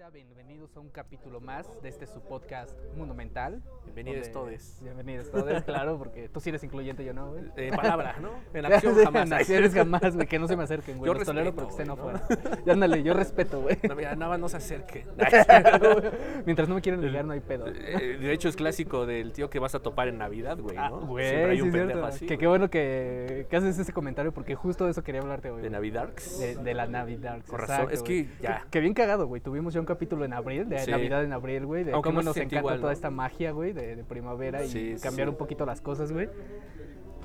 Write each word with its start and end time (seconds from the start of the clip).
bandita, 0.00 0.10
bienvenidos 0.10 0.74
a 0.76 0.80
un 0.80 0.88
capítulo 0.88 1.40
más 1.40 1.66
de 1.82 1.88
este 1.88 2.06
su 2.06 2.20
podcast 2.22 2.72
Mundo 2.96 3.14
Mental. 3.14 3.62
Bienvenidos 3.84 4.30
todes. 4.32 4.78
Bienvenidos 4.82 5.30
todos, 5.30 5.62
claro, 5.64 5.98
porque 5.98 6.28
tú 6.28 6.40
sí 6.40 6.48
eres 6.48 6.62
incluyente, 6.64 7.04
yo 7.04 7.12
no, 7.12 7.32
güey. 7.32 7.44
En 7.56 7.74
palabra, 7.74 8.16
¿no? 8.20 8.30
En 8.54 8.64
acción 8.66 8.94
jamás. 8.94 9.26
En 9.26 9.32
acciones 9.34 9.74
jamás, 9.74 10.14
güey, 10.14 10.26
que 10.26 10.38
no 10.38 10.48
se 10.48 10.56
me 10.56 10.62
acerquen, 10.62 10.98
güey. 10.98 11.08
Yo 11.08 11.14
Los 11.14 11.24
tolero 11.24 11.54
porque 11.54 11.70
estén 11.70 11.88
güey, 11.88 11.98
afuera. 11.98 12.22
Y 12.64 12.70
ándale, 12.70 13.02
yo 13.02 13.12
respeto, 13.14 13.60
güey. 13.60 13.78
No, 13.88 13.94
mira, 13.94 14.14
nada 14.16 14.30
más 14.30 14.40
no 14.40 14.48
se 14.48 14.56
acerque. 14.56 15.06
Mientras 16.46 16.68
no 16.68 16.76
me 16.76 16.80
quieren 16.80 17.02
ligar, 17.02 17.24
no 17.24 17.32
hay 17.32 17.40
pedo. 17.40 17.66
Eh, 17.68 18.16
De 18.20 18.32
hecho, 18.32 18.48
es 18.48 18.56
clásico 18.56 19.06
del 19.06 19.32
tío 19.32 19.50
que 19.50 19.58
vas 19.58 19.74
a 19.74 19.80
topar 19.80 20.08
en 20.08 20.18
Navidad, 20.18 20.58
güey, 20.58 20.76
Ah, 20.78 20.88
¿no? 20.90 21.00
güey, 21.06 21.28
Siempre 21.28 21.50
hay 21.50 21.56
sí 21.58 21.62
un 21.62 21.72
pendejo 21.72 22.04
así. 22.04 22.26
Que 22.26 22.38
qué 22.38 22.46
bueno 22.46 22.70
que, 22.70 23.46
que 23.50 23.56
haces 23.56 23.78
ese 23.78 23.92
comentario 23.92 24.32
porque 24.32 24.54
justo 24.54 24.84
de 24.86 24.92
eso 24.92 25.02
quería 25.02 25.20
hablarte 25.20 25.50
hoy. 25.50 25.62
De. 25.62 25.70
Navidarks. 25.70 26.38
De, 26.38 26.56
de 26.56 26.74
la 26.74 26.86
Navidad. 26.86 27.42
Con 27.46 27.58
razón, 27.58 27.88
es 27.90 28.02
que 28.02 28.28
ya. 28.40 28.66
Que, 28.70 28.80
bien 28.80 28.94
cagado, 28.94 29.26
güey. 29.26 29.40
Tuvimos 29.40 29.74
ya 29.74 29.80
un 29.80 29.89
capítulo 29.94 30.24
en 30.24 30.32
abril, 30.32 30.68
de 30.68 30.78
Sí. 30.80 30.90
Navidad 30.90 31.24
en 31.24 31.32
abril, 31.32 31.66
güey. 31.66 31.84
De 31.84 31.92
Aunque 31.92 32.08
cómo 32.10 32.22
nos 32.22 32.36
encanta 32.36 32.58
igual, 32.58 32.76
toda 32.80 32.88
¿no? 32.90 32.92
esta 32.92 33.10
magia, 33.10 33.52
güey, 33.52 33.72
de, 33.72 33.96
de 33.96 34.04
primavera 34.04 34.64
y 34.64 34.68
Sí, 34.68 34.94
cambiar 35.02 35.28
sí. 35.28 35.30
un 35.30 35.36
poquito 35.36 35.66
las 35.66 35.80
cosas, 35.80 36.12
güey. 36.12 36.28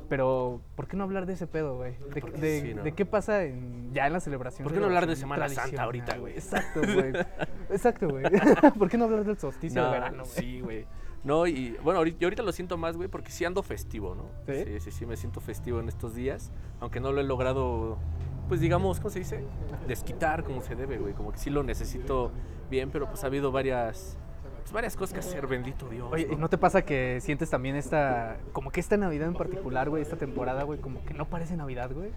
Pero, 0.07 0.61
¿por 0.75 0.87
qué 0.87 0.97
no 0.97 1.03
hablar 1.03 1.25
de 1.25 1.33
ese 1.33 1.47
pedo, 1.47 1.77
güey? 1.77 1.95
De, 2.13 2.21
de- 2.39 2.73
de 2.75 2.91
qué 2.91 3.05
pasa 3.07 3.43
en, 3.43 3.91
ya 3.91 4.05
en 4.05 4.13
la 4.13 4.19
celebración. 4.19 4.63
¿Por 4.63 4.73
qué 4.73 4.79
no 4.79 4.85
hablar 4.85 5.07
de 5.07 5.15
Semana 5.15 5.49
Santa 5.49 5.81
ahorita, 5.83 6.17
güey? 6.19 6.33
Exacto, 6.33 6.81
güey. 6.81 7.11
Exacto, 7.71 8.07
güey. 8.11 8.23
¿Por 8.77 8.87
qué 8.89 8.97
no 8.99 9.05
hablar 9.05 9.23
del 9.25 9.37
solsticio 9.37 9.81
de 9.81 9.87
No, 9.87 9.91
verano, 9.91 10.23
güey? 10.23 10.35
sí, 10.35 10.61
güey. 10.61 10.85
No, 11.23 11.47
y 11.47 11.75
bueno, 11.83 11.97
ahorita, 11.97 12.19
yo 12.19 12.27
ahorita 12.27 12.43
lo 12.43 12.51
siento 12.51 12.77
más, 12.77 12.95
güey, 12.97 13.09
porque 13.09 13.31
sí 13.31 13.45
ando 13.45 13.63
festivo, 13.63 14.13
¿no? 14.13 14.25
¿Sí? 14.45 14.63
sí, 14.65 14.79
sí, 14.79 14.91
sí, 14.91 15.05
me 15.07 15.17
siento 15.17 15.41
festivo 15.41 15.79
en 15.79 15.87
estos 15.89 16.13
días, 16.13 16.51
aunque 16.79 16.99
no 16.99 17.11
lo 17.11 17.19
he 17.19 17.23
logrado, 17.23 17.97
pues 18.47 18.61
digamos, 18.61 18.99
¿cómo 18.99 19.09
se 19.09 19.19
dice? 19.19 19.43
Desquitar 19.87 20.43
como 20.43 20.61
se 20.61 20.75
debe, 20.75 20.97
güey, 20.97 21.13
como 21.13 21.31
que 21.31 21.37
sí 21.37 21.49
lo 21.49 21.63
necesito 21.63 22.31
bien, 22.69 22.89
pero 22.91 23.07
pues 23.07 23.23
ha 23.23 23.27
habido 23.27 23.51
varias, 23.51 24.17
pues, 24.61 24.71
varias 24.71 24.95
cosas 24.95 25.13
que 25.13 25.19
hacer, 25.19 25.47
bendito 25.47 25.87
Dios. 25.89 26.09
Oye, 26.11 26.27
¿y 26.31 26.35
no 26.35 26.49
te 26.49 26.57
pasa 26.57 26.83
que 26.83 27.19
sientes 27.21 27.49
también 27.49 27.75
esta, 27.75 28.37
como 28.51 28.71
que 28.71 28.79
esta 28.79 28.97
Navidad 28.97 29.27
en 29.27 29.35
particular, 29.35 29.89
güey, 29.89 30.01
esta 30.01 30.17
temporada, 30.17 30.63
güey, 30.63 30.79
como 30.79 31.03
que 31.05 31.13
no 31.13 31.25
parece 31.25 31.55
Navidad, 31.55 31.91
güey? 31.93 32.11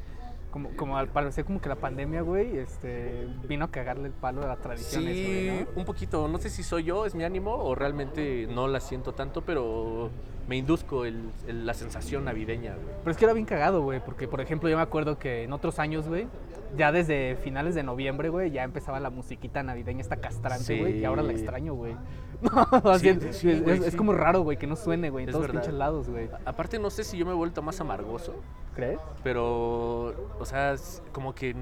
Como, 0.50 0.70
como 0.76 0.96
al 0.96 1.08
parecer 1.08 1.44
como 1.44 1.60
que 1.60 1.68
la 1.68 1.74
pandemia, 1.76 2.22
güey, 2.22 2.56
este, 2.56 3.28
vino 3.46 3.66
a 3.66 3.70
cagarle 3.70 4.06
el 4.06 4.14
palo 4.14 4.42
a 4.42 4.46
las 4.46 4.58
tradiciones, 4.60 5.14
Sí, 5.14 5.24
güey, 5.24 5.60
¿no? 5.60 5.66
un 5.76 5.84
poquito. 5.84 6.26
No 6.26 6.38
sé 6.38 6.48
si 6.48 6.62
soy 6.62 6.84
yo, 6.84 7.04
es 7.04 7.14
mi 7.14 7.22
ánimo, 7.24 7.54
o 7.54 7.74
realmente 7.74 8.46
no 8.50 8.66
la 8.66 8.80
siento 8.80 9.12
tanto, 9.12 9.42
pero 9.42 10.10
me 10.48 10.56
induzco 10.56 11.04
el- 11.04 11.28
el- 11.46 11.66
la 11.66 11.74
sensación 11.74 12.24
navideña, 12.24 12.74
güey. 12.74 12.86
Pero 13.00 13.10
es 13.10 13.16
que 13.18 13.24
era 13.26 13.34
bien 13.34 13.44
cagado, 13.44 13.82
güey, 13.82 14.00
porque 14.02 14.26
por 14.26 14.40
ejemplo 14.40 14.70
yo 14.70 14.76
me 14.76 14.82
acuerdo 14.82 15.18
que 15.18 15.42
en 15.44 15.52
otros 15.52 15.78
años, 15.78 16.08
güey, 16.08 16.26
ya 16.76 16.92
desde 16.92 17.36
finales 17.36 17.74
de 17.74 17.82
noviembre, 17.82 18.30
güey, 18.30 18.50
ya 18.50 18.64
empezaba 18.64 19.00
la 19.00 19.10
musiquita 19.10 19.62
navideña 19.62 20.00
esta 20.00 20.16
castrante, 20.16 20.78
güey, 20.80 20.98
y 21.00 21.04
ahora 21.04 21.22
la 21.22 21.32
extraño, 21.32 21.74
güey. 21.74 21.94
No, 22.82 22.90
así 22.90 23.10
Sí, 23.12 23.18
es, 23.28 23.36
sí, 23.36 23.50
es- 23.50 23.62
güey, 23.62 23.78
es 23.78 23.90
sí. 23.92 23.96
como 23.96 24.12
raro, 24.12 24.42
güey, 24.42 24.56
que 24.56 24.66
no 24.66 24.76
suene, 24.76 25.10
güey, 25.10 25.24
en 25.24 25.28
Es 25.30 25.32
todos 25.32 25.46
los 25.46 25.52
verdad. 25.54 25.62
pinches 25.62 25.78
lados, 25.78 26.08
güey. 26.08 26.28
Aparte, 26.44 26.78
no 26.78 26.90
sé 26.90 27.02
si 27.04 27.18
yo 27.18 27.26
me 27.26 27.32
he 27.32 27.34
vuelto 27.34 27.62
más 27.62 27.80
amargoso, 27.80 28.34
¿Crees? 28.76 29.00
pero, 29.24 30.14
o 30.38 30.44
sea, 30.44 30.72
es 30.72 31.02
como 31.12 31.34
que 31.34 31.56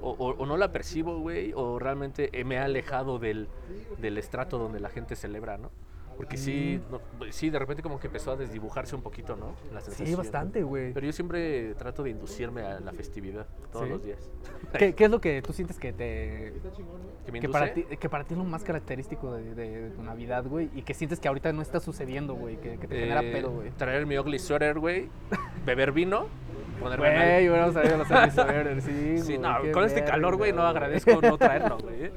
o, 0.00 0.10
o- 0.10 0.34
o 0.42 0.46
no 0.46 0.56
la 0.56 0.72
percibo, 0.72 1.18
güey, 1.20 1.52
o 1.54 1.78
realmente 1.78 2.30
me 2.44 2.56
he 2.56 2.58
alejado 2.58 3.18
del, 3.20 3.48
del 4.00 4.18
estrato 4.18 4.58
donde 4.58 4.80
la 4.80 4.88
gente 4.88 5.14
celebra, 5.14 5.56
¿no? 5.58 5.70
Porque 6.22 6.36
sí, 6.36 6.80
no, 6.88 7.00
sí, 7.32 7.50
de 7.50 7.58
repente 7.58 7.82
como 7.82 7.98
que 7.98 8.06
empezó 8.06 8.30
a 8.30 8.36
desdibujarse 8.36 8.94
un 8.94 9.02
poquito, 9.02 9.34
¿no? 9.34 9.54
La 9.74 9.80
Sí, 9.80 10.14
bastante, 10.14 10.62
güey. 10.62 10.92
Pero 10.92 11.04
yo 11.04 11.12
siempre 11.12 11.74
trato 11.74 12.04
de 12.04 12.10
inducirme 12.10 12.62
a 12.62 12.78
la 12.78 12.92
festividad 12.92 13.44
todos 13.72 13.86
¿Sí? 13.86 13.90
los 13.90 14.04
días. 14.04 14.30
¿Qué, 14.78 14.94
qué 14.94 15.04
es 15.06 15.10
lo 15.10 15.20
que 15.20 15.42
tú 15.42 15.52
sientes 15.52 15.80
que 15.80 15.92
te, 15.92 16.52
¿Que 17.26 17.32
me 17.32 17.40
que 17.40 17.48
para, 17.48 17.74
ti, 17.74 17.82
que 17.84 18.08
para 18.08 18.22
ti 18.22 18.34
es 18.34 18.38
lo 18.38 18.44
más 18.44 18.62
característico 18.62 19.34
de, 19.34 19.54
de- 19.56 19.80
de 19.82 19.90
tu 19.90 20.02
Navidad, 20.04 20.44
güey, 20.46 20.70
y 20.76 20.82
que 20.82 20.94
sientes 20.94 21.18
que 21.18 21.26
ahorita 21.26 21.52
no 21.52 21.60
está 21.60 21.80
sucediendo, 21.80 22.34
güey, 22.34 22.56
que, 22.58 22.78
que 22.78 22.86
te 22.86 23.00
genera 23.00 23.22
Eh, 23.22 23.32
pedo, 23.32 23.50
güey. 23.50 23.70
Traer 23.72 24.06
mi 24.06 24.16
ugly 24.16 24.38
sweater, 24.38 24.78
güey. 24.78 25.08
Beber 25.66 25.90
vino. 25.90 26.26
Ponerme. 26.78 27.08
Güey, 27.10 27.48
hubiéramos 27.48 27.74
sabido 27.74 27.98
los 27.98 28.10
Ugly 28.10 28.30
Sweaters, 28.30 28.84
sí, 28.84 29.18
Sí, 29.18 29.36
güey, 29.36 29.38
no, 29.38 29.72
con 29.72 29.84
este 29.84 30.04
calor, 30.04 30.36
güey, 30.36 30.52
no 30.52 30.62
agradezco 30.62 31.20
no 31.20 31.36
traerlo, 31.36 31.78
güey. 31.78 32.10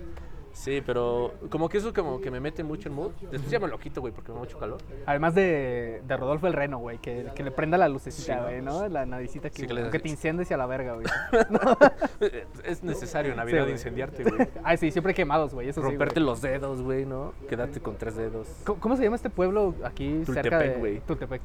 Sí, 0.56 0.82
pero 0.86 1.34
como 1.50 1.68
que 1.68 1.78
eso 1.80 1.94
como 1.94 2.22
que 2.22 2.32
me 2.32 2.40
mete 2.40 2.64
mucho 2.64 2.88
en 2.88 2.96
mood. 2.96 3.12
Después 3.30 3.52
ya 3.52 3.60
me 3.60 3.68
lo 3.68 3.78
quito, 3.78 4.00
güey, 4.00 4.14
porque 4.14 4.32
me 4.32 4.36
da 4.36 4.40
mucho 4.46 4.58
calor. 4.58 4.78
Además 5.06 5.36
de, 5.36 6.02
de 6.08 6.18
Rodolfo 6.18 6.48
el 6.48 6.54
Reno, 6.54 6.78
güey, 6.80 6.98
que, 6.98 7.28
que 7.36 7.44
le 7.44 7.52
prenda 7.52 7.78
la 7.78 7.90
lucecita, 7.90 8.44
güey, 8.44 8.62
¿no? 8.62 8.88
La 8.88 9.06
naricita 9.06 9.50
que, 9.50 9.58
Sí, 9.58 9.68
que 9.68 9.74
le- 9.74 9.90
que 9.90 10.00
te 10.00 10.08
incendies 10.08 10.50
a 10.54 10.58
la 10.58 10.66
verga, 10.66 10.94
güey. 10.94 11.06
Es 12.64 12.84
necesario 12.84 13.32
en 13.32 13.38
Navidad 13.38 13.68
incendiarte, 13.68 14.24
güey. 14.24 14.48
Ay, 14.64 14.78
sí, 14.78 14.92
siempre 14.92 15.14
quemados, 15.14 15.54
güey, 15.54 15.70
eso 15.70 15.82
Romperte 15.82 16.20
los 16.20 16.42
dedos, 16.42 16.82
güey, 16.82 17.06
¿no? 17.06 17.34
Quedarte 17.50 17.80
con 17.82 17.98
tres 17.98 18.16
dedos. 18.16 18.48
¿Cómo, 18.64 18.80
cómo 18.80 18.96
se 18.98 19.04
llama 19.04 19.18
este 19.18 19.30
pueblo 19.30 19.76
aquí 19.84 20.24
cerca 20.26 20.42
de 20.42 20.50
Tultepec, 20.50 20.80
güey. 20.80 21.00
Tultepec. 21.02 21.42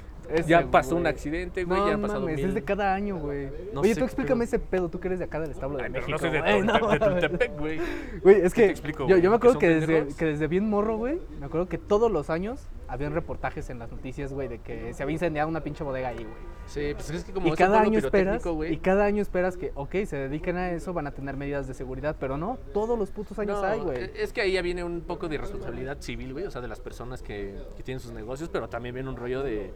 Ya 0.47 0.65
pasó 0.71 0.95
un 0.97 1.07
accidente, 1.07 1.65
güey, 1.65 1.81
No 1.81 1.89
ya 1.89 1.95
han 1.95 2.03
pasado 2.03 2.21
mames, 2.21 2.37
mil. 2.37 2.47
es 2.47 2.55
de 2.55 2.63
cada 2.63 2.95
año, 2.95 3.19
güey. 3.19 3.49
No 3.75 3.81
Oye, 3.81 3.95
tú 3.97 4.05
explícame 4.05 4.45
ese 4.45 4.59
pedo, 4.61 4.89
tú 4.89 5.01
que 5.01 5.09
eres 5.09 5.19
de 5.19 5.25
acá 5.25 5.41
del 5.41 5.51
establo 5.51 5.79
de 5.79 5.89
México. 5.89 6.13
no 6.13 6.19
sé 6.19 6.31
de. 6.31 6.99
Tultepec, 7.01 7.59
güey. 7.59 7.81
Güey, 8.23 8.41
es 8.43 8.55
¿Qué 8.55 8.69
que 8.69 8.69
yo, 9.09 9.17
me 9.17 9.21
¿Que 9.23 9.27
acuerdo 9.29 9.59
que 9.59 9.69
desde, 9.69 10.09
que 10.17 10.25
desde 10.27 10.47
bien 10.49 10.69
morro, 10.69 10.97
güey, 10.97 11.21
me 11.39 11.47
acuerdo 11.47 11.69
que 11.69 11.79
todos 11.79 12.11
los 12.11 12.31
años 12.31 12.67
habían 12.89 13.13
reportajes 13.15 13.71
en 13.71 13.79
las 13.79 13.91
noticias, 13.91 14.33
güey, 14.33 14.49
de 14.49 14.59
que 14.59 14.93
se 14.95 15.03
había 15.03 15.13
incendiado 15.15 15.49
una 15.49 15.61
pinche 15.63 15.85
bodega 15.85 16.09
ahí, 16.09 16.17
güey. 16.25 16.51
Sí, 16.67 16.93
pues 16.95 17.11
es 17.11 17.25
que 17.25 17.33
como 17.33 17.49
Y 17.49 17.53
cada 17.53 17.81
año 17.81 17.99
esperas, 17.99 18.13
pirotécnico, 18.43 18.55
güey. 18.55 18.73
y 18.75 18.77
cada 18.79 19.05
año 19.05 19.23
esperas 19.23 19.57
que, 19.57 19.73
ok, 19.75 19.95
se 20.07 20.17
dediquen 20.17 20.57
a 20.57 20.71
eso, 20.73 20.93
van 20.93 21.07
a 21.07 21.13
tener 21.13 21.37
medidas 21.37 21.67
de 21.69 21.75
seguridad, 21.75 22.17
pero 22.19 22.37
no, 22.37 22.59
todos 22.73 22.99
los 22.99 23.11
putos 23.11 23.39
años 23.39 23.61
No, 23.61 23.67
hay, 23.69 23.81
güey. 23.81 23.97
e- 23.99 24.13
Es 24.23 24.33
que 24.33 24.41
ahí 24.41 24.53
ya 24.53 24.63
viene 24.63 24.83
un 24.85 25.01
poco 25.03 25.29
de 25.29 25.37
irresponsabilidad 25.37 26.01
civil, 26.01 26.33
güey, 26.33 26.45
o 26.47 26.51
sea, 26.51 26.61
de 26.61 26.69
las 26.69 26.81
personas 26.81 27.23
que, 27.23 27.57
que 27.77 27.83
tienen 27.83 28.01
sus 28.01 28.13
negocios, 28.13 28.49
pero 28.49 28.69
también 28.69 28.95
viene 28.95 29.09
un 29.09 29.17
rollo 29.17 29.43
de, 29.43 29.73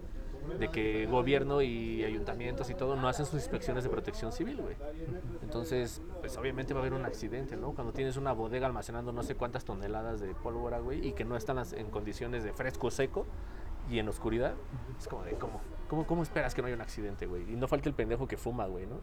de 0.58 0.68
que 0.68 1.06
gobierno 1.06 1.62
y 1.62 2.04
ayuntamientos 2.04 2.70
y 2.70 2.74
todo 2.74 2.96
no 2.96 3.08
hacen 3.08 3.26
sus 3.26 3.34
inspecciones 3.34 3.84
de 3.84 3.90
protección 3.90 4.32
civil, 4.32 4.60
güey. 4.60 4.76
Entonces, 5.42 6.02
pues 6.20 6.36
obviamente 6.36 6.74
va 6.74 6.80
a 6.80 6.82
haber 6.82 6.92
un 6.92 7.04
accidente, 7.04 7.56
¿no? 7.56 7.72
Cuando 7.72 7.92
tienes 7.92 8.16
una 8.16 8.32
bodega 8.32 8.66
almacenando 8.66 9.12
no 9.12 9.22
sé 9.22 9.34
cuántas 9.34 9.64
toneladas 9.64 10.20
de 10.20 10.34
pólvora, 10.34 10.78
güey, 10.78 11.06
y 11.06 11.12
que 11.12 11.24
no 11.24 11.36
están 11.36 11.62
en 11.72 11.90
condiciones 11.90 12.44
de 12.44 12.52
fresco 12.52 12.90
seco 12.90 13.26
y 13.90 13.98
en 13.98 14.08
oscuridad, 14.08 14.54
es 14.98 15.08
como 15.08 15.24
de, 15.24 15.32
¿cómo, 15.32 15.60
cómo, 15.88 16.06
cómo 16.06 16.22
esperas 16.22 16.54
que 16.54 16.60
no 16.62 16.66
haya 16.66 16.76
un 16.76 16.82
accidente, 16.82 17.26
güey? 17.26 17.42
Y 17.52 17.56
no 17.56 17.68
falta 17.68 17.88
el 17.88 17.94
pendejo 17.94 18.26
que 18.26 18.36
fuma, 18.36 18.66
güey, 18.66 18.86
¿no? 18.86 19.00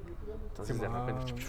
Entonces, 0.50 0.80
de 0.80 0.88
repente, 0.88 1.26
Simón. 1.28 1.42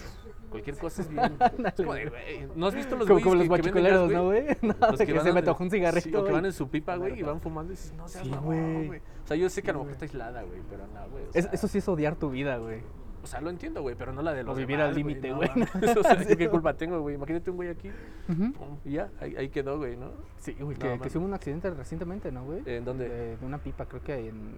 cualquier 0.49 0.77
cosa 0.77 1.01
es 1.01 1.09
bien... 1.09 1.37
es 1.65 1.73
como 1.73 1.93
de, 1.93 2.05
güey, 2.09 2.47
¿no 2.55 2.67
has 2.67 2.75
visto 2.75 2.95
los 2.95 3.07
Como, 3.07 3.21
como 3.21 3.35
los 3.35 3.43
que- 3.43 3.47
que 3.47 3.47
guachicoleros, 3.49 4.11
¿no, 4.11 4.23
güey? 4.25 4.45
No, 4.61 4.75
los 4.89 4.97
de 4.99 5.05
que, 5.05 5.13
van 5.13 5.23
se 5.23 5.33
me 5.33 5.41
un 5.41 5.55
sí, 5.69 5.77
cigarrito. 5.77 6.21
o 6.21 6.25
que 6.25 6.31
van 6.31 6.45
en 6.45 6.53
su 6.53 6.67
pipa, 6.69 6.95
güey, 6.95 7.19
y 7.19 7.23
van 7.23 7.39
fumando 7.41 7.73
y 7.73 7.75
dices, 7.75 7.93
no 7.93 8.07
seas 8.07 8.23
Sí, 8.25 8.31
güey. 8.41 8.99
O 9.23 9.27
sea, 9.27 9.37
yo 9.37 9.49
sé 9.49 9.61
que 9.61 9.69
a 9.69 9.73
lo 9.73 9.79
mejor 9.79 9.93
está 9.93 10.05
aislada, 10.05 10.41
güey, 10.43 10.61
pero 10.69 10.85
no, 10.87 11.09
güey. 11.09 11.23
o 11.25 11.29
Es- 11.33 11.45
sea, 11.45 11.53
eso 11.53 11.67
sí 11.67 11.77
es 11.77 11.87
odiar 11.87 12.15
tu 12.15 12.29
vida, 12.29 12.57
güey. 12.57 12.81
O 13.21 13.25
sea, 13.25 13.39
lo 13.39 13.49
entiendo, 13.49 13.81
güey, 13.81 13.95
pero 13.95 14.11
no 14.11 14.21
la 14.21 14.33
de 14.33 14.43
los 14.43 14.53
O 14.53 14.57
vivir 14.59 14.75
demás, 14.75 14.89
al 14.89 14.95
límite, 14.95 15.29
no 15.29 15.37
güey. 15.37 15.49
mames. 15.55 15.69
o 15.97 16.03
sea, 16.03 16.21
¿yo 16.21 16.35
¿qué 16.35 16.49
culpa 16.49 16.73
tengo, 16.73 16.99
güey? 16.99 17.15
Imagínate 17.15 17.49
un 17.51 17.55
güey 17.55 17.69
aquí, 17.69 17.89
Ujú. 18.27 18.51
pum, 18.51 18.77
y 18.83 18.91
ya, 18.91 19.09
ahí, 19.21 19.33
ahí 19.37 19.47
quedó, 19.47 19.77
güey, 19.77 19.95
¿no? 19.95 20.11
Sí, 20.39 20.51
güey, 20.59 20.75
No, 20.77 20.99
que, 21.01 21.09
que 21.09 21.17
hubo 21.17 21.25
un 21.25 21.33
accidente 21.33 21.69
recientemente, 21.69 22.33
¿no, 22.33 22.43
güey? 22.43 22.63
¿En 22.65 22.83
dónde? 22.83 23.07
De, 23.07 23.37
de 23.37 23.45
una 23.45 23.59
pipa, 23.59 23.85
creo 23.85 24.01
que 24.01 24.27
en... 24.27 24.55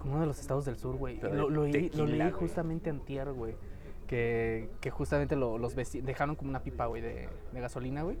Fue 0.00 0.10
uno 0.10 0.20
de 0.20 0.26
los 0.26 0.40
estados 0.40 0.64
del 0.64 0.76
sur, 0.76 0.96
güey. 0.96 1.18
Lo, 1.34 1.50
leí- 1.66 1.90
lo 1.96 2.06
justamente 2.38 2.90
antier, 2.90 3.32
güey. 3.32 3.54
Que, 4.06 4.68
que 4.80 4.90
justamente 4.90 5.36
lo- 5.36 5.58
los 5.58 5.74
vecinos 5.74 6.06
dejaron 6.06 6.34
como 6.36 6.50
una 6.50 6.62
pipa, 6.62 6.86
güey, 6.86 7.00
de, 7.02 7.28
de 7.52 7.60
gasolina, 7.60 8.02
güey. 8.02 8.16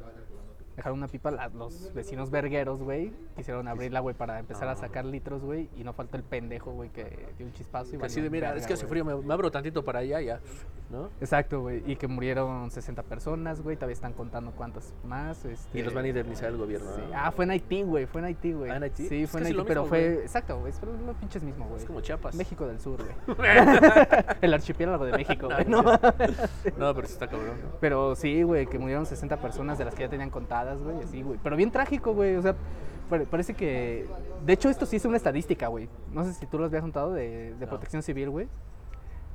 Dejaron 0.80 0.96
una 0.98 1.08
pipa, 1.08 1.30
la- 1.30 1.48
los 1.50 1.92
vecinos 1.92 2.30
vergueros, 2.30 2.80
güey, 2.82 3.12
quisieron 3.36 3.68
abrirla, 3.68 4.00
güey, 4.00 4.14
para 4.14 4.38
empezar 4.38 4.66
a 4.66 4.72
No. 4.72 4.80
sacar 4.80 5.04
litros, 5.04 5.42
güey, 5.42 5.68
y 5.76 5.84
no 5.84 5.92
falta 5.92 6.16
el 6.16 6.22
pendejo, 6.22 6.70
güey, 6.72 6.88
que 6.88 7.34
dio 7.36 7.46
un 7.46 7.52
chispazo 7.52 7.96
y 7.96 8.02
así 8.02 8.22
de, 8.22 8.30
mira, 8.30 8.48
verga, 8.48 8.62
es 8.62 8.66
que 8.66 8.72
hace 8.72 8.86
frío, 8.86 9.04
me, 9.04 9.14
me 9.14 9.34
abro 9.34 9.50
tantito 9.50 9.84
para 9.84 9.98
allá, 9.98 10.22
ya, 10.22 10.40
¿no? 10.88 11.10
Exacto, 11.20 11.60
güey, 11.60 11.82
y 11.84 11.96
que 11.96 12.06
murieron 12.08 12.70
60 12.70 13.02
personas, 13.02 13.60
güey, 13.60 13.76
todavía 13.76 13.92
están 13.92 14.14
contando 14.14 14.52
cuántas 14.52 14.94
más, 15.04 15.44
este... 15.44 15.78
Y 15.78 15.82
los 15.82 15.92
van 15.92 16.06
a 16.06 16.08
indemnizar 16.08 16.48
el 16.48 16.56
gobierno, 16.56 16.90
Sí. 16.94 17.02
¿no? 17.10 17.14
Ah, 17.14 17.30
fue 17.30 17.44
en 17.44 17.50
Haití, 17.50 17.82
güey, 17.82 18.06
fue 18.06 18.22
en 18.22 18.24
Haití, 18.28 18.52
güey. 18.54 18.70
¿Ah, 18.70 18.76
en 18.76 18.84
Haití? 18.84 19.06
Sí, 19.06 19.22
Es 19.24 19.30
fue 19.30 19.40
en 19.42 19.48
Haití, 19.48 19.62
pero 19.66 19.82
mismo, 19.82 19.88
fue... 19.94 20.14
Exacto, 20.22 20.58
güey, 20.60 20.72
pero 20.80 20.92
lo 20.96 21.12
pinches 21.12 21.42
mismo, 21.42 21.66
güey. 21.66 21.78
Es 21.80 21.84
como 21.84 22.00
Chiapas. 22.00 22.34
México 22.34 22.66
del 22.66 22.80
Sur, 22.80 23.02
güey. 23.04 23.48
el 24.40 24.54
archipiélago 24.54 25.04
de 25.04 25.12
México, 25.12 25.46
güey, 25.46 25.66
¿no? 25.66 25.82
No, 25.82 26.94
pero 26.94 27.06
sí 27.06 27.12
está 27.12 27.26
cabrón, 27.28 27.60
¿no? 27.62 27.70
Pero 27.80 28.16
sí, 28.16 28.42
güey, 28.44 28.66
que 28.66 28.78
murieron 28.78 29.04
60 29.04 29.36
personas 29.38 29.76
de 29.76 29.84
las 29.84 29.94
que 29.94 30.04
ya 30.04 30.08
tenían 30.08 30.30
contadas, 30.30 30.69
güey, 30.78 31.02
así, 31.02 31.22
güey. 31.22 31.38
Pero 31.42 31.56
bien 31.56 31.70
trágico, 31.70 32.14
güey, 32.14 32.36
o 32.36 32.42
sea, 32.42 32.54
pare- 33.08 33.26
parece 33.26 33.54
que... 33.54 34.06
De 34.46 34.52
hecho, 34.52 34.70
esto 34.70 34.86
sí 34.86 34.96
es 34.96 35.04
una 35.04 35.16
estadística, 35.16 35.66
güey. 35.68 35.88
No 36.12 36.24
sé 36.24 36.32
si 36.34 36.46
tú 36.46 36.58
lo 36.58 36.64
habías 36.66 36.82
contado 36.82 37.12
de, 37.12 37.54
de 37.54 37.66
No. 37.66 37.68
protección 37.68 38.02
civil, 38.02 38.30
güey. 38.30 38.48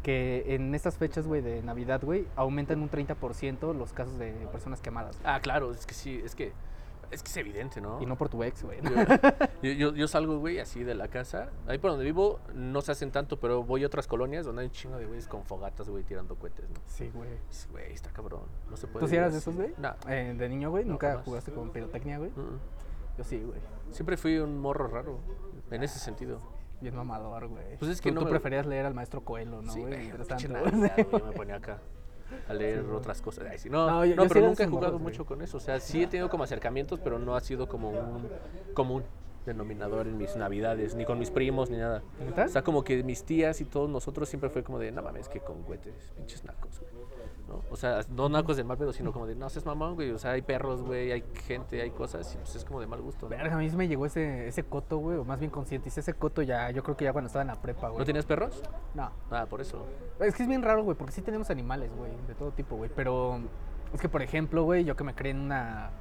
Que 0.03 0.43
en 0.55 0.75
estas 0.75 0.97
fechas, 0.97 1.25
güey, 1.27 1.41
de 1.41 1.63
Navidad, 1.63 2.01
güey, 2.03 2.27
aumentan 2.35 2.79
un 2.81 2.89
30% 2.91 3.73
los 3.73 3.91
casos 3.91 4.19
de 4.19 4.31
personas 4.51 4.79
quemadas. 4.81 5.19
Ah, 5.23 5.39
claro, 5.41 5.71
es 5.71 5.85
que 5.87 5.95
sí, 5.95 6.21
es 6.23 6.35
que 6.35 6.53
Es 7.11 7.23
que 7.23 7.29
es 7.29 7.37
evidente, 7.37 7.81
¿no? 7.81 8.01
Y 8.01 8.05
no 8.05 8.17
por 8.17 8.29
tu 8.29 8.43
ex, 8.43 8.63
güey. 8.63 8.81
¿no? 8.81 8.89
Yo, 9.61 9.71
yo, 9.71 9.93
yo 9.95 10.07
salgo, 10.07 10.37
güey, 10.39 10.59
así 10.59 10.83
de 10.83 10.95
la 10.95 11.07
casa. 11.07 11.49
Ahí 11.67 11.77
por 11.77 11.91
donde 11.91 12.05
vivo 12.05 12.39
no 12.53 12.81
se 12.81 12.91
hacen 12.91 13.11
tanto, 13.11 13.39
pero 13.39 13.63
voy 13.63 13.83
a 13.83 13.87
otras 13.87 14.07
colonias 14.07 14.45
donde 14.45 14.61
hay 14.63 14.67
un 14.67 14.71
chingo 14.73 14.97
de 14.97 15.05
güeyes 15.05 15.27
con 15.27 15.43
fogatas, 15.43 15.89
güey, 15.89 16.03
tirando 16.03 16.35
cohetes, 16.35 16.69
¿no? 16.69 16.75
Sí, 16.87 17.09
güey. 17.13 17.29
Sí, 17.49 17.67
Güey, 17.71 17.91
está 17.93 18.11
cabrón. 18.11 18.43
No 18.69 18.77
se 18.77 18.87
puede. 18.87 19.05
¿Tú 19.05 19.09
sí 19.09 19.15
eras 19.15 19.33
de 19.33 19.39
esos, 19.39 19.55
güey? 19.55 19.73
No. 19.77 19.93
Eh, 20.07 20.33
de 20.37 20.49
niño, 20.49 20.69
güey, 20.71 20.85
nunca 20.85 21.21
jugaste 21.23 21.51
con 21.51 21.71
pirotecnia, 21.71 22.17
güey. 22.17 22.31
Yo 23.17 23.23
sí, 23.23 23.41
güey. 23.41 23.59
Siempre 23.91 24.17
fui 24.17 24.37
un 24.39 24.59
morro 24.59 24.87
raro, 24.87 25.19
en 25.71 25.83
ese 25.83 25.99
sentido. 25.99 26.39
Bien 26.81 26.93
mamador, 26.95 27.47
güey. 27.47 27.77
Pues 27.77 27.89
es 27.89 28.01
que 28.01 28.09
tú, 28.09 28.15
no 28.15 28.19
tú 28.21 28.25
me- 28.25 28.31
preferías 28.31 28.65
leer 28.65 28.85
al 28.85 28.93
maestro 28.93 29.21
Coelho, 29.23 29.61
¿no, 29.61 29.71
sí, 29.71 29.79
güey? 29.81 30.11
yo 30.11 30.49
me 31.25 31.31
ponía 31.35 31.55
acá 31.55 31.79
a 32.47 32.53
leer 32.53 32.83
Sí, 32.83 32.91
otras 32.91 33.21
cosas. 33.21 33.45
Ay, 33.49 33.57
sí, 33.59 33.69
no, 33.69 33.85
No, 33.87 33.91
no, 33.97 34.05
yo- 34.05 34.15
yo 34.15 34.27
pero 34.27 34.45
nunca 34.47 34.63
he 34.63 34.67
jugado 34.67 34.93
morros, 34.93 35.01
mucho 35.01 35.25
con 35.25 35.41
eso. 35.41 35.57
O 35.57 35.59
sea, 35.59 35.79
sí 35.79 36.03
he 36.03 36.07
tenido 36.07 36.29
como 36.29 36.43
acercamientos, 36.43 36.99
pero 36.99 37.19
no 37.19 37.35
ha 37.35 37.41
sido 37.41 37.67
como 37.67 37.89
un 37.91 38.27
común 38.73 39.03
denominador 39.45 40.07
en 40.07 40.17
mis 40.17 40.35
navidades, 40.35 40.95
ni 40.95 41.05
con 41.05 41.19
mis 41.19 41.29
primos, 41.29 41.69
ni 41.69 41.77
nada. 41.77 42.01
¿Neta? 42.19 42.45
O 42.45 42.49
sea, 42.49 42.63
como 42.63 42.83
que 42.83 43.03
mis 43.03 43.23
tías 43.23 43.61
y 43.61 43.65
todos 43.65 43.89
nosotros 43.89 44.27
siempre 44.27 44.49
fue 44.49 44.63
como 44.63 44.79
de, 44.79 44.91
no 44.91 45.03
mames, 45.03 45.29
que 45.29 45.39
con 45.39 45.61
cohetes, 45.63 45.93
pinches 46.17 46.43
nacos, 46.43 46.79
güey. 46.79 47.04
¿No? 47.47 47.61
O 47.69 47.75
sea, 47.75 48.01
no 48.09 48.27
nacos 48.27 48.57
de 48.57 48.63
mal 48.63 48.77
pedo, 48.77 48.91
sino 48.91 49.11
como 49.13 49.27
de, 49.27 49.35
no 49.35 49.49
seas 49.49 49.65
mamón, 49.65 49.95
güey. 49.95 50.11
O 50.11 50.17
sea, 50.17 50.31
hay 50.31 50.41
perros, 50.41 50.81
güey, 50.81 51.11
hay 51.11 51.23
gente, 51.45 51.81
hay 51.81 51.91
cosas, 51.91 52.33
y 52.33 52.37
pues 52.37 52.55
es 52.55 52.65
como 52.65 52.79
de 52.79 52.87
mal 52.87 53.01
gusto. 53.01 53.27
¿no? 53.27 53.29
Verga, 53.29 53.55
a 53.55 53.59
mí 53.59 53.69
me 53.69 53.87
llegó 53.87 54.05
ese, 54.05 54.47
ese 54.47 54.63
coto, 54.63 54.97
güey, 54.97 55.17
o 55.17 55.25
más 55.25 55.39
bien 55.39 55.51
concienticé 55.51 55.99
ese 55.99 56.13
coto 56.13 56.41
ya, 56.41 56.71
yo 56.71 56.81
creo 56.83 56.97
que 56.97 57.05
ya 57.05 57.13
cuando 57.13 57.27
estaba 57.27 57.43
en 57.43 57.49
la 57.49 57.61
prepa, 57.61 57.89
güey. 57.89 57.99
¿No 57.99 58.05
tenías 58.05 58.25
perros? 58.25 58.63
No. 58.93 59.11
Ah, 59.29 59.45
por 59.47 59.61
eso. 59.61 59.85
Es 60.19 60.35
que 60.35 60.43
es 60.43 60.49
bien 60.49 60.63
raro, 60.63 60.83
güey, 60.83 60.97
porque 60.97 61.13
sí 61.13 61.21
tenemos 61.21 61.49
animales, 61.49 61.91
güey, 61.95 62.11
de 62.27 62.33
todo 62.33 62.51
tipo, 62.51 62.75
güey. 62.77 62.89
Pero 62.95 63.39
es 63.93 64.01
que, 64.01 64.09
por 64.09 64.21
ejemplo, 64.21 64.63
güey, 64.63 64.83
yo 64.83 64.95
que 64.95 65.03
me 65.03 65.13
crié 65.13 65.31
en 65.31 65.41
una. 65.41 65.91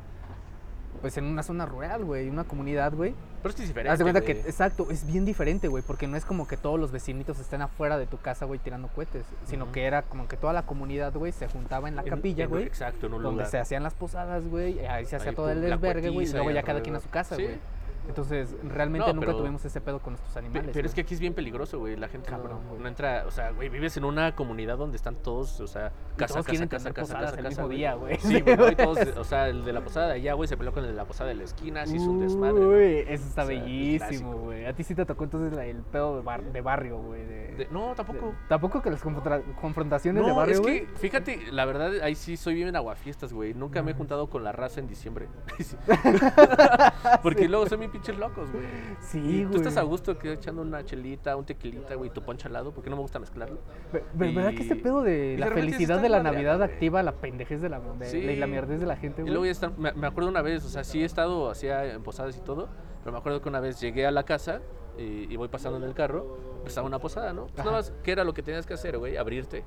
Pues 1.04 1.18
en 1.18 1.26
una 1.26 1.42
zona 1.42 1.66
rural, 1.66 2.02
güey, 2.02 2.30
una 2.30 2.44
comunidad, 2.44 2.94
güey. 2.94 3.14
Pero 3.42 3.50
es 3.50 3.56
que 3.56 3.62
es 3.64 3.68
diferente. 3.68 3.92
Haz 3.92 3.98
de 3.98 4.04
cuenta 4.06 4.22
que, 4.22 4.32
exacto, 4.32 4.86
es 4.90 5.06
bien 5.06 5.26
diferente, 5.26 5.68
güey, 5.68 5.82
porque 5.86 6.06
no 6.08 6.16
es 6.16 6.24
como 6.24 6.48
que 6.48 6.56
todos 6.56 6.80
los 6.80 6.92
vecinitos 6.92 7.38
estén 7.40 7.60
afuera 7.60 7.98
de 7.98 8.06
tu 8.06 8.16
casa, 8.16 8.46
güey, 8.46 8.58
tirando 8.58 8.88
cohetes, 8.88 9.26
sino 9.44 9.70
que 9.70 9.84
era 9.84 10.00
como 10.00 10.26
que 10.28 10.38
toda 10.38 10.54
la 10.54 10.62
comunidad, 10.62 11.12
güey, 11.12 11.30
se 11.32 11.46
juntaba 11.46 11.88
en 11.90 11.96
la 11.96 12.02
En- 12.04 12.08
capilla, 12.08 12.44
en- 12.44 12.48
güey. 12.50 12.62
Exacto, 12.64 13.06
en 13.08 13.12
un 13.12 13.22
Donde 13.22 13.36
lugar. 13.42 13.50
se 13.50 13.58
hacían 13.58 13.82
las 13.82 13.92
posadas, 13.92 14.48
güey, 14.48 14.78
ahí 14.86 15.04
se 15.04 15.16
hacía 15.16 15.34
todo 15.34 15.50
el 15.50 15.60
desvergue, 15.60 16.08
güey, 16.08 16.26
y 16.26 16.32
luego 16.32 16.50
ya 16.52 16.62
cada 16.62 16.80
quien 16.80 16.96
a 16.96 17.00
su 17.00 17.10
casa, 17.10 17.36
Sí. 17.36 17.42
güey. 17.42 17.58
Entonces, 18.06 18.54
realmente 18.62 19.06
No, 19.08 19.14
nunca 19.14 19.26
pero- 19.28 19.38
tuvimos 19.38 19.64
ese 19.64 19.80
pedo 19.80 19.98
con 20.00 20.12
nuestros 20.12 20.36
animales. 20.36 20.70
Pero 20.74 20.86
es 20.86 20.94
que 20.94 21.00
aquí 21.00 21.14
es 21.14 21.20
bien 21.20 21.34
peligroso, 21.34 21.78
güey. 21.78 21.96
La 21.96 22.08
gente 22.08 22.28
Cabrón, 22.30 22.60
no, 22.64 22.68
güey. 22.70 22.80
no 22.82 22.88
entra, 22.88 23.24
o 23.26 23.30
sea, 23.30 23.50
güey, 23.52 23.68
vives 23.68 23.96
en 23.96 24.04
una 24.04 24.34
comunidad 24.36 24.76
donde 24.78 24.96
están 24.96 25.16
todos, 25.16 25.60
o 25.60 25.66
sea, 25.66 25.92
casa, 26.16 26.34
todos 26.34 26.46
casa, 26.46 26.66
casa, 26.68 26.92
casa, 26.92 27.18
el 27.30 27.36
casa, 27.36 27.48
mismo 27.48 27.64
güey. 27.66 27.76
día, 27.78 27.94
güey. 27.94 28.16
Sí, 28.18 28.40
güey, 28.40 28.56
o 29.18 29.24
sea, 29.24 29.48
el 29.48 29.64
de 29.64 29.72
la 29.72 29.80
posada 29.82 30.08
de 30.08 30.12
allá, 30.14 30.34
güey, 30.34 30.48
se 30.48 30.56
peleó 30.56 30.72
con 30.72 30.84
el 30.84 30.90
de 30.90 30.96
la 30.96 31.04
posada 31.06 31.28
de 31.28 31.34
la 31.36 31.44
esquina, 31.44 31.86
se 31.86 31.96
hizo 31.96 32.10
un 32.10 32.20
desmadre. 32.20 32.60
¿no? 32.60 32.68
Uy, 32.68 33.04
eso 33.08 33.26
está 33.26 33.42
O 33.42 33.46
sea, 33.46 33.54
el 33.54 33.60
bellísimo, 33.62 34.32
güey. 34.34 34.66
A 34.66 34.72
ti 34.74 34.84
sí 34.84 34.94
te 34.94 35.04
tocó 35.06 35.24
entonces 35.24 35.52
la- 35.52 35.64
el 35.64 35.82
pedo 35.82 36.16
de, 36.16 36.22
bar- 36.22 36.44
de 36.52 36.60
barrio, 36.60 36.98
güey. 36.98 37.24
De, 37.24 37.54
De- 37.54 37.68
no, 37.70 37.94
tampoco. 37.94 38.26
de- 38.26 38.34
Tampoco 38.48 38.82
que 38.82 38.90
las 38.90 39.02
confronta- 39.02 39.42
confrontaciones 39.60 40.24
de 40.26 40.32
barrio, 40.32 40.54
es 40.54 40.60
güey. 40.60 40.80
que, 40.86 40.96
fíjate, 40.98 41.52
la 41.52 41.64
verdad, 41.64 41.92
ahí 42.02 42.14
sí 42.14 42.36
soy 42.36 42.54
bien 42.54 42.74
aguafiestas, 42.76 43.32
güey. 43.32 43.54
Nunca 43.54 43.82
me 43.82 43.92
he 43.92 43.94
juntado 43.94 44.28
con 44.28 44.44
la 44.44 44.52
raza 44.52 44.80
en 44.80 44.86
diciembre. 44.88 45.28
Porque 47.22 47.48
luego 47.48 47.66
son 47.68 47.78
bien 47.80 47.90
pinches 47.94 48.18
locos, 48.18 48.50
güey. 48.52 48.64
Sí, 49.00 49.18
Y 49.18 49.38
güey. 49.44 49.50
tú 49.52 49.56
estás 49.58 49.76
a 49.76 49.82
gusto 49.82 50.18
que 50.18 50.32
echando 50.32 50.62
una 50.62 50.84
chelita, 50.84 51.36
un 51.36 51.44
tequilita, 51.46 51.94
güey, 51.94 52.10
tu 52.10 52.22
poncha 52.22 52.48
al 52.48 52.52
lado, 52.54 52.72
porque 52.72 52.90
no 52.90 52.96
me 52.96 53.02
gusta 53.02 53.18
mezclarlo. 53.20 53.58
Pe- 53.92 54.02
Pero, 54.18 54.34
¿verdad 54.34 54.50
que 54.50 54.62
este 54.62 54.74
y- 54.74 54.80
pedo 54.80 55.02
de 55.02 55.34
y 55.34 55.36
la 55.36 55.46
felicidad 55.52 56.00
de 56.02 56.08
la 56.08 56.22
Navidad 56.22 56.58
güey. 56.58 56.68
activa 56.70 57.02
la 57.02 57.12
pendejez 57.12 57.62
de 57.62 57.68
la, 57.68 57.78
de, 57.80 58.04
Sí. 58.06 58.20
de 58.20 58.36
la 58.36 58.46
mierdez 58.48 58.80
de 58.80 58.86
la 58.86 58.96
gente, 58.96 59.20
Y 59.20 59.22
güey? 59.22 59.32
luego 59.32 59.44
ya 59.46 59.52
están, 59.52 59.74
me, 59.78 59.92
me 59.92 60.06
acuerdo 60.08 60.28
una 60.28 60.42
vez, 60.42 60.64
o 60.64 60.68
sea, 60.68 60.82
sí 60.84 61.02
he 61.02 61.04
estado 61.04 61.50
así 61.50 61.68
a- 61.68 61.94
en 61.94 62.02
posadas 62.02 62.36
y 62.36 62.40
todo, 62.40 62.68
pero 63.02 63.12
me 63.12 63.18
acuerdo 63.18 63.40
que 63.40 63.48
una 63.48 63.60
vez 63.60 63.80
llegué 63.80 64.06
a 64.06 64.10
la 64.10 64.24
casa 64.24 64.60
y, 64.98 65.32
y 65.32 65.36
voy 65.36 65.48
pasando 65.48 65.78
en 65.78 65.84
el 65.84 65.94
carro, 65.94 66.36
pues, 66.62 66.68
estaba 66.72 66.86
una 66.86 66.98
posada, 66.98 67.32
¿no? 67.32 67.46
Pues 67.46 67.58
nada 67.64 67.72
más, 67.72 67.92
¿qué 68.02 68.12
era 68.12 68.24
lo 68.24 68.34
que 68.34 68.42
tenías 68.42 68.66
que 68.66 68.74
hacer, 68.74 68.98
güey? 68.98 69.16
Abrirte. 69.16 69.64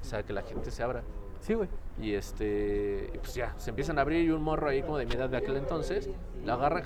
O 0.00 0.04
sea, 0.04 0.22
que 0.22 0.32
la 0.32 0.42
gente 0.42 0.70
se 0.70 0.82
abra. 0.82 1.02
Sí, 1.44 1.52
güey. 1.52 1.68
Y 2.00 2.14
este, 2.14 3.10
y 3.14 3.18
pues 3.18 3.34
ya, 3.34 3.52
se 3.58 3.68
empiezan 3.68 3.98
a 3.98 4.00
abrir 4.00 4.24
y 4.24 4.30
un 4.30 4.42
morro 4.42 4.68
ahí 4.70 4.80
como 4.82 4.96
de 4.96 5.04
mi 5.04 5.12
edad 5.12 5.28
de 5.28 5.36
aquel 5.36 5.58
entonces, 5.58 6.08
la 6.42 6.54
agarra 6.54 6.82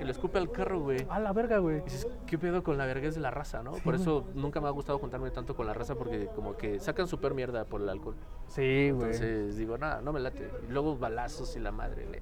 y 0.00 0.02
lo 0.04 0.10
escupe 0.10 0.38
al 0.38 0.50
carro, 0.50 0.80
güey. 0.80 1.06
A 1.10 1.20
la 1.20 1.34
verga, 1.34 1.58
güey. 1.58 1.78
Y 1.78 1.80
dices, 1.82 2.08
¿qué 2.26 2.38
pedo 2.38 2.62
con 2.62 2.78
la 2.78 2.86
vergüenza 2.86 3.18
de 3.18 3.22
la 3.22 3.30
raza, 3.30 3.62
no? 3.62 3.74
Sí, 3.74 3.82
Por 3.82 3.96
güey. 3.96 4.02
eso 4.02 4.24
nunca 4.34 4.62
me 4.62 4.68
ha 4.68 4.70
gustado 4.70 4.98
juntarme 4.98 5.30
tanto 5.30 5.54
con 5.54 5.66
la 5.66 5.74
raza 5.74 5.94
porque 5.94 6.26
como 6.34 6.56
que 6.56 6.80
sacan 6.80 7.06
súper 7.06 7.34
mierda 7.34 7.66
por 7.66 7.82
el 7.82 7.88
alcohol. 7.90 8.14
Sí, 8.46 8.90
güey. 8.92 9.10
Entonces 9.12 9.58
digo, 9.58 9.76
nada, 9.76 10.00
no 10.00 10.14
me 10.14 10.20
late. 10.20 10.50
Y 10.66 10.72
luego 10.72 10.96
balazos 10.96 11.54
y 11.56 11.60
la 11.60 11.70
madre, 11.70 12.06
güey. 12.06 12.20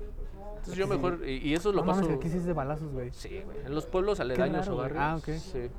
Entonces 0.56 0.74
yo 0.74 0.86
Sí. 0.86 0.90
mejor, 0.92 1.20
y, 1.24 1.36
y 1.36 1.54
eso 1.54 1.70
lo 1.70 1.82
no 1.84 1.86
paso... 1.86 2.10
aquí 2.10 2.28
sí 2.28 2.38
es 2.38 2.44
de 2.46 2.52
balazos, 2.52 2.92
güey. 2.92 3.12
Sí, 3.12 3.42
güey. 3.44 3.58
En 3.64 3.72
los 3.76 3.86
pueblos 3.86 4.18
aledaños 4.18 4.66
o 4.66 4.74
güey. 4.74 4.82
barrios. 4.88 5.02
Ah, 5.04 5.16
ok. 5.18 5.38
Sí. 5.38 5.70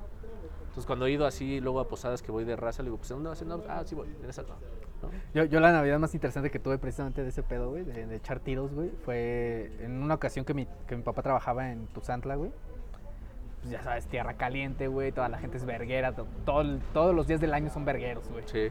Entonces 0.62 0.86
cuando 0.86 1.06
he 1.06 1.12
ido 1.12 1.26
así, 1.26 1.60
luego 1.60 1.82
a 1.82 1.88
posadas 1.90 2.22
que 2.22 2.32
voy 2.32 2.46
de 2.46 2.56
raza, 2.56 2.82
le 2.82 2.88
digo, 2.88 2.98
pues 2.98 3.12
¿en 3.12 3.18
dónde 3.18 3.30
vas? 3.30 3.42
No, 3.44 3.62
ah, 3.68 3.84
sí 3.86 3.94
voy, 3.94 4.08
en 4.24 4.30
esa 4.30 4.44
no. 4.44 4.56
¿No? 5.02 5.10
Yo, 5.34 5.46
yo 5.46 5.60
la 5.60 5.72
Navidad 5.72 6.00
más 6.00 6.14
interesante 6.14 6.50
que 6.50 6.60
tuve 6.60 6.78
precisamente 6.78 7.24
de 7.24 7.30
ese 7.30 7.44
pedo, 7.44 7.70
güey, 7.70 7.84
de, 7.84 8.06
de 8.08 8.16
echar 8.16 8.40
tiros, 8.40 8.74
güey, 8.74 8.90
fue 9.04 9.72
en 9.82 10.02
una 10.04 10.16
ocasión 10.16 10.46
que 10.46 10.54
mi, 10.54 10.68
que 10.88 10.96
mi 10.96 11.04
papá 11.04 11.22
trabajaba 11.22 11.72
en 11.72 11.88
Tuzantla, 11.88 12.36
güey. 12.36 12.52
Pues 13.62 13.72
ya 13.72 13.84
sabes, 13.84 14.06
tierra 14.08 14.36
caliente, 14.36 14.88
güey, 14.88 15.12
toda 15.12 15.30
la 15.30 15.40
gente 15.40 15.58
es 15.58 15.66
verguera, 15.66 16.14
to- 16.14 16.28
todo, 16.46 16.64
todos 16.94 17.16
los 17.16 17.28
días 17.28 17.42
del 17.42 17.54
año 17.54 17.70
son 17.70 17.86
vergueros, 17.86 18.30
güey. 18.30 18.44
Sí. 18.48 18.70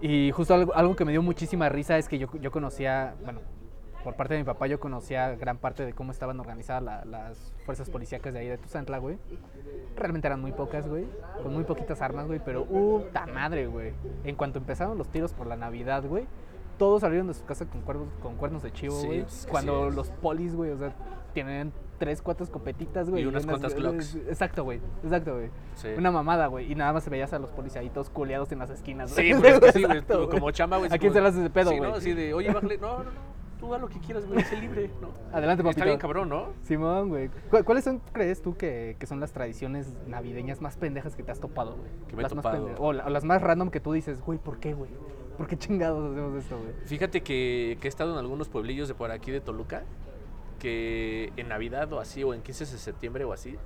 Y 0.00 0.30
justo 0.32 0.54
algo, 0.54 0.74
algo 0.74 0.94
que 0.94 1.04
me 1.06 1.12
dio 1.12 1.22
muchísima 1.22 1.68
risa 1.70 1.96
es 1.96 2.06
que 2.08 2.18
yo, 2.18 2.28
yo 2.40 2.50
conocía, 2.50 3.14
bueno, 3.24 3.40
por 4.06 4.14
parte 4.14 4.34
de 4.34 4.38
mi 4.40 4.44
papá 4.46 4.68
yo 4.68 4.78
conocía 4.78 5.34
gran 5.34 5.58
parte 5.58 5.84
de 5.84 5.92
cómo 5.92 6.12
estaban 6.12 6.38
organizadas 6.38 6.80
la- 6.80 7.04
las 7.04 7.52
fuerzas 7.64 7.90
policíacas 7.90 8.32
de 8.32 8.38
ahí 8.38 8.46
de 8.46 8.56
Tuzantla, 8.56 8.98
güey. 8.98 9.18
Realmente 9.96 10.28
eran 10.28 10.40
muy 10.40 10.52
pocas, 10.52 10.86
güey, 10.88 11.06
con 11.42 11.52
muy 11.52 11.64
poquitas 11.64 12.00
armas, 12.02 12.28
güey, 12.28 12.40
pero 12.44 12.64
puta 12.66 13.26
madre, 13.26 13.66
güey. 13.66 13.94
En 14.22 14.36
cuanto 14.36 14.60
empezaron 14.60 14.96
los 14.96 15.08
tiros 15.08 15.32
por 15.32 15.48
la 15.48 15.56
Navidad, 15.56 16.04
güey, 16.06 16.28
todos 16.78 17.00
salieron 17.00 17.26
de 17.26 17.34
su 17.34 17.44
casa 17.46 17.66
con 17.66 17.80
cuernos, 17.80 18.06
con 18.22 18.36
cuernos 18.36 18.62
de 18.62 18.72
chivo, 18.72 18.94
Sí, 19.00 19.06
güey. 19.08 19.22
pues, 19.22 19.48
Cuando 19.50 19.82
sí 19.82 19.88
es. 19.88 19.94
los 19.96 20.10
polis, 20.10 20.54
güey, 20.54 20.70
o 20.70 20.78
sea, 20.78 20.92
tienen 21.32 21.72
tres, 21.98 22.22
cuatro 22.22 22.44
escopetitas, 22.44 23.10
güey. 23.10 23.24
Y 23.24 23.26
unas 23.26 23.44
cuantas 23.44 23.74
Glocks. 23.74 24.14
Exacto, 24.28 24.62
güey, 24.62 24.80
exacto, 25.02 25.34
güey. 25.34 25.50
Sí. 25.74 25.88
Una 25.98 26.12
mamada, 26.12 26.46
güey. 26.46 26.70
Y 26.70 26.76
nada 26.76 26.92
más 26.92 27.02
se 27.02 27.10
veías 27.10 27.32
a 27.32 27.40
los 27.40 27.50
todos 27.92 28.08
culeados 28.10 28.52
en 28.52 28.60
las 28.60 28.70
esquinas. 28.70 29.10
Sí, 29.10 29.32
güey. 29.32 29.50
es 29.52 29.58
que 29.58 29.72
sí, 29.72 29.82
güey, 29.84 30.02
como 30.28 30.50
chamba, 30.52 30.76
güey. 30.76 30.92
¿A 30.92 30.98
quién 30.98 31.12
se 31.12 31.20
le 31.20 31.26
haces 31.28 31.42
de 31.42 31.50
pedo, 31.50 31.70
sí, 31.70 31.78
güey? 31.78 31.90
¿no? 31.90 31.96
Así 31.96 32.12
de, 32.12 32.34
oye, 32.34 32.52
bájale, 32.52 32.78
no, 32.78 32.98
no, 32.98 33.04
no, 33.04 33.35
tú 33.58 33.74
haz 33.74 33.80
lo 33.80 33.88
que 33.88 33.98
quieras, 34.00 34.26
güey, 34.26 34.42
sé 34.44 34.56
libre, 34.56 34.90
¿no? 35.00 35.08
Adelante, 35.32 35.62
papito. 35.62 35.70
Está 35.80 35.84
bien 35.84 35.98
cabrón, 35.98 36.28
¿no? 36.28 36.48
Simón, 36.62 37.08
güey. 37.08 37.28
¿Cu- 37.50 37.64
¿Cuáles 37.64 37.84
son, 37.84 38.00
crees 38.12 38.42
tú, 38.42 38.56
que, 38.56 38.96
que 38.98 39.06
son 39.06 39.20
las 39.20 39.32
tradiciones 39.32 39.92
navideñas 40.06 40.60
más 40.60 40.76
pendejas 40.76 41.14
que 41.16 41.22
te 41.22 41.32
has 41.32 41.40
topado, 41.40 41.76
güey? 41.76 41.90
Que 42.08 42.16
me 42.16 42.22
las 42.22 42.34
Más 42.34 42.42
topado. 42.44 42.74
o, 42.78 42.92
la- 42.92 43.06
o 43.06 43.10
las 43.10 43.24
más 43.24 43.40
random 43.42 43.70
que 43.70 43.80
tú 43.80 43.92
dices, 43.92 44.20
güey, 44.22 44.38
¿por 44.38 44.58
qué, 44.58 44.74
güey? 44.74 44.90
¿Por 45.36 45.46
qué 45.46 45.56
chingados 45.58 46.12
hacemos 46.12 46.34
esto, 46.42 46.58
güey? 46.58 46.72
Fíjate 46.86 47.22
que, 47.22 47.76
que 47.80 47.86
he 47.86 47.90
estado 47.90 48.12
en 48.12 48.18
algunos 48.18 48.48
pueblillos 48.48 48.88
de 48.88 48.94
por 48.94 49.10
aquí 49.10 49.30
de 49.30 49.40
Toluca, 49.40 49.82
que 50.58 51.32
en 51.36 51.48
Navidad 51.48 51.92
o 51.92 52.00
así, 52.00 52.24
o 52.24 52.32
en 52.34 52.42
15 52.42 52.64
de 52.64 52.78
septiembre 52.78 53.24
o 53.24 53.32
así, 53.32 53.56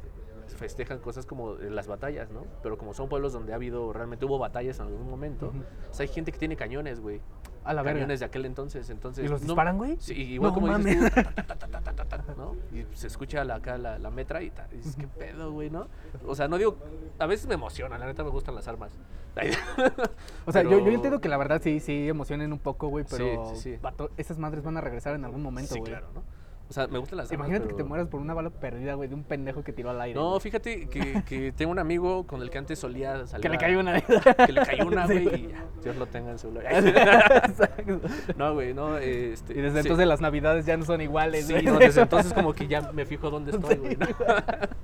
festejan 0.57 0.99
cosas 0.99 1.27
como 1.27 1.57
en 1.59 1.77
las 1.77 1.87
batallas, 1.87 2.31
¿no? 2.31 2.45
Pero 2.63 2.77
como 2.77 2.93
son 2.93 3.09
pueblos 3.09 3.33
donde 3.33 3.53
ha 3.53 3.57
habido, 3.57 3.93
realmente 3.93 4.25
hubo 4.25 4.39
batallas 4.39 4.81
en 4.81 4.87
algún 4.87 5.09
momento, 5.09 5.47
Ujú. 5.49 5.59
o 5.91 5.95
sea, 5.95 6.05
hay 6.05 6.09
gente 6.13 6.33
que 6.33 6.39
tiene 6.39 6.57
cañones, 6.57 7.01
güey. 7.01 7.21
A 7.65 7.75
la 7.75 7.83
verga. 7.83 8.07
De 8.07 8.25
aquel 8.25 8.47
entonces, 8.47 8.89
entonces... 8.91 9.25
¿Y 9.25 9.29
los 9.29 9.43
no- 9.43 9.49
disparan, 9.49 9.77
güey? 9.77 9.97
Sí, 10.01 10.15
igual 10.15 10.51
No 10.51 10.55
como 10.55 10.67
mames. 10.69 10.97
dices 11.01 11.13
tú, 11.15 11.23
ta, 11.23 11.45
ta, 11.45 11.57
ta, 11.57 11.69
ta, 11.69 11.81
ta, 11.93 12.05
ta, 12.05 12.19
ta, 12.23 12.35
¿no? 12.37 12.57
Y 12.73 12.87
se 12.97 13.07
escucha 13.07 13.45
la, 13.45 13.57
acá 13.57 13.77
la, 13.79 13.99
la 13.99 14.11
metra 14.11 14.43
y, 14.43 14.51
dices, 14.73 14.97
¿qué 14.97 15.07
pedo, 15.07 15.53
güey, 15.53 15.69
no? 15.71 15.87
O 16.27 16.35
sea, 16.35 16.49
no 16.49 16.57
digo... 16.59 16.77
A 17.19 17.27
veces 17.27 17.47
me 17.47 17.55
emociona, 17.55 17.99
la 17.99 18.07
neta 18.07 18.25
me 18.25 18.31
gustan 18.31 18.55
las 18.55 18.67
armas. 18.69 18.93
O 20.47 20.53
sea, 20.53 20.63
yo, 20.63 20.79
yo 20.81 20.89
entiendo 20.91 21.21
que 21.21 21.29
la 21.29 21.37
verdad 21.37 21.61
sí, 21.63 21.81
sí 21.81 22.09
emocionen 22.09 22.53
un 22.53 22.59
poco, 22.59 22.89
güey, 22.89 23.05
pero 23.09 23.53
sí, 23.55 23.79
sí. 23.79 23.79
esas 24.17 24.39
madres 24.39 24.65
van 24.65 24.77
a 24.77 24.81
regresar 24.81 25.15
en 25.15 25.25
algún 25.25 25.43
momento, 25.43 25.75
Sí, 25.75 25.81
güey. 25.81 25.93
claro, 25.93 26.09
¿no? 26.15 26.23
O 26.71 26.73
sea, 26.73 26.87
me 26.87 27.01
gustan 27.01 27.17
las 27.17 27.33
armas, 27.33 27.49
Imagínate 27.49 27.69
que 27.69 27.75
te 27.75 27.83
mueras 27.83 28.07
por 28.07 28.21
una 28.21 28.33
bala 28.33 28.51
perdida, 28.51 28.95
güey, 28.95 29.09
de 29.09 29.17
un 29.17 29.25
pendejo 29.25 29.65
que 29.65 29.73
tiró 29.73 29.91
al 29.91 30.01
aire. 30.01 30.17
No, 30.17 30.29
güey. 30.29 30.41
fíjate 30.41 30.87
que, 30.89 31.25
que 31.27 31.51
tengo 31.51 31.73
un 31.73 31.81
amigo 31.81 32.29
con 32.29 32.43
el 32.43 32.51
que 32.51 32.59
antes 32.59 32.79
solía 32.79 33.27
salir. 33.27 33.43
que 33.43 33.49
le 33.49 33.59
cayó 33.59 33.81
una. 33.81 34.01
Que 34.47 34.53
le 34.53 34.65
cayó 34.65 34.87
una, 34.87 35.09
Sí, 35.09 35.25
güey, 35.25 35.47
y 35.47 35.49
ya, 35.49 35.65
Dios 35.83 35.97
lo 35.97 36.07
tenga 36.07 36.31
en 36.31 36.39
su. 36.39 36.49
Exacto. 36.57 38.01
No, 38.37 38.55
güey, 38.55 38.73
no, 38.73 38.99
este... 38.99 39.53
Y 39.53 39.63
desde 39.63 39.83
sí. 39.83 39.89
entonces 39.89 40.07
las 40.07 40.21
navidades 40.21 40.65
ya 40.65 40.77
no 40.77 40.85
son 40.85 41.01
iguales, 41.01 41.49
Sí, 41.49 41.55
güey. 41.55 41.65
no, 41.65 41.77
desde 41.77 42.03
entonces 42.03 42.33
como 42.33 42.53
que 42.53 42.69
ya 42.69 42.83
me 42.93 43.05
fijo 43.05 43.31
dónde 43.31 43.51
estoy, 43.51 43.75
güey. 43.75 43.97
¿no? 43.97 44.07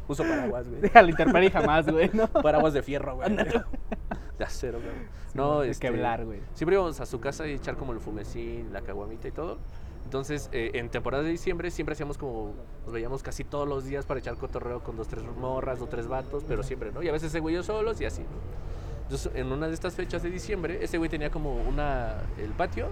Uso 0.09 0.25
paraguas, 0.25 0.69
güey. 0.69 0.81
Deja 0.81 1.03
la 1.03 1.11
intemperie 1.11 1.53
jamás, 1.53 1.87
güey, 1.87 2.11
¿no? 2.13 2.27
Paraguas 2.27 2.75
de 2.75 2.83
fierro, 2.83 3.15
güey. 3.15 3.37
De 3.37 4.45
acero, 4.45 4.81
güey. 4.81 4.93
No, 5.35 5.61
de 5.61 5.71
este, 5.71 5.87
Kevlar, 5.87 6.25
güey. 6.25 6.41
Siempre 6.55 6.75
íbamos 6.75 7.01
a 7.01 7.07
su 7.07 7.21
casa 7.21 7.47
y 7.47 7.53
echar 7.53 7.77
como 7.77 7.93
el 7.93 8.01
fumecín, 8.01 8.73
la 8.73 8.81
caguamita 8.81 9.29
y 9.29 9.31
todo. 9.31 9.59
Entonces, 10.07 10.49
eh, 10.53 10.71
en 10.75 10.89
temporada 10.89 11.25
de 11.25 11.31
diciembre 11.31 11.69
siempre 11.73 11.95
hacíamos 11.95 12.17
como, 12.17 12.55
nos 12.85 12.95
veíamos 12.95 13.25
casi 13.25 13.43
todos 13.43 13.67
los 13.67 13.85
días 13.85 14.07
para 14.07 14.21
echar 14.21 14.37
cotorreo 14.37 14.79
con 14.79 14.97
dos, 14.97 15.09
tres 15.09 15.25
morras, 15.25 15.81
dos, 15.81 15.89
tres 15.89 16.07
vatos, 16.07 16.45
pero 16.47 16.63
siempre, 16.63 16.93
¿no? 16.93 17.03
Y 17.03 17.09
a 17.09 17.13
veces 17.13 17.31
ese 17.31 17.41
güey 17.41 17.57
yo 17.57 17.65
solos 17.65 18.01
y 18.01 18.05
así, 18.05 18.23
¿no? 18.23 18.29
Entonces, 19.03 19.33
en 19.35 19.51
una 19.51 19.67
de 19.67 19.75
estas 19.75 19.97
fechas 19.97 20.23
de 20.23 20.31
diciembre, 20.31 20.79
ese 20.81 20.97
güey 20.99 21.11
tenía 21.11 21.29
como 21.31 21.57
una, 21.57 22.23
el 22.39 22.51
patio 22.51 22.87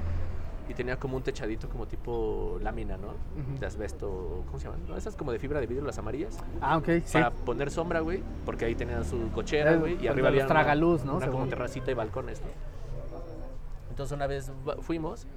y 0.68 0.74
tenía 0.74 0.96
como 0.96 1.16
un 1.16 1.22
techadito 1.22 1.68
como 1.68 1.86
tipo 1.86 2.58
lámina, 2.60 2.96
¿no? 2.96 3.14
De 3.60 3.64
asbesto, 3.64 4.42
¿cómo 4.46 4.58
se 4.58 4.64
llaman? 4.64 4.84
¿No? 4.88 4.96
Esas 4.96 5.14
como 5.14 5.30
de 5.30 5.38
fibra 5.38 5.60
de 5.60 5.68
vidrio, 5.68 5.84
las 5.84 5.98
amarillas. 5.98 6.36
Ah, 6.60 6.78
ok, 6.78 6.88
sí. 7.04 7.12
Para 7.12 7.30
poner 7.30 7.70
sombra, 7.70 8.00
güey, 8.00 8.24
porque 8.44 8.64
ahí 8.64 8.74
tenían 8.74 9.04
su 9.04 9.30
cochera, 9.30 9.74
Eh, 9.74 9.76
güey, 9.76 10.02
y 10.02 10.08
arriba 10.08 10.30
había 10.30 10.48
tragaluz, 10.48 11.04
¿no? 11.04 11.18
Una 11.18 11.28
como 11.28 11.46
terracita 11.46 11.92
y 11.92 11.94
balcones, 11.94 12.40
¿no? 12.40 12.48
Entonces 13.90 14.16
una 14.16 14.26
vez 14.26 14.50
fuimos 14.80 15.28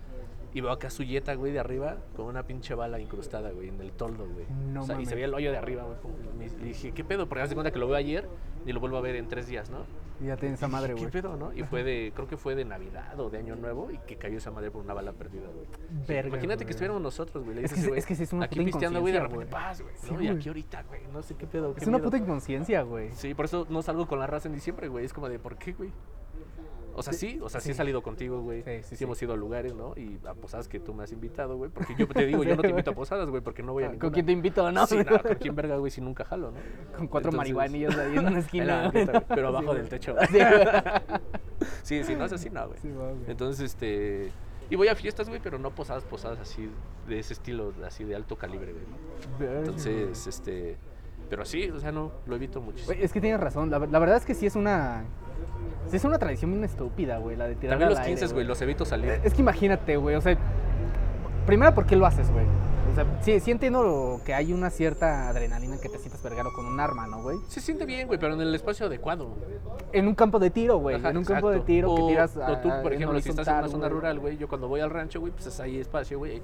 y 0.53 0.61
veo 0.61 0.71
acá 0.71 0.89
su 0.89 1.03
yeta, 1.03 1.33
güey, 1.35 1.51
de 1.51 1.59
arriba 1.59 1.97
con 2.15 2.25
una 2.25 2.43
pinche 2.43 2.73
bala 2.73 2.99
incrustada, 2.99 3.51
güey, 3.51 3.69
en 3.69 3.79
el 3.81 3.91
toldo, 3.91 4.25
güey. 4.27 4.45
No 4.71 4.83
o 4.83 4.85
sea, 4.85 4.99
y 4.99 5.05
se 5.05 5.13
veía 5.15 5.25
el 5.25 5.33
hoyo 5.33 5.51
de 5.51 5.57
arriba, 5.57 5.83
güey. 5.83 6.49
Y 6.61 6.63
dije, 6.65 6.91
¿qué 6.93 7.03
pedo? 7.03 7.27
Porque 7.27 7.41
haz 7.43 7.49
de 7.49 7.55
cuenta 7.55 7.71
que 7.71 7.79
lo 7.79 7.87
veo 7.87 7.95
ayer 7.97 8.27
y 8.65 8.71
lo 8.71 8.79
vuelvo 8.79 8.97
a 8.97 9.01
ver 9.01 9.15
en 9.15 9.27
tres 9.27 9.47
días, 9.47 9.69
¿no? 9.69 9.79
Y 10.19 10.25
ya 10.25 10.35
tienes 10.35 10.57
esa 10.57 10.67
madre, 10.67 10.95
¿Qué 10.95 11.01
güey. 11.01 11.11
pedo, 11.11 11.37
no? 11.37 11.53
Y 11.53 11.61
fue 11.61 11.83
de, 11.83 12.11
creo 12.15 12.27
que 12.27 12.37
fue 12.37 12.55
de 12.55 12.65
Navidad 12.65 13.19
o 13.19 13.29
de 13.29 13.37
Año 13.37 13.55
Nuevo 13.55 13.91
y 13.91 13.99
que 13.99 14.15
cayó 14.15 14.39
esa 14.39 14.49
madre 14.49 14.71
por 14.71 14.83
una 14.83 14.95
bala 14.95 15.13
perdida, 15.13 15.45
güey. 15.53 15.67
Verga, 16.07 16.29
Imagínate 16.29 16.65
que 16.65 16.71
estuviéramos 16.71 17.03
nosotros, 17.03 17.43
güey. 17.43 17.55
le 17.57 17.63
Es 17.65 17.69
dices 17.71 17.75
que 17.75 17.79
ese 17.79 17.83
sí- 17.85 17.89
güey, 17.89 17.99
es 17.99 18.05
que 18.07 18.15
sí 18.15 18.23
es 18.23 18.33
una 18.33 18.45
Aquí 18.45 18.55
puta 18.55 18.65
pisteando, 18.65 19.01
güey, 19.01 19.13
de 19.13 19.19
repente 19.19 19.45
paz, 19.45 19.81
güey. 19.81 19.93
Sí, 19.95 20.11
¿no? 20.11 20.21
Y 20.23 20.27
aquí 20.29 20.47
ahorita, 20.47 20.83
güey. 20.83 21.01
No 21.13 21.21
sé 21.21 21.35
qué 21.35 21.45
pedo. 21.45 21.75
qué 21.75 21.81
Es 21.81 21.87
una 21.87 21.97
miedo. 21.99 22.09
puta 22.09 22.17
inconsciencia, 22.17 22.81
güey. 22.81 23.11
Sí, 23.13 23.35
por 23.35 23.45
eso 23.45 23.67
no 23.69 23.83
salgo 23.83 24.07
con 24.07 24.17
la 24.17 24.25
raza 24.25 24.47
en 24.47 24.55
diciembre, 24.55 24.87
güey. 24.87 25.05
Es 25.05 25.13
como 25.13 25.29
de, 25.29 25.37
¿por 25.37 25.55
qué, 25.57 25.73
güey? 25.73 25.91
O 26.99 27.03
sea, 27.03 27.13
sí, 27.13 27.39
o 27.43 27.47
sea, 27.47 27.61
sí, 27.61 27.71
he 27.71 27.73
salido 27.75 28.01
contigo, 28.01 28.41
güey. 28.41 28.63
Sí, 28.63 28.71
Sí, 28.77 28.83
sí, 28.89 28.95
sí. 28.97 29.03
hemos 29.03 29.21
ido 29.21 29.33
a 29.33 29.37
lugares, 29.37 29.75
¿no? 29.75 29.93
Y 29.95 30.17
a 30.27 30.33
posadas 30.33 30.67
que 30.67 30.79
tú 30.79 30.93
me 30.95 31.03
has 31.03 31.11
invitado, 31.11 31.55
güey. 31.55 31.69
Porque 31.69 31.93
yo 31.95 32.07
te 32.07 32.25
digo, 32.25 32.43
yo 32.43 32.55
no 32.55 32.61
te 32.63 32.69
invito 32.71 32.89
a 32.91 32.95
posadas, 32.95 33.29
güey, 33.29 33.41
porque 33.43 33.61
no 33.61 33.73
voy 33.73 33.83
a 33.83 33.87
ninguna. 33.87 34.01
¿Con 34.01 34.11
quién 34.13 34.25
te 34.25 34.31
invito, 34.31 34.71
no? 34.71 34.87
Sí, 34.87 34.97
no, 34.97 35.21
¿con 35.21 35.35
quién 35.35 35.55
verga, 35.55 35.77
güey, 35.77 35.91
si 35.91 36.01
nunca 36.01 36.25
jalo, 36.25 36.49
no? 36.51 36.57
Con 36.97 37.07
cuatro 37.07 37.29
Entonces- 37.29 37.37
marihuanillos 37.37 37.95
ahí 37.97 38.13
en 38.13 38.19
una 38.25 38.29
En 38.31 38.37
esquina. 38.37 38.65
la 38.83 38.89
güey, 38.89 39.07
pero 39.29 39.47
abajo 39.49 39.73
del 39.75 39.87
techo. 39.89 40.15
Sí. 40.31 40.39
Sí, 41.83 42.03
sí, 42.03 42.15
no 42.15 42.25
es 42.25 42.33
así, 42.33 42.49
no, 42.49 42.67
güey. 42.67 42.79
Entonces, 43.27 43.65
este... 43.71 44.31
Y 44.69 44.75
voy 44.75 44.89
a 44.89 44.95
fiestas, 44.95 45.29
güey, 45.29 45.39
pero 45.41 45.57
no 45.59 45.71
posadas, 45.71 46.03
posadas 46.03 46.39
así, 46.39 46.69
de 47.07 47.19
ese 47.19 47.33
estilo, 47.33 47.73
así 47.85 48.03
de 48.03 48.15
alto 48.15 48.35
calibre, 48.35 48.73
güey. 48.73 49.49
Entonces, 49.59 50.27
este... 50.27 50.77
Pero 51.29 51.45
sí, 51.45 51.69
o 51.69 51.79
sea, 51.79 51.91
no, 51.91 52.11
lo 52.25 52.35
evito 52.35 52.61
muchísimo. 52.61 52.87
Güey, 52.93 53.03
es 53.03 53.11
que 53.11 53.19
tienes 53.21 53.39
razón. 53.39 53.69
La, 53.69 53.79
la 53.79 53.99
verdad 53.99 54.17
es 54.17 54.25
que 54.25 54.33
sí 54.33 54.45
es 54.45 54.55
una. 54.55 55.03
Sí 55.89 55.95
es 55.97 56.03
una 56.03 56.17
tradición 56.17 56.51
bien 56.51 56.63
estúpida, 56.63 57.17
güey. 57.17 57.35
La 57.37 57.47
de 57.47 57.55
tirar 57.55 57.79
También 57.79 57.97
los 57.97 58.05
15, 58.05 58.33
güey, 58.33 58.45
los 58.45 58.61
evito 58.61 58.85
salir. 58.85 59.19
Es 59.23 59.33
que 59.33 59.41
imagínate, 59.41 59.95
güey. 59.97 60.15
O 60.15 60.21
sea, 60.21 60.37
primero, 61.45 61.73
¿por 61.73 61.85
qué 61.85 61.95
lo 61.95 62.05
haces, 62.05 62.29
güey? 62.31 62.45
Sea, 62.97 63.21
sí, 63.21 63.39
sí 63.39 63.51
entiendo 63.51 64.19
que 64.25 64.33
hay 64.33 64.53
una 64.53 64.69
cierta 64.71 65.29
adrenalina 65.29 65.77
que 65.79 65.87
te 65.87 65.99
sientas 65.99 66.23
vergaro 66.23 66.51
con 66.53 66.65
un 66.65 66.79
arma, 66.79 67.05
¿no, 67.05 67.21
güey? 67.21 67.37
Se 67.47 67.61
siente 67.61 67.85
bien, 67.85 68.07
güey, 68.07 68.19
pero 68.19 68.33
en 68.33 68.41
el 68.41 68.55
espacio 68.55 68.87
adecuado. 68.87 69.35
En 69.93 70.07
un 70.07 70.15
campo 70.15 70.39
de 70.39 70.49
tiro, 70.49 70.77
güey. 70.77 70.95
Ajá, 70.95 71.09
En 71.11 71.17
un 71.17 71.23
campo 71.25 71.51
de 71.51 71.59
tiro 71.59 71.93
que 71.95 72.01
tiras. 72.03 72.35
O 72.35 72.43
a- 72.43 72.59
tú, 72.61 72.71
a- 72.71 72.81
por 72.81 72.93
ejemplo, 72.93 73.19
si 73.21 73.29
estás 73.29 73.47
en 73.47 73.55
una 73.55 73.67
zona 73.67 73.89
rural, 73.89 74.19
güey, 74.19 74.37
yo 74.37 74.47
cuando 74.47 74.67
voy 74.67 74.81
al 74.81 74.89
rancho, 74.89 75.19
güey, 75.19 75.31
pues 75.31 75.45
es 75.45 75.59
ahí 75.59 75.79
espacio, 75.79 76.17
güey. 76.17 76.41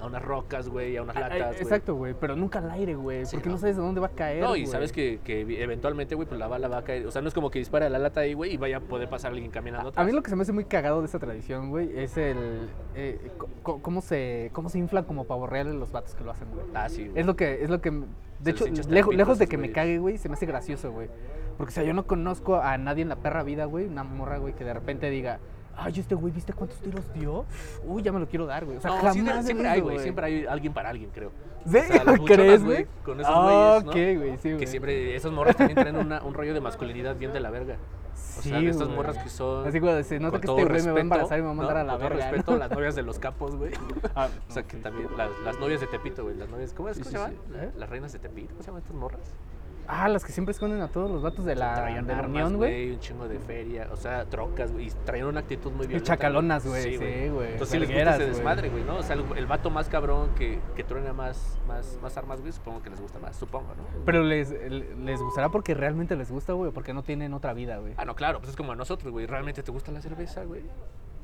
A 0.00 0.06
unas 0.06 0.22
rocas, 0.22 0.66
güey, 0.70 0.96
a 0.96 1.02
unas 1.02 1.14
latas. 1.14 1.60
Exacto, 1.60 1.94
güey. 1.94 2.14
Pero 2.18 2.34
nunca 2.34 2.60
al 2.60 2.70
aire, 2.70 2.94
güey. 2.94 3.26
Sí, 3.26 3.36
porque 3.36 3.50
no. 3.50 3.56
no. 3.56 3.60
sabes 3.60 3.76
de 3.76 3.82
dónde 3.82 4.00
va 4.00 4.06
a 4.06 4.10
caer. 4.10 4.42
No, 4.42 4.56
y 4.56 4.64
sabes 4.66 4.92
que, 4.92 5.20
que 5.22 5.40
eventualmente, 5.62 6.14
güey, 6.14 6.26
pues 6.26 6.40
la 6.40 6.46
bala 6.48 6.68
va 6.68 6.78
a 6.78 6.84
caer. 6.84 7.06
O 7.06 7.10
sea, 7.10 7.20
no 7.20 7.28
es 7.28 7.34
como 7.34 7.50
que 7.50 7.58
dispara 7.58 7.86
la 7.90 7.98
lata 7.98 8.20
ahí, 8.20 8.32
güey, 8.32 8.54
y 8.54 8.56
vaya 8.56 8.78
a 8.78 8.80
poder 8.80 9.10
pasar 9.10 9.32
alguien 9.32 9.50
caminando 9.50 9.88
A 9.88 9.90
atrás. 9.90 10.06
mí 10.06 10.12
lo 10.12 10.22
que 10.22 10.30
se 10.30 10.36
me 10.36 10.42
hace 10.42 10.52
muy 10.52 10.64
cagado 10.64 11.00
de 11.00 11.06
esta 11.06 11.18
tradición, 11.18 11.68
güey, 11.68 11.90
es 11.98 12.16
el. 12.16 12.70
eh, 12.94 13.30
cómo, 13.62 14.00
se, 14.00 14.50
cómo 14.54 14.70
se 14.70 14.78
inflan 14.78 15.04
como 15.04 15.24
pavo 15.24 15.46
real 15.50 15.78
los 15.78 15.92
vatos 15.92 16.14
que 16.14 16.24
lo 16.24 16.30
hacen, 16.30 16.48
güey. 16.52 16.64
Ah, 16.74 16.88
sí, 16.88 17.06
güey. 17.08 17.20
Es 17.20 17.26
lo 17.26 17.36
que, 17.36 17.62
es 17.62 17.68
lo 17.70 17.80
que, 17.80 17.90
de 17.90 18.04
Se 18.44 18.50
hecho, 18.50 18.64
el 18.66 18.94
lejos, 18.94 19.16
de 19.16 19.22
esos 19.22 19.38
que 19.48 19.56
me 19.56 19.62
güeyes. 19.64 19.74
cague, 19.74 19.98
güey, 19.98 20.16
se 20.18 20.28
me 20.28 20.34
hace 20.34 20.46
gracioso, 20.46 20.90
güey. 20.92 21.08
Porque, 21.58 21.70
o 21.70 21.74
sea, 21.74 21.82
yo 21.84 21.92
no 21.92 22.06
conozco 22.06 22.56
a 22.60 22.78
nadie 22.78 23.02
en 23.02 23.08
la 23.10 23.16
perra 23.16 23.42
vida, 23.42 23.66
güey, 23.66 23.86
una 23.86 24.02
morra, 24.04 24.38
güey, 24.38 24.54
que 24.54 24.64
de 24.64 24.72
repente 24.72 25.10
diga, 25.10 25.40
ay, 25.76 25.92
este 25.98 26.14
güey, 26.14 26.32
¿viste 26.32 26.52
cuántos 26.54 26.78
tiros 26.80 27.12
dio? 27.12 27.44
Uy, 27.84 28.02
ya 28.02 28.12
me 28.12 28.18
lo 28.20 28.26
quiero 28.28 28.46
dar, 28.46 28.64
güey. 28.64 28.78
O 28.78 28.80
sea, 28.80 28.90
No, 28.92 28.96
jamás 28.98 29.12
siempre, 29.14 29.42
siempre 29.42 29.68
hay, 29.68 29.80
güey. 29.80 29.98
Siempre 29.98 30.24
hay 30.26 30.46
alguien 30.46 30.72
para 30.72 30.88
alguien, 30.88 31.10
creo. 31.12 31.32
¿Sí? 31.66 31.76
O 31.76 31.82
sea, 31.82 32.04
¿Crees, 32.26 32.64
güey? 32.64 32.86
Con 33.04 33.20
esos 33.20 33.34
güeyes, 33.34 33.84
¿no? 33.84 33.90
ok, 33.90 33.94
güey, 33.94 34.38
sí, 34.38 34.48
güey. 34.50 34.56
Que 34.58 34.66
siempre, 34.66 35.14
esas 35.16 35.32
morras 35.32 35.56
también 35.56 35.74
tienen 35.82 35.96
una- 35.96 36.22
un 36.22 36.32
rollo 36.32 36.54
de 36.54 36.60
masculinidad 36.62 37.16
bien 37.16 37.32
de 37.34 37.40
la 37.40 37.50
verga. 37.50 37.76
O 38.14 38.42
sea, 38.42 38.58
Sí, 38.58 38.64
de 38.64 38.70
estas 38.70 38.86
güey. 38.86 38.96
morras 38.96 39.18
que 39.18 39.28
son. 39.28 39.66
Así 39.66 39.80
cuando 39.80 40.02
se 40.02 40.18
nota 40.20 40.40
con 40.40 40.56
que 40.56 40.62
este 40.62 40.72
güey 40.72 40.82
me 40.84 40.92
va 40.92 40.98
a 40.98 41.00
embarazar 41.00 41.38
y 41.38 41.42
me 41.42 41.46
va 41.46 41.52
a 41.52 41.54
mandar 41.56 41.74
¿no? 41.76 41.80
a 41.80 41.84
la 41.84 41.92
Con 41.92 42.02
verga. 42.02 42.30
respeto, 42.30 42.52
¿no? 42.52 42.58
las 42.58 42.70
novias 42.70 42.94
de 42.94 43.02
los 43.02 43.18
capos, 43.18 43.56
güey. 43.56 43.72
Ah, 44.14 44.28
O 44.48 44.52
sea, 44.52 44.62
que 44.62 44.76
también, 44.78 45.08
las, 45.16 45.30
las 45.44 45.58
novias 45.58 45.80
de 45.80 45.86
Tepito, 45.86 46.22
güey. 46.24 46.36
Las 46.36 46.48
novias, 46.48 46.72
¿cómo, 46.72 46.88
es, 46.88 46.96
Sí, 46.96 47.02
¿cómo 47.02 47.10
sí, 47.10 47.16
se 47.16 47.22
llaman? 47.22 47.38
sí. 47.48 47.54
¿Eh? 47.66 47.70
Las 47.76 47.88
reinas 47.90 48.12
de 48.12 48.18
Tepito, 48.18 48.48
¿cómo 48.50 48.62
se 48.62 48.66
llaman 48.68 48.82
estas 48.82 48.96
morras? 48.96 49.34
Ah, 49.92 50.08
las 50.08 50.24
que 50.24 50.30
siempre 50.30 50.52
esconden 50.52 50.80
a 50.82 50.88
todos 50.88 51.10
los 51.10 51.20
vatos 51.20 51.44
de 51.44 51.56
la, 51.56 51.74
traían 51.74 52.06
de 52.06 52.12
la 52.12 52.20
armas, 52.20 52.30
unión, 52.44 52.56
güey. 52.58 52.92
Un 52.92 53.00
chingo 53.00 53.26
de 53.26 53.40
feria, 53.40 53.88
o 53.90 53.96
sea, 53.96 54.24
trocas, 54.26 54.70
güey. 54.72 54.86
Y 54.86 54.90
traían 55.04 55.26
una 55.26 55.40
actitud 55.40 55.72
muy 55.72 55.86
Y 55.86 55.88
violenta. 55.88 56.12
chacalonas, 56.14 56.64
güey, 56.64 56.82
sí, 56.82 56.96
güey. 56.96 57.52
Entonces, 57.52 57.68
sí 57.70 57.78
les 57.80 57.88
gusta 57.90 58.14
ese 58.14 58.26
desmadre, 58.26 58.68
güey, 58.68 58.84
¿no? 58.84 58.98
O 58.98 59.02
sea, 59.02 59.16
el, 59.16 59.24
el 59.36 59.46
vato 59.46 59.68
más 59.68 59.88
cabrón 59.88 60.30
que, 60.36 60.60
que 60.76 60.84
truena 60.84 61.12
más, 61.12 61.58
más, 61.66 61.98
más 62.00 62.16
armas, 62.16 62.40
güey, 62.40 62.52
supongo 62.52 62.82
que 62.82 62.90
les 62.90 63.00
gusta 63.00 63.18
más, 63.18 63.34
supongo, 63.34 63.74
¿no? 63.76 63.82
Pero 64.04 64.22
les, 64.22 64.50
les 64.50 65.20
gustará 65.20 65.48
porque 65.48 65.74
realmente 65.74 66.14
les 66.14 66.30
gusta, 66.30 66.52
güey, 66.52 66.70
o 66.70 66.72
porque 66.72 66.94
no 66.94 67.02
tienen 67.02 67.34
otra 67.34 67.52
vida, 67.52 67.78
güey. 67.78 67.94
Ah, 67.96 68.04
no, 68.04 68.14
claro, 68.14 68.38
pues 68.38 68.50
es 68.50 68.56
como 68.56 68.70
a 68.70 68.76
nosotros, 68.76 69.10
güey. 69.12 69.26
¿Realmente 69.26 69.62
te 69.64 69.72
gusta 69.72 69.90
la 69.90 70.00
cerveza, 70.00 70.44
güey? 70.44 70.62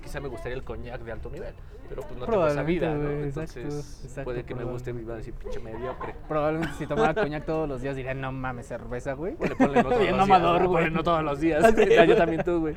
Quizá 0.07 0.21
me 0.21 0.29
gustaría 0.29 0.57
el 0.57 0.63
coñac 0.63 1.01
de 1.03 1.11
alto 1.11 1.29
nivel, 1.31 1.53
pero 1.89 2.03
pues 2.03 2.17
no 2.17 2.27
tengo 2.27 2.47
esa 2.47 2.63
vida, 2.63 2.95
¿no? 2.95 3.11
exacto, 3.11 3.59
Entonces, 3.59 4.01
exacto, 4.05 4.25
puede 4.25 4.45
que 4.45 4.55
me 4.55 4.63
guste 4.63 4.91
y 4.93 5.03
va 5.05 5.15
a 5.15 5.17
decir 5.17 5.35
pinche 5.35 5.59
mediocre. 5.59 6.15
Probablemente 6.29 6.75
si 6.79 6.87
tomara 6.87 7.13
coñac 7.13 7.45
todos 7.45 7.69
los 7.69 7.83
días 7.83 7.97
diría, 7.97 8.15
no 8.15 8.31
mames, 8.31 8.67
cerveza, 8.69 9.15
güey. 9.15 9.35
Ponle, 9.35 9.57
ponle 9.57 9.83
no 9.83 9.83
todos 9.91 9.99
Bien 10.01 10.17
los 10.17 10.29
mamador, 10.29 10.59
días, 10.61 10.71
güey. 10.71 10.91
no 10.91 11.03
todos 11.03 11.25
los 11.25 11.41
días. 11.41 11.75
Yo 12.09 12.17
también 12.17 12.45
tú, 12.45 12.61
güey. 12.61 12.75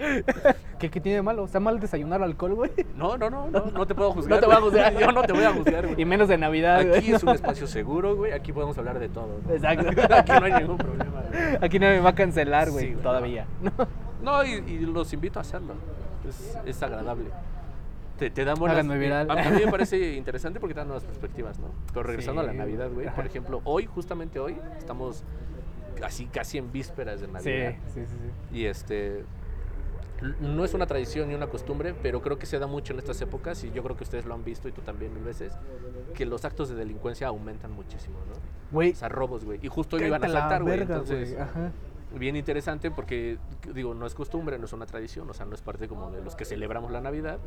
¿Qué, 0.79 0.89
¿Qué 0.89 0.99
tiene 0.99 1.17
de 1.17 1.21
malo? 1.21 1.45
¿Está 1.45 1.59
mal 1.59 1.79
desayunar 1.79 2.23
alcohol, 2.23 2.55
güey? 2.55 2.71
No, 2.95 3.15
no, 3.17 3.29
no, 3.29 3.47
no, 3.51 3.65
no 3.65 3.85
te 3.85 3.93
puedo 3.93 4.11
juzgar. 4.11 4.31
No 4.35 4.39
te 4.39 4.45
voy 4.47 4.55
a 4.55 4.61
juzgar. 4.61 4.97
Yo 4.97 5.11
no 5.11 5.21
te 5.21 5.33
voy 5.33 5.43
a 5.43 5.53
juzgar, 5.53 5.85
güey. 5.85 6.01
Y 6.01 6.05
menos 6.05 6.27
de 6.29 6.37
Navidad, 6.39 6.83
güey. 6.83 6.97
Aquí 6.97 7.13
es 7.13 7.21
un 7.21 7.29
espacio 7.29 7.67
seguro, 7.67 8.15
güey. 8.15 8.31
Aquí 8.31 8.51
podemos 8.51 8.75
hablar 8.79 8.97
de 8.97 9.09
todo. 9.09 9.39
¿no? 9.47 9.53
Exacto. 9.53 9.87
Aquí 10.15 10.31
no 10.31 10.45
hay 10.45 10.53
ningún 10.53 10.77
problema. 10.77 11.21
güey. 11.29 11.57
Aquí 11.61 11.77
nadie 11.77 11.97
me 11.97 12.01
va 12.01 12.09
a 12.09 12.15
cancelar, 12.15 12.71
güey, 12.71 12.87
Sí, 12.93 12.97
todavía. 13.03 13.45
No, 14.23 14.43
y, 14.43 14.49
y 14.67 14.79
los 14.79 15.13
invito 15.13 15.37
a 15.39 15.43
hacerlo. 15.43 15.75
Es, 16.29 16.57
es 16.65 16.83
agradable. 16.83 17.29
Te, 18.17 18.29
te 18.29 18.43
dan 18.43 18.55
buenas... 18.59 18.85
Viral. 18.85 19.29
A, 19.31 19.33
a 19.47 19.49
mí 19.49 19.63
me 19.65 19.71
parece 19.71 20.13
interesante 20.15 20.59
porque 20.59 20.73
te 20.73 20.79
dan 20.79 20.87
nuevas 20.87 21.05
perspectivas, 21.05 21.57
¿no? 21.59 21.67
Pero 21.93 22.03
regresando 22.03 22.41
a 22.41 22.43
la 22.43 22.51
Sí, 22.51 22.57
Navidad, 22.57 22.89
güey. 22.91 23.09
Por 23.13 23.25
ejemplo, 23.25 23.61
hoy, 23.63 23.85
justamente 23.85 24.39
hoy, 24.39 24.57
estamos 24.77 25.23
así 26.03 26.25
casi 26.25 26.57
en 26.57 26.71
vísperas 26.71 27.21
de 27.21 27.27
Sí, 27.27 27.31
Navidad. 27.33 27.73
sí, 27.93 28.01
sí, 28.01 28.05
sí. 28.07 28.57
Y 28.57 28.65
este... 28.65 29.23
No 30.41 30.65
es 30.65 30.73
una 30.73 30.85
tradición 30.85 31.29
ni 31.29 31.33
una 31.35 31.47
costumbre, 31.47 31.95
pero 32.03 32.21
creo 32.21 32.37
que 32.37 32.45
se 32.45 32.59
da 32.59 32.67
mucho 32.67 32.91
en 32.91 32.99
estas 32.99 33.21
épocas 33.21 33.63
y 33.63 33.71
yo 33.71 33.81
creo 33.83 33.95
que 33.95 34.03
ustedes 34.03 34.25
lo 34.25 34.33
han 34.33 34.43
visto 34.43 34.67
y 34.67 34.73
tú 34.73 34.81
también 34.81 35.13
mil 35.13 35.23
veces, 35.23 35.53
que 36.13 36.25
los 36.25 36.43
actos 36.43 36.67
de 36.67 36.75
delincuencia 36.75 37.27
aumentan 37.29 37.71
muchísimo, 37.71 38.19
¿no? 38.27 38.33
Güey, 38.69 38.91
O 38.91 38.95
sea, 38.95 39.07
robos, 39.07 39.45
güey. 39.45 39.59
Y 39.61 39.69
justo 39.69 39.95
hoy 39.95 40.01
me 40.01 40.07
iban 40.09 40.21
a 40.25 40.27
saltar, 40.27 40.61
güey. 40.63 40.81
Entonces, 40.81 41.31
güey, 41.31 41.41
Ajá. 41.41 41.71
Bien 42.17 42.35
interesante 42.35 42.91
porque, 42.91 43.37
digo, 43.73 43.93
no 43.93 44.05
es 44.05 44.13
costumbre, 44.13 44.57
no 44.57 44.65
es 44.65 44.73
una 44.73 44.85
tradición, 44.85 45.29
o 45.29 45.33
sea, 45.33 45.45
no 45.45 45.55
es 45.55 45.61
parte 45.61 45.87
como 45.87 46.11
de 46.11 46.21
los 46.21 46.35
que 46.35 46.45
celebramos 46.45 46.91
la 46.91 47.01
Navidad. 47.01 47.39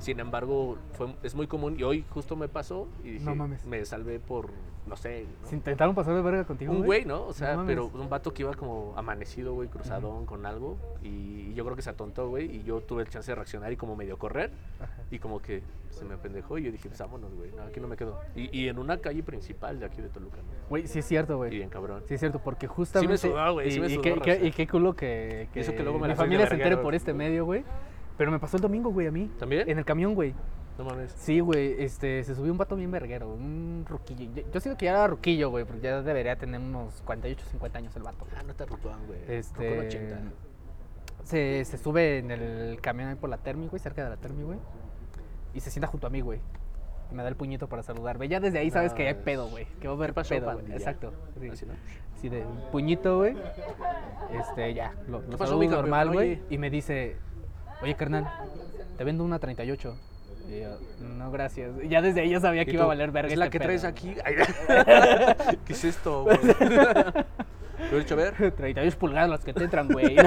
Sin 0.00 0.18
embargo, 0.18 0.76
fue, 0.94 1.14
es 1.22 1.34
muy 1.34 1.46
común 1.46 1.78
y 1.78 1.82
hoy 1.84 2.04
justo 2.10 2.34
me 2.34 2.48
pasó 2.48 2.88
y 3.04 3.10
dije, 3.12 3.24
No 3.24 3.34
mames. 3.36 3.64
me 3.66 3.84
salvé 3.84 4.18
por, 4.18 4.48
no 4.86 4.96
sé, 4.96 5.26
¿no? 5.42 5.46
¿Se 5.48 5.54
intentaron 5.54 5.94
pasar 5.94 6.14
de 6.14 6.22
verga 6.22 6.44
contigo, 6.44 6.72
un 6.72 6.84
güey, 6.84 7.04
¿no? 7.04 7.26
O 7.26 7.32
sea, 7.34 7.62
pero 7.66 7.86
un 7.92 8.08
vato 8.08 8.32
que 8.32 8.42
iba 8.42 8.54
como 8.54 8.94
amanecido, 8.96 9.52
güey, 9.54 9.68
cruzadón 9.68 10.24
con 10.26 10.46
algo 10.46 10.78
y 11.02 11.52
yo 11.54 11.64
creo 11.64 11.76
que 11.76 11.82
se 11.82 11.90
atontó, 11.90 12.28
güey, 12.28 12.56
y 12.56 12.62
yo 12.62 12.80
tuve 12.80 13.02
el 13.02 13.08
chance 13.10 13.30
de 13.30 13.34
reaccionar 13.36 13.70
y 13.72 13.76
como 13.76 13.94
medio 13.94 14.18
correr 14.18 14.50
Ajá. 14.80 15.02
y 15.10 15.18
como 15.18 15.40
que 15.42 15.62
se 15.90 16.04
me 16.06 16.14
apendejó 16.14 16.56
y 16.56 16.62
yo 16.62 16.72
dije, 16.72 16.88
pues 16.88 16.98
vámonos, 16.98 17.34
güey, 17.34 17.50
no, 17.52 17.62
aquí 17.64 17.78
no 17.78 17.86
me 17.86 17.96
quedo. 17.96 18.18
Y, 18.34 18.58
y 18.58 18.68
en 18.68 18.78
una 18.78 18.96
calle 18.98 19.22
principal 19.22 19.78
de 19.80 19.84
aquí 19.86 20.00
de 20.00 20.08
Toluca. 20.08 20.38
Güey, 20.70 20.86
sí 20.86 21.00
es 21.00 21.04
cierto, 21.04 21.34
Y 21.34 21.36
güey. 21.36 21.50
bien 21.50 21.68
cabrón. 21.68 22.02
Sí 22.06 22.14
es 22.14 22.20
cierto, 22.20 22.38
porque 22.42 22.66
justamente... 22.66 23.18
sudó, 23.18 23.52
güey, 23.52 23.70
sí 23.70 23.80
me 23.80 23.86
y 23.88 23.90
sudó, 23.90 24.02
qué- 24.02 24.14
qué- 24.22 24.34
raza. 24.34 24.46
Y 24.46 24.50
qué 24.52 24.66
culo 24.66 24.96
que, 24.96 25.48
eso 25.54 25.72
que 25.74 25.82
luego 25.82 25.98
me 25.98 26.08
la 26.08 26.16
familia 26.16 26.46
se 26.46 26.54
entere 26.54 26.78
por 26.78 26.94
este 26.94 27.12
medio, 27.12 27.44
güey. 27.44 27.64
Pero 28.20 28.30
me 28.30 28.38
pasó 28.38 28.58
el 28.58 28.62
domingo, 28.62 28.90
güey, 28.90 29.06
a 29.06 29.10
mí. 29.10 29.30
¿También? 29.38 29.66
En 29.66 29.78
el 29.78 29.84
camión, 29.86 30.14
güey. 30.14 30.34
No 30.76 30.84
mames. 30.84 31.10
Sí, 31.16 31.40
güey, 31.40 31.82
este, 31.82 32.22
se 32.22 32.34
subió 32.34 32.52
un 32.52 32.58
vato 32.58 32.76
bien 32.76 32.90
verguero, 32.90 33.32
un 33.32 33.86
ruquillo. 33.88 34.30
Yo- 34.34 34.42
Yo 34.52 34.60
siento 34.60 34.76
que 34.76 34.84
ya 34.84 34.90
era 34.90 35.06
ruquillo, 35.06 35.48
güey, 35.48 35.64
porque 35.64 35.80
ya 35.80 36.02
debería 36.02 36.36
tener 36.36 36.60
unos 36.60 37.00
48, 37.06 37.46
50 37.50 37.78
años 37.78 37.96
el 37.96 38.02
vato. 38.02 38.26
Ah, 38.36 38.42
no 38.44 38.50
está 38.50 38.66
rutuán, 38.66 38.98
güey. 39.06 39.20
Este, 39.26 39.70
Rucón 39.70 39.86
80. 39.86 40.18
se, 41.24 41.64
se 41.64 41.78
sube 41.78 42.18
en 42.18 42.30
el 42.30 42.78
camión 42.82 43.08
ahí 43.08 43.14
por 43.14 43.30
la 43.30 43.38
Termi, 43.38 43.68
güey, 43.68 43.80
cerca 43.80 44.04
de 44.04 44.10
la 44.10 44.16
Termi, 44.18 44.42
güey. 44.42 44.58
Y 45.54 45.60
se 45.60 45.70
sienta 45.70 45.86
junto 45.86 46.06
a 46.06 46.10
mí, 46.10 46.20
güey. 46.20 46.40
Y 47.10 47.14
me 47.14 47.22
da 47.22 47.30
el 47.30 47.36
puñito 47.36 47.70
para 47.70 47.82
saludarme. 47.82 48.28
Ya 48.28 48.38
desde 48.38 48.58
ahí 48.58 48.70
sabes 48.70 48.92
que 48.92 49.06
hay 49.08 49.14
Nice. 49.14 49.24
pedo, 49.24 49.48
güey. 49.48 49.64
Que 49.80 49.88
va 49.88 49.94
a 49.94 49.96
haber 49.96 50.10
¿Qué 50.10 50.14
pasó, 50.14 50.34
pedo, 50.34 50.52
güey. 50.60 50.72
Exacto. 50.72 51.14
Sí. 51.40 51.48
Así, 51.48 51.64
¿no? 51.64 51.72
Sí, 52.20 52.28
de 52.28 52.44
puñito, 52.70 53.16
güey. 53.16 53.34
Este, 54.38 54.74
ya. 54.74 54.94
Lo, 55.08 55.20
lo 55.22 55.38
saludo 55.38 55.68
normal, 55.70 56.12
güey. 56.12 56.42
Y 56.50 56.58
me 56.58 56.68
dice, 56.68 57.16
oye, 57.82 57.94
carnal, 57.94 58.26
te 58.96 59.04
vendo 59.04 59.24
una 59.24 59.38
38. 59.38 59.96
Y 60.48 60.60
yo, 60.60 60.68
no, 61.00 61.30
gracias. 61.30 61.70
Ya 61.88 62.02
desde 62.02 62.22
ahí 62.22 62.30
yo 62.30 62.40
sabía 62.40 62.64
que 62.64 62.72
iba 62.72 62.84
a 62.84 62.88
valer 62.88 63.10
verga 63.12 63.32
Es 63.32 63.38
la 63.38 63.46
este 63.46 63.58
que 63.58 63.64
traes 63.64 63.84
aquí. 63.84 64.14
¿Qué 65.64 65.72
es 65.72 65.84
esto? 65.84 66.26
Lo 67.90 67.96
he 67.96 68.00
dicho, 68.00 68.14
a 68.14 68.16
ver. 68.18 68.34
38 68.56 68.98
pulgadas 68.98 69.30
las 69.30 69.44
que 69.44 69.52
te 69.52 69.64
entran, 69.64 69.88
güey. 69.88 70.16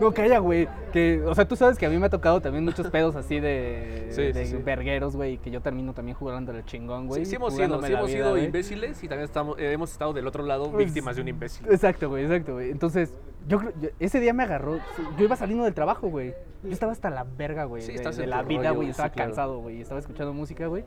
No, 0.00 0.12
calla, 0.12 0.38
güey. 0.38 0.66
Que, 0.92 1.22
o 1.26 1.34
sea, 1.34 1.46
tú 1.46 1.56
sabes 1.56 1.76
que 1.76 1.84
a 1.84 1.90
mí 1.90 1.98
me 1.98 2.06
ha 2.06 2.10
tocado 2.10 2.40
también 2.40 2.64
muchos 2.64 2.88
pedos 2.88 3.16
así 3.16 3.38
de, 3.38 4.06
Sí, 4.10 4.32
de 4.32 4.46
sí. 4.46 4.56
vergueros, 4.56 5.14
güey, 5.14 5.36
que 5.38 5.50
yo 5.50 5.60
termino 5.60 5.92
también 5.92 6.16
jugando 6.16 6.52
el 6.52 6.64
chingón, 6.64 7.06
güey. 7.06 7.24
Sí, 7.24 7.30
sí 7.30 7.36
hemos 7.36 7.54
sido, 7.54 7.82
sí 7.82 7.92
hemos 7.92 8.06
vida, 8.08 8.24
sido 8.24 8.38
imbéciles 8.38 9.04
y 9.04 9.08
también 9.08 9.26
estamos, 9.26 9.58
eh, 9.58 9.72
hemos 9.72 9.92
estado 9.92 10.14
del 10.14 10.26
otro 10.26 10.44
lado 10.44 10.70
Pues, 10.70 10.86
víctimas 10.86 11.16
de 11.16 11.22
un 11.22 11.28
imbécil. 11.28 11.66
Exacto, 11.70 12.08
güey, 12.08 12.24
exacto, 12.24 12.54
güey. 12.54 12.70
Entonces, 12.70 13.12
yo 13.46 13.58
creo, 13.58 13.72
ese 13.98 14.20
día 14.20 14.32
me 14.32 14.44
agarró, 14.44 14.78
yo 15.18 15.24
iba 15.24 15.36
saliendo 15.36 15.64
del 15.64 15.74
trabajo, 15.74 16.08
güey. 16.08 16.34
Yo 16.62 16.70
estaba 16.70 16.92
hasta 16.92 17.10
la 17.10 17.24
verga, 17.24 17.64
güey, 17.64 17.82
Sí, 17.82 17.92
de, 17.92 18.10
de 18.10 18.26
la 18.26 18.42
vida, 18.42 18.70
güey. 18.70 18.88
Estaba 18.88 19.10
claro. 19.10 19.28
cansado, 19.30 19.58
güey. 19.58 19.82
Estaba 19.82 20.00
escuchando 20.00 20.32
música, 20.32 20.66
güey. 20.66 20.84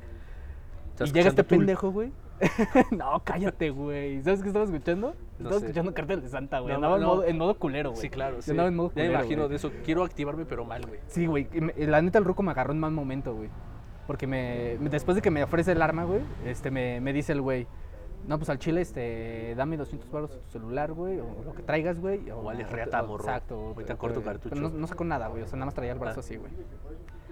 Y 1.00 1.12
llega 1.12 1.30
este 1.30 1.44
Tool. 1.44 1.60
pendejo, 1.60 1.92
güey. 1.92 2.12
no, 2.92 3.22
cállate, 3.24 3.70
güey. 3.70 4.22
¿Sabes 4.24 4.42
qué 4.42 4.48
estaba 4.48 4.66
escuchando? 4.66 5.16
No 5.40 5.46
estaba 5.50 5.60
sé. 5.60 5.66
escuchando 5.68 5.94
Cártel 5.94 6.22
de 6.22 6.30
Santa, 6.30 6.60
güey. 6.60 6.72
No, 6.72 6.76
andaba 6.76 6.98
en, 6.98 7.04
modo, 7.04 7.24
en 7.24 7.38
modo 7.38 7.56
culero, 7.58 7.92
güey. 7.92 8.02
Sí, 8.02 8.10
claro. 8.10 8.38
Yo 8.38 8.42
Sí. 8.42 8.52
andaba 8.52 8.70
en 8.70 8.76
modo 8.76 8.92
ya 8.96 9.04
me 9.04 9.10
imagino 9.10 9.42
güey. 9.44 9.50
de 9.50 9.56
eso. 9.56 9.72
Quiero 9.86 10.04
activarme, 10.04 10.46
pero 10.46 10.66
mal, 10.66 10.86
güey. 10.86 11.00
Sí, 11.08 11.26
güey. 11.26 11.48
La 11.78 12.02
neta, 12.02 12.20
el 12.20 12.26
ruco 12.26 12.44
me 12.44 12.52
agarró 12.52 12.74
en 12.74 12.80
mal 12.80 12.92
momento, 12.92 13.34
güey. 13.34 13.50
Porque 14.08 14.28
me, 14.28 14.78
después 14.90 15.16
de 15.16 15.22
que 15.22 15.32
me 15.32 15.44
ofrece 15.44 15.72
el 15.72 15.82
arma, 15.82 16.04
güey, 16.04 16.20
este, 16.46 16.70
me, 16.72 17.00
me 17.00 17.14
dice 17.14 17.32
el 17.32 17.40
güey, 17.42 17.66
no, 18.28 18.38
pues 18.38 18.50
al 18.50 18.60
chile, 18.60 18.82
este, 18.82 19.54
dame 19.56 19.78
200 19.78 20.12
baros 20.12 20.32
a 20.36 20.40
tu 20.40 20.50
celular, 20.50 20.92
güey, 20.92 21.20
o 21.20 21.44
lo 21.46 21.54
que 21.54 21.64
traigas, 21.64 22.00
güey. 22.02 22.30
O 22.32 22.44
vale 22.44 22.66
reata, 22.66 23.02
morro. 23.04 23.24
Exacto. 23.24 23.56
Ahorita 23.76 23.96
corto 23.96 24.22
cartucho. 24.22 24.50
pero 24.56 24.70
No, 24.70 24.78
no 24.78 24.88
sacó 24.88 25.06
nada, 25.06 25.28
güey, 25.30 25.44
o 25.44 25.48
sea, 25.48 25.56
nada 25.58 25.66
más 25.68 25.74
traía 25.74 25.94
el 25.94 26.00
brazo 26.00 26.20
Ah. 26.20 26.24
así, 26.24 26.36
güey. 26.36 26.52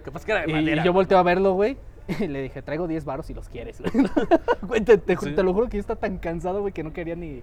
Capaz 0.06 0.24
que 0.26 0.32
era 0.32 0.42
de 0.46 0.52
Y, 0.52 0.54
madera. 0.54 0.82
y 0.82 0.86
yo 0.86 0.94
volteo 0.94 1.18
a 1.18 1.24
verlo, 1.24 1.54
güey, 1.54 1.78
y 2.20 2.28
le 2.28 2.42
dije, 2.42 2.62
traigo 2.62 2.88
10 2.88 3.06
baros 3.06 3.26
si 3.26 3.34
los 3.34 3.50
quieres, 3.50 3.82
güey. 4.62 4.82
Te, 4.82 4.98
te 4.98 5.16
ju- 5.18 5.30
Sí. 5.30 5.36
te 5.36 5.44
lo 5.44 5.54
juro 5.54 5.68
que 5.70 5.78
yo 5.78 5.82
estaba 5.82 6.00
tan 6.00 6.18
cansado, 6.18 6.62
güey, 6.62 6.74
que 6.74 6.84
no 6.84 6.94
quería 6.94 7.16
ni, 7.16 7.42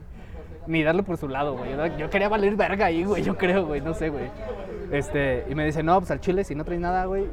ni 0.66 0.82
darle 0.82 1.02
por 1.02 1.16
su 1.16 1.28
lado, 1.28 1.56
güey. 1.56 1.70
Yo- 1.98 2.10
quería 2.10 2.28
valer 2.28 2.56
verga 2.56 2.86
ahí, 2.86 3.04
güey, 3.04 3.22
yo 3.22 3.36
creo, 3.36 3.66
güey, 3.66 3.80
no 3.80 3.94
sé, 3.94 4.08
güey. 4.10 4.30
Este, 4.92 5.44
y 5.50 5.54
me 5.54 5.64
dice, 5.64 5.82
no, 5.82 5.98
pues 5.98 6.10
al 6.10 6.20
chile, 6.20 6.44
si 6.44 6.54
no 6.54 6.64
traes 6.64 6.80
nada, 6.80 7.04
güey. 7.04 7.24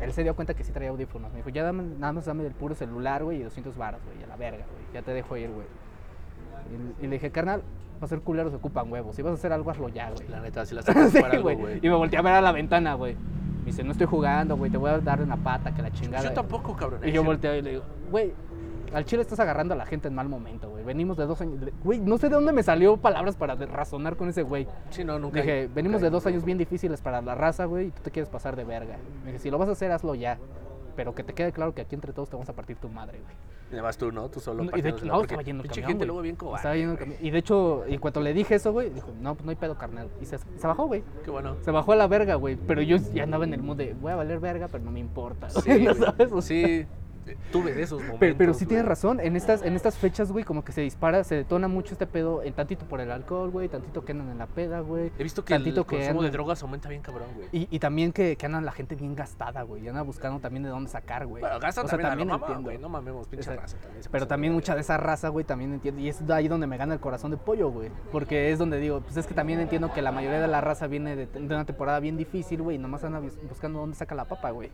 Él 0.00 0.12
se 0.12 0.22
dio 0.24 0.34
cuenta 0.34 0.54
que 0.54 0.64
sí 0.64 0.72
traía 0.72 0.90
audífonos. 0.90 1.30
Me 1.30 1.36
dijo, 1.38 1.50
ya 1.50 1.62
dame, 1.62 1.84
nada 1.98 2.12
más 2.12 2.24
dame 2.24 2.42
del 2.42 2.54
puro 2.54 2.74
celular, 2.74 3.22
güey, 3.22 3.38
y 3.40 3.42
200 3.44 3.76
baros, 3.76 4.00
güey, 4.04 4.22
a 4.24 4.26
la 4.26 4.36
verga, 4.36 4.64
güey. 4.70 4.84
Ya 4.94 5.02
te 5.02 5.12
dejo 5.12 5.36
ir, 5.36 5.50
güey. 5.50 5.66
Y, 7.00 7.04
y 7.04 7.08
le 7.08 7.14
dije, 7.16 7.30
carnal, 7.30 7.62
para 8.00 8.08
ser 8.08 8.20
culero 8.20 8.50
se 8.50 8.56
ocupan 8.56 8.90
huevos. 8.90 9.14
Si 9.14 9.22
vas 9.22 9.30
a 9.32 9.34
hacer 9.34 9.52
algo, 9.52 9.70
hazlo 9.70 9.88
ya, 9.90 10.10
güey. 10.10 10.26
La 10.28 10.40
neta, 10.40 10.64
si 10.66 10.74
la 10.74 10.82
sacas 10.82 11.10
Sí, 11.12 11.20
para 11.20 11.34
algo, 11.34 11.54
güey. 11.54 11.78
Y 11.82 11.88
me 11.88 11.94
volteé 11.94 12.18
a 12.18 12.22
ver 12.22 12.32
a 12.32 12.40
la 12.40 12.50
ventana, 12.52 12.94
güey. 12.94 13.14
Me 13.62 13.66
dice, 13.66 13.84
no 13.84 13.92
estoy 13.92 14.06
jugando, 14.06 14.56
güey, 14.56 14.70
te 14.70 14.76
voy 14.76 14.90
a 14.90 14.98
dar 14.98 15.22
una 15.22 15.36
pata, 15.36 15.72
que 15.72 15.82
la 15.82 15.90
chingada. 15.90 16.24
Yo 16.24 16.32
tampoco, 16.32 16.74
cabrón. 16.76 17.00
Y 17.04 17.12
yo 17.12 17.22
volteo 17.22 17.54
y 17.54 17.62
le 17.62 17.70
digo, 17.70 17.82
güey, 18.10 18.32
al 18.92 19.04
chile 19.04 19.22
estás 19.22 19.40
agarrando 19.40 19.74
a 19.74 19.76
la 19.76 19.86
gente 19.86 20.08
en 20.08 20.14
mal 20.14 20.28
momento, 20.28 20.68
güey. 20.68 20.84
Venimos 20.84 21.16
de 21.16 21.26
dos 21.26 21.40
años. 21.40 21.58
Güey, 21.82 22.00
no 22.00 22.18
sé 22.18 22.28
de 22.28 22.34
dónde 22.34 22.52
me 22.52 22.62
salió 22.62 22.96
palabras 22.96 23.36
para 23.36 23.54
razonar 23.54 24.16
con 24.16 24.28
ese 24.28 24.42
güey. 24.42 24.66
Sí, 24.90 25.04
no, 25.04 25.18
nunca. 25.18 25.40
Dije, 25.40 25.68
venimos 25.72 26.00
de 26.00 26.10
dos 26.10 26.26
años 26.26 26.44
bien 26.44 26.58
difíciles 26.58 27.00
para 27.00 27.22
la 27.22 27.34
raza, 27.34 27.64
güey, 27.64 27.86
y 27.86 27.90
tú 27.90 28.02
te 28.02 28.10
quieres 28.10 28.28
pasar 28.28 28.56
de 28.56 28.64
verga. 28.64 28.96
Me 29.24 29.32
dije, 29.32 29.38
si 29.38 29.50
lo 29.50 29.58
vas 29.58 29.68
a 29.68 29.72
hacer, 29.72 29.92
hazlo 29.92 30.14
ya. 30.14 30.38
Pero 30.96 31.14
que 31.14 31.24
te 31.24 31.32
quede 31.32 31.52
claro 31.52 31.74
que 31.74 31.80
aquí 31.82 31.94
entre 31.94 32.12
todos 32.12 32.28
te 32.28 32.36
vamos 32.36 32.48
a 32.48 32.52
partir 32.52 32.76
tu 32.76 32.88
madre, 32.88 33.18
güey. 33.20 33.34
Y 33.70 33.74
además 33.74 33.96
tú, 33.96 34.12
¿no? 34.12 34.28
Tú 34.28 34.38
solo. 34.38 34.64
No, 34.64 34.76
y 34.76 34.82
de 34.82 34.90
hecho, 34.90 35.06
no, 35.06 35.22
estaba 35.22 35.42
yendo 35.42 35.62
el 35.62 35.68
pinche 35.68 35.80
camión, 35.80 35.88
gente 35.88 36.04
güey. 36.04 36.06
luego 36.08 36.22
bien 36.22 36.36
cobarde. 36.36 36.58
Estaba 36.58 36.76
yendo 36.76 36.92
el 36.92 36.98
camión. 36.98 37.18
Y 37.22 37.30
de 37.30 37.38
hecho, 37.38 37.84
en 37.86 38.00
cuanto 38.00 38.20
le 38.20 38.34
dije 38.34 38.54
eso, 38.56 38.70
güey, 38.72 38.90
dijo, 38.90 39.08
no, 39.20 39.34
pues 39.34 39.44
no 39.46 39.50
hay 39.50 39.56
pedo, 39.56 39.78
carnal. 39.78 40.08
Y 40.20 40.26
se, 40.26 40.36
se 40.38 40.66
bajó, 40.66 40.86
güey. 40.86 41.02
Qué 41.24 41.30
bueno. 41.30 41.56
Se 41.62 41.70
bajó 41.70 41.92
a 41.92 41.96
la 41.96 42.06
verga, 42.06 42.34
güey. 42.34 42.56
Pero 42.56 42.82
yo 42.82 42.98
ya 43.14 43.22
andaba 43.22 43.44
en 43.44 43.54
el 43.54 43.62
mood 43.62 43.78
de, 43.78 43.94
voy 43.94 44.12
a 44.12 44.16
valer 44.16 44.40
verga, 44.40 44.68
pero 44.68 44.84
no 44.84 44.90
me 44.90 45.00
importa. 45.00 45.48
Sí, 45.48 45.70
¿no 45.78 45.94
güey. 45.94 45.94
sabes? 45.94 46.32
O 46.32 46.42
sea, 46.42 46.66
sí. 46.66 46.86
Tuve 47.50 47.72
de 47.74 47.82
esos 47.82 47.98
momentos. 48.00 48.20
Pero, 48.20 48.34
pero 48.36 48.54
sí 48.54 48.64
güey. 48.64 48.68
tienes 48.68 48.86
razón, 48.86 49.20
en 49.20 49.36
estas, 49.36 49.62
en 49.62 49.74
estas 49.74 49.96
fechas, 49.96 50.32
güey, 50.32 50.44
como 50.44 50.64
que 50.64 50.72
se 50.72 50.80
dispara, 50.80 51.22
se 51.24 51.34
detona 51.36 51.68
mucho 51.68 51.94
este 51.94 52.06
pedo, 52.06 52.42
en 52.42 52.52
tantito 52.54 52.84
por 52.86 53.00
el 53.00 53.10
alcohol, 53.10 53.50
güey, 53.50 53.68
tantito 53.68 54.04
que 54.04 54.12
andan 54.12 54.30
en 54.30 54.38
la 54.38 54.46
peda, 54.46 54.80
güey. 54.80 55.12
He 55.18 55.22
visto 55.22 55.44
que 55.44 55.54
el 55.54 55.62
tantito 55.62 55.86
que 55.86 55.96
consumo 55.96 56.22
de 56.22 56.28
andan- 56.28 56.32
drogas 56.32 56.62
aumenta 56.62 56.88
bien 56.88 57.02
cabrón, 57.02 57.28
güey. 57.36 57.48
Y, 57.52 57.68
y 57.70 57.78
también 57.78 58.12
que, 58.12 58.36
que 58.36 58.46
andan 58.46 58.64
la 58.64 58.72
gente 58.72 58.94
bien 58.94 59.14
gastada, 59.14 59.62
güey, 59.62 59.84
y 59.84 59.88
anda 59.88 60.02
buscando 60.02 60.40
también 60.40 60.62
de 60.64 60.68
dónde 60.70 60.90
sacar, 60.90 61.26
güey. 61.26 61.40
Bueno, 61.40 61.58
gasta 61.60 61.82
O 61.82 61.88
sea, 61.88 61.98
también, 61.98 62.30
a 62.30 62.38
mamá, 62.38 62.58
güey. 62.58 62.78
No 62.78 62.88
mamemos, 62.88 63.28
pinche 63.28 63.54
raza 63.54 63.76
también. 63.78 64.04
Pero 64.10 64.26
también 64.26 64.52
de 64.52 64.54
mucha 64.54 64.74
de 64.74 64.80
esa 64.80 64.96
raza, 64.96 65.28
güey, 65.28 65.44
también 65.44 65.72
entiendo. 65.72 66.00
Y 66.00 66.08
es 66.08 66.26
de 66.26 66.32
ahí 66.34 66.48
donde 66.48 66.66
me 66.66 66.76
gana 66.76 66.94
el 66.94 67.00
corazón 67.00 67.30
de 67.30 67.36
pollo, 67.36 67.70
güey. 67.70 67.90
Porque 68.10 68.50
es 68.50 68.58
donde 68.58 68.78
digo, 68.78 69.00
pues 69.00 69.16
es 69.16 69.26
que 69.26 69.34
también 69.34 69.60
entiendo 69.60 69.92
que 69.92 70.02
la 70.02 70.12
mayoría 70.12 70.40
de 70.40 70.48
la 70.48 70.60
raza 70.60 70.86
viene 70.86 71.16
de, 71.16 71.26
de 71.26 71.40
una 71.40 71.64
temporada 71.64 72.00
bien 72.00 72.16
difícil, 72.16 72.62
güey, 72.62 72.76
y 72.76 72.78
nomás 72.78 73.04
anda 73.04 73.20
bus- 73.20 73.38
buscando 73.48 73.78
dónde 73.80 73.96
saca 73.96 74.14
la 74.14 74.24
papa, 74.24 74.50
güey. 74.50 74.70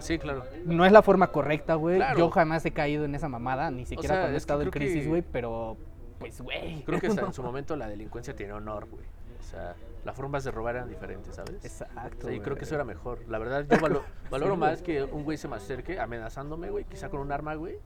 Sí, 0.00 0.18
claro. 0.18 0.44
No 0.64 0.84
es 0.84 0.92
la 0.92 1.02
forma 1.02 1.28
correcta, 1.28 1.74
güey. 1.74 1.96
Claro. 1.96 2.18
Yo 2.18 2.30
jamás 2.30 2.64
he 2.66 2.72
caído 2.72 3.04
en 3.04 3.14
esa 3.14 3.28
mamada, 3.28 3.70
ni 3.70 3.86
siquiera 3.86 4.14
sea, 4.14 4.22
cuando 4.22 4.34
he 4.34 4.38
estado 4.38 4.62
en 4.62 4.70
crisis, 4.70 5.06
güey, 5.06 5.22
pero 5.22 5.76
pues, 6.18 6.40
güey. 6.40 6.82
Creo 6.84 7.00
que 7.00 7.06
hasta 7.06 7.22
en 7.22 7.32
su 7.32 7.42
momento 7.44 7.76
la 7.76 7.88
delincuencia 7.88 8.34
tiene 8.34 8.52
honor, 8.52 8.86
güey. 8.90 9.04
O 9.38 9.42
sea, 9.42 9.74
las 10.04 10.14
formas 10.16 10.44
de 10.44 10.50
robar 10.50 10.76
eran 10.76 10.88
diferentes, 10.88 11.34
¿sabes? 11.34 11.64
Exacto. 11.64 12.30
Y 12.30 12.40
creo 12.40 12.56
que 12.56 12.64
eso 12.64 12.74
era 12.74 12.84
mejor. 12.84 13.20
La 13.28 13.38
verdad, 13.38 13.66
yo 13.68 13.78
valo- 13.78 14.02
valoro 14.30 14.56
más 14.56 14.82
que 14.82 15.02
un 15.02 15.24
güey 15.24 15.38
se 15.38 15.48
me 15.48 15.56
acerque 15.56 15.98
amenazándome, 15.98 16.70
güey, 16.70 16.84
quizá 16.84 17.08
con 17.08 17.20
un 17.20 17.32
arma, 17.32 17.54
güey. 17.54 17.78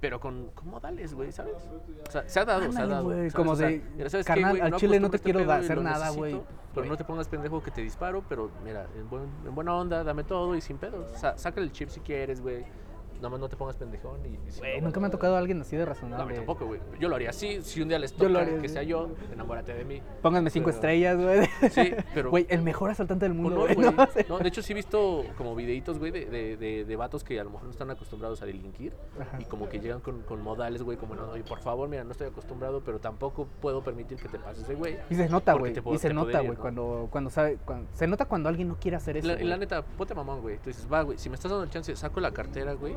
Pero 0.00 0.18
con, 0.18 0.50
con 0.54 0.68
modales, 0.68 1.12
güey, 1.12 1.30
¿sabes? 1.30 1.56
O 2.08 2.10
sea, 2.10 2.26
se 2.26 2.40
ha 2.40 2.44
dado, 2.46 2.72
se 2.72 2.80
ha 2.80 2.86
dado. 2.86 3.12
como 3.34 3.52
O 3.52 3.56
sea, 3.56 3.68
de, 3.68 3.82
mira, 3.96 4.08
¿sabes 4.08 4.24
qué, 4.26 4.32
carnal, 4.40 4.60
al 4.62 4.76
chile 4.76 4.98
no 4.98 5.10
te 5.10 5.16
este 5.16 5.30
quiero 5.30 5.50
hacer 5.52 5.80
nada, 5.82 6.08
güey. 6.10 6.40
Pero 6.74 6.86
no 6.86 6.96
te 6.96 7.04
pongas 7.04 7.26
pendejo 7.28 7.62
que 7.62 7.70
te 7.70 7.80
disparo, 7.80 8.22
pero 8.28 8.50
mira, 8.64 8.86
en, 8.96 9.08
buen- 9.10 9.28
en 9.44 9.54
buena 9.54 9.74
onda, 9.74 10.04
dame 10.04 10.22
todo 10.24 10.54
y 10.54 10.60
sin 10.60 10.78
pedos. 10.78 11.10
O 11.14 11.18
sea, 11.18 11.36
saca 11.36 11.60
el 11.60 11.72
chip 11.72 11.88
si 11.88 12.00
quieres, 12.00 12.40
güey. 12.40 12.64
Nada 13.20 13.30
más 13.30 13.40
no 13.40 13.48
te 13.48 13.56
pongas 13.56 13.76
pendejón 13.76 14.20
y... 14.24 14.28
y 14.48 14.50
si 14.50 14.58
Güey, 14.60 14.80
no, 14.80 14.86
nunca 14.86 15.00
me 15.00 15.06
ha 15.06 15.10
tocado 15.10 15.36
alguien 15.36 15.60
así 15.60 15.76
de 15.76 15.84
No, 15.84 15.90
a 15.90 15.94
razonable. 15.94 16.26
mí 16.32 16.34
tampoco, 16.34 16.66
güey. 16.66 16.80
Yo 16.98 17.08
lo 17.08 17.16
haría 17.16 17.30
así. 17.30 17.60
Si 17.62 17.80
un 17.82 17.88
día 17.88 17.98
les 17.98 18.12
toca 18.12 18.44
que 18.60 18.68
sea 18.68 18.82
yo, 18.82 19.10
enamórate 19.32 19.74
de 19.74 19.84
mí. 19.84 20.02
Pónganme 20.22 20.50
cinco 20.50 20.66
Pero- 20.66 20.74
estrellas, 20.76 21.16
güey. 21.18 21.46
Sí, 21.70 21.92
pero... 22.14 22.30
Güey, 22.30 22.46
el 22.48 22.62
mejor 22.62 22.90
asaltante 22.90 23.26
del 23.26 23.34
mundo, 23.34 23.60
güey. 23.60 23.74
güey. 23.74 23.92
No. 23.92 24.06
No, 24.28 24.38
de 24.38 24.48
hecho, 24.48 24.62
sí 24.62 24.72
he 24.72 24.76
visto 24.76 25.24
como 25.36 25.54
videitos, 25.54 25.98
güey, 25.98 26.10
de, 26.12 26.26
de, 26.26 26.56
de, 26.56 26.84
de 26.84 26.96
vatos 26.96 27.24
que 27.24 27.38
a 27.40 27.44
lo 27.44 27.50
mejor 27.50 27.64
no 27.66 27.70
están 27.70 27.90
acostumbrados 27.90 28.40
a 28.42 28.46
delinquir. 28.46 28.92
Ajá. 29.20 29.38
Y 29.40 29.44
como 29.44 29.68
que 29.68 29.80
llegan 29.80 30.00
con, 30.00 30.22
con 30.22 30.42
modales, 30.42 30.82
güey, 30.82 30.96
como, 30.96 31.14
no, 31.14 31.30
oye, 31.30 31.42
por 31.42 31.60
favor, 31.60 31.88
mira, 31.88 32.04
no 32.04 32.12
estoy 32.12 32.28
acostumbrado, 32.28 32.80
pero 32.84 32.98
tampoco 33.00 33.46
puedo 33.60 33.82
permitir 33.82 34.18
que 34.18 34.28
te 34.28 34.38
pases 34.38 34.66
de 34.68 34.74
güey. 34.74 34.96
Y 35.10 35.14
se 35.14 35.28
nota, 35.28 35.54
güey. 35.54 35.72
Y 35.92 35.98
se 35.98 36.12
nota, 36.14 36.40
güey, 36.40 36.56
cuando, 36.56 37.08
cuando 37.10 37.30
sabe. 37.30 37.58
cuando- 37.64 37.88
se 37.92 38.06
nota 38.06 38.24
cuando 38.26 38.48
alguien 38.48 38.68
no 38.68 38.76
quiere 38.78 38.96
hacer 38.96 39.16
eso. 39.16 39.26
la, 39.28 39.34
la 39.34 39.40
güey. 39.40 39.58
neta, 39.58 39.82
ponte 39.82 40.14
mamón, 40.14 40.40
güey. 40.40 40.58
Tú 40.58 40.70
dices, 40.70 40.86
va, 40.92 41.02
güey, 41.02 41.18
si 41.18 41.28
me 41.28 41.34
estás 41.34 41.50
dando 41.50 41.64
el 41.64 41.70
chance, 41.70 41.94
saco 41.96 42.20
la 42.20 42.30
cartera, 42.32 42.72
güey. 42.74 42.94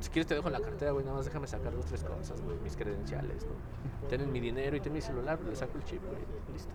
Si 0.00 0.10
quieres 0.10 0.26
te 0.26 0.34
dejo 0.34 0.50
la 0.50 0.60
cartera, 0.60 0.90
güey, 0.90 1.04
nada 1.04 1.16
más 1.16 1.26
déjame 1.26 1.46
sacar 1.46 1.72
dos, 1.72 1.84
tres 1.86 2.02
cosas, 2.02 2.40
güey, 2.42 2.56
mis 2.58 2.76
credenciales, 2.76 3.46
¿no? 3.46 4.08
Ten 4.08 4.30
mi 4.32 4.40
dinero 4.40 4.76
y 4.76 4.80
ten 4.80 4.92
mi 4.92 5.00
celular, 5.00 5.38
le 5.48 5.54
saco 5.54 5.78
el 5.78 5.84
chip, 5.84 6.02
güey, 6.04 6.20
listo. 6.52 6.74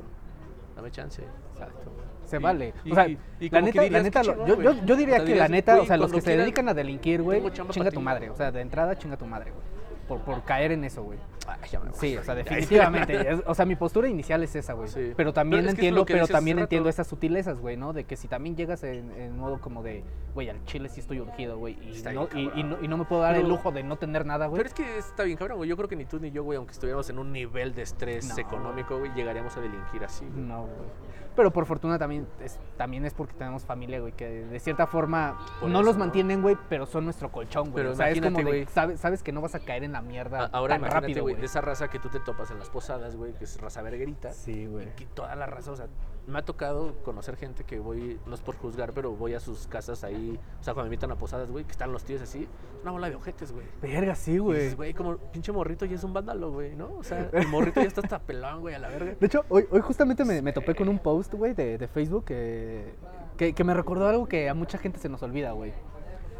Dame 0.75 0.91
chance. 0.91 1.23
Exacto. 1.53 1.91
Se 2.23 2.37
Y- 2.37 2.39
vale. 2.39 2.73
y- 2.85 2.91
o 2.91 2.95
sea, 2.95 3.07
y- 3.07 3.17
la 3.49 3.61
neta, 3.61 3.89
la 3.89 4.01
neta, 4.03 4.21
chingón, 4.21 4.47
yo, 4.47 4.61
yo, 4.61 4.85
yo 4.85 4.95
diría 4.95 5.23
que 5.25 5.35
la 5.35 5.47
neta, 5.49 5.81
o 5.81 5.85
sea, 5.85 5.97
los 5.97 6.11
que 6.11 6.21
se 6.21 6.37
dedican 6.37 6.69
a 6.69 6.73
delinquir, 6.73 7.21
güey, 7.21 7.41
chinga 7.51 7.91
tu 7.91 8.01
madre. 8.01 8.29
O 8.29 8.35
sea, 8.35 8.51
de 8.51 8.61
entrada, 8.61 8.97
chinga 8.97 9.17
tu 9.17 9.25
madre, 9.25 9.51
güey. 9.51 9.65
Por, 10.07 10.21
por 10.21 10.43
caer 10.43 10.71
en 10.71 10.83
eso, 10.85 11.03
güey. 11.03 11.19
Ay, 11.47 11.69
ya 11.69 11.79
me 11.79 11.89
voy. 11.89 11.97
Sí, 11.99 12.15
o 12.17 12.23
sea, 12.23 12.33
definitivamente. 12.35 13.13
es- 13.33 13.41
o 13.45 13.53
sea, 13.53 13.65
mi 13.65 13.75
postura 13.75 14.07
inicial 14.07 14.43
es 14.43 14.55
esa, 14.55 14.73
güey. 14.73 14.87
Sí. 14.87 15.13
Pero 15.15 15.33
también 15.33 15.61
Pero 15.61 15.69
es 15.69 15.75
que 15.75 15.81
es 15.81 15.83
entiendo, 15.85 15.99
lo 16.01 16.05
que 16.05 16.13
pero 16.13 16.23
decías 16.23 16.29
hace 16.35 16.37
también 16.37 16.57
rato. 16.57 16.63
entiendo 16.65 16.89
esas 16.89 17.07
sutilezas, 17.07 17.59
güey, 17.59 17.77
¿no? 17.77 17.93
De 17.93 18.03
que 18.05 18.15
si 18.15 18.27
también 18.27 18.55
llegas 18.55 18.83
en, 18.83 19.11
en 19.11 19.37
modo 19.37 19.59
como 19.59 19.83
de, 19.83 20.03
güey, 20.33 20.49
al 20.49 20.63
chile 20.65 20.89
sí 20.89 20.99
estoy 21.01 21.19
urgido, 21.19 21.57
güey, 21.57 21.77
y, 21.81 21.91
Está 21.91 22.13
no, 22.13 22.27
bien, 22.27 22.51
y, 22.55 22.63
no, 22.63 22.77
y 22.81 22.87
no 22.87 22.97
me 22.97 23.05
puedo 23.05 23.21
dar 23.21 23.35
el 23.35 23.41
Pero- 23.43 23.49
lujo 23.55 23.71
de 23.71 23.83
no 23.83 23.97
tener 23.97 24.25
nada, 24.25 24.47
güey. 24.47 24.57
Pero 24.59 24.67
es 24.69 24.73
que 24.73 24.97
está 24.97 25.23
bien, 25.23 25.37
cabrón, 25.37 25.57
güey. 25.57 25.69
Yo 25.69 25.75
creo 25.77 25.89
que 25.89 25.95
ni 25.95 26.05
tú 26.05 26.19
ni 26.19 26.31
yo, 26.31 26.43
güey, 26.43 26.57
aunque 26.57 26.71
estuviéramos 26.73 27.09
en 27.09 27.19
un 27.19 27.31
nivel 27.31 27.73
de 27.75 27.81
estrés 27.81 28.29
No. 28.29 28.37
económico, 28.37 28.97
güey, 28.99 29.11
llegaríamos 29.13 29.55
a 29.57 29.61
delinquir 29.61 30.03
así. 30.03 30.25
güey. 30.25 30.41
No, 30.43 30.61
güey. 30.63 31.17
Pero 31.35 31.51
por 31.51 31.67
fortuna 31.67 31.99
también 31.99 32.25
es, 32.43 32.59
también 32.77 33.05
es 33.05 33.13
porque 33.13 33.35
tenemos 33.35 33.63
familia, 33.63 33.99
güey, 33.99 34.11
que 34.11 34.27
de 34.27 34.59
cierta 34.59 34.87
forma 34.87 35.37
Por 35.59 35.69
no 35.69 35.79
eso, 35.81 35.85
los 35.85 35.95
¿no? 35.95 35.99
mantienen, 36.05 36.41
güey, 36.41 36.57
pero 36.67 36.87
son 36.87 37.03
nuestro 37.05 37.31
colchón, 37.31 37.65
güey. 37.65 37.75
Pero 37.75 37.91
o 37.91 37.95
sea, 37.95 38.09
es 38.09 38.15
como 38.19 38.29
imagínate, 38.39 38.55
de, 38.57 38.63
güey. 38.63 38.73
sabes, 38.73 38.99
sabes 38.99 39.21
que 39.21 39.31
no 39.31 39.41
vas 39.41 39.53
a 39.53 39.59
caer 39.59 39.83
en 39.83 39.95
la 40.01 40.07
mierda 40.07 40.43
A- 40.45 40.45
Ahora 40.47 40.75
tan 40.75 40.81
imagínate, 40.81 41.07
rápido, 41.07 41.21
güey, 41.23 41.35
de 41.35 41.45
esa 41.45 41.61
raza 41.61 41.87
que 41.89 41.99
tú 41.99 42.09
te 42.09 42.19
topas 42.19 42.51
en 42.51 42.59
las 42.59 42.69
posadas, 42.69 43.15
güey, 43.15 43.33
que 43.33 43.43
es 43.45 43.59
raza 43.61 43.81
verguerita. 43.81 44.31
Sí, 44.33 44.65
güey. 44.65 44.93
Que 44.95 45.05
toda 45.05 45.35
la 45.35 45.45
raza, 45.45 45.71
o 45.71 45.75
sea, 45.75 45.87
me 46.27 46.39
ha 46.39 46.41
tocado 46.45 46.95
conocer 47.03 47.37
gente 47.37 47.63
que 47.63 47.79
voy, 47.79 48.19
no 48.25 48.35
es 48.35 48.41
por 48.41 48.55
juzgar, 48.57 48.91
pero 48.93 49.11
voy 49.13 49.33
a 49.33 49.39
sus 49.39 49.67
casas 49.67 50.03
ahí, 50.03 50.37
o 50.59 50.63
sea, 50.63 50.73
cuando 50.73 50.89
me 50.89 50.95
invitan 50.95 51.11
a 51.11 51.15
posadas, 51.15 51.49
güey, 51.49 51.63
que 51.63 51.71
están 51.71 51.91
los 51.93 52.03
tíos 52.03 52.21
así, 52.21 52.43
es 52.43 52.81
una 52.83 52.91
bola 52.91 53.09
de 53.09 53.15
ojetes, 53.15 53.51
güey. 53.53 53.65
Verga, 53.81 54.13
sí, 54.15 54.37
güey. 54.37 54.73
güey, 54.75 54.93
como 54.93 55.17
pinche 55.17 55.51
morrito 55.53 55.85
ya 55.85 55.95
es 55.95 56.03
un 56.03 56.13
vándalo, 56.13 56.51
güey, 56.51 56.75
¿no? 56.75 56.89
O 56.97 57.03
sea, 57.03 57.29
el 57.31 57.47
morrito 57.47 57.79
ya 57.81 57.87
está 57.87 58.01
hasta 58.01 58.19
pelón, 58.19 58.59
güey, 58.61 58.75
a 58.75 58.79
la 58.79 58.89
verga. 58.89 59.15
De 59.19 59.25
hecho, 59.25 59.45
hoy, 59.49 59.65
hoy 59.71 59.79
justamente 59.81 60.25
me, 60.25 60.41
me 60.41 60.51
topé 60.51 60.75
con 60.75 60.89
un 60.89 60.99
post, 60.99 61.33
güey, 61.33 61.53
de, 61.53 61.77
de 61.77 61.87
Facebook 61.87 62.25
que, 62.25 62.93
que, 63.37 63.53
que 63.53 63.63
me 63.63 63.73
recordó 63.73 64.07
algo 64.09 64.27
que 64.27 64.49
a 64.49 64.53
mucha 64.53 64.77
gente 64.77 64.99
se 64.99 65.07
nos 65.09 65.23
olvida, 65.23 65.51
güey. 65.53 65.71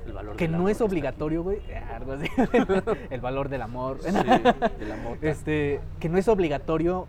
El 0.07 0.13
valor 0.13 0.35
Que 0.37 0.45
del 0.45 0.53
no 0.53 0.57
amor 0.59 0.71
es 0.71 0.81
obligatorio, 0.81 1.43
güey. 1.43 1.59
Algo 1.93 2.13
así. 2.13 2.27
El 3.09 3.21
valor 3.21 3.49
del 3.49 3.61
amor. 3.61 3.99
Sí. 4.01 4.09
Este, 5.21 5.81
que 5.99 6.09
no 6.09 6.17
es 6.17 6.27
obligatorio 6.27 7.07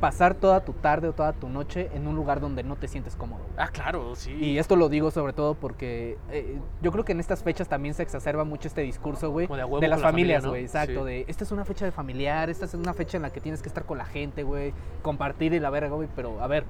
pasar 0.00 0.34
toda 0.34 0.64
tu 0.64 0.72
tarde 0.72 1.06
o 1.08 1.12
toda 1.12 1.32
tu 1.32 1.48
noche 1.48 1.88
en 1.94 2.08
un 2.08 2.16
lugar 2.16 2.40
donde 2.40 2.64
no 2.64 2.74
te 2.74 2.88
sientes 2.88 3.14
cómodo. 3.14 3.42
Ah, 3.56 3.68
claro, 3.68 4.16
sí. 4.16 4.32
Y 4.32 4.58
esto 4.58 4.74
lo 4.74 4.88
digo 4.88 5.12
sobre 5.12 5.32
todo 5.32 5.54
porque 5.54 6.18
eh, 6.32 6.58
yo 6.82 6.90
creo 6.90 7.04
que 7.04 7.12
en 7.12 7.20
estas 7.20 7.44
fechas 7.44 7.68
también 7.68 7.94
se 7.94 8.02
exacerba 8.02 8.42
mucho 8.42 8.66
este 8.66 8.80
discurso, 8.80 9.30
güey, 9.30 9.46
de 9.46 9.56
las 9.56 10.02
familias, 10.02 10.02
familia, 10.02 10.40
¿no? 10.40 10.48
güey, 10.48 10.62
exacto, 10.62 11.04
Sí. 11.04 11.06
de 11.06 11.24
esta 11.28 11.44
es 11.44 11.52
una 11.52 11.64
fecha 11.64 11.84
de 11.84 11.92
familiar, 11.92 12.50
esta 12.50 12.64
es 12.64 12.74
una 12.74 12.94
fecha 12.94 13.16
en 13.16 13.22
la 13.22 13.30
que 13.30 13.40
tienes 13.40 13.62
que 13.62 13.68
estar 13.68 13.84
con 13.84 13.96
la 13.96 14.04
gente, 14.04 14.42
güey, 14.42 14.74
compartir 15.02 15.52
y 15.52 15.60
la 15.60 15.70
verga, 15.70 15.94
güey, 15.94 16.08
pero 16.16 16.42
a 16.42 16.48
ver, 16.48 16.64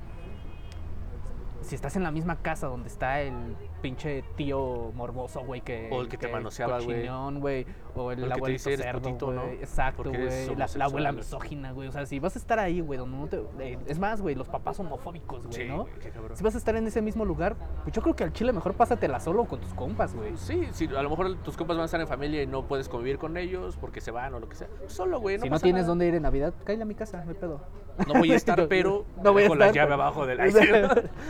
si 1.63 1.75
estás 1.75 1.97
en 1.97 2.03
la 2.03 2.11
misma 2.11 2.37
casa 2.37 2.67
donde 2.67 2.89
está 2.89 3.23
el 3.23 3.57
pinche 3.83 4.25
tío 4.37 4.93
morboso, 4.95 5.41
güey, 5.45 5.61
que. 5.61 5.89
O 5.93 6.01
el 6.01 6.09
que 6.09 6.17
te 6.17 6.29
manoseaba, 6.29 6.81
güey. 6.81 7.07
güey. 7.41 7.67
O 7.95 8.11
el, 8.11 8.23
O 8.23 8.27
el 8.27 8.33
que 8.33 8.41
te 8.41 8.49
"Eres 8.49 8.63
cerdo, 8.63 9.03
putito, 9.03 9.33
¿no? 9.33 9.43
Exacto, 9.49 10.05
güey. 10.05 10.55
La, 10.57 10.67
la 10.77 10.85
abuela 10.87 11.11
homosexual". 11.11 11.15
misógina, 11.17 11.73
güey. 11.73 11.89
O 11.89 11.93
sea, 11.93 12.07
si 12.07 12.19
vas 12.21 12.35
a 12.37 12.39
estar 12.39 12.59
ahí, 12.59 12.81
güey, 12.81 12.99
donde 12.99 13.19
no 13.19 13.27
te. 13.27 13.43
eh, 13.59 13.79
es 13.87 13.99
más, 13.99 14.23
güey, 14.23 14.35
los 14.35 14.49
papás 14.49 14.81
homofóbicos, 14.81 15.43
güey, 15.47 15.53
Sí, 15.53 15.65
¿no? 15.69 15.85
qué 16.01 16.09
cabrón. 16.11 16.35
Si 16.37 16.43
vas 16.43 16.55
a 16.55 16.59
estar 16.59 16.75
en 16.77 16.87
ese 16.87 17.03
mismo 17.03 17.25
lugar, 17.27 17.57
pues 17.83 17.95
yo 17.95 18.01
creo 18.01 18.17
que 18.17 18.25
al 18.25 18.33
chile 18.33 18.53
mejor 18.53 18.73
pásatela 18.75 19.21
solo 19.21 19.45
con 19.45 19.61
tus 19.61 19.75
compas, 19.75 20.15
güey. 20.15 20.37
Sí, 20.37 20.69
sí, 20.73 20.89
a 20.97 21.03
lo 21.03 21.11
mejor 21.11 21.35
tus 21.43 21.57
compas 21.57 21.77
van 21.77 21.83
a 21.83 21.87
estar 21.87 22.01
en 22.01 22.07
familia 22.09 22.43
y 22.43 22.47
no 22.47 22.65
puedes 22.67 22.89
convivir 22.89 23.19
con 23.19 23.37
ellos 23.37 23.77
porque 23.79 24.01
se 24.01 24.11
van 24.11 24.33
o 24.33 24.41
lo 24.41 24.49
que 24.49 24.57
sea. 24.57 24.69
Solo, 24.87 25.21
güey, 25.21 25.37
no 25.37 25.43
si 25.43 25.49
no 25.51 25.55
pasa 25.55 25.63
tienes 25.65 25.83
nada. 25.83 25.89
dónde 25.89 26.07
ir 26.07 26.15
en 26.15 26.23
Navidad, 26.23 26.55
cállate 26.65 26.83
a 26.83 26.87
mi 26.87 26.95
casa, 26.95 27.25
hay 27.29 27.35
pedo. 27.35 27.61
No 28.07 28.15
voy 28.15 28.33
a 28.33 28.37
estar, 28.37 28.67
pero 28.69 29.05
No 29.23 29.35
voy 29.35 29.45
a 29.45 29.49
con 29.49 29.59
la 29.59 29.67
llave 29.71 29.91
pero- 29.91 29.95
abajo 30.03 30.25
de 30.27 30.35
la 30.37 30.45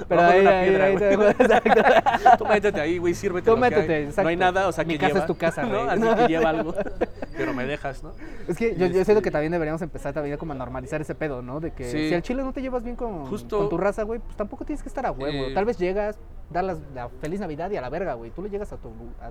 Pero 0.09 0.21
ahí, 0.21 0.41
una 0.43 0.51
ahí, 0.61 0.69
piedra, 0.69 0.85
ahí 0.85 0.97
Tú 2.42 2.48
métete 2.52 2.81
ahí, 2.81 2.98
güey, 2.98 3.14
sírvete 3.14 3.44
Tú 3.50 3.57
lo 3.57 3.61
que 3.61 3.64
hay. 3.66 3.70
métete, 3.72 4.02
exacto. 4.05 4.22
No 4.22 4.28
hay 4.28 4.37
nada, 4.37 4.68
o 4.68 4.72
sea, 4.72 4.85
Mi 4.85 4.94
que 4.94 4.98
casa 5.00 5.09
lleva, 5.14 5.20
es 5.20 5.26
tu 5.26 5.37
casa, 5.37 5.62
¿no? 5.66 5.81
Así 5.83 6.02
que 6.02 6.28
lleva 6.28 6.50
algo, 6.50 6.74
pero 7.37 7.55
me 7.55 7.64
dejas, 7.66 8.02
¿no? 8.02 8.12
Es 8.48 8.57
que 8.57 8.72
yo, 8.74 8.87
yo 8.87 8.92
siento 8.92 9.12
este- 9.12 9.22
que 9.22 9.31
también 9.31 9.52
deberíamos 9.52 9.83
empezar 9.83 10.12
también 10.12 10.37
como 10.37 10.52
a 10.52 10.57
normalizar 10.57 11.00
ese 11.00 11.14
pedo, 11.14 11.42
¿no? 11.42 11.61
De 11.61 11.70
que 11.72 11.85
Sí. 11.90 12.09
si 12.09 12.14
al 12.14 12.22
chile 12.22 12.42
no 12.42 12.52
te 12.52 12.62
llevas 12.62 12.83
bien 12.83 12.96
con, 12.96 13.26
Justo- 13.26 13.59
con 13.59 13.68
tu 13.68 13.78
raza, 13.78 14.02
güey, 14.02 14.20
pues 14.20 14.37
tampoco 14.37 14.64
tienes 14.64 14.83
que 14.83 14.88
estar 14.88 15.05
a 15.07 15.12
huevo. 15.12 15.46
Eh. 15.48 15.55
Tal 15.55 15.64
vez 15.64 15.78
llegas, 15.78 16.18
las- 16.52 16.78
la 16.94 17.09
feliz 17.20 17.40
Navidad 17.40 17.70
y 17.70 17.76
a 17.76 17.81
la 17.81 17.88
verga, 17.88 18.14
güey. 18.14 18.31
Tú 18.31 18.42
le 18.42 18.50
llegas 18.50 18.72
a 18.72 18.76
tu, 18.76 18.88
a, 19.20 19.31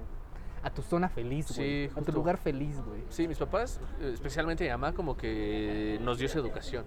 a 0.64 0.70
tu 0.70 0.82
zona 0.82 1.10
feliz, 1.10 1.56
güey. 1.56 1.88
Sí, 1.88 1.94
a 1.96 2.02
tu 2.02 2.12
lugar 2.12 2.38
feliz, 2.38 2.80
güey. 2.86 3.02
Sí, 3.10 3.28
mis 3.28 3.38
papás, 3.38 3.80
eh, 4.00 4.12
especialmente 4.14 4.64
mi 4.64 4.70
mamá, 4.70 4.94
como 4.94 5.18
que 5.18 5.98
nos 6.02 6.18
dio 6.18 6.28
esa 6.28 6.40
educación. 6.40 6.86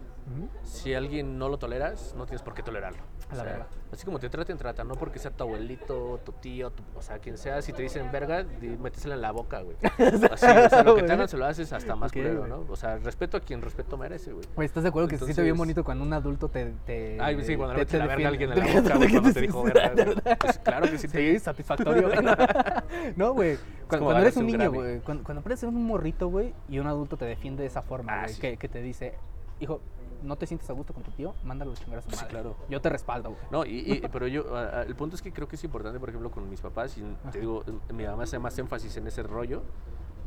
Si 0.62 0.94
alguien 0.94 1.38
no 1.38 1.48
lo 1.50 1.58
toleras, 1.58 2.14
no 2.16 2.24
tienes 2.24 2.40
por 2.42 2.54
qué 2.54 2.62
tolerarlo. 2.62 3.02
A 3.30 3.34
la 3.36 3.42
O 3.42 3.44
sea, 3.44 3.44
verga. 3.44 3.66
Así 3.92 4.04
como 4.06 4.18
te 4.18 4.28
traten, 4.30 4.56
trata, 4.56 4.82
no 4.84 4.94
porque 4.94 5.18
sea 5.18 5.30
tu 5.30 5.44
abuelito, 5.44 6.18
tu 6.24 6.32
tío, 6.32 6.70
tu- 6.70 6.82
o 6.96 7.02
sea, 7.02 7.18
quien 7.18 7.36
sea, 7.36 7.60
si 7.62 7.72
te 7.72 7.82
dicen 7.82 8.10
verga, 8.10 8.44
métesela 8.80 9.14
en 9.16 9.20
la 9.20 9.32
boca, 9.32 9.60
güey. 9.60 9.76
Así, 10.32 10.46
o 10.46 10.68
sea, 10.70 10.82
lo 10.82 10.96
que 10.96 11.02
te 11.02 11.12
hagan 11.12 11.28
se 11.28 11.36
lo 11.36 11.44
haces 11.44 11.72
hasta 11.72 11.94
más 11.94 12.10
Ok, 12.10 12.14
culero, 12.16 12.38
güey. 12.40 12.50
¿no? 12.50 12.64
O 12.68 12.76
sea, 12.76 12.96
respeto 12.98 13.36
a 13.36 13.40
quien 13.40 13.60
respeto 13.60 13.96
merece, 13.98 14.32
güey. 14.32 14.46
Güey, 14.54 14.66
¿estás 14.66 14.82
de 14.82 14.88
acuerdo 14.88 15.08
que 15.08 15.18
se 15.18 15.24
siente 15.26 15.42
bien 15.42 15.54
Entonces- 15.54 15.58
bonito 15.76 15.84
cuando 15.84 16.04
un 16.04 16.12
adulto 16.12 16.48
te. 16.48 16.72
te 16.86 17.18
Ay, 17.20 17.42
sí, 17.42 17.56
cuando 17.56 17.74
te- 17.74 17.80
metes 17.80 17.94
la 17.98 18.04
te 18.04 18.08
verga 18.08 18.24
a 18.24 18.28
alguien 18.30 18.52
en 18.52 18.58
la 18.58 18.64
boca, 18.82 18.96
güey, 18.96 19.10
cuando 19.10 19.32
te 19.32 19.40
dijo 19.42 19.62
verga. 19.62 20.36
Pues 20.40 20.58
claro 20.60 20.90
que 20.90 20.98
sí 20.98 21.08
te- 21.08 21.32
Sí, 21.34 21.38
satisfactorio, 21.38 22.08
güey. 22.10 23.14
No, 23.16 23.34
güey. 23.34 23.58
Cuando, 23.88 24.06
cuando 24.06 24.22
eres 24.22 24.36
un 24.36 24.46
niño, 24.46 24.72
güey. 24.72 25.00
Cuando, 25.00 25.24
cuando 25.24 25.56
ser 25.56 25.68
un 25.68 25.84
morrito, 25.84 26.28
güey, 26.28 26.54
y 26.68 26.78
un 26.78 26.86
adulto 26.86 27.16
te 27.16 27.24
defiende 27.26 27.62
de 27.62 27.68
esa 27.68 27.82
forma, 27.82 28.22
Ah, 28.22 28.28
sí. 28.28 28.40
Que, 28.40 28.56
que 28.56 28.68
te 28.68 28.80
dice, 28.82 29.14
hijo, 29.60 29.80
no 30.22 30.36
te 30.36 30.46
sientes 30.46 30.68
a 30.70 30.72
gusto 30.72 30.94
con 30.94 31.02
tu 31.02 31.10
tío, 31.10 31.34
mándalo 31.44 31.72
a 31.72 31.74
chingar 31.74 31.98
a 31.98 32.02
su 32.02 32.10
Sí, 32.10 32.16
madre. 32.16 32.28
claro. 32.30 32.56
Yo 32.70 32.80
te 32.80 32.88
respaldo, 32.88 33.30
güey. 33.30 33.42
No, 33.50 33.64
y, 33.66 33.80
y- 33.80 34.00
pero 34.12 34.26
yo, 34.26 34.44
el 34.82 34.94
punto 34.96 35.16
es 35.16 35.22
que 35.22 35.32
creo 35.32 35.46
que 35.48 35.56
es 35.56 35.64
importante, 35.64 36.00
por 36.00 36.08
ejemplo, 36.08 36.30
con 36.30 36.48
mis 36.48 36.60
papás, 36.62 36.96
y 36.96 37.02
te 37.30 37.40
digo, 37.40 37.62
mi 37.92 38.04
mamá 38.04 38.22
hace 38.24 38.38
más 38.38 38.58
énfasis 38.58 38.96
en 38.96 39.06
ese 39.06 39.22
rollo, 39.22 39.62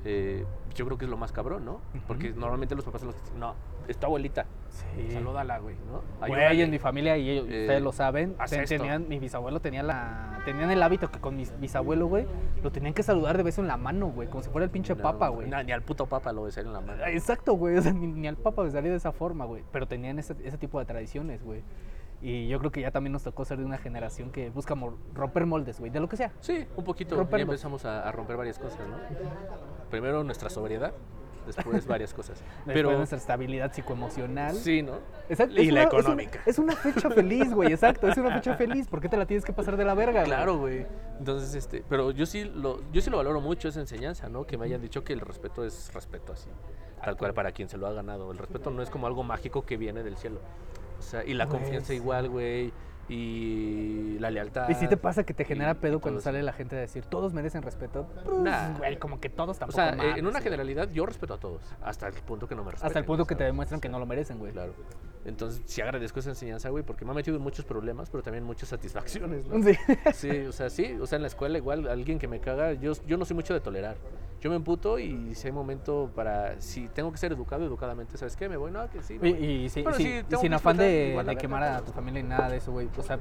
eh, 0.05 0.45
yo 0.75 0.85
creo 0.85 0.97
que 0.97 1.05
es 1.05 1.11
lo 1.11 1.17
más 1.17 1.31
cabrón, 1.31 1.65
¿no? 1.65 1.81
Porque 2.07 2.29
normalmente 2.31 2.75
los 2.75 2.85
papás 2.85 3.01
son 3.01 3.07
los 3.07 3.15
que 3.15 3.21
dicen, 3.23 3.39
no, 3.39 3.55
es 3.87 3.97
tu 3.97 4.05
abuelita, 4.05 4.45
Sí. 4.69 5.11
salúdala, 5.11 5.57
güey, 5.59 5.75
¿no? 5.91 6.01
Güey, 6.19 6.33
Ayúdale". 6.43 6.63
en 6.65 6.71
mi 6.71 6.77
familia, 6.79 7.17
y 7.17 7.29
ellos, 7.31 7.45
Eh, 7.49 7.61
ustedes 7.61 7.81
lo 7.81 7.91
saben, 7.91 8.35
ten- 8.49 8.65
tenían, 8.65 9.07
mi 9.09 9.17
bisabuelo 9.17 9.59
tenía 9.59 9.81
la, 9.81 10.39
tenían 10.45 10.69
el 10.69 10.83
hábito 10.83 11.09
que 11.09 11.19
con 11.19 11.35
mi 11.35 11.45
bisabuelo, 11.59 12.05
güey, 12.07 12.27
lo 12.61 12.71
tenían 12.71 12.93
que 12.93 13.01
saludar 13.01 13.37
de 13.37 13.43
beso 13.43 13.61
en 13.61 13.67
la 13.67 13.77
mano, 13.77 14.07
güey, 14.11 14.27
como 14.29 14.43
si 14.43 14.49
fuera 14.51 14.65
el 14.65 14.71
pinche 14.71 14.93
No, 14.95 15.01
papa, 15.01 15.29
güey. 15.29 15.49
no, 15.49 15.61
ni 15.63 15.71
al 15.71 15.81
puto 15.81 16.05
papa 16.05 16.31
lo 16.31 16.43
besaría 16.43 16.67
en 16.67 16.73
la 16.73 16.81
mano. 16.81 17.03
Exacto, 17.07 17.53
güey. 17.53 17.77
O 17.77 17.81
sea, 17.81 17.91
ni, 17.93 18.05
ni 18.07 18.27
al 18.27 18.37
Papa 18.37 18.61
besaría 18.61 18.91
de 18.91 18.97
esa 18.97 19.11
forma, 19.11 19.45
güey. 19.45 19.63
Pero 19.71 19.87
tenían 19.87 20.19
ese, 20.19 20.35
ese 20.43 20.57
tipo 20.59 20.77
de 20.79 20.85
tradiciones, 20.85 21.43
güey. 21.43 21.63
Y 22.21 22.47
yo 22.47 22.57
creo 22.59 22.71
que 22.71 22.81
ya 22.81 22.89
también 22.91 23.13
nos 23.13 23.23
tocó 23.23 23.45
ser 23.45 23.57
de 23.59 23.65
una 23.65 23.77
generación 23.77 24.31
que 24.31 24.49
busca 24.49 24.75
romper 25.13 25.45
moldes, 25.45 25.79
güey, 25.79 25.91
de 25.91 25.99
lo 25.99 26.09
que 26.09 26.17
sea. 26.17 26.31
Sí, 26.39 26.65
un 26.75 26.83
poquito. 26.83 27.15
Ya 27.15 27.37
empezamos 27.39 27.85
a, 27.85 28.07
a 28.07 28.11
romper 28.11 28.37
varias 28.37 28.57
cosas, 28.59 28.79
¿no? 28.87 28.97
Primero 29.89 30.23
nuestra 30.23 30.49
sobriedad, 30.49 30.93
después 31.45 31.85
varias 31.87 32.13
cosas. 32.13 32.39
Después 32.39 32.73
Pero 32.75 32.91
nuestra 32.97 33.17
estabilidad 33.17 33.71
psicoemocional. 33.73 34.55
sí, 34.55 34.81
¿no? 34.81 34.99
Exacto, 35.29 35.61
Y 35.61 35.71
la 35.71 35.81
una- 35.81 35.81
es 35.83 35.93
una- 35.93 35.99
económica. 35.99 36.39
Es 36.45 36.59
una, 36.59 36.75
fecha 36.75 37.09
feliz, 37.09 37.53
güey, 37.53 37.71
exacto. 37.71 38.07
Es 38.07 38.17
una 38.17 38.33
fecha 38.35 38.55
feliz. 38.57 38.87
¿Por 38.87 39.01
qué 39.01 39.09
te 39.09 39.17
la 39.17 39.25
tienes 39.25 39.45
que 39.45 39.53
pasar 39.53 39.77
de 39.77 39.85
la 39.85 39.93
verga? 39.93 40.23
Claro, 40.23 40.57
güey. 40.57 40.85
Entonces, 41.19 41.53
este, 41.55 41.83
pero 41.89 42.11
yo 42.11 42.25
sí 42.25 42.43
lo, 42.43 42.79
yo 42.91 43.01
sí 43.01 43.09
lo 43.09 43.17
valoro 43.17 43.41
mucho 43.41 43.67
esa 43.69 43.79
enseñanza, 43.79 44.29
¿no? 44.29 44.45
Que 44.45 44.57
me 44.57 44.65
hayan 44.65 44.81
dicho 44.81 45.03
que 45.03 45.13
el 45.13 45.21
respeto 45.21 45.65
es 45.65 45.91
respeto 45.93 46.33
así, 46.33 46.49
tal 47.03 47.17
cual 47.17 47.33
para 47.33 47.51
quien 47.51 47.69
se 47.69 47.77
lo 47.77 47.87
ha 47.87 47.93
ganado. 47.93 48.31
El 48.31 48.37
respeto 48.37 48.69
no 48.71 48.81
es 48.83 48.89
como 48.89 49.07
algo 49.07 49.23
mágico 49.23 49.65
que 49.65 49.77
viene 49.77 50.03
del 50.03 50.17
cielo. 50.17 50.39
O 50.99 51.01
sea, 51.01 51.23
y 51.23 51.33
la 51.33 51.45
Güey, 51.45 51.59
confianza 51.59 51.87
sí. 51.89 51.95
igual, 51.95 52.27
güey, 52.29 52.71
y 53.09 54.17
la 54.19 54.29
lealtad. 54.31 54.69
¿Y 54.69 54.73
si 54.75 54.87
te 54.87 54.97
pasa 54.97 55.23
que 55.23 55.33
te 55.33 55.43
y- 55.43 55.45
genera 55.45 55.71
y 55.71 55.75
pedo 55.75 55.99
cuando 55.99 56.21
sale 56.21 56.41
la 56.43 56.53
gente 56.53 56.75
a 56.75 56.79
decir, 56.79 57.05
todos 57.05 57.33
merecen 57.33 57.61
respeto? 57.61 58.07
Pues, 58.25 58.37
Nah. 58.39 58.77
güey, 58.77 58.97
como 58.97 59.19
que 59.19 59.29
todos 59.29 59.57
O 59.57 59.59
tampoco 59.59 59.75
sea, 59.75 59.89
eh, 59.93 59.95
mames, 59.95 60.17
en 60.17 60.25
una 60.25 60.31
güey. 60.33 60.43
generalidad 60.43 60.89
yo 60.91 61.05
respeto 61.05 61.33
a 61.35 61.39
todos, 61.39 61.61
hasta 61.81 62.07
el 62.07 62.13
punto 62.13 62.47
que 62.47 62.55
no 62.55 62.63
me 62.63 62.71
respetan. 62.71 62.87
Hasta 62.87 62.99
el 62.99 63.05
punto 63.05 63.25
que 63.25 63.35
te 63.35 63.43
demuestran 63.43 63.79
que 63.81 63.89
no 63.89 63.99
lo 63.99 64.05
merecen, 64.05 64.39
güey. 64.39 64.51
Claro. 64.51 64.73
Entonces, 65.25 65.61
sí 65.65 65.81
agradezco 65.81 66.19
esa 66.19 66.29
enseñanza, 66.29 66.69
güey, 66.69 66.83
porque 66.83 67.03
me 67.03 67.11
ha 67.11 67.13
metido 67.13 67.35
en 67.37 67.43
muchos 67.43 67.65
problemas, 67.65 68.09
pero 68.09 68.23
también 68.23 68.43
muchas 68.45 68.69
satisfacciones, 68.69 69.45
¿no? 69.45 69.61
Sí. 69.61 69.73
Sí, 70.13 70.29
o 70.41 70.51
sea, 70.51 70.69
sí, 70.69 70.93
o 71.01 71.05
sea, 71.05 71.17
en 71.17 71.21
la 71.23 71.27
escuela 71.27 71.57
igual 71.57 71.87
alguien 71.87 72.17
que 72.19 72.27
me 72.27 72.39
caga, 72.39 72.73
yo, 72.73 72.93
yo 73.05 73.17
no 73.17 73.25
soy 73.25 73.35
mucho 73.35 73.53
de 73.53 73.59
tolerar. 73.59 73.97
Yo 74.39 74.51
me 74.51 74.55
emputo 74.55 74.99
y 74.99 75.33
si 75.33 75.47
hay 75.47 75.51
momento 75.51 76.11
para, 76.15 76.61
si 76.61 76.87
tengo 76.89 77.11
que 77.11 77.17
ser 77.17 77.31
educado, 77.31 77.65
educadamente, 77.65 78.17
¿sabes 78.19 78.35
qué? 78.35 78.47
Me 78.47 78.55
voy, 78.55 78.71
no, 78.71 78.87
que 78.87 79.01
sí. 79.01 79.17
me 79.19 79.29
Y, 79.29 79.33
voy. 79.33 79.43
y 79.45 79.69
sí- 79.69 79.81
Bueno, 79.81 79.97
sí, 79.97 80.03
sí, 80.03 80.25
y 80.31 80.35
sin 80.37 80.53
afán 80.53 80.77
de, 80.77 81.19
de 81.25 81.35
quemar 81.37 81.63
a 81.63 81.71
pero- 81.77 81.85
tu 81.85 81.91
familia 81.91 82.21
ni 82.21 82.29
nada 82.29 82.47
de 82.47 82.57
eso, 82.57 82.71
güey. 82.71 82.87
O 82.97 83.03
sea, 83.03 83.19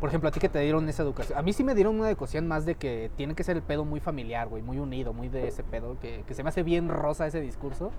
por 0.00 0.08
ejemplo, 0.10 0.28
a 0.28 0.32
ti 0.32 0.40
que 0.40 0.48
te 0.48 0.58
dieron 0.60 0.88
esa 0.88 1.02
educación. 1.02 1.38
A 1.38 1.42
mí 1.42 1.52
sí 1.52 1.64
me 1.64 1.74
dieron 1.74 1.98
una 1.98 2.08
educación 2.08 2.46
más 2.46 2.66
de 2.66 2.74
que 2.74 3.10
tiene 3.16 3.34
que 3.34 3.42
ser 3.44 3.56
el 3.56 3.62
pedo 3.62 3.84
muy 3.84 4.00
familiar, 4.00 4.48
güey, 4.48 4.62
muy 4.62 4.78
unido, 4.78 5.12
muy 5.12 5.28
de 5.28 5.48
ese 5.48 5.62
pedo, 5.64 5.98
que, 6.00 6.22
que 6.26 6.34
se 6.34 6.42
me 6.42 6.50
hace 6.50 6.62
bien 6.62 6.88
rosa 6.88 7.26
ese 7.26 7.40
discurso. 7.40 7.90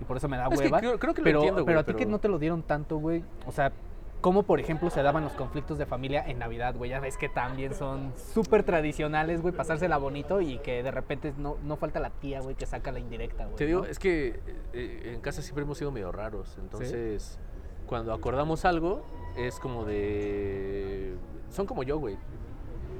Y 0.00 0.04
por 0.04 0.16
eso 0.16 0.28
me 0.28 0.36
da 0.36 0.48
Es 0.50 0.60
que 0.60 0.66
hueva. 0.66 0.78
creo- 0.80 0.98
creo 0.98 1.14
que 1.14 1.20
lo 1.20 1.24
pero, 1.24 1.38
entiendo, 1.40 1.64
pero 1.64 1.76
güey, 1.78 1.82
a 1.82 1.86
ti 1.86 1.92
que 1.92 1.98
pero- 1.98 2.10
no 2.10 2.18
te 2.18 2.28
lo 2.28 2.38
dieron 2.38 2.62
tanto, 2.62 2.98
güey. 2.98 3.24
O 3.46 3.52
sea, 3.52 3.72
¿cómo, 4.20 4.42
por 4.44 4.58
ejemplo, 4.60 4.90
se 4.90 5.02
daban 5.02 5.22
los 5.24 5.32
conflictos 5.34 5.76
de 5.78 5.86
familia 5.86 6.24
en 6.26 6.38
Navidad, 6.38 6.74
güey? 6.76 6.90
Ya 6.90 6.98
ves 7.00 7.16
que 7.16 7.28
también 7.28 7.74
son 7.74 8.12
súper 8.32 8.62
tradicionales, 8.64 9.40
güey, 9.42 9.54
pasársela 9.54 9.96
bonito 9.98 10.40
y 10.40 10.58
que 10.58 10.82
de 10.82 10.90
repente 10.90 11.32
no, 11.36 11.56
no 11.64 11.76
falta 11.76 12.00
la 12.00 12.10
tía, 12.10 12.40
güey, 12.40 12.54
que 12.56 12.66
saca 12.66 12.90
la 12.92 12.98
indirecta, 13.00 13.44
güey. 13.44 13.56
Te 13.56 13.66
digo, 13.66 13.80
¿no? 13.82 13.86
es 13.86 13.98
que 13.98 14.40
eh, 14.72 15.12
en 15.14 15.20
casa 15.20 15.42
siempre 15.42 15.62
hemos 15.64 15.78
sido 15.78 15.90
medio 15.92 16.10
raros, 16.12 16.56
entonces 16.60 17.38
cuando 17.86 18.12
acordamos 18.14 18.64
algo 18.64 19.04
es 19.36 19.58
como 19.60 19.84
de... 19.84 21.14
Son 21.50 21.66
como 21.66 21.82
yo, 21.82 21.98
güey. 21.98 22.16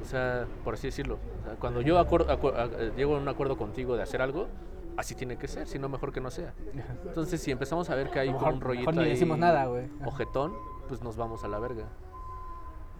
O 0.02 0.04
sea, 0.04 0.46
por 0.64 0.74
así 0.74 0.88
decirlo. 0.88 1.18
O 1.42 1.44
sea, 1.46 1.54
cuando 1.56 1.80
yo 1.80 1.98
acuer- 1.98 2.26
acu- 2.26 2.54
a- 2.54 2.64
eh, 2.82 2.92
llego 2.96 3.16
a 3.16 3.18
un 3.18 3.28
acuerdo 3.28 3.56
contigo 3.56 3.96
de 3.96 4.02
hacer 4.02 4.20
algo, 4.22 4.48
así 4.96 5.14
tiene 5.14 5.36
que 5.38 5.48
ser, 5.48 5.66
si 5.66 5.78
no 5.78 5.88
mejor 5.88 6.12
que 6.12 6.20
no 6.20 6.30
sea. 6.30 6.52
Entonces, 7.06 7.40
si 7.40 7.50
empezamos 7.50 7.88
a 7.90 7.94
ver 7.94 8.10
que 8.10 8.18
hay 8.20 8.28
Mejor- 8.28 8.42
como 8.44 8.54
un 8.56 8.60
rollito 8.60 8.90
mejor 8.90 8.94
ni 9.02 9.04
ahí 9.08 9.10
decimos 9.10 9.38
nada, 9.38 9.66
güey. 9.66 9.88
ojetón, 10.04 10.52
pues 10.88 11.02
nos 11.02 11.16
vamos 11.16 11.42
a 11.44 11.48
la 11.48 11.58
verga. 11.58 11.84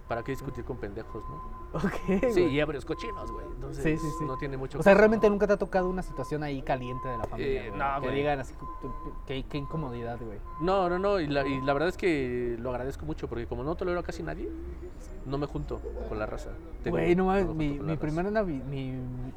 ¿Para 0.08 0.22
qué 0.22 0.32
discutir 0.32 0.64
con 0.64 0.76
pendejos, 0.76 1.24
no? 1.28 1.78
Ok, 1.78 1.92
Sí, 2.06 2.42
güey. 2.42 2.48
y 2.54 2.60
ebrios 2.60 2.84
cochinos, 2.84 3.32
güey. 3.32 3.46
Entonces, 3.46 3.82
Sí, 3.82 3.96
sí, 3.96 4.06
sí. 4.18 4.24
no 4.26 4.36
tiene 4.36 4.56
mucho 4.58 4.78
O 4.78 4.82
sea, 4.82 4.92
realmente 4.94 5.26
¿no? 5.26 5.32
nunca 5.32 5.46
te 5.46 5.54
ha 5.54 5.56
tocado 5.56 5.88
una 5.88 6.02
situación 6.02 6.42
ahí 6.42 6.60
caliente 6.62 7.08
de 7.08 7.16
la 7.16 7.24
familia. 7.24 7.64
Eh, 7.64 7.68
güey? 7.70 7.78
no, 7.80 7.94
que 8.00 8.06
güey. 8.08 8.14
digan 8.16 8.38
así, 8.40 8.54
qué, 9.26 9.44
qué 9.48 9.56
incomodidad, 9.58 10.18
güey. 10.20 10.38
No, 10.60 10.90
no, 10.90 10.98
no, 10.98 11.18
y 11.20 11.26
la, 11.26 11.46
y 11.46 11.58
la 11.62 11.72
verdad 11.72 11.88
es 11.88 11.96
que 11.96 12.56
lo 12.60 12.70
agradezco 12.70 13.06
mucho 13.06 13.28
porque 13.28 13.46
como 13.46 13.64
no 13.64 13.74
tolero 13.76 13.98
a 13.98 14.02
casi 14.02 14.22
nadie, 14.22 14.50
no 15.24 15.38
me 15.38 15.46
junto 15.46 15.80
con 16.08 16.18
la 16.18 16.26
raza. 16.26 16.50
Tengo- 16.82 16.98
Güey, 16.98 17.16
no 17.16 17.24
mames, 17.26 17.46
mi, 17.54 17.96
primera 17.96 18.28
Navi- 18.30 18.62
mi 18.62 18.92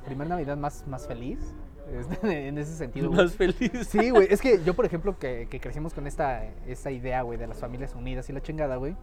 primer 0.05 0.27
Navidad 0.27 0.57
más, 0.57 0.85
más 0.85 1.07
feliz, 1.07 1.39
en 2.23 2.57
ese 2.57 2.75
sentido. 2.75 3.07
güey. 3.09 3.21
Más 3.23 3.33
feliz. 3.33 3.71
Sí, 3.87 4.09
güey, 4.09 4.27
es 4.29 4.41
que 4.41 4.61
yo, 4.65 4.73
por 4.73 4.83
ejemplo, 4.85 5.17
que, 5.17 5.47
que 5.49 5.61
crecimos 5.61 5.93
con 5.93 6.05
esta, 6.07 6.43
esta 6.67 6.91
idea, 6.91 7.21
güey, 7.21 7.39
de 7.39 7.47
las 7.47 7.57
familias 7.61 7.95
unidas 7.95 8.29
y 8.29 8.33
la 8.33 8.41
chingada, 8.41 8.75
güey, 8.75 8.97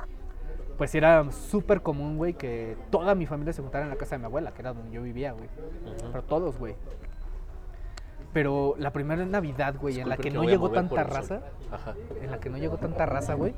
pues 0.77 0.95
era 0.95 1.31
súper 1.31 1.83
común, 1.83 2.17
güey, 2.17 2.35
que 2.35 2.77
toda 2.91 3.15
mi 3.15 3.27
familia 3.27 3.53
se 3.53 3.63
juntara 3.63 3.85
en 3.85 3.91
la 3.91 3.97
casa 3.97 4.17
de 4.17 4.21
mi 4.21 4.25
abuela, 4.27 4.53
que 4.53 4.63
era 4.63 4.73
donde 4.73 4.91
yo 4.91 5.03
vivía, 5.03 5.33
güey. 5.33 5.49
Pero 6.11 6.23
todos, 6.25 6.59
güey. 6.59 6.75
Pero 8.33 8.75
la 8.79 8.93
primera 8.93 9.25
Navidad, 9.25 9.77
güey, 9.81 10.01
en 10.01 10.09
la 10.09 10.17
que 10.17 10.31
no 10.31 10.43
llegó 10.43 10.71
tanta 10.71 11.05
raza, 11.05 11.43
Ajá. 11.71 11.95
en 12.21 12.31
la 12.31 12.41
que 12.41 12.51
no 12.51 12.59
llegó 12.59 12.79
tanta 12.79 13.07
raza, 13.07 13.35
güey. 13.35 13.55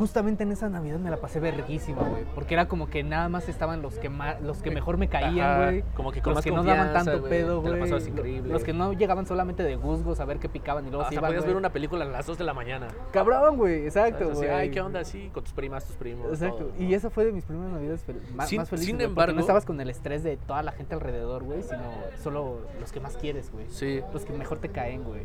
Justamente 0.00 0.44
en 0.44 0.52
esa 0.52 0.70
Navidad 0.70 0.98
me 0.98 1.10
la 1.10 1.18
pasé 1.18 1.40
verguísima, 1.40 2.00
güey. 2.02 2.24
Porque 2.34 2.54
era 2.54 2.68
como 2.68 2.88
que 2.88 3.02
nada 3.02 3.28
más 3.28 3.50
estaban 3.50 3.82
los 3.82 3.96
que 3.98 4.08
más, 4.08 4.40
los 4.40 4.62
que 4.62 4.70
mejor 4.70 4.96
me 4.96 5.08
caían, 5.10 5.58
güey. 5.62 5.84
como 5.94 6.10
que 6.10 6.22
con 6.22 6.30
los 6.30 6.36
más 6.38 6.44
que 6.44 6.50
no 6.50 6.64
daban 6.64 6.94
tanto 6.94 7.22
pedo, 7.24 7.60
güey. 7.60 7.92
increíble. 8.08 8.50
Los 8.50 8.64
que 8.64 8.72
no 8.72 8.94
llegaban 8.94 9.26
solamente 9.26 9.62
de 9.62 9.76
gusgos 9.76 10.18
a 10.20 10.24
ver 10.24 10.38
qué 10.38 10.48
picaban 10.48 10.86
y 10.86 10.88
luego 10.88 11.02
se 11.04 11.08
Hasta 11.08 11.20
iban, 11.20 11.28
podías 11.28 11.44
ver 11.44 11.56
una 11.56 11.68
película 11.70 12.06
a 12.06 12.08
las 12.08 12.24
2 12.24 12.38
de 12.38 12.44
la 12.44 12.54
mañana. 12.54 12.88
Cabrón, 13.12 13.58
güey, 13.58 13.84
exacto. 13.84 14.24
Así, 14.30 14.36
güey. 14.38 14.48
Ay, 14.48 14.70
¿qué 14.70 14.80
onda? 14.80 15.04
Sí, 15.04 15.30
con 15.34 15.44
tus 15.44 15.52
primas, 15.52 15.84
tus 15.84 15.96
primos. 15.96 16.28
Exacto. 16.32 16.64
todo, 16.64 16.82
Y 16.82 16.94
esa 16.94 17.10
fue 17.10 17.26
de 17.26 17.32
mis 17.32 17.44
primeras 17.44 17.70
navidades 17.70 18.06
fel- 18.06 18.22
ma- 18.34 18.46
Sin- 18.46 18.58
más 18.60 18.70
felices. 18.70 18.86
sin 18.86 19.00
embargo- 19.02 19.34
no 19.34 19.40
estabas 19.40 19.66
con 19.66 19.78
el 19.82 19.90
estrés 19.90 20.22
de 20.22 20.38
toda 20.38 20.62
la 20.62 20.72
gente 20.72 20.94
alrededor, 20.94 21.42
güey, 21.44 21.62
sino 21.62 21.82
solo 22.22 22.60
los 22.80 22.90
que 22.90 23.00
más 23.00 23.18
quieres, 23.18 23.52
güey. 23.52 23.66
Sí, 23.68 24.00
Los 24.14 24.24
que 24.24 24.32
mejor 24.32 24.56
te 24.60 24.70
caen, 24.70 25.04
güey. 25.04 25.24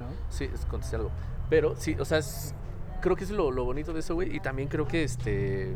¿No? 0.00 0.06
sí, 0.30 0.50
es- 0.52 0.66
contesté 0.66 0.96
algo. 0.96 1.10
Pero 1.48 1.76
sí, 1.76 1.96
o 2.00 2.04
sea, 2.04 2.18
es- 2.18 2.54
creo 3.00 3.16
que 3.16 3.24
es 3.24 3.30
lo, 3.30 3.50
lo 3.50 3.64
bonito 3.64 3.92
de 3.92 4.00
eso, 4.00 4.14
güey. 4.14 4.34
Y 4.34 4.40
también 4.40 4.68
creo 4.68 4.86
que 4.86 5.02
este. 5.04 5.72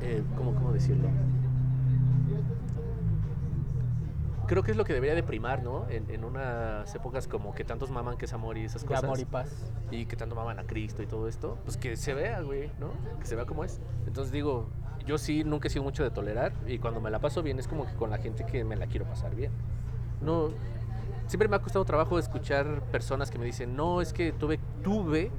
eh, 0.00 0.22
¿cómo, 0.36 0.54
¿cómo 0.54 0.72
decirlo? 0.72 1.08
Creo 4.46 4.64
que 4.64 4.72
es 4.72 4.76
lo 4.76 4.84
que 4.84 4.92
debería 4.92 5.14
de 5.14 5.22
primar, 5.22 5.62
¿no? 5.62 5.88
En, 5.88 6.10
en 6.10 6.24
unas 6.24 6.92
épocas 6.96 7.28
como 7.28 7.54
que 7.54 7.62
tantos 7.62 7.90
maman 7.92 8.16
que 8.16 8.24
es 8.24 8.32
amor 8.32 8.58
y 8.58 8.64
esas 8.64 8.82
De 8.82 8.88
cosas. 8.88 9.04
amor 9.04 9.20
y 9.20 9.24
paz. 9.24 9.48
y 9.92 10.06
que 10.06 10.16
tanto 10.16 10.34
maman 10.34 10.58
a 10.58 10.64
Cristo 10.64 11.02
y 11.04 11.06
todo 11.06 11.28
esto, 11.28 11.56
pues 11.64 11.76
que 11.76 11.96
se 11.96 12.14
vea, 12.14 12.40
güey, 12.40 12.68
¿no? 12.80 12.88
Que 13.20 13.26
se 13.26 13.36
vea 13.36 13.44
como 13.44 13.62
es. 13.62 13.80
Entonces 14.08 14.32
digo, 14.32 14.68
yo 15.06 15.18
sí 15.18 15.44
nunca 15.44 15.68
he 15.68 15.70
sido 15.70 15.84
mucho 15.84 16.02
de 16.02 16.10
tolerar 16.10 16.52
y 16.66 16.78
cuando 16.78 17.00
me 17.00 17.10
la 17.10 17.20
paso 17.20 17.44
bien 17.44 17.60
es 17.60 17.68
como 17.68 17.86
que 17.86 17.94
con 17.94 18.10
la 18.10 18.18
gente 18.18 18.44
que 18.44 18.64
me 18.64 18.74
la 18.74 18.88
quiero 18.88 19.04
pasar 19.06 19.36
bien. 19.36 19.52
No, 20.20 20.48
siempre 21.28 21.46
me 21.46 21.54
ha 21.54 21.60
costado 21.60 21.84
trabajo 21.84 22.18
escuchar 22.18 22.82
personas 22.90 23.30
que 23.30 23.38
me 23.38 23.44
dicen, 23.44 23.76
no, 23.76 24.00
es 24.00 24.12
que 24.12 24.32
tuve, 24.32 24.58
tuve 24.82 25.30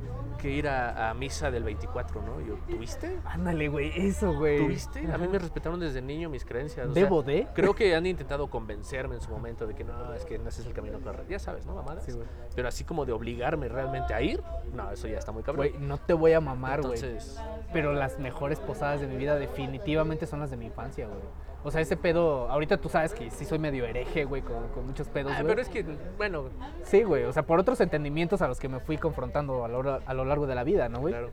que 0.42 0.50
ir 0.50 0.68
a, 0.68 1.10
a 1.10 1.14
misa 1.14 1.52
del 1.52 1.64
24, 1.64 2.22
¿no? 2.22 2.42
Y 2.42 2.48
yo, 2.48 2.56
¿tuviste? 2.68 3.20
Ándale, 3.26 3.68
güey, 3.68 3.92
eso, 3.96 4.34
güey. 4.34 4.58
¿Tuviste? 4.58 5.00
A 5.12 5.18
mí 5.18 5.28
me 5.28 5.38
respetaron 5.38 5.80
desde 5.80 6.02
niño 6.02 6.30
mis 6.30 6.44
creencias. 6.44 6.88
o 6.88 6.94
sea, 6.94 7.04
¿Debo 7.04 7.22
de? 7.22 7.48
Creo 7.54 7.76
que 7.76 7.96
han 7.96 8.06
intentado 8.06 8.50
convencerme 8.50 9.16
en 9.16 9.22
su 9.22 9.30
momento 9.30 9.68
de 9.68 9.76
que 9.76 9.84
no, 9.84 10.14
es 10.14 10.26
que 10.26 10.40
no 10.40 10.50
es 10.50 10.60
el 10.66 10.74
camino 10.74 11.00
correcto. 11.00 11.30
Ya 11.30 11.40
sabes, 11.40 11.66
¿no, 11.66 11.76
mamadas? 11.76 12.04
Sí, 12.06 12.12
güey. 12.12 12.28
Pero 12.56 12.68
así 12.68 12.84
como 12.84 13.06
de 13.06 13.12
obligarme 13.12 13.70
realmente 13.70 14.14
a 14.14 14.22
ir, 14.22 14.42
no, 14.74 14.90
eso 14.92 15.08
ya 15.08 15.20
está 15.20 15.32
muy 15.32 15.44
cabrón. 15.44 15.68
Güey, 15.70 15.80
no 15.82 15.98
te 15.98 16.14
voy 16.14 16.34
a 16.34 16.42
mamar, 16.42 16.82
güey. 16.82 16.96
Entonces, 16.96 17.40
Pero 17.72 17.94
las 17.94 18.18
mejores 18.20 18.60
posadas 18.60 19.00
de 19.02 19.08
mi 19.08 19.18
vida 19.18 19.36
definitivamente 19.36 20.26
son 20.26 20.40
las 20.40 20.50
de 20.50 20.58
mi 20.58 20.66
infancia, 20.66 21.08
güey. 21.08 21.20
O 21.64 21.70
sea, 21.70 21.80
ese 21.80 21.96
pedo, 21.96 22.50
ahorita 22.50 22.78
tú 22.78 22.90
sabes 22.90 23.14
que 23.14 23.30
sí 23.30 23.46
soy 23.46 23.60
medio 23.60 23.86
hereje, 23.86 24.26
güey, 24.26 24.42
con, 24.42 24.70
con 24.70 24.88
muchos 24.88 25.08
pedos, 25.08 25.32
ah, 25.32 25.42
güey. 25.44 25.48
pero 25.54 25.62
es 25.62 25.70
que, 25.70 25.86
bueno, 26.18 26.46
Sí, 26.84 27.04
güey, 27.04 27.26
o 27.26 27.34
sea, 27.34 27.44
por 27.44 27.60
otros 27.60 27.80
entendimientos 27.82 28.42
a 28.42 28.48
los 28.48 28.60
que 28.60 28.68
me 28.68 28.80
fui 28.80 28.98
confrontando 28.98 29.64
a 29.64 29.68
lo, 29.68 30.02
a 30.04 30.14
lo 30.16 30.26
largo 30.32 30.48
de 30.48 30.56
la 30.56 30.64
vida, 30.64 30.90
¿no, 30.90 31.00
güey? 31.00 31.14
claro. 31.14 31.32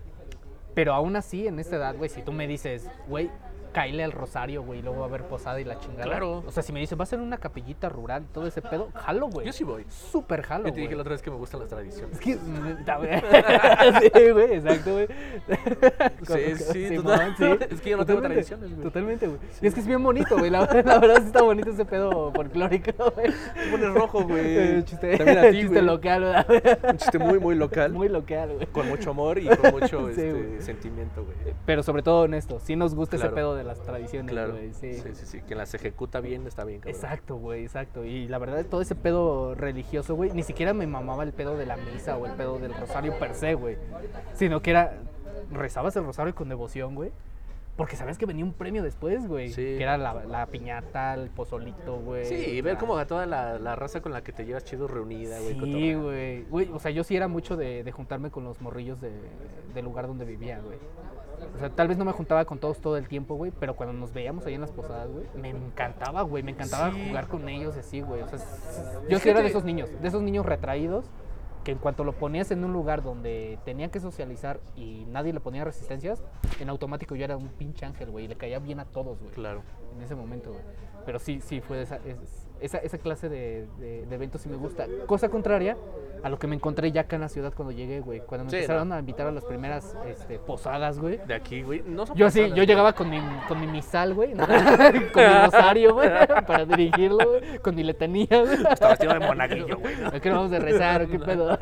Pero 0.74 0.94
aún 0.94 1.16
así, 1.16 1.48
en 1.48 1.58
esta 1.58 1.76
edad, 1.76 1.96
güey, 1.96 2.08
si 2.08 2.22
tú 2.22 2.32
me 2.32 2.46
dices, 2.46 2.88
güey, 3.08 3.30
caile 3.72 4.04
al 4.04 4.12
rosario, 4.12 4.62
güey, 4.62 4.81
y 4.81 4.83
luego 4.83 4.98
va 5.00 5.07
a 5.07 5.09
haber 5.09 5.24
posada 5.24 5.61
y 5.61 5.64
la 5.64 5.78
chingada. 5.78 6.04
Claro. 6.04 6.42
O 6.46 6.50
sea, 6.50 6.62
si 6.62 6.72
me 6.72 6.81
dices, 6.81 6.98
va 6.98 7.02
a 7.04 7.07
ser 7.07 7.20
una 7.20 7.38
capillita 7.38 7.88
rural 7.88 8.26
todo 8.33 8.46
ese 8.46 8.62
pedo, 8.62 8.88
jalo, 8.94 9.28
güey. 9.28 9.46
Yo 9.46 9.52
sí 9.52 9.64
voy. 9.64 9.85
Súper 9.88 10.42
jalo, 10.42 10.66
Yo 10.68 10.72
te 10.74 10.81
dije 10.81 10.87
güey. 10.88 10.96
la 10.96 11.00
otra 11.02 11.12
vez 11.12 11.22
que 11.22 11.31
me 11.31 11.37
gustan 11.37 11.61
las 11.61 11.68
tradiciones. 11.68 12.14
Es 12.14 12.20
que. 12.20 12.37
mm, 12.37 12.85
güey. 12.98 13.20
sí, 14.14 14.31
güey, 14.31 14.54
exacto, 14.54 14.92
güey. 14.92 15.09
Sí, 16.26 16.88
sí, 16.88 16.96
total- 16.96 17.35
sí. 17.37 17.44
es 17.70 17.81
que 17.81 17.90
yo 17.90 17.96
no 17.96 18.04
tengo 18.07 18.20
Totalmente, 18.20 18.28
tradiciones, 18.28 18.70
güey. 18.70 18.83
Totalmente, 18.83 19.26
güey. 19.26 19.38
Y 19.62 19.66
es 19.66 19.74
que 19.74 19.81
es 19.81 19.87
bien 19.87 20.02
bonito, 20.02 20.37
güey. 20.38 20.50
La, 20.50 20.61
la 20.61 20.98
verdad 20.98 21.16
sí 21.20 21.26
está 21.26 21.42
bonito 21.42 21.70
ese 21.70 21.85
pedo 21.85 22.33
folclórico, 22.33 22.92
güey. 23.14 23.28
Te 23.54 23.70
pones 23.70 23.94
rojo, 23.94 24.26
Eh, 24.31 24.83
Chiste, 24.85 25.16
También 25.16 25.38
a 25.38 25.42
ti, 25.42 25.50
chiste 25.61 25.68
güey. 25.68 25.83
local, 25.85 26.22
¿verdad? 26.24 26.46
Un 26.90 26.96
chiste 26.98 27.18
muy, 27.18 27.38
muy 27.38 27.54
local. 27.54 27.92
Muy 27.92 28.09
local, 28.09 28.54
güey. 28.54 28.66
Con 28.66 28.88
mucho 28.88 29.11
amor 29.11 29.38
y 29.38 29.46
con 29.48 29.70
mucho 29.72 30.07
Sí, 30.07 30.11
este, 30.11 30.33
güey. 30.33 30.62
sentimiento, 30.62 31.24
güey. 31.24 31.54
Pero 31.66 31.83
sobre 31.83 32.02
todo 32.02 32.22
honesto, 32.22 32.59
sí 32.61 32.76
nos 32.76 32.94
gusta 32.94 33.16
ese 33.16 33.28
pedo 33.31 33.54
de 33.59 33.64
las 33.64 33.81
tradiciones, 33.83 34.33
Claro. 34.33 34.53
güey. 34.53 34.73
Sí. 34.73 34.94
Sí, 34.94 35.11
sí, 35.14 35.27
sí. 35.27 35.40
Quien 35.42 35.59
las 35.59 35.75
ejecuta 35.75 36.21
bien 36.21 36.47
está 36.47 36.64
bien, 36.64 36.81
cabrón. 36.81 36.94
Exacto, 36.94 37.37
güey, 37.37 37.64
exacto. 37.64 38.05
Y 38.05 38.27
la 38.29 38.38
verdad, 38.38 38.64
todo 38.64 38.81
ese 38.81 38.94
pedo 38.94 39.55
religioso, 39.55 40.14
güey, 40.14 40.31
ni 40.33 40.42
siquiera 40.42 40.73
me 40.73 40.87
mamaba 40.87 41.25
el 41.25 41.33
pedo 41.33 41.57
de 41.59 41.66
la 41.66 41.77
misa 41.77 42.16
o 42.16 42.25
el 42.27 42.33
pedo 42.33 42.59
del 42.59 42.73
rosario 42.75 43.18
per 43.18 43.35
se, 43.35 43.55
güey. 43.55 43.77
Sino 44.35 44.62
que 44.62 44.71
era, 44.71 44.94
rezabas 45.53 45.94
el 45.97 46.05
rosario 46.05 46.35
con 46.35 46.49
devoción, 46.49 46.94
güey. 46.94 47.11
Porque 47.77 47.94
sabes 47.94 48.18
que 48.18 48.27
venía 48.27 48.44
un 48.44 48.53
premio 48.55 48.83
después, 48.83 49.29
güey. 49.29 49.51
Sí. 49.51 49.62
Que 49.62 49.83
era 49.85 49.97
la, 49.97 50.25
la 50.25 50.47
piñata, 50.47 51.14
el 51.14 51.31
pozolito, 51.31 51.99
güey. 52.01 52.25
Sí, 52.25 52.35
y 52.35 52.61
ver 52.61 52.75
la- 52.75 52.79
como 52.81 52.99
a 52.99 53.07
toda 53.07 53.25
la, 53.25 53.57
la 53.61 53.77
raza 53.77 54.01
con 54.01 54.11
la 54.12 54.25
que 54.25 54.33
te 54.33 54.44
llevas 54.44 54.64
chido 54.64 54.88
reunida, 54.88 55.38
güey. 55.38 55.55
Sí, 55.61 55.94
güey. 55.94 56.42
Güey, 56.51 56.71
o 56.73 56.81
sea, 56.81 56.90
yo 56.90 57.05
sí 57.05 57.14
era 57.16 57.29
mucho 57.29 57.57
de, 57.57 57.85
de 57.85 57.92
juntarme 57.92 58.33
con 58.33 58.42
los 58.42 58.61
morrillos 58.61 59.01
de, 59.01 59.12
del 59.75 59.85
lugar 59.85 60.09
donde 60.09 60.25
vivía, 60.25 60.59
güey. 60.59 60.77
O 61.55 61.59
sea, 61.59 61.70
tal 61.70 61.88
vez 61.88 61.96
no 61.98 62.05
me 62.05 62.12
juntaba 62.12 62.44
con 62.44 62.59
todos 62.59 62.79
todo 62.79 62.96
el 62.96 63.09
tiempo, 63.09 63.35
güey, 63.35 63.51
pero 63.59 63.74
cuando 63.77 63.92
nos 63.92 64.12
veíamos 64.12 64.46
ahí 64.46 64.55
en 64.55 64.61
las 64.61 64.70
posadas, 64.72 65.09
güey, 65.11 65.27
me 65.40 65.51
encantaba, 65.51 66.22
güey, 66.22 66.42
me 66.42 66.53
encantaba 66.53 66.92
Sí. 66.92 67.07
jugar 67.09 67.29
con 67.29 67.48
ellos 67.48 67.77
y 67.77 67.81
así, 67.81 68.01
güey. 68.01 68.22
O 68.22 68.29
sea, 68.29 68.38
yo 69.09 69.18
sí 69.18 69.29
era 69.29 69.40
de 69.40 69.48
esos 69.48 69.64
niños, 69.64 69.90
de 70.01 70.09
esos 70.09 70.22
niños 70.22 70.46
retraídos 70.46 71.07
que 71.64 71.72
en 71.72 71.79
cuanto 71.79 72.03
lo 72.05 72.12
ponías 72.12 72.51
en 72.51 72.64
un 72.64 72.72
lugar 72.72 73.03
donde 73.03 73.59
tenía 73.64 73.90
que 73.90 74.01
socializar 74.01 74.61
y 74.77 75.05
nadie 75.11 75.33
le 75.33 75.40
ponía 75.40 75.64
resistencias, 75.64 76.22
en 76.61 76.68
automático 76.70 77.14
yo 77.14 77.24
era 77.24 77.37
un 77.37 77.48
pinche 77.48 77.85
ángel, 77.85 78.11
güey, 78.11 78.24
y 78.24 78.29
le 78.29 78.37
caía 78.37 78.59
bien 78.59 78.81
a 78.81 78.85
todos, 78.87 79.18
güey 79.20 79.33
Claro. 79.33 79.62
en 79.94 80.03
ese 80.03 80.14
momento, 80.14 80.51
güey. 80.53 80.62
Pero 81.05 81.18
sí, 81.18 81.40
sí, 81.42 81.61
fue 81.61 81.83
esa, 81.83 81.96
es- 81.96 82.47
esa, 82.61 82.79
esa 82.79 82.99
clase 82.99 83.29
de, 83.29 83.66
de- 83.79 84.07
de 84.07 84.14
eventos 84.14 84.40
sí 84.42 84.49
me 84.49 84.57
gusta. 84.57 84.87
Cosa 85.07 85.29
contraria 85.29 85.77
a 86.23 86.29
lo 86.29 86.38
que 86.38 86.47
me 86.49 86.57
encontré 86.57 86.90
ya 86.90 87.03
acá 87.03 87.16
en 87.16 87.23
la 87.23 87.29
ciudad 87.29 87.53
cuando 87.55 87.73
llegué, 87.73 88.01
güey. 88.01 88.21
Cuando 88.21 88.44
me 88.47 88.51
Sí, 88.51 88.57
empezaron 88.57 88.88
no. 88.88 88.94
a 88.97 88.99
invitar 88.99 89.27
a 89.27 89.33
las 89.33 89.44
primeras 89.44 89.97
este, 90.07 90.38
posadas, 90.38 90.99
güey. 90.99 91.18
De 91.27 91.35
aquí, 91.35 91.62
güey. 91.62 91.83
No 91.87 92.05
Yo 92.14 92.31
sí, 92.31 92.40
pasadas, 92.40 92.55
yo 92.57 92.64
llegaba 92.64 92.92
con 92.92 93.09
mi, 93.11 93.21
con 93.47 93.61
mi 93.61 93.66
misal, 93.66 94.14
güey, 94.14 94.33
con 95.12 95.23
mi 95.23 95.44
rosario, 95.44 95.94
güey, 95.94 96.09
para 96.47 96.64
dirigirlo, 96.64 97.18
güey, 97.38 97.59
con 97.59 97.75
mi 97.75 97.85
letanía, 97.85 98.27
güey. 98.31 98.55
Estaba 98.73 98.90
vestido 98.90 99.12
de 99.14 99.21
monaguillo, 99.21 99.79
güey. 99.79 99.94
¿A 100.05 100.18
qué 100.21 100.31
vamos 100.31 100.53
a 100.53 100.59
rezar? 100.59 101.03
¿o 101.03 101.09
¿Qué 101.09 101.18
pedo? 101.25 101.57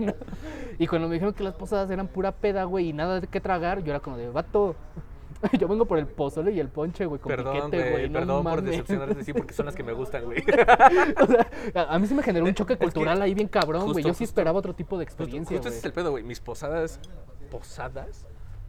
Y 0.78 0.86
cuando 0.86 1.08
me 1.08 1.14
dijeron 1.14 1.34
que 1.34 1.44
las 1.44 1.54
posadas 1.54 1.90
eran 1.90 2.08
pura 2.08 2.32
peda, 2.32 2.64
güey, 2.64 2.88
y 2.88 2.92
nada 2.92 3.20
de 3.20 3.26
qué 3.26 3.40
tragar, 3.40 3.82
yo 3.82 3.90
era 3.92 4.00
como 4.00 4.16
de, 4.16 4.28
vato, 4.30 4.74
yo 5.58 5.68
vengo 5.68 5.84
por 5.86 5.98
el 5.98 6.06
pozole 6.06 6.52
y 6.52 6.60
el 6.60 6.68
ponche, 6.68 7.06
güey, 7.06 7.20
con 7.20 7.30
Perdón, 7.30 7.70
piquete, 7.70 7.90
güey. 7.90 8.08
no 8.08 8.18
Perdón 8.20 8.42
por 8.44 8.56
mames. 8.58 8.64
decepcionarte, 8.70 9.24
sí, 9.24 9.32
porque 9.32 9.52
son 9.54 9.66
las 9.66 9.74
que 9.74 9.82
me 9.82 9.92
gustan, 9.92 10.24
güey. 10.24 10.42
O 11.20 11.26
sea, 11.26 11.46
a 11.74 11.94
a 11.94 11.98
mí 11.98 12.06
sí 12.06 12.14
me 12.14 12.22
generó 12.22 12.44
un 12.46 12.54
choque 12.54 12.76
cultural 12.76 13.20
ahí 13.22 13.34
bien 13.34 13.48
cabrón, 13.48 13.92
güey. 13.92 14.04
Yo 14.04 14.10
sí 14.10 14.18
justo. 14.18 14.24
esperaba 14.24 14.58
otro 14.58 14.74
tipo 14.74 14.96
de 14.98 15.04
experiencia, 15.04 15.56
justo 15.56 15.68
ese 15.68 15.78
es 15.78 15.84
el 15.84 15.92
pedo, 15.92 16.10
güey. 16.10 16.22
Mis 16.24 16.40
posadas, 16.40 17.00
posadas, 17.50 18.26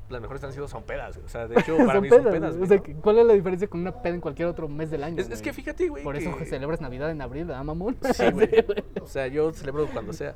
las 0.10 0.22
mejores 0.22 0.44
han 0.44 0.54
sido 0.54 0.68
son 0.68 0.84
pedas, 0.84 1.16
güey. 1.16 1.26
O 1.26 1.30
sea, 1.30 1.48
de 1.48 1.56
hecho, 1.60 1.78
para 1.78 1.94
Son 1.94 2.02
mí 2.02 2.10
son 2.10 2.20
pedas, 2.20 2.34
pedas, 2.34 2.58
güey. 2.58 2.68
güey. 2.70 2.80
O 2.80 2.84
sea, 2.86 2.96
¿cuál 3.02 3.18
es 3.20 3.26
la 3.26 3.34
diferencia 3.34 3.68
con 3.68 3.82
una 3.82 4.02
peda 4.02 4.16
en 4.16 4.22
cualquier 4.22 4.48
otro 4.48 4.68
mes 4.68 4.90
del 4.92 5.04
año? 5.04 5.22
es, 5.22 5.30
es 5.30 5.42
que 5.42 5.54
fíjate, 5.54 5.90
güey. 5.90 6.04
Por 6.04 6.16
eso 6.16 6.32
celebras 6.46 6.82
Navidad 6.82 7.12
en 7.12 7.22
abril, 7.22 7.46
¿verdad, 7.46 7.64
mamón? 7.64 7.98
Sí, 8.14 8.30
güey. 8.32 8.48
güey. 8.62 8.84
O 9.02 9.08
sea, 9.08 9.28
yo 9.28 9.52
celebro 9.54 9.88
cuando 9.88 10.14
sea. 10.14 10.36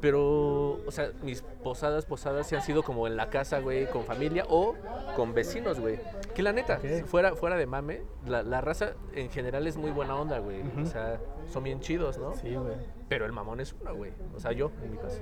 Pero, 0.00 0.80
o 0.86 0.90
sea, 0.90 1.10
mis 1.22 1.42
posadas, 1.42 2.04
posadas 2.06 2.46
sí 2.48 2.54
han 2.56 2.62
sido 2.62 2.82
como 2.82 3.06
en 3.06 3.16
la 3.16 3.30
casa, 3.30 3.60
güey, 3.60 3.88
con 3.88 4.04
familia 4.04 4.44
o 4.48 4.74
con 5.16 5.32
vecinos, 5.34 5.80
güey. 5.80 5.98
Que 6.34 6.42
la 6.42 6.52
neta, 6.52 6.80
fuera, 7.06 7.34
fuera 7.36 7.56
de 7.56 7.66
mame, 7.66 8.02
la, 8.26 8.42
la 8.42 8.60
raza 8.60 8.94
en 9.12 9.30
general 9.30 9.66
es 9.66 9.76
muy 9.76 9.90
buena 9.92 10.16
onda, 10.16 10.38
güey. 10.40 10.62
O 10.82 10.86
sea, 10.86 11.20
son 11.46 11.62
bien 11.64 11.80
chidos, 11.80 12.18
¿no? 12.18 12.34
Sí, 12.34 12.54
güey. 12.54 12.74
Pero 13.08 13.24
el 13.26 13.32
mamón 13.32 13.60
es 13.60 13.74
uno, 13.80 13.94
güey. 13.94 14.12
O 14.34 14.40
sea, 14.40 14.50
yo, 14.52 14.70
en 14.82 14.90
mi 14.92 14.96
caso. 14.98 15.20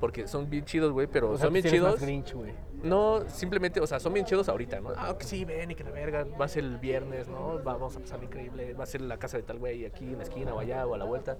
Porque 0.00 0.28
son 0.28 0.48
bien 0.48 0.64
chidos, 0.64 0.92
güey, 0.92 1.06
pero 1.08 1.30
O 1.30 1.36
sea, 1.36 1.46
son 1.46 1.52
bien 1.54 1.64
más 1.64 1.72
chidos. 1.72 2.00
Grinch, 2.00 2.32
güey. 2.34 2.52
No, 2.82 3.28
simplemente, 3.28 3.80
o 3.80 3.86
sea, 3.86 3.98
son 4.00 4.12
bien 4.12 4.24
chidos 4.26 4.48
ahorita, 4.48 4.80
¿no? 4.80 4.90
Ah, 4.96 5.16
que 5.18 5.24
sí, 5.24 5.44
ven 5.44 5.70
y 5.70 5.74
que 5.74 5.82
la 5.84 5.90
verga, 5.90 6.24
va 6.40 6.44
a 6.44 6.48
ser 6.48 6.64
el 6.64 6.78
viernes, 6.78 7.28
¿no? 7.28 7.54
Va- 7.64 7.72
Vamos 7.74 7.96
a 7.96 8.00
pasar 8.00 8.22
increíble, 8.22 8.74
va 8.74 8.84
a 8.84 8.86
ser 8.86 9.00
en 9.02 9.08
la 9.08 9.18
casa 9.18 9.36
de 9.36 9.42
tal 9.42 9.58
güey, 9.58 9.84
aquí 9.86 10.04
en 10.04 10.18
la 10.18 10.24
esquina 10.24 10.54
o 10.54 10.58
allá 10.60 10.86
o 10.86 10.94
a 10.94 10.98
la 10.98 11.04
vuelta. 11.04 11.38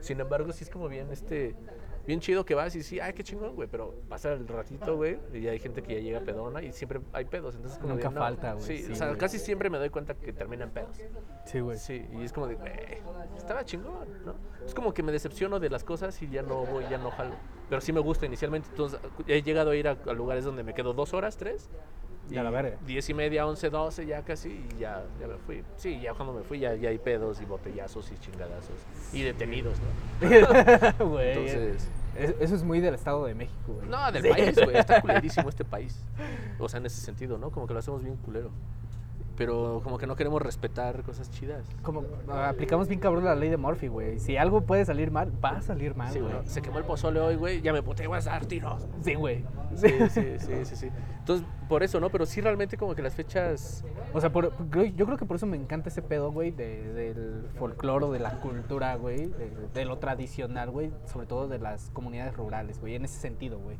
Sin 0.00 0.20
embargo, 0.20 0.52
sí 0.52 0.64
es 0.64 0.70
como 0.70 0.88
bien, 0.88 1.08
este, 1.12 1.54
bien 2.06 2.20
chido 2.20 2.44
que 2.44 2.54
vas 2.54 2.74
y 2.76 2.82
sí, 2.82 2.98
ay, 3.00 3.12
qué 3.12 3.22
chingón, 3.24 3.54
güey, 3.54 3.68
pero 3.68 3.94
pasa 4.08 4.32
el 4.32 4.46
ratito, 4.48 4.96
güey, 4.96 5.18
y 5.32 5.40
ya 5.42 5.52
hay 5.52 5.58
gente 5.58 5.82
que 5.82 5.94
ya 5.94 6.00
llega 6.00 6.20
pedona 6.20 6.62
y 6.62 6.72
siempre 6.72 7.00
hay 7.12 7.24
pedos, 7.24 7.54
entonces 7.54 7.78
como 7.78 7.94
de, 7.96 8.02
Nunca 8.02 8.10
no. 8.14 8.20
falta, 8.20 8.52
güey, 8.54 8.64
Sí, 8.64 8.78
sí, 8.82 8.92
o 8.92 8.94
sea, 8.96 9.06
güey. 9.08 9.18
casi 9.18 9.38
siempre 9.38 9.70
me 9.70 9.78
doy 9.78 9.90
cuenta 9.90 10.14
que 10.14 10.32
terminan 10.32 10.70
pedos. 10.70 10.96
Sí, 11.44 11.60
güey. 11.60 11.78
Sí, 11.78 12.04
y 12.12 12.22
es 12.24 12.32
como 12.32 12.46
de, 12.48 12.54
güey, 12.56 12.72
estaba 13.36 13.64
chingón, 13.64 14.08
¿no? 14.24 14.34
Es 14.66 14.74
como 14.74 14.92
que 14.94 15.02
me 15.02 15.12
decepciono 15.12 15.60
de 15.60 15.70
las 15.70 15.84
cosas 15.84 16.20
y 16.22 16.28
ya 16.28 16.42
no 16.42 16.64
voy, 16.66 16.84
ya 16.90 16.98
no 16.98 17.10
jalo. 17.10 17.34
Pero 17.68 17.80
sí 17.80 17.92
me 17.92 18.00
gusta 18.00 18.26
inicialmente, 18.26 18.68
entonces 18.70 18.98
he 19.26 19.42
llegado 19.42 19.70
a 19.70 19.76
ir 19.76 19.88
a, 19.88 19.92
a 19.92 20.12
lugares 20.12 20.44
donde 20.44 20.62
me 20.62 20.74
quedo 20.74 20.92
dos 20.92 21.14
horas, 21.14 21.36
tres. 21.36 21.70
Y 22.30 22.36
a 22.38 22.42
la 22.42 22.50
verga. 22.50 22.76
Diez 22.86 23.08
y 23.10 23.14
media, 23.14 23.46
once, 23.46 23.68
doce, 23.68 24.06
ya 24.06 24.22
casi, 24.22 24.48
y 24.48 24.78
ya, 24.80 25.02
ya 25.20 25.26
me 25.26 25.36
fui. 25.38 25.62
Sí, 25.76 26.00
ya 26.00 26.14
cuando 26.14 26.32
me 26.32 26.42
fui 26.42 26.60
ya, 26.60 26.74
ya 26.76 26.88
hay 26.88 26.98
pedos 26.98 27.40
y 27.42 27.44
botellazos 27.44 28.10
y 28.12 28.18
chingadazos. 28.18 28.76
Y 29.12 29.22
detenidos, 29.22 29.74
¿no? 30.20 30.28
Güey. 31.08 31.28
Entonces... 31.30 31.88
es- 32.16 32.34
Eso 32.40 32.54
es 32.54 32.62
muy 32.62 32.80
del 32.80 32.94
Estado 32.94 33.24
de 33.26 33.34
México, 33.34 33.72
güey. 33.74 33.88
No, 33.88 34.10
del 34.12 34.22
Sí. 34.22 34.28
país, 34.30 34.54
güey. 34.64 34.76
Está 34.76 35.00
culerísimo 35.02 35.48
este 35.48 35.64
país. 35.64 36.04
O 36.58 36.68
sea, 36.68 36.78
en 36.78 36.86
ese 36.86 37.00
sentido, 37.00 37.38
¿no? 37.38 37.50
Como 37.50 37.66
que 37.66 37.72
lo 37.74 37.78
hacemos 37.80 38.02
bien 38.02 38.16
culero. 38.16 38.50
Pero 39.36 39.80
como 39.82 39.96
que 39.96 40.06
no 40.06 40.14
queremos 40.14 40.42
respetar 40.42 41.02
cosas 41.04 41.30
chidas. 41.30 41.64
Como 41.82 42.04
aplicamos 42.30 42.86
bien 42.88 43.00
cabrón 43.00 43.24
la 43.24 43.34
ley 43.34 43.48
de 43.48 43.56
Murphy, 43.56 43.88
güey. 43.88 44.18
Si 44.18 44.36
algo 44.36 44.60
puede 44.60 44.84
salir 44.84 45.10
mal, 45.10 45.32
va 45.42 45.56
a 45.56 45.62
salir 45.62 45.94
mal, 45.96 46.12
Sí, 46.12 46.20
güey. 46.20 46.32
güey. 46.34 46.46
Se 46.46 46.60
quemó 46.60 46.78
el 46.78 46.84
pozole 46.84 47.18
hoy, 47.18 47.36
güey. 47.36 47.62
Ya 47.62 47.72
me 47.72 47.82
puté, 47.82 48.06
voy 48.06 48.18
a 48.18 48.20
dar 48.20 48.44
tiros. 48.44 48.86
Sí, 49.00 49.14
güey. 49.14 49.44
Sí, 49.74 49.88
sí, 50.10 50.38
sí, 50.38 50.64
sí, 50.66 50.76
sí. 50.76 50.88
Entonces, 51.20 51.46
por 51.68 51.82
eso, 51.82 51.98
¿no? 51.98 52.10
Pero 52.10 52.26
sí 52.26 52.42
realmente 52.42 52.76
como 52.76 52.94
que 52.94 53.00
las 53.00 53.14
fechas... 53.14 53.84
O 54.12 54.20
sea, 54.20 54.30
por- 54.30 54.52
yo 54.94 55.06
creo 55.06 55.16
que 55.16 55.24
por 55.24 55.36
eso 55.36 55.46
me 55.46 55.56
encanta 55.56 55.88
ese 55.88 56.02
pedo, 56.02 56.30
güey, 56.30 56.50
de- 56.50 56.92
del 56.92 57.46
folclore, 57.54 58.08
de 58.08 58.18
la 58.18 58.38
cultura, 58.40 58.94
güey, 58.96 59.26
de, 59.26 59.50
de 59.72 59.84
lo 59.86 59.96
tradicional, 59.98 60.70
güey, 60.70 60.92
sobre 61.06 61.26
todo 61.26 61.48
de 61.48 61.58
las 61.58 61.88
comunidades 61.90 62.36
rurales, 62.36 62.80
güey, 62.80 62.96
en 62.96 63.06
ese 63.06 63.18
sentido, 63.18 63.58
güey. 63.58 63.78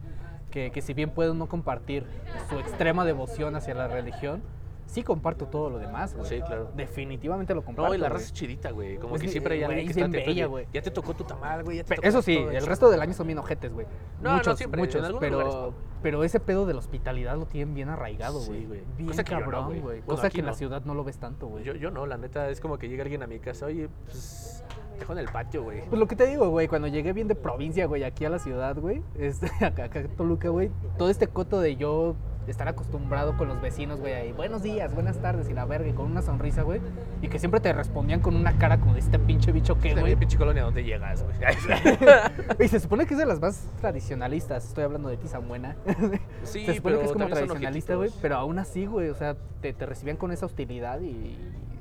Que, 0.51 0.71
que 0.71 0.81
si 0.81 0.95
bien 0.95 1.11
puedo 1.11 1.35
no 1.35 1.47
compartir 1.47 2.07
su 2.49 2.59
extrema 2.59 3.05
devoción 3.05 3.55
hacia 3.57 3.75
la 3.75 3.89
religión, 3.89 4.43
sí 4.93 5.03
comparto 5.03 5.47
todo 5.47 5.71
lo 5.71 5.79
demás, 5.79 6.15
güey. 6.15 6.27
Sí, 6.27 6.41
claro. 6.43 6.71
Definitivamente 6.77 7.55
lo 7.55 7.65
comparto. 7.65 7.89
No, 7.89 7.95
y 7.95 7.99
la 7.99 8.11
raza 8.11 8.27
es 8.27 8.33
chidita, 8.35 8.71
güey. 8.73 8.99
Como 8.99 9.15
que 9.17 9.27
siempre 9.29 9.55
hay 9.55 9.65
güey, 9.65 9.79
alguien 9.89 10.11
que 10.13 10.19
bella, 10.27 10.47
güey. 10.47 10.67
Ya 10.73 10.83
te 10.83 10.91
tocó 10.91 11.15
tu 11.15 11.25
tamal, 11.25 11.65
güey. 11.65 11.79
ya 11.79 11.85
te 11.85 11.89
Pe- 11.89 11.97
tocó 11.97 12.09
Eso 12.09 12.21
sí, 12.21 12.37
todo 12.37 12.51
el 12.51 12.57
eso". 12.57 12.67
resto 12.67 12.91
del 12.91 13.01
año 13.01 13.15
son 13.15 13.27
bien 13.27 13.39
ojetes, 13.39 13.73
güey. 13.73 13.87
No, 14.21 14.31
no 14.33 14.37
muchos, 14.37 14.59
siempre, 14.59 14.81
en 14.83 14.87
muchos, 14.87 15.03
algunos 15.03 15.21
pero, 15.21 15.39
lugares 15.41 15.55
no. 15.55 15.75
pero 16.03 16.25
ese 16.25 16.41
pedo 16.41 16.67
de 16.67 16.75
la 16.75 16.79
hospitalidad 16.81 17.37
lo 17.39 17.47
tienen 17.47 17.75
bien 17.75 17.89
arraigado, 17.89 18.41
Sí, 18.41 18.49
güey. 18.49 18.67
güey. 18.67 18.81
bien 18.99 19.09
Cosa 19.09 19.23
no, 19.23 19.29
cabrón, 19.29 19.65
güey. 19.67 19.81
Bueno, 19.81 20.03
Cosa 20.05 20.29
que 20.29 20.41
en 20.41 20.45
la 20.45 20.53
no. 20.53 20.57
ciudad 20.59 20.85
no 20.85 20.95
lo 20.95 21.05
ves 21.05 21.17
tanto, 21.19 21.47
güey. 21.47 21.65
Yo, 21.65 21.75
yo 21.75 21.91
no, 21.91 22.05
la 22.07 22.19
neta, 22.19 22.51
es 22.51 22.61
como 22.61 22.77
que 22.79 22.89
llega 22.91 23.03
alguien 23.03 23.23
a 23.23 23.27
mi 23.27 23.39
casa, 23.39 23.65
oye, 23.67 23.89
pues, 24.05 24.63
en 25.09 25.19
el 25.19 25.27
patio, 25.29 25.65
güey. 25.65 25.81
Pues 25.89 25.99
lo 25.99 26.07
que 26.07 26.15
te 26.17 26.27
digo, 26.27 26.49
güey, 26.51 26.69
cuando 26.69 26.87
llegué 26.87 27.13
bien 27.13 27.27
de 27.29 27.35
provincia, 27.35 27.87
güey, 27.87 28.05
aquí 28.05 28.25
a 28.25 28.31
la 28.31 28.39
ciudad, 28.39 28.77
güey, 28.79 29.03
este, 29.19 29.47
acá, 29.65 29.85
acá 29.85 30.01
en 30.01 30.09
Toluca, 30.17 30.49
güey, 30.51 30.71
todo 30.99 31.09
este 31.11 31.27
coto 31.29 31.61
de 31.61 31.77
yo 31.77 32.15
estar 32.47 32.67
acostumbrado 32.69 33.37
con 33.37 33.49
los 33.49 33.61
vecinos, 33.61 34.01
güey, 34.01 34.15
ahí, 34.15 34.33
buenos 34.33 34.63
días, 34.63 34.93
buenas 34.95 35.19
tardes, 35.19 35.49
y 35.49 35.55
la 35.55 35.65
verga, 35.65 35.89
y 35.89 35.93
con 35.93 36.07
una 36.11 36.23
sonrisa, 36.23 36.63
güey, 36.63 36.81
y 37.21 37.29
que 37.29 37.39
siempre 37.39 37.61
te 37.61 37.73
respondían 37.73 38.21
con 38.21 38.35
una 38.35 38.59
cara 38.59 38.79
como 38.81 38.95
de 38.95 39.01
este 39.01 39.19
pinche 39.19 39.53
bicho 39.53 39.79
que, 39.79 39.91
Este 39.91 40.01
güey. 40.01 40.17
pinche 40.17 40.37
colonia, 40.37 40.63
¿dónde 40.65 40.83
llegas, 40.85 41.23
güey? 41.23 41.37
Y 42.65 42.69
se 42.69 42.81
supone 42.81 43.07
que 43.07 43.15
es 43.15 43.19
de 43.19 43.27
las 43.27 43.41
más 43.41 43.67
tradicionalistas, 43.81 44.65
estoy 44.67 44.85
hablando 44.85 45.09
de 45.09 45.17
ti, 45.17 45.29
Samuena. 45.29 45.77
sí, 46.45 46.67
se 46.67 46.75
supone 46.75 46.99
que 46.99 47.05
es 47.05 47.13
como 47.13 47.27
tradicionalista, 47.29 47.95
güey, 47.95 48.11
pero 48.21 48.37
aún 48.37 48.59
así, 48.59 48.87
güey, 48.87 49.09
o 49.09 49.15
sea, 49.15 49.37
te, 49.61 49.73
te 49.73 49.87
recibían 49.87 50.17
con 50.17 50.33
esa 50.33 50.47
hostilidad 50.47 51.01
y 51.01 51.37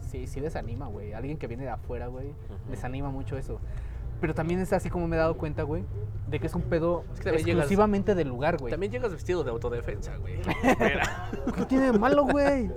sí, 0.10 0.28
sí 0.28 0.40
desanima, 0.42 0.88
güey. 0.88 1.14
Alguien 1.14 1.38
que 1.38 1.48
viene 1.48 1.64
de 1.64 1.70
afuera, 1.70 2.08
güey, 2.08 2.28
Ujú. 2.28 2.70
desanima 2.70 3.10
mucho 3.10 3.38
eso. 3.38 3.60
Pero 4.22 4.34
también 4.36 4.60
es 4.60 4.72
así 4.72 4.90
como 4.90 5.08
me 5.08 5.16
he 5.16 5.20
dado 5.20 5.36
cuenta, 5.36 5.64
güey, 5.64 5.84
de 6.28 6.40
que 6.40 6.46
es 6.48 6.54
un 6.56 6.62
pedo 6.62 7.04
Es 7.14 7.20
que 7.20 7.26
también 7.26 7.46
llegas- 7.46 7.58
exclusivamente 7.64 8.16
del 8.16 8.28
lugar, 8.30 8.58
güey. 8.58 8.70
También 8.72 8.92
llegas 8.92 9.12
vestido 9.12 9.44
de 9.44 9.50
autodefensa, 9.50 10.16
güey. 10.18 10.36
¿Qué 11.56 11.66
tiene 11.66 11.92
de 11.92 11.98
malo, 12.00 12.26
güey? 12.26 12.70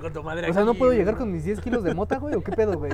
con 0.00 0.12
tu 0.12 0.22
madre 0.22 0.48
O 0.48 0.54
sea, 0.54 0.64
¿no 0.64 0.74
puedo 0.74 0.90
güey. 0.92 0.98
llegar 0.98 1.16
con 1.18 1.30
mis 1.32 1.44
10 1.44 1.60
kilos 1.60 1.82
de 1.82 1.92
mota, 1.94 2.18
güey? 2.18 2.34
¿O 2.36 2.42
qué 2.42 2.52
pedo, 2.52 2.78
güey? 2.78 2.92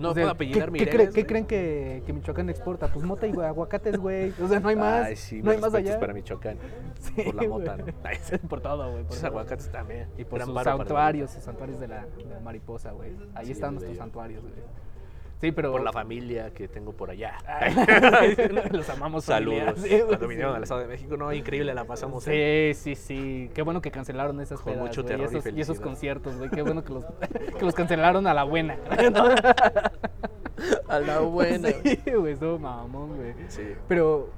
No 0.00 0.10
O 0.10 0.14
sea, 0.14 0.22
puedo 0.24 0.30
apellidar 0.32 0.72
¿qué, 0.72 0.78
qué, 0.78 0.84
Mireles, 0.86 1.14
qué 1.14 1.26
creen 1.26 1.46
que, 1.46 2.02
que 2.04 2.12
Michoacán 2.12 2.50
exporta? 2.50 2.88
Pues 2.88 3.04
mota 3.06 3.26
y 3.28 3.30
aguacates, 3.38 3.98
güey. 3.98 4.32
O 4.42 4.48
sea, 4.48 4.58
no 4.58 4.68
hay 4.68 4.74
más. 4.76 5.06
Ay, 5.06 5.16
sí, 5.16 5.40
no 5.42 5.52
hay 5.52 5.58
más 5.58 5.72
allá. 5.74 6.00
para 6.00 6.12
Michoacán. 6.12 6.56
Sí, 6.98 7.22
por 7.22 7.34
la 7.36 7.48
mota. 7.48 7.76
¿no? 7.76 7.84
Ay, 8.02 8.16
por 8.48 8.60
todo, 8.60 8.90
güey. 8.90 9.04
por 9.04 9.16
todo. 9.16 9.26
aguacates 9.28 9.70
también. 9.70 10.08
Y 10.18 10.24
por 10.24 10.42
sus 10.42 10.60
santuarios, 10.62 11.30
sus 11.30 11.44
santuarios 11.44 11.78
de 11.78 11.86
la, 11.88 12.06
de 12.06 12.24
la 12.24 12.40
mariposa, 12.40 12.90
güey. 12.92 13.12
Ahí 13.34 13.46
Sí, 13.46 13.52
están 13.52 13.74
nuestros 13.74 13.96
santuarios, 13.98 14.42
güey. 14.42 14.54
Sí, 15.42 15.50
pero. 15.50 15.72
Por 15.72 15.82
la 15.82 15.92
familia 15.92 16.54
que 16.54 16.68
tengo 16.68 16.92
por 16.92 17.10
allá. 17.10 17.36
Los 18.70 18.88
amamos, 18.90 19.24
Saludos. 19.24 19.74
Sí, 19.76 19.98
Cuando 20.06 20.20
sí. 20.20 20.26
vinieron 20.28 20.54
al 20.54 20.62
Estado 20.62 20.82
de 20.82 20.86
México, 20.86 21.16
no, 21.16 21.32
increíble 21.32 21.74
la 21.74 21.84
pasamos. 21.84 22.22
Sí, 22.22 22.70
sí, 22.76 22.94
sí. 22.94 23.50
Qué 23.52 23.62
bueno 23.62 23.82
que 23.82 23.90
cancelaron 23.90 24.40
esas 24.40 24.60
Con 24.60 24.74
pedas, 24.74 24.86
mucho 24.86 25.04
terror 25.04 25.22
y 25.22 25.24
esos, 25.24 25.34
y 25.34 25.38
esos 25.38 25.78
felicidad. 25.78 25.82
conciertos, 25.82 26.36
güey. 26.36 26.48
Qué 26.48 26.62
bueno 26.62 26.84
que 26.84 26.92
los, 26.92 27.04
que 27.58 27.64
los 27.64 27.74
cancelaron 27.74 28.28
a 28.28 28.34
la 28.34 28.44
buena. 28.44 28.76
A 30.88 31.00
la 31.00 31.18
buena. 31.20 31.70
Sí, 31.82 31.98
güey, 32.14 32.34
estuvo 32.34 32.56
mamón, 32.56 33.16
güey. 33.16 33.34
Sí. 33.48 33.62
Pero 33.88 34.30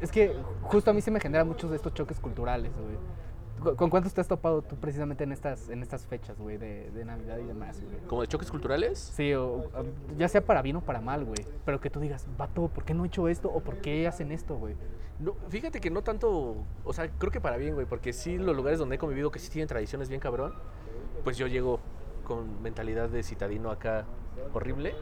es 0.00 0.10
que 0.10 0.34
justo 0.62 0.90
a 0.90 0.94
mí 0.94 1.02
se 1.02 1.10
me 1.10 1.20
generan 1.20 1.46
muchos 1.46 1.68
de 1.68 1.76
estos 1.76 1.92
choques 1.92 2.18
culturales, 2.18 2.72
güey. 2.72 2.96
¿Con- 3.62 3.76
¿Con 3.76 3.90
cuántos 3.90 4.12
te 4.14 4.20
has 4.20 4.28
topado 4.28 4.62
tú 4.62 4.76
precisamente 4.76 5.24
en 5.24 5.32
estas, 5.32 5.68
en 5.68 5.82
estas 5.82 6.06
fechas, 6.06 6.38
güey, 6.38 6.56
de, 6.58 6.90
de 6.90 7.04
Navidad 7.04 7.38
y 7.38 7.44
demás, 7.44 7.80
güey? 7.82 7.96
¿Como 8.06 8.22
de 8.22 8.28
choques 8.28 8.50
culturales? 8.50 8.98
Sí, 8.98 9.32
o, 9.34 9.46
o, 9.46 9.68
ya 10.18 10.28
sea 10.28 10.40
para 10.44 10.62
bien 10.62 10.76
o 10.76 10.80
para 10.80 11.00
mal, 11.00 11.24
güey. 11.24 11.44
Pero 11.64 11.80
que 11.80 11.90
tú 11.90 12.00
digas, 12.00 12.26
vato, 12.36 12.68
¿por 12.68 12.84
qué 12.84 12.94
no 12.94 13.04
he 13.04 13.06
hecho 13.08 13.28
esto? 13.28 13.48
¿O 13.52 13.60
por 13.60 13.76
qué 13.78 14.06
hacen 14.06 14.32
esto, 14.32 14.56
güey? 14.56 14.74
No, 15.18 15.34
fíjate 15.48 15.80
que 15.80 15.90
no 15.90 16.02
tanto, 16.02 16.56
o 16.84 16.92
sea, 16.92 17.08
creo 17.10 17.30
que 17.30 17.40
para 17.40 17.56
bien, 17.56 17.74
güey, 17.74 17.86
porque 17.86 18.12
sí 18.12 18.38
los 18.38 18.56
lugares 18.56 18.78
donde 18.78 18.96
he 18.96 18.98
convivido 18.98 19.30
que 19.30 19.38
sí 19.38 19.50
tienen 19.50 19.68
tradiciones 19.68 20.08
bien 20.08 20.20
cabrón, 20.20 20.52
pues 21.22 21.36
yo 21.38 21.46
llego 21.46 21.78
con 22.24 22.60
mentalidad 22.62 23.08
de 23.08 23.22
citadino 23.22 23.70
acá 23.70 24.04
horrible, 24.52 24.94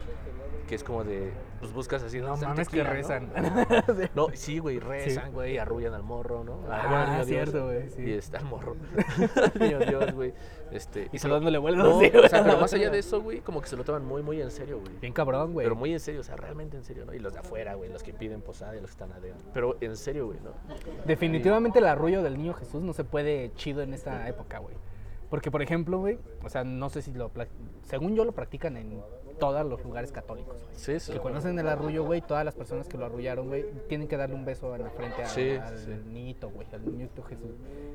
que 0.67 0.75
es 0.75 0.83
como 0.83 1.03
de, 1.03 1.33
pues 1.59 1.73
buscas 1.73 2.01
así, 2.03 2.19
No 2.19 2.33
"Está 2.33 2.45
el 2.45 2.49
mames 2.51 2.67
que 2.69 2.77
tequila", 2.77 2.89
¿no? 2.89 2.95
rezan. 2.95 3.31
No, 4.15 4.27
sí, 4.33 4.59
güey, 4.59 4.79
rezan, 4.79 5.33
güey, 5.33 5.57
arrullan 5.57 5.93
al 5.93 6.03
morro, 6.03 6.43
¿no? 6.43 6.61
Ah, 6.69 7.17
al 7.19 7.25
Dios. 7.25 7.27
cierto, 7.27 7.65
güey, 7.65 7.89
sí. 7.89 8.01
Y 8.03 8.13
está 8.13 8.37
el 8.37 8.45
morro. 8.45 8.75
al 9.55 9.59
niño 9.59 9.79
Dios, 9.79 10.13
güey. 10.13 10.33
Este, 10.71 11.01
Y 11.01 11.05
pero- 11.09 11.19
solo 11.19 11.33
dándole 11.35 11.57
vueltas 11.57 11.83
no, 11.83 11.97
así, 11.99 12.11
o 12.15 12.29
sea, 12.29 12.43
pero 12.45 12.57
más 12.57 12.73
allá 12.73 12.89
de 12.89 12.99
eso, 12.99 13.21
güey, 13.21 13.41
como 13.41 13.59
que 13.61 13.67
se 13.67 13.75
lo 13.75 13.83
toman 13.83 14.05
muy, 14.05 14.21
muy 14.23 14.41
en 14.41 14.49
serio, 14.51 14.79
güey. 14.79 14.93
Bien 15.01 15.11
cabrón, 15.11 15.51
güey. 15.51 15.65
Pero 15.65 15.75
muy 15.75 15.91
en 15.91 15.99
serio, 15.99 16.21
o 16.21 16.23
sea, 16.23 16.37
realmente 16.37 16.77
en 16.77 16.83
serio, 16.85 17.05
¿no? 17.05 17.13
Y 17.13 17.19
los 17.19 17.33
de 17.33 17.39
afuera, 17.39 17.73
güey, 17.75 17.91
los 17.91 18.01
que 18.03 18.13
piden 18.13 18.41
posada 18.41 18.73
y 18.77 18.79
los 18.79 18.91
que 18.91 19.03
están 19.03 19.11
adentro. 19.11 19.49
Pero 19.53 19.75
en 19.81 19.97
serio, 19.97 20.27
güey, 20.27 20.39
¿no? 20.39 20.51
Definitivamente 21.05 21.79
el 21.79 21.85
arrullo 21.87 22.23
del 22.23 22.37
niño 22.37 22.53
Jesús 22.53 22.81
no 22.81 22.93
se 22.93 23.03
puede 23.03 23.51
chido 23.55 23.81
en 23.81 23.93
esta 23.93 24.27
época, 24.29 24.59
güey. 24.59 24.75
Porque, 25.31 25.49
por 25.49 25.61
ejemplo, 25.61 25.97
güey, 25.97 26.19
o 26.43 26.49
sea, 26.49 26.65
no 26.65 26.89
sé 26.89 27.01
si 27.01 27.13
lo... 27.13 27.31
Según 27.83 28.15
yo 28.17 28.25
lo 28.25 28.33
practican 28.33 28.75
en 28.75 29.01
todos 29.41 29.65
los 29.65 29.83
lugares 29.83 30.11
católicos, 30.11 30.55
güey. 30.63 30.75
Sí, 30.75 30.99
sí. 30.99 31.11
Que 31.13 31.19
cuando 31.19 31.39
hacen 31.39 31.57
el 31.57 31.67
arrullo, 31.67 32.03
güey, 32.05 32.21
todas 32.21 32.45
las 32.45 32.53
personas 32.55 32.87
que 32.87 32.95
lo 32.97 33.05
arrullaron, 33.07 33.47
güey, 33.47 33.65
tienen 33.89 34.07
que 34.07 34.15
darle 34.15 34.35
un 34.35 34.45
beso 34.45 34.73
en 34.75 34.83
la 34.83 34.91
frente 34.91 35.23
a- 35.23 35.27
Sí, 35.27 35.49
al 35.51 35.77
sí. 35.79 35.91
niñito, 36.07 36.49
güey, 36.51 36.67
al 36.71 36.85
niñito 36.85 37.23
Jesús. 37.23 37.49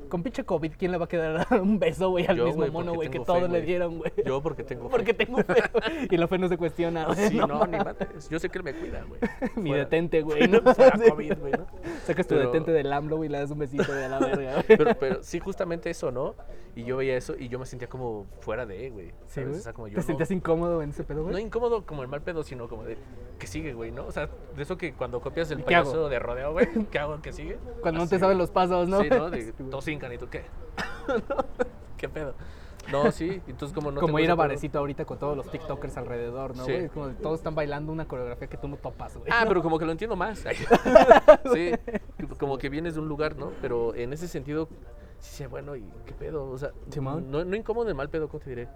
Con 0.09 0.23
pinche 0.23 0.43
COVID, 0.43 0.73
¿quién 0.77 0.91
le 0.91 0.97
va 0.97 1.05
a 1.05 1.07
quedar 1.07 1.45
dar 1.49 1.61
un 1.61 1.79
beso, 1.79 2.09
güey, 2.09 2.25
al 2.27 2.35
Yo, 2.37 2.45
mismo 2.47 2.67
mono, 2.67 2.93
güey, 2.93 3.09
que 3.09 3.19
todos 3.21 3.49
le 3.49 3.61
dieron, 3.61 3.97
güey? 3.99 4.11
Yo 4.25 4.41
porque 4.41 4.63
tengo 4.63 4.83
fe. 4.89 4.91
Porque 4.91 5.13
tengo 5.13 5.37
fe. 5.39 5.55
Y 6.11 6.17
la 6.17 6.27
fe 6.27 6.37
no 6.37 6.49
se 6.49 6.57
cuestiona, 6.57 7.05
güey. 7.05 7.29
Sí, 7.29 7.37
no, 7.37 7.65
ni 7.65 7.77
madres. 7.77 8.29
Yo 8.29 8.39
sé 8.39 8.49
que 8.49 8.57
él 8.57 8.63
me 8.65 8.73
cuida, 8.73 9.03
güey. 9.07 9.19
Mi 9.55 9.73
detente, 9.73 10.21
güey. 10.21 10.47
¿no? 10.49 10.61
COVID, 10.63 11.37
güey, 11.39 11.51
¿no? 11.53 11.65
Sacas 12.05 12.27
tu 12.27 12.35
Pero- 12.35 12.47
detente 12.51 12.71
del 12.71 12.91
AMLO, 12.91 13.17
güey, 13.17 13.29
y 13.29 13.31
le 13.31 13.39
das 13.39 13.51
un 13.51 13.59
besito 13.59 13.91
de 13.93 14.09
la 14.09 14.19
verga. 14.19 14.63
Pero, 14.67 14.85
pero 14.99 15.23
sí, 15.23 15.39
justamente 15.39 15.89
eso, 15.89 16.11
¿no? 16.11 16.35
Y 16.75 16.83
yo 16.83 16.97
veía 16.97 17.17
eso 17.17 17.35
y 17.37 17.47
yo 17.49 17.57
me 17.57 17.65
sentía 17.65 17.87
como 17.89 18.25
fuera 18.41 18.65
de, 18.65 18.89
güey. 18.91 19.07
Sí, 19.07 19.41
¿sabes? 19.41 19.47
güey. 19.49 19.59
O 19.59 19.63
sea, 19.63 19.73
como 19.73 19.87
yo 19.87 19.95
¿Te 19.95 20.01
no- 20.01 20.07
sentías 20.07 20.29
incómodo 20.31 20.81
en 20.83 20.91
ese 20.91 21.03
pedo, 21.03 21.23
güey? 21.23 21.33
No 21.37 21.41
incómodo 21.41 21.85
como 21.85 22.01
el 22.01 22.07
mal 22.07 22.23
pedo, 22.23 22.43
sino 22.43 22.67
como 22.67 22.83
de 22.83 22.97
que 23.37 23.45
sigue, 23.45 23.73
güey, 23.73 23.91
¿no? 23.91 24.07
O 24.07 24.11
sea, 24.11 24.27
de 24.55 24.63
eso 24.63 24.75
que 24.75 24.93
cuando 24.93 25.21
copias 25.21 25.51
el 25.51 25.59
¿Y 25.59 25.63
qué 25.63 25.75
hago? 25.75 25.91
payaso 25.91 26.09
de 26.09 26.17
rodeo, 26.17 26.51
güey, 26.51 26.67
¿qué 26.91 26.97
hago? 26.97 27.21
¿Qué 27.21 27.31
sigue? 27.31 27.59
Cuando 27.83 27.99
no 27.99 28.03
Así, 28.05 28.15
te 28.15 28.19
saben 28.19 28.39
los 28.39 28.49
pasos, 28.49 28.87
¿no? 28.89 29.01
Sí, 29.01 29.09
¿no? 29.11 29.29
De 29.29 29.53
todos 29.69 29.87
hincan 29.87 30.11
y 30.13 30.17
tú, 30.17 30.27
¿qué? 30.29 30.45
¿Qué 31.97 32.09
pedo? 32.09 32.33
No, 32.91 33.11
sí, 33.11 33.39
entonces 33.47 33.75
como 33.75 33.91
no 33.91 34.01
como 34.01 34.17
ir 34.17 34.31
a 34.31 34.35
barecito 34.35 34.79
ahorita 34.79 35.05
con 35.05 35.19
todos 35.19 35.37
los 35.37 35.51
TikTokers 35.51 35.95
alrededor, 35.97 36.57
¿no, 36.57 36.63
güey? 36.63 36.89
Como 36.89 37.09
todos 37.09 37.39
están 37.39 37.53
bailando 37.53 37.91
una 37.91 38.07
coreografía 38.07 38.47
que 38.47 38.57
tú 38.57 38.67
no 38.67 38.77
topas, 38.77 39.15
güey. 39.15 39.29
Ah, 39.31 39.43
¿no? 39.43 39.49
pero 39.49 39.61
como 39.61 39.77
que 39.77 39.85
lo 39.85 39.91
entiendo 39.91 40.15
más. 40.15 40.43
Sí, 41.53 41.71
como 42.39 42.57
que 42.57 42.69
vienes 42.69 42.95
de 42.95 43.01
un 43.01 43.09
lugar, 43.09 43.35
¿no? 43.35 43.51
Pero 43.61 43.93
en 43.93 44.11
ese 44.11 44.27
sentido, 44.27 44.69
sí, 45.19 45.45
bueno, 45.45 45.75
¿y 45.75 45.83
qué 46.07 46.13
pedo? 46.13 46.49
O 46.49 46.57
sea, 46.57 46.71
no, 46.99 47.45
no 47.45 47.55
incómodo 47.55 47.85
de 47.85 47.93
mal 47.93 48.09
pedo, 48.09 48.27
¿cómo 48.27 48.43
te 48.43 48.49
diré? 48.49 48.67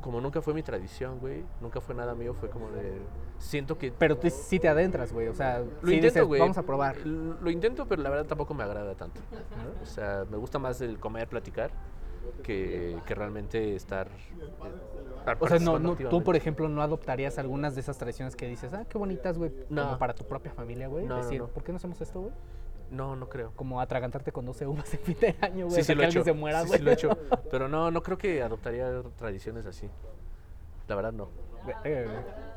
Como 0.00 0.20
nunca 0.20 0.40
fue 0.40 0.54
mi 0.54 0.62
tradición, 0.62 1.18
güey, 1.18 1.44
nunca 1.60 1.80
fue 1.80 1.94
nada 1.94 2.14
mío, 2.14 2.34
fue 2.34 2.48
como 2.48 2.70
de... 2.70 3.00
Siento 3.38 3.76
que... 3.78 3.92
Pero 3.92 4.16
tú 4.18 4.28
sí 4.30 4.58
te 4.58 4.68
adentras, 4.68 5.12
güey. 5.12 5.28
O 5.28 5.34
sea, 5.34 5.60
Lo 5.60 5.88
sí 5.88 5.94
intento, 5.96 6.26
güey. 6.26 6.40
vamos 6.40 6.58
a 6.58 6.62
probar. 6.62 6.96
Lo 7.06 7.50
intento, 7.50 7.86
pero 7.86 8.02
la 8.02 8.10
verdad 8.10 8.26
tampoco 8.26 8.54
me 8.54 8.62
agrada 8.64 8.94
tanto. 8.94 9.20
¿no? 9.30 9.82
O 9.82 9.86
sea, 9.86 10.24
me 10.30 10.36
gusta 10.36 10.58
más 10.58 10.80
el 10.80 10.98
comer, 10.98 11.28
platicar, 11.28 11.70
que, 12.42 12.98
que 13.06 13.14
realmente 13.14 13.74
estar... 13.74 14.08
eh, 14.08 15.34
O 15.38 15.48
sea, 15.48 15.58
no, 15.58 15.78
no, 15.78 15.94
tú, 15.96 16.22
por 16.22 16.36
ejemplo, 16.36 16.68
no 16.68 16.82
adoptarías 16.82 17.38
algunas 17.38 17.74
de 17.74 17.80
esas 17.82 17.98
tradiciones 17.98 18.36
que 18.36 18.46
dices, 18.46 18.72
ah, 18.74 18.84
qué 18.88 18.98
bonitas, 18.98 19.36
güey, 19.38 19.52
No. 19.68 19.84
como 19.84 19.98
para 19.98 20.14
tu 20.14 20.24
propia 20.24 20.50
familia, 20.52 20.88
güey. 20.88 21.06
No, 21.06 21.16
Decir. 21.16 21.42
¿por 21.44 21.62
qué 21.62 21.72
no 21.72 21.76
hacemos 21.76 22.00
esto, 22.00 22.20
güey? 22.20 22.32
No, 22.90 23.14
no 23.16 23.28
creo. 23.28 23.52
Como 23.54 23.80
atragantarte 23.80 24.32
con 24.32 24.44
12 24.44 24.66
uvas 24.66 24.92
en 24.94 25.00
fin 25.00 25.16
de 25.20 25.36
año, 25.40 25.66
güey. 25.66 25.76
Sí, 25.76 25.80
hasta 25.80 25.92
sí 25.92 25.94
lo 25.94 25.98
que 26.00 26.02
he 26.02 26.06
alguien 26.06 26.22
hecho. 26.22 26.24
se 26.24 26.32
muera, 26.32 26.62
Sí, 26.62 26.66
güey. 26.68 26.78
sí 26.78 26.84
lo 26.84 26.90
he 26.90 26.94
hecho. 26.94 27.08
Pero 27.50 27.68
no, 27.68 27.90
no 27.90 28.02
creo 28.02 28.18
que 28.18 28.42
adoptaría 28.42 29.02
tradiciones 29.16 29.64
así. 29.66 29.88
La 30.88 30.96
verdad, 30.96 31.12
no. 31.12 31.28
Eh, 31.84 32.06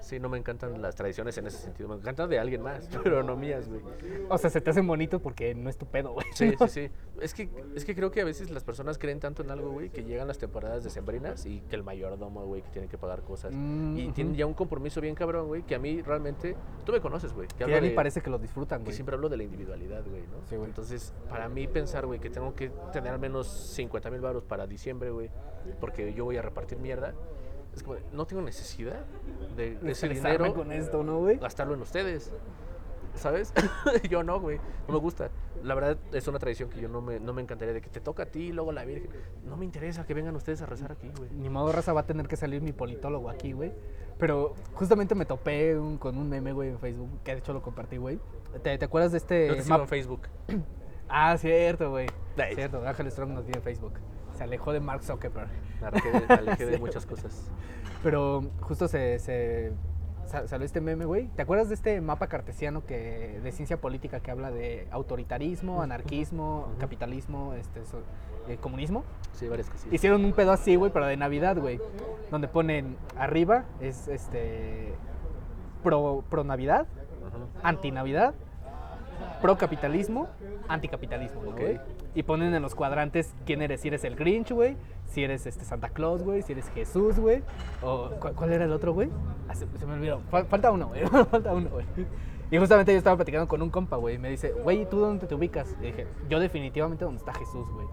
Sí, 0.04 0.20
no 0.20 0.28
me 0.28 0.38
encantan 0.38 0.82
las 0.82 0.96
tradiciones 0.96 1.38
en 1.38 1.48
ese 1.48 1.60
sentido. 1.60 1.88
Me 1.88 1.96
encantan 1.96 2.30
de 2.30 2.38
alguien 2.38 2.62
más, 2.62 2.90
pero 3.04 3.24
no 3.24 3.38
mías, 3.38 3.70
güey. 3.70 3.80
o 4.28 4.38
sea, 4.38 4.50
se 4.50 4.60
te 4.60 4.70
hacen 4.70 4.86
bonitos 4.86 5.22
porque 5.22 5.56
no 5.56 5.70
es 5.70 5.78
tu 5.78 5.86
pedo, 5.86 6.12
güey. 6.12 6.26
Sí, 6.34 6.54
¿no? 6.60 6.68
sí, 6.68 6.88
sí. 6.90 6.92
Es 7.22 7.34
que, 7.34 7.50
es 7.74 7.86
que 7.86 7.96
creo 7.96 8.12
que 8.12 8.20
a 8.20 8.26
veces 8.26 8.52
las 8.52 8.66
personas 8.66 8.98
creen 8.98 9.22
tanto 9.22 9.44
en 9.44 9.52
algo, 9.52 9.72
güey, 9.72 9.90
que 9.92 10.04
llegan 10.04 10.28
las 10.28 10.40
temporadas 10.40 10.84
decembrinas 10.84 11.46
y 11.46 11.62
que 11.62 11.78
el 11.78 11.84
mayordomo, 11.84 12.46
güey, 12.46 12.62
que 12.64 12.70
tiene 12.70 12.90
que 12.90 12.98
pagar 12.98 13.22
cosas. 13.22 13.54
Mm, 13.56 13.98
y 13.98 14.12
tienen 14.12 14.36
ya 14.36 14.46
un 14.46 14.54
compromiso 14.54 15.00
bien 15.00 15.16
cabrón, 15.16 15.48
güey, 15.48 15.62
que 15.64 15.76
a 15.76 15.80
mí 15.80 16.02
realmente... 16.02 16.58
Tú 16.84 16.92
me 16.92 17.00
conoces, 17.00 17.32
güey. 17.32 17.48
Que, 17.48 17.64
Que 17.64 17.80
ni 17.80 17.88
de- 17.88 17.96
parece 17.96 18.20
que 18.20 18.30
lo 18.30 18.40
disfrutan, 18.40 18.80
que 18.80 18.86
güey. 18.88 18.96
siempre 18.96 19.16
hablo 19.16 19.30
de 19.30 19.38
la 19.38 19.44
individualidad, 19.44 20.04
güey, 20.06 20.24
¿no? 20.24 20.46
Sí, 20.50 20.58
güey. 20.58 20.68
Entonces, 20.68 21.14
para 21.30 21.48
mí 21.48 21.66
pensar, 21.70 22.06
güey, 22.06 22.20
que 22.20 22.30
tengo 22.30 22.54
que 22.56 22.74
tener 22.92 23.14
al 23.14 23.20
menos 23.20 23.48
50 23.48 24.12
mil 24.12 24.20
baros 24.20 24.44
para 24.44 24.68
diciembre, 24.68 25.12
güey, 25.12 25.30
porque 25.80 26.14
yo 26.14 26.26
voy 26.26 26.36
a 26.36 26.42
repartir 26.42 26.78
mierda, 26.78 27.14
es 27.76 27.84
como, 27.84 27.96
de, 27.96 28.04
no 28.12 28.26
tengo 28.26 28.42
necesidad 28.42 29.06
de, 29.56 29.78
de 29.78 29.92
ese 29.92 30.08
dinero 30.10 30.54
con 30.54 30.72
esto, 30.72 31.04
¿no, 31.04 31.20
güey? 31.20 31.38
gastarlo 31.38 31.74
en 31.74 31.82
ustedes. 31.82 32.32
¿Sabes? 33.16 33.54
yo 34.10 34.24
no, 34.24 34.40
güey. 34.40 34.58
No 34.88 34.96
me 34.96 35.00
gusta. 35.00 35.30
La 35.62 35.76
verdad 35.76 35.98
es 36.12 36.28
una 36.28 36.40
tradición 36.40 36.70
que 36.70 36.82
yo 36.82 36.90
no 36.90 37.00
me, 37.00 37.20
no 37.20 37.32
me 37.32 37.44
encantaría 37.44 37.74
de 37.74 37.80
que 37.80 37.90
te 37.90 38.00
toca 38.00 38.24
a 38.24 38.26
ti 38.26 38.46
y 38.48 38.52
luego 38.52 38.72
la 38.72 38.86
Virgen. 38.86 39.10
No 39.46 39.56
me 39.56 39.66
interesa 39.66 40.04
que 40.06 40.16
vengan 40.16 40.36
ustedes 40.36 40.62
a 40.64 40.66
rezar 40.66 40.92
aquí, 40.94 41.12
güey. 41.16 41.30
Ni 41.32 41.48
modo, 41.48 41.72
raza, 41.72 41.94
va 41.94 42.02
a 42.02 42.06
tener 42.08 42.28
que 42.28 42.36
salir 42.38 42.62
mi 42.64 42.74
politólogo 42.74 43.30
aquí, 43.30 43.52
güey. 43.54 43.72
Pero 44.18 44.56
justamente 44.74 45.14
me 45.14 45.26
topé 45.26 45.78
un- 45.78 46.00
con 46.00 46.18
un 46.18 46.28
meme, 46.28 46.54
güey, 46.54 46.70
en 46.70 46.80
Facebook, 46.80 47.10
que 47.24 47.34
de 47.34 47.38
hecho 47.38 47.54
lo 47.54 47.62
compartí, 47.62 47.98
güey. 47.98 48.20
¿Te, 48.64 48.78
te 48.80 48.86
acuerdas 48.86 49.12
de 49.12 49.20
este 49.20 49.48
Yo 49.48 49.56
te 49.58 49.62
sigo 49.64 49.76
en 49.80 49.88
Facebook. 49.88 50.22
Ah, 51.16 51.38
cierto, 51.38 51.92
güey. 51.92 52.08
Nice. 52.36 52.56
Cierto, 52.56 52.88
Ángel 52.88 53.12
Strong 53.12 53.30
nos 53.34 53.44
tiene 53.44 53.58
en 53.60 53.64
Facebook. 53.64 53.94
Se 54.34 54.44
alejó 54.44 54.74
de 54.74 54.80
Mark 54.80 55.04
Zuckerberg. 55.04 55.50
Me 55.82 55.88
alejé 55.88 56.12
de, 56.12 56.20
me 56.28 56.34
alejé 56.34 56.66
de 56.68 56.74
Sí. 56.76 56.80
muchas 56.80 57.06
cosas. 57.06 57.52
Pero 58.02 58.44
justo 58.62 58.88
se, 58.88 59.20
se 59.20 59.72
sa- 60.26 60.48
salió 60.48 60.66
este 60.66 60.82
meme, 60.82 61.06
güey. 61.06 61.28
¿Te 61.36 61.42
acuerdas 61.44 61.70
de 61.70 61.76
este 61.76 62.02
mapa 62.02 62.28
cartesiano 62.28 62.86
que 62.86 63.40
de 63.44 63.52
ciencia 63.52 63.80
política 63.80 64.20
que 64.20 64.32
habla 64.32 64.52
de 64.52 64.88
autoritarismo, 64.92 65.82
anarquismo, 65.82 66.70
capitalismo, 66.80 67.54
este, 67.54 67.82
eh, 68.48 68.58
comunismo? 68.60 69.04
Sí, 69.34 69.48
varias 69.48 69.70
cosillas. 69.70 69.94
Hicieron 69.94 70.26
un 70.26 70.34
pedo 70.34 70.52
así, 70.52 70.76
güey, 70.76 70.92
pero 70.92 71.06
de 71.06 71.18
Navidad, 71.18 71.58
güey. 71.58 71.80
Donde 72.32 72.48
ponen 72.48 72.98
arriba 73.18 73.66
es 73.80 74.08
este 74.08 74.94
pro, 75.84 76.24
pro 76.30 76.44
Navidad, 76.44 76.88
Ujú. 77.28 77.46
anti 77.62 77.92
Navidad, 77.92 78.34
pro 79.42 79.58
capitalismo, 79.58 80.28
anticapitalismo, 80.68 81.44
¿no, 81.44 81.50
Ok. 81.52 81.60
güey? 81.60 81.80
Y 82.16 82.24
ponen 82.24 82.54
en 82.54 82.62
los 82.62 82.76
cuadrantes 82.76 83.34
quién 83.46 83.62
eres, 83.62 83.82
si 83.82 83.88
eres 83.90 84.04
el 84.04 84.16
Grinch, 84.16 84.52
güey, 84.52 84.78
si 85.08 85.24
eres 85.24 85.46
este 85.46 85.66
Santa 85.66 85.90
Claus, 85.90 86.24
güey, 86.24 86.42
si 86.42 86.54
eres 86.54 86.70
Jesús, 86.70 87.20
güey, 87.20 87.44
o 87.82 88.12
¿cuál, 88.20 88.34
cuál 88.36 88.52
era 88.54 88.66
el 88.66 88.72
otro, 88.72 88.94
güey? 88.94 89.10
Ah, 89.50 89.56
se, 89.56 89.68
se 89.78 89.86
me 89.86 89.94
olvidó. 89.94 90.22
Fal- 90.32 90.46
falta 90.48 90.72
uno, 90.72 90.88
güey. 90.88 91.02
falta 91.32 91.54
uno, 91.54 91.70
güey. 91.70 91.86
Y 92.52 92.58
justamente 92.60 92.92
yo 92.92 92.98
estaba 93.00 93.16
platicando 93.16 93.48
con 93.48 93.62
un 93.64 93.70
compa, 93.72 93.98
güey, 93.98 94.16
y 94.16 94.18
me 94.20 94.30
dice, 94.30 94.52
güey, 94.52 94.88
¿tú 94.88 95.00
dónde 95.00 95.26
te 95.26 95.34
ubicas? 95.34 95.76
Y 95.82 95.86
dije, 95.86 96.06
yo 96.30 96.40
definitivamente 96.40 97.04
donde 97.04 97.18
está 97.18 97.34
Jesús, 97.34 97.68
güey. 97.72 97.88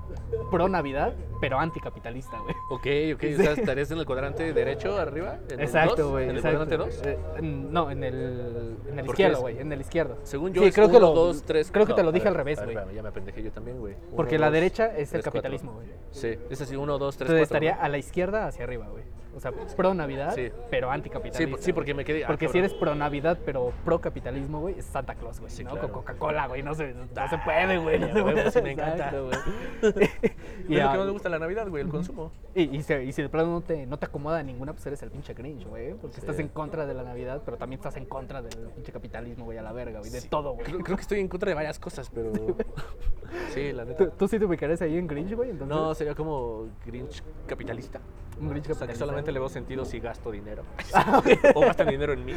Pro 0.50 0.68
Navidad, 0.68 1.14
pero 1.40 1.58
anticapitalista, 1.58 2.38
güey. 2.40 2.54
Ok, 2.70 3.14
ok. 3.16 3.24
O 3.40 3.42
sea, 3.42 3.52
estarías 3.52 3.90
en 3.90 3.98
el 3.98 4.04
cuadrante 4.06 4.52
derecho 4.52 4.98
arriba. 4.98 5.38
¿En 5.48 5.60
Exacto, 5.60 6.10
güey. 6.10 6.28
¿En 6.28 6.36
el 6.36 6.42
cuadrante 6.42 6.76
2? 6.76 7.02
Eh, 7.06 7.18
no, 7.42 7.90
en 7.90 8.04
el, 8.04 8.76
en 8.90 8.98
el 8.98 9.06
izquierdo, 9.06 9.40
güey. 9.40 9.58
En 9.58 9.72
el 9.72 9.80
izquierdo. 9.80 10.18
Según 10.24 10.52
yo, 10.52 10.60
Sí, 10.62 10.68
es 10.68 10.74
creo 10.74 10.90
que 10.90 10.96
uno, 10.98 11.06
lo- 11.08 11.14
dos, 11.14 11.42
tres. 11.42 11.70
Creo 11.72 11.86
que 11.86 11.94
te 11.94 12.02
lo 12.02 12.12
dije 12.12 12.28
al 12.28 12.34
revés, 12.34 12.62
güey. 12.62 12.76
Ya 12.94 13.02
me 13.02 13.08
apendejé 13.08 13.42
yo 13.42 13.52
también, 13.52 13.78
güey. 13.78 13.94
Uno, 13.94 14.16
Porque 14.16 14.38
la 14.38 14.46
dos, 14.46 14.52
derecha 14.54 14.86
es 14.94 15.08
el 15.14 15.22
tres, 15.22 15.24
capitalismo, 15.24 15.72
güey. 15.72 15.86
Sí, 16.10 16.36
es 16.50 16.60
así, 16.60 16.76
uno, 16.76 16.98
dos, 16.98 17.16
tres, 17.16 17.30
Entonces 17.30 17.48
cuatro. 17.48 17.66
estaría 17.66 17.82
a 17.82 17.88
la 17.88 17.96
izquierda 17.98 18.46
hacia 18.46 18.64
arriba, 18.64 18.88
güey. 18.88 19.04
O 19.36 19.40
sea, 19.40 19.52
pro 19.52 19.94
Navidad, 19.94 20.34
Sí. 20.34 20.50
pero 20.70 20.88
Sí, 20.88 20.94
anticapitalista. 20.94 21.50
por- 21.50 21.60
sí, 21.64 21.72
porque 21.72 21.94
me 21.94 22.04
quedé. 22.04 22.24
ah, 22.24 22.26
Porque 22.26 22.48
si 22.48 22.58
eres 22.58 22.74
pro 22.74 22.94
Navidad, 22.94 23.38
pero 23.44 23.72
pro 23.84 24.00
capitalismo, 24.00 24.60
güey, 24.60 24.78
es 24.78 24.84
Santa 24.86 25.14
Claus, 25.14 25.38
güey. 25.40 25.50
Sí, 25.50 25.62
¿no? 25.64 25.70
claro. 25.70 25.88
Con 25.88 26.02
Coca-Cola, 26.02 26.48
güey. 26.48 26.62
No 26.62 26.74
se, 26.74 26.92
no 26.94 27.28
se 27.28 27.38
puede, 27.38 27.78
güey. 27.78 27.98
No 28.00 28.12
se 28.12 28.22
puede. 28.22 28.50
sí 28.50 28.62
me 28.62 28.72
encanta. 28.72 28.94
Exacto, 28.96 29.26
güey. 29.26 29.38
Es 30.60 30.68
y, 30.68 30.74
lo 30.76 30.88
ah, 30.88 30.92
que 30.92 30.98
más 30.98 31.06
me 31.06 31.12
gusta 31.12 31.28
la 31.28 31.38
Navidad, 31.38 31.68
güey, 31.68 31.82
el 31.82 31.88
consumo. 31.88 32.30
y, 32.54 32.76
y 32.76 32.82
si, 32.82 32.92
y 32.94 33.12
si 33.12 33.22
de 33.22 33.28
plano 33.28 33.50
no 33.50 33.60
te, 33.62 33.86
no 33.86 33.98
te 33.98 34.06
acomoda 34.06 34.42
ninguna, 34.42 34.72
pues 34.72 34.86
eres 34.86 35.02
el 35.02 35.10
pinche 35.10 35.32
Grinch, 35.34 35.66
güey. 35.66 35.94
Porque 35.94 36.16
Sí. 36.16 36.20
estás 36.20 36.38
en 36.38 36.48
contra 36.48 36.86
de 36.86 36.94
la 36.94 37.02
Navidad, 37.02 37.42
pero 37.44 37.56
también 37.56 37.78
estás 37.78 37.96
en 37.96 38.04
contra 38.04 38.42
del 38.42 38.68
pinche 38.74 38.92
capitalismo, 38.92 39.44
güey, 39.46 39.58
a 39.58 39.62
la 39.62 39.72
verga, 39.72 39.98
güey. 40.00 40.10
De 40.10 40.20
Sí, 40.20 40.28
todo, 40.28 40.52
güey. 40.52 40.64
Creo, 40.66 40.78
creo 40.80 40.96
que 40.96 41.02
estoy 41.02 41.20
en 41.20 41.28
contra 41.28 41.48
de 41.48 41.54
varias 41.54 41.78
cosas, 41.78 42.10
pero. 42.10 42.30
Sí, 43.54 43.72
la 43.72 43.84
¿Tú, 43.84 43.90
neta. 43.90 44.10
tú 44.16 44.26
sí 44.28 44.38
te 44.38 44.44
ubicarías 44.44 44.82
ahí 44.82 44.96
en 44.98 45.06
Grinch, 45.06 45.34
güey? 45.34 45.50
Entonces, 45.50 45.76
No, 45.76 45.94
sería 45.94 46.14
como 46.14 46.66
Grinch 46.84 47.22
capitalista. 47.46 48.00
O 48.40 48.52
sea, 48.52 48.62
que 48.62 48.62
capitalista. 48.62 48.98
solamente 48.98 49.32
le 49.32 49.38
veo 49.38 49.48
sentido 49.48 49.84
si 49.84 50.00
gasto 50.00 50.30
dinero. 50.30 50.62
Ah, 50.94 51.22
o 51.54 51.60
gastan 51.60 51.88
dinero 51.88 52.12
en 52.12 52.24
mí. 52.24 52.34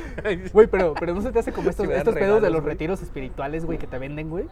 Güey, 0.51 0.67
pero, 0.67 0.93
pero 0.99 1.13
no 1.13 1.21
se 1.21 1.31
te 1.31 1.39
hace 1.39 1.51
como 1.51 1.69
estos, 1.71 1.87
estos 1.87 2.13
pedos 2.13 2.41
de 2.41 2.49
los 2.49 2.63
retiros 2.63 3.01
espirituales, 3.01 3.65
güey, 3.65 3.77
que 3.77 3.87
te 3.87 3.97
venden, 3.97 4.29
güey. 4.29 4.45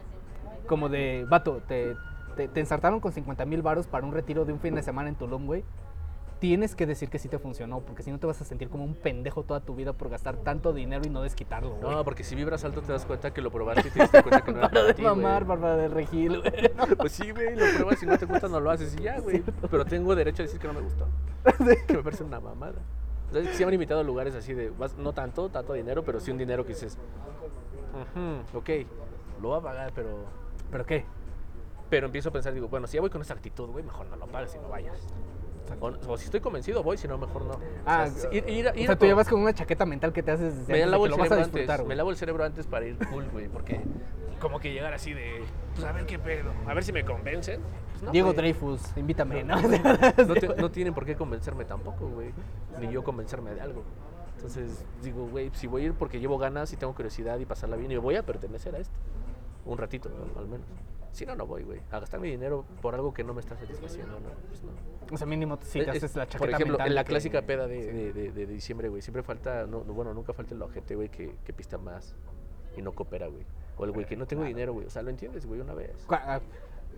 Como 0.68 0.90
de, 0.90 1.26
vato, 1.30 1.62
te, 1.68 1.96
te, 2.36 2.48
te 2.48 2.60
ensartaron 2.60 3.00
con 3.00 3.12
50 3.12 3.46
mil 3.46 3.62
varos 3.62 3.88
para 3.88 4.06
un 4.06 4.14
retiro 4.14 4.46
de 4.46 4.54
un 4.54 4.60
fin 4.60 4.76
de 4.76 4.82
semana 4.84 5.10
en 5.10 5.16
Tulum, 5.16 5.46
güey. 5.46 5.64
Tienes 6.42 6.76
que 6.76 6.88
decir 6.88 7.10
que 7.10 7.20
sí 7.20 7.30
te 7.30 7.38
funcionó, 7.38 7.82
porque 7.82 8.02
si 8.02 8.10
no 8.10 8.18
te 8.18 8.26
vas 8.26 8.42
a 8.42 8.46
sentir 8.46 8.68
como 8.68 8.84
un 8.84 8.96
pendejo 8.96 9.44
toda 9.44 9.60
tu 9.60 9.76
vida 9.76 9.94
por 9.94 10.10
gastar 10.10 10.38
tanto 10.38 10.74
dinero 10.74 11.04
y 11.06 11.10
no 11.12 11.22
desquitarlo, 11.22 11.76
güey. 11.76 11.96
No, 11.96 12.04
porque 12.04 12.24
si 12.24 12.34
vibras 12.34 12.66
alto 12.66 12.82
te 12.82 12.92
das 12.92 13.06
cuenta 13.06 13.32
que 13.32 13.42
lo 13.42 13.52
probaste 13.52 13.90
y 13.90 13.92
te 13.92 14.00
diste 14.00 14.24
cuenta 14.24 14.42
que 14.44 14.52
no 14.52 14.58
era 14.58 14.70
Para 14.70 14.82
para 14.82 14.88
de 14.88 14.94
ti, 14.96 15.04
mamar, 15.04 15.46
Bárbara 15.46 15.78
del 15.78 15.92
Regil, 15.92 16.40
güey. 16.40 16.52
Pues 16.98 17.12
sí, 17.12 17.30
güey, 17.30 17.56
lo 17.56 17.64
pruebas 17.76 18.02
y 18.02 18.08
no 18.08 18.18
te 18.18 18.26
gusta, 18.26 18.48
no 18.48 18.60
lo 18.60 18.72
haces 18.72 18.96
y 19.00 19.04
ya, 19.04 19.20
güey. 19.20 19.44
Pero 19.70 19.86
tengo 19.86 20.16
derecho 20.16 20.42
a 20.42 20.46
decir 20.48 20.60
que 20.60 20.66
no 20.68 20.74
me 20.74 20.82
gustó. 20.82 21.06
Que 21.88 21.94
me 21.98 22.02
parece 22.02 22.24
una 22.24 22.40
mamada. 22.40 22.80
Sea, 23.32 23.44
sí 23.54 23.64
me 23.64 23.68
han 23.68 23.74
invitado 23.76 24.00
a 24.00 24.04
lugares 24.04 24.34
así 24.34 24.56
de, 24.56 24.74
no 24.98 25.14
tanto, 25.14 25.48
tanto 25.50 25.74
dinero, 25.74 26.04
pero 26.04 26.20
sí 26.20 26.32
un 26.32 26.40
dinero 26.40 26.66
que 26.66 26.70
dices, 26.74 26.98
"Ujú, 27.94 28.58
ok, 28.58 28.70
lo 29.42 29.50
voy 29.50 29.60
a 29.60 29.62
pagar, 29.62 29.92
pero... 29.94 30.26
¿Pero 30.72 30.86
qué? 30.88 31.06
Pero 31.92 32.08
empiezo 32.08 32.30
a 32.30 32.32
pensar, 32.32 32.52
digo, 32.52 32.68
bueno, 32.68 32.88
si 32.88 32.96
ya 32.96 33.02
voy 33.02 33.12
con 33.12 33.22
esa 33.22 33.36
actitud, 33.36 33.70
güey, 33.70 33.84
mejor 33.86 34.08
no 34.08 34.16
lo 34.16 34.26
pagues 34.26 34.56
y 34.56 34.58
no 34.58 34.70
vayas. 34.70 35.08
O, 35.80 35.88
o 36.12 36.18
si 36.18 36.26
estoy 36.26 36.40
convencido, 36.42 36.84
voy, 36.84 36.98
si 36.98 37.08
no, 37.08 37.18
mejor 37.18 37.46
no. 37.46 37.60
Ah, 37.86 38.08
o 38.08 38.12
sea, 38.20 38.34
ir, 38.34 38.48
ir 38.50 38.68
o 38.68 38.76
ir 38.76 38.86
sea, 38.86 38.96
tú 38.96 39.00
todo. 39.00 39.10
ya 39.10 39.16
vas 39.16 39.28
con 39.28 39.40
una 39.42 39.54
chaqueta 39.54 39.86
mental 39.86 40.12
que 40.14 40.22
te 40.24 40.32
haces 40.32 40.58
desde 40.60 40.74
me 40.74 40.80
antes 40.80 40.92
lavo 40.92 41.04
que 41.04 41.08
el 41.08 41.12
lo 41.12 41.18
vas 41.18 41.26
a 41.26 41.30
cerebro 41.30 41.46
disfrutar, 41.46 41.80
antes, 41.80 41.88
me 41.88 41.96
lavo 41.96 42.10
el 42.10 42.16
cerebro 42.18 42.44
antes 42.44 42.68
para 42.68 42.86
ir 42.86 42.98
cool, 43.10 43.26
güey, 43.32 43.48
porque 43.48 43.82
como 44.40 44.60
que 44.60 44.74
llegar 44.74 44.94
así 44.94 45.14
de, 45.14 45.44
pues 45.76 45.86
a 45.86 45.92
ver 45.92 46.06
qué 46.06 46.18
pedo, 46.20 46.52
a 46.68 46.74
ver 46.74 46.84
si 46.84 46.92
me 46.92 47.06
convencen. 47.06 47.62
Pues, 47.92 48.04
no, 48.04 48.12
Diego 48.12 48.30
güey. 48.30 48.38
Dreyfus, 48.38 48.82
invítame, 48.98 49.44
¿no? 49.44 49.56
no, 50.28 50.34
te- 50.36 50.56
no 50.56 50.72
tienen 50.72 50.94
por 50.94 51.06
qué 51.06 51.16
convencerme 51.16 51.66
tampoco, 51.66 52.08
güey. 52.08 52.32
Ni 52.80 52.92
yo 52.92 53.04
convencerme 53.04 53.54
de 53.54 53.62
algo. 53.62 53.84
Entonces 54.38 54.84
digo, 55.04 55.28
güey, 55.28 55.52
si 55.54 55.68
voy 55.68 55.84
a 55.84 55.86
ir 55.86 55.94
porque 55.94 56.20
llevo 56.20 56.40
ganas 56.40 56.74
y 56.74 56.76
tengo 56.78 56.96
curiosidad 56.96 57.38
y 57.38 57.46
pasarla 57.46 57.76
bien 57.76 57.92
y 57.92 57.98
voy 57.98 58.16
a 58.16 58.24
pertenecer 58.24 58.74
a 58.76 58.80
esto. 58.80 58.96
Un 59.66 59.78
ratito, 59.78 60.10
al 60.36 60.48
menos. 60.48 60.66
Si 61.12 61.26
no, 61.26 61.36
no 61.36 61.46
voy, 61.46 61.64
güey. 61.64 61.82
A 61.92 62.00
gastar 62.00 62.20
mi 62.20 62.30
dinero 62.30 62.66
por 62.82 62.96
algo 62.96 63.14
que 63.14 63.24
no 63.24 63.34
me 63.34 63.42
está 63.42 63.58
satisfaciendo, 63.58 64.20
¿no? 64.20 64.30
Pues 64.48 64.64
no. 64.64 64.72
O 65.14 65.18
sea, 65.18 65.28
mínimo 65.28 65.58
te 65.58 65.66
Es- 65.82 65.88
haces 65.90 66.16
la 66.16 66.26
chaqueta 66.26 66.38
por 66.40 66.50
ejemplo, 66.50 66.74
mental 66.78 66.88
en 66.88 66.96
la 66.96 67.04
que- 67.04 67.10
clásica 67.10 67.42
peda 67.42 67.68
de, 67.68 67.92
de, 67.92 68.14
de- 68.14 68.32
de 68.32 68.46
diciembre, 68.46 68.88
güey, 68.88 69.02
siempre 69.02 69.22
falta, 69.24 69.68
no, 69.68 69.84
no, 69.84 69.94
bueno, 69.94 70.14
nunca 70.14 70.32
falta 70.34 70.56
el 70.56 70.62
ojete, 70.62 70.96
güey, 70.96 71.10
que, 71.10 71.36
que 71.44 71.52
pista 71.54 71.78
más 71.78 72.16
y 72.78 72.82
no 72.82 72.94
coopera, 72.94 73.28
güey. 73.28 73.46
O 73.78 73.84
el 73.86 73.92
güey 73.92 74.06
que 74.06 74.16
no 74.16 74.26
tengo 74.26 74.44
dinero, 74.44 74.72
güey. 74.74 74.86
O 74.86 74.90
sea, 74.90 75.02
lo 75.02 75.10
entiendes, 75.10 75.46
güey, 75.46 75.60
una 75.60 75.74
vez. 75.74 76.06
Ah, 76.10 76.40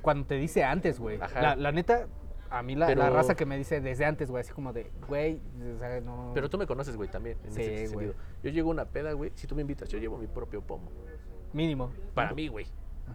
Cuando 0.01 0.27
te 0.27 0.35
dice 0.35 0.63
antes, 0.63 0.99
güey. 0.99 1.19
Ajá. 1.19 1.41
La, 1.41 1.55
la 1.55 1.71
neta, 1.71 2.07
a 2.51 2.61
mí 2.61 2.75
la, 2.75 2.93
la 2.93 3.09
raza 3.09 3.33
que 3.35 3.45
me 3.47 3.57
dice 3.57 3.81
desde 3.81 4.05
antes, 4.05 4.29
güey, 4.29 4.41
así 4.41 4.51
como 4.53 4.73
de, 4.73 4.91
güey, 5.07 5.41
o 5.75 5.79
sea, 5.79 5.99
no. 6.01 6.31
Pero 6.35 6.49
tú 6.51 6.57
me 6.59 6.67
conoces, 6.67 6.95
güey, 6.95 7.09
también. 7.09 7.37
En 7.45 7.51
Sí, 7.53 7.61
ese 7.63 7.87
sentido. 7.87 8.13
Yo 8.43 8.51
llego 8.51 8.69
a 8.69 8.73
una 8.73 8.85
peda, 8.85 9.13
güey. 9.13 9.31
Si 9.33 9.47
tú 9.47 9.55
me 9.55 9.61
invitas, 9.61 9.89
yo 9.89 9.97
llevo 9.97 10.17
mi 10.19 10.27
propio 10.27 10.61
pomo. 10.61 10.91
Mínimo. 11.53 11.91
Para 12.13 12.33
mí, 12.33 12.47
güey. 12.47 12.67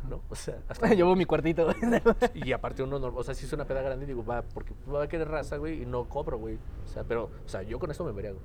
¿No? 0.09 0.20
O 0.28 0.34
sea, 0.34 0.59
hasta 0.68 0.89
Llevo 0.95 1.16
mi 1.16 1.24
cuartito, 1.24 1.64
güey. 1.64 1.76
Y 2.34 2.53
aparte 2.53 2.82
uno, 2.82 2.99
no- 2.99 3.09
o 3.09 3.22
sea, 3.24 3.34
si 3.34 3.47
es 3.47 3.53
una 3.53 3.64
peda 3.64 3.82
grande, 3.82 4.07
digo, 4.07 4.24
va, 4.24 4.43
porque 4.43 4.72
va 4.93 5.03
a 5.05 5.09
querer 5.09 5.28
raza, 5.28 5.57
güey, 5.57 5.82
y 5.82 5.86
no 5.86 6.05
cobro, 6.09 6.39
güey. 6.39 6.57
O 6.84 6.89
sea, 6.89 7.05
pero, 7.05 7.24
o 7.45 7.49
sea, 7.49 7.62
yo 7.62 7.78
con 7.78 7.91
esto 7.91 8.05
me 8.05 8.11
embriago. 8.11 8.39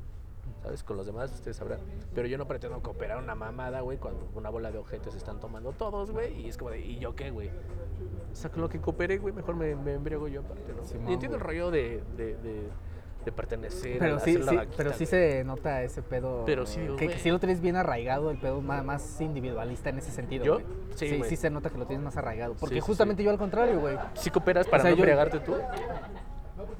¿Sabes? 0.61 0.81
Con 0.83 0.95
los 0.95 1.05
demás 1.05 1.29
ustedes 1.33 1.57
sabrán. 1.57 1.79
Pero 2.15 2.25
yo 2.27 2.37
no 2.37 2.47
pretendo 2.47 2.81
cooperar 2.81 3.21
una 3.21 3.35
mamada, 3.35 3.81
güey, 3.81 3.97
cuando 3.97 4.29
una 4.33 4.49
bola 4.49 4.71
de 4.71 4.77
ojetes 4.77 5.13
están 5.13 5.39
tomando 5.41 5.73
todos, 5.73 6.11
güey. 6.11 6.39
Y 6.41 6.47
es 6.49 6.57
como 6.57 6.71
de, 6.71 6.79
¿y 6.79 6.99
yo 6.99 7.15
qué, 7.15 7.31
güey? 7.31 7.49
O 8.31 8.35
sea, 8.35 8.49
con 8.49 8.61
lo 8.61 8.69
que 8.69 8.79
cooperé, 8.79 9.17
güey, 9.17 9.33
mejor 9.33 9.55
me, 9.55 9.75
me 9.75 9.93
embriago 9.93 10.27
yo 10.29 10.39
aparte, 10.39 10.73
¿no? 10.73 10.85
Simón, 10.85 11.09
y 11.09 11.13
entiendo 11.13 11.35
el 11.37 11.43
rollo 11.43 11.69
de, 11.69 12.01
de, 12.15 12.35
de, 12.37 12.69
de 13.25 13.31
pertenecer. 13.31 13.97
Pero 13.99 14.15
a 14.17 14.19
sí, 14.19 14.33
sí, 14.33 14.55
vaquita, 14.55 14.73
pero 14.77 14.91
sí 14.91 15.05
güey. 15.05 15.07
se 15.07 15.43
nota 15.43 15.81
ese 15.83 16.01
pedo. 16.01 16.43
Pero 16.45 16.65
sí 16.65 16.81
digo, 16.81 16.95
que, 16.95 17.07
que 17.07 17.19
sí 17.19 17.29
lo 17.31 17.39
tienes 17.39 17.61
bien 17.61 17.75
arraigado, 17.75 18.31
el 18.31 18.37
pedo 18.37 18.61
más, 18.61 18.83
más 18.83 19.21
individualista 19.21 19.89
en 19.89 19.97
ese 19.99 20.11
sentido. 20.11 20.45
¿Yo? 20.45 20.53
güey. 20.55 20.65
Sí, 20.95 21.09
sí, 21.09 21.17
güey. 21.17 21.29
sí 21.29 21.35
se 21.35 21.49
nota 21.49 21.69
que 21.69 21.77
lo 21.77 21.85
tienes 21.85 22.03
más 22.03 22.15
arraigado. 22.17 22.53
Porque 22.55 22.75
Sí, 22.75 22.81
justamente 22.81 23.23
yo 23.23 23.29
al 23.31 23.37
contrario, 23.37 23.79
güey. 23.79 23.97
¿Sí 24.15 24.29
cooperas 24.29 24.67
para 24.67 24.83
sea, 24.83 24.91
no 24.91 24.97
yo- 24.97 25.03
embriagarte 25.03 25.39
tú? 25.39 25.55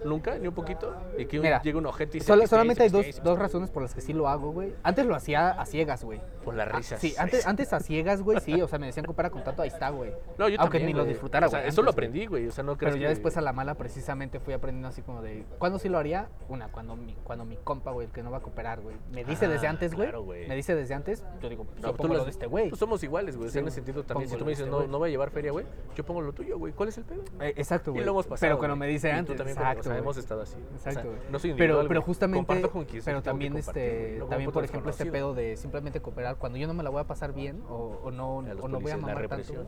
¿Nunca? 0.06 0.38
¿Ni 0.38 0.48
un 0.48 0.54
poquito? 0.54 0.94
Y 1.18 1.26
que 1.26 1.38
un- 1.38 1.44
Mira, 1.44 1.62
llegue 1.62 1.78
un 1.78 1.86
ojete 1.86 2.18
y 2.18 2.22
se 2.22 2.48
solamente 2.48 2.84
hay 2.84 2.90
dos, 2.90 3.06
dos 3.24 3.40
razones 3.40 3.70
por 3.70 3.82
las 3.84 3.94
que 3.94 4.02
sí 4.02 4.14
lo 4.14 4.28
hago, 4.28 4.52
güey. 4.52 4.74
Antes 4.84 5.06
lo 5.06 5.16
hacía 5.16 5.50
a 5.52 5.66
ciegas, 5.66 6.04
güey. 6.04 6.22
Por 6.44 6.56
las 6.56 6.68
Ah, 6.68 6.78
risas. 6.78 7.00
Sí, 7.00 7.14
antes, 7.18 7.46
antes 7.48 7.72
a 7.74 7.80
ciegas, 7.80 8.22
güey, 8.22 8.40
sí. 8.40 8.62
O 8.62 8.68
sea, 8.68 8.80
me 8.80 8.88
decían 8.88 9.06
coopera 9.06 9.30
con 9.30 9.44
tanto, 9.44 9.62
ahí 9.62 9.70
está, 9.70 9.90
güey. 9.90 10.12
No, 10.38 10.50
yo 10.50 10.60
Aunque 10.60 10.80
también, 10.80 10.86
ni 10.88 10.94
lo 10.94 11.00
güey. 11.04 11.14
disfrutara, 11.14 11.48
O 11.48 11.50
sea, 11.50 11.60
güey. 11.60 11.70
eso 11.70 11.82
lo 11.82 11.90
antes, 11.90 11.94
aprendí, 11.96 12.26
güey. 12.26 12.48
O 12.48 12.52
sea, 12.52 12.64
no 12.64 12.76
Pero 12.78 12.96
ya 12.96 13.04
que- 13.04 13.08
después 13.10 13.38
a 13.38 13.42
la 13.42 13.54
mala 13.54 13.76
precisamente 13.76 14.40
fui 14.40 14.54
aprendiendo 14.54 14.88
así 14.90 15.02
como 15.02 15.22
de... 15.22 15.46
¿Cuándo 15.60 15.80
sí 15.80 15.90
lo 15.90 15.98
haría? 15.98 16.28
Una, 16.50 16.68
cuando 16.70 16.96
mi, 16.96 17.16
cuando 17.24 17.46
mi 17.46 17.58
compa, 17.58 17.92
güey, 17.92 18.08
el 18.08 18.14
que 18.14 18.24
no 18.24 18.32
va 18.32 18.38
a 18.38 18.42
cooperar, 18.42 18.82
güey. 18.82 18.96
Me 19.12 19.24
dice 19.24 19.46
Ah, 19.46 19.50
desde 19.50 19.68
antes, 19.68 19.94
güey. 19.94 20.08
claro, 20.10 20.24
güey. 20.24 20.48
me 20.48 20.56
dice 20.56 20.76
desde 20.76 20.94
antes, 20.94 21.24
yo 21.42 21.50
digo, 21.50 21.64
pues 21.66 21.78
No, 21.82 21.88
yo 21.90 21.92
tú 21.94 21.98
pongo 21.98 22.14
las- 22.14 22.20
lo 22.22 22.26
de 22.26 22.32
este 22.32 22.48
güey. 22.48 22.70
Pues 22.70 22.80
somos 22.80 23.04
iguales, 23.04 23.36
güey. 23.38 23.50
O 23.50 23.52
sea, 23.52 23.62
en 23.62 23.68
ese 23.68 23.76
sentido 23.76 24.04
también. 24.04 24.30
Si 24.30 24.36
pongo 24.36 24.40
tú 24.40 24.44
lo 24.44 24.46
me 24.46 24.50
de 24.50 24.56
dices, 24.56 24.66
este 24.66 24.72
no, 24.72 24.78
güey. 24.78 24.90
no 24.90 25.00
voy 25.00 25.10
a 25.10 25.12
llevar 25.12 25.30
feria, 25.32 25.52
güey, 25.52 25.66
yo 25.96 26.04
pongo 26.06 26.22
lo 26.22 26.34
tuyo, 26.34 26.58
güey. 26.58 26.74
¿Cuál 26.74 26.90
es 26.90 26.98
el 26.98 27.04
pedo? 27.06 27.24
Eh, 27.40 27.54
exacto, 27.58 27.92
Y 27.92 27.94
güey. 27.94 28.06
lo 28.06 28.12
hemos 28.12 28.26
pasado. 28.28 28.42
Pero 28.42 28.58
cuando 28.58 28.76
güey. 28.76 28.88
me 28.88 28.94
dice 28.94 29.08
Y 29.08 29.12
tú 29.12 29.18
antes, 29.18 29.38
también, 29.38 29.58
exacto, 29.58 29.80
o 29.80 29.84
sea, 29.84 29.92
güey. 29.94 30.02
hemos 30.02 30.18
estado 30.18 30.42
así. 30.42 30.56
O 30.76 30.80
sea, 30.80 30.92
Exacto, 30.92 31.10
güey. 31.12 31.22
no 31.32 31.40
soy 31.40 31.50
individual, 31.52 31.88
pero 31.88 32.02
güey. 32.02 32.06
justamente, 32.08 32.46
Comparto 32.46 32.72
con 32.72 32.86
quien 32.86 33.04
pero 33.04 33.04
que 33.04 33.06
tengo 33.06 33.22
que 33.22 33.30
también 33.30 33.54
compartir, 33.54 33.84
este, 33.84 34.20
también 34.30 34.52
por 34.52 34.64
ejemplo 34.64 34.90
este 34.92 35.04
desconocido. 35.06 35.34
pedo 35.34 35.34
de 35.36 35.58
simplemente 35.58 36.02
cooperar 36.02 36.33
cuando 36.38 36.58
yo 36.58 36.68
no 36.68 36.74
me 36.74 36.84
la 36.84 36.90
voy 36.90 37.02
a 37.02 37.08
pasar 37.08 37.34
bien 37.34 37.62
o, 37.70 38.00
o 38.04 38.12
no, 38.12 38.38
o 38.38 38.42
no 38.68 38.80
voy 38.80 38.92
a 38.92 38.98
mamar 38.98 39.28
tanto, 39.28 39.66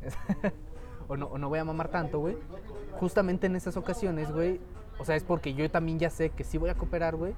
o 1.08 1.16
no, 1.16 1.26
o 1.26 1.38
no 1.38 1.48
voy 1.48 1.58
a 1.58 1.64
mamar 1.64 1.88
tanto, 1.88 2.18
güey. 2.20 2.36
Justamente 3.00 3.46
en 3.46 3.56
esas 3.56 3.76
ocasiones, 3.76 4.30
güey, 4.32 4.60
o 4.98 5.04
sea, 5.04 5.16
es 5.16 5.24
porque 5.24 5.54
yo 5.54 5.70
también 5.70 5.98
ya 5.98 6.10
sé 6.10 6.30
que 6.30 6.44
sí 6.44 6.58
voy 6.58 6.70
a 6.70 6.74
cooperar, 6.74 7.16
güey, 7.16 7.34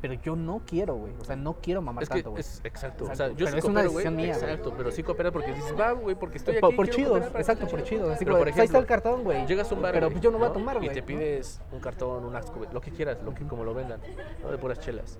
pero 0.00 0.14
yo 0.14 0.36
no 0.36 0.62
quiero, 0.64 0.94
güey. 0.94 1.12
O 1.20 1.24
sea, 1.24 1.34
no 1.34 1.54
quiero 1.54 1.82
mamar 1.82 2.04
Es 2.04 2.08
que 2.08 2.16
tanto, 2.16 2.30
güey. 2.30 2.40
exacto. 2.40 3.04
O 3.04 3.08
Exacto, 3.08 3.16
sea, 3.16 3.28
yo 3.30 3.34
pero 3.46 3.50
sí 3.50 3.58
es 3.58 3.64
una 3.64 3.74
coopero, 3.80 3.90
decisión 3.90 4.16
mía. 4.16 4.28
Exacto, 4.32 4.74
pero 4.76 4.90
sí 4.92 5.02
coopera 5.02 5.32
porque 5.32 5.52
dices, 5.54 5.74
va, 5.78 5.90
güey, 5.92 6.14
porque 6.14 6.38
estoy 6.38 6.54
aquí. 6.54 6.60
por, 6.60 6.76
por 6.76 6.86
cooperar 6.88 7.10
para 7.20 7.32
que 7.32 7.38
exacto, 7.40 7.66
por 7.66 7.82
chido. 7.82 8.10
Así 8.12 8.24
Pero, 8.24 8.36
como, 8.36 8.44
por 8.44 8.48
pues 8.52 8.58
ahí 8.60 8.64
está 8.66 8.78
el 8.78 8.84
ejemplo, 8.84 9.02
cartón, 9.02 9.24
güey. 9.24 9.46
Llegas 9.46 9.72
a 9.72 9.74
un 9.74 9.82
bar, 9.82 9.92
Pero 9.94 10.08
pues 10.10 10.20
yo 10.20 10.30
no 10.30 10.38
voy 10.38 10.46
a 10.48 10.52
tomar, 10.52 10.76
Y 10.76 10.78
güey. 10.86 10.92
te 10.94 11.00
¿no? 11.00 11.06
pides 11.06 11.60
un 11.72 11.80
cartón, 11.80 12.24
unas 12.24 12.48
cube- 12.52 12.68
lo 12.72 12.80
que 12.80 12.92
quieras, 12.92 13.18
lo 13.24 13.34
que 13.34 13.44
como 13.44 13.64
lo 13.64 13.74
vendan, 13.74 14.00
¿no? 14.42 14.50
De 14.52 14.58
puras 14.58 14.78
chelas. 14.78 15.18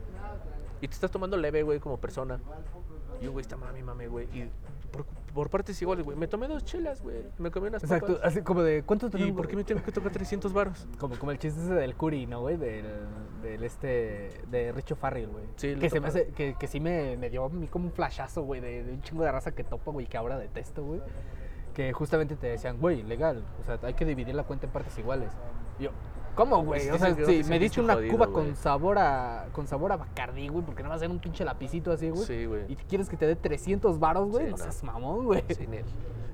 Y 0.80 0.86
te 0.86 0.94
estás 0.94 1.10
tomando 1.10 1.36
leve, 1.36 1.64
güey, 1.64 1.80
como 1.80 1.96
persona. 1.98 2.38
Y 3.20 3.26
un 3.26 3.32
güey 3.32 3.42
está 3.42 3.56
mami, 3.56 3.82
mame, 3.82 4.08
güey. 4.08 4.26
Y 4.26 4.50
por, 4.92 5.04
por 5.34 5.50
partes 5.50 5.80
iguales, 5.82 6.04
güey. 6.04 6.16
Me 6.16 6.26
tomé 6.28 6.48
dos 6.48 6.64
chelas, 6.64 7.02
güey. 7.02 7.24
Me 7.38 7.50
comí 7.50 7.68
unas 7.68 7.82
Exacto, 7.82 8.14
papas. 8.14 8.24
así 8.24 8.42
como 8.42 8.62
de, 8.62 8.82
¿cuánto 8.84 9.06
¿Y 9.08 9.10
tenemos? 9.10 9.36
por 9.36 9.48
qué 9.48 9.56
me 9.56 9.64
tengo 9.64 9.82
que 9.82 9.92
tocar 9.92 10.12
300 10.12 10.52
varos? 10.52 10.86
Como, 10.98 11.18
como 11.18 11.32
el 11.32 11.38
chiste 11.38 11.60
ese 11.60 11.74
del 11.74 11.94
Curi, 11.94 12.26
¿no, 12.26 12.40
güey? 12.40 12.56
Del, 12.56 12.86
del 13.42 13.62
este, 13.64 14.30
de 14.50 14.72
Richo 14.72 14.96
Farrell, 14.96 15.28
güey. 15.28 15.44
Sí, 15.56 15.74
que 15.76 15.90
se 15.90 16.00
me 16.00 16.08
hace, 16.08 16.28
que, 16.28 16.54
que 16.58 16.66
sí 16.66 16.80
me, 16.80 17.16
me 17.16 17.30
dio 17.30 17.44
a 17.44 17.48
mí 17.48 17.66
como 17.68 17.86
un 17.86 17.92
flashazo, 17.92 18.42
güey, 18.42 18.60
de, 18.60 18.84
de 18.84 18.92
un 18.92 19.02
chingo 19.02 19.22
de 19.24 19.32
raza 19.32 19.52
que 19.52 19.64
topo, 19.64 19.92
güey, 19.92 20.06
que 20.06 20.16
ahora 20.16 20.38
detesto, 20.38 20.84
güey. 20.84 21.00
Que 21.74 21.92
justamente 21.92 22.34
te 22.34 22.48
decían, 22.48 22.78
güey, 22.78 23.02
legal, 23.02 23.44
o 23.60 23.64
sea, 23.64 23.78
hay 23.82 23.94
que 23.94 24.04
dividir 24.04 24.34
la 24.34 24.44
cuenta 24.44 24.66
en 24.66 24.72
partes 24.72 24.98
iguales. 24.98 25.30
Y 25.78 25.84
yo, 25.84 25.90
¿cómo, 26.38 26.62
güey? 26.64 26.88
O 26.88 26.98
sea, 26.98 27.16
sí, 27.26 27.42
me 27.48 27.58
diste 27.58 27.80
una 27.80 27.94
jodido, 27.94 28.12
cuba 28.12 28.28
con 28.28 28.54
sabor 28.54 28.96
a 28.98 29.48
con 29.52 29.66
sabor 29.66 29.90
a 29.90 29.96
Bacardí, 29.96 30.46
güey, 30.46 30.64
porque 30.64 30.84
no 30.84 30.88
va 30.88 30.94
a 30.94 30.98
ser 31.00 31.10
un 31.10 31.18
pinche 31.18 31.44
lapicito 31.44 31.90
así, 31.90 32.10
güey. 32.10 32.24
Sí, 32.24 32.46
güey. 32.46 32.62
Y 32.68 32.76
quieres 32.76 33.08
que 33.08 33.16
te 33.16 33.26
dé 33.26 33.34
300 33.34 33.98
varos, 33.98 34.28
güey, 34.30 34.44
Sí, 34.46 34.50
no 34.52 34.56
no. 34.56 34.62
seas 34.62 34.84
mamón, 34.84 35.24
güey. 35.26 35.42
Sí. 35.48 35.66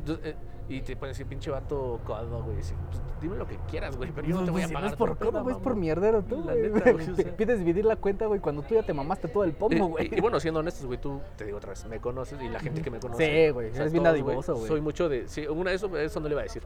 Entonces, 0.00 0.26
eh, 0.26 0.36
y 0.68 0.80
te 0.80 0.96
pueden 0.96 1.12
decir, 1.12 1.26
pinche 1.26 1.50
vato 1.50 2.00
codo, 2.04 2.42
güey. 2.42 2.62
Sí, 2.62 2.74
pues, 2.90 3.02
dime 3.20 3.36
lo 3.36 3.46
que 3.46 3.58
quieras, 3.70 3.96
güey, 3.96 4.10
pero 4.12 4.26
yo 4.26 4.36
no 4.36 4.44
te 4.44 4.50
voy 4.50 4.62
a 4.62 4.68
si 4.68 4.74
pagar. 4.74 4.88
No 4.88 4.92
es 4.92 4.96
por 4.98 5.18
codo, 5.18 5.42
güey, 5.42 5.56
es 5.56 5.62
por 5.62 5.76
mierdero 5.76 6.22
tú, 6.22 6.42
La 6.44 6.54
güey. 6.54 7.10
o 7.10 7.14
sea. 7.16 7.36
Pides 7.36 7.58
dividir 7.58 7.84
la 7.84 7.96
cuenta, 7.96 8.26
güey, 8.26 8.40
cuando 8.40 8.62
tú 8.62 8.74
ya 8.74 8.82
te 8.82 8.92
mamaste 8.94 9.28
todo 9.28 9.44
el 9.44 9.52
pomo, 9.56 9.88
güey. 9.88 10.08
y, 10.12 10.18
y 10.18 10.20
bueno, 10.20 10.40
siendo 10.40 10.60
honestos, 10.60 10.86
güey, 10.86 10.98
tú, 11.00 11.20
te 11.36 11.44
digo 11.44 11.58
otra 11.58 11.70
vez, 11.70 11.84
me 11.86 12.00
conoces 12.00 12.40
y 12.40 12.48
la 12.48 12.60
gente 12.60 12.82
que 12.82 12.90
me 12.90 12.98
conoce. 13.00 13.46
Sí, 13.46 13.50
güey, 13.52 13.68
eres 13.74 13.92
bien 13.92 14.04
dadivoso, 14.04 14.54
güey. 14.54 14.68
Soy 14.68 14.80
mucho 14.80 15.08
de. 15.08 15.28
Sí, 15.28 15.46
una 15.46 15.70
de 15.70 15.76
eso, 15.76 15.96
eso 15.96 16.20
no 16.20 16.28
le 16.28 16.32
iba 16.34 16.40
a 16.40 16.44
decir. 16.44 16.62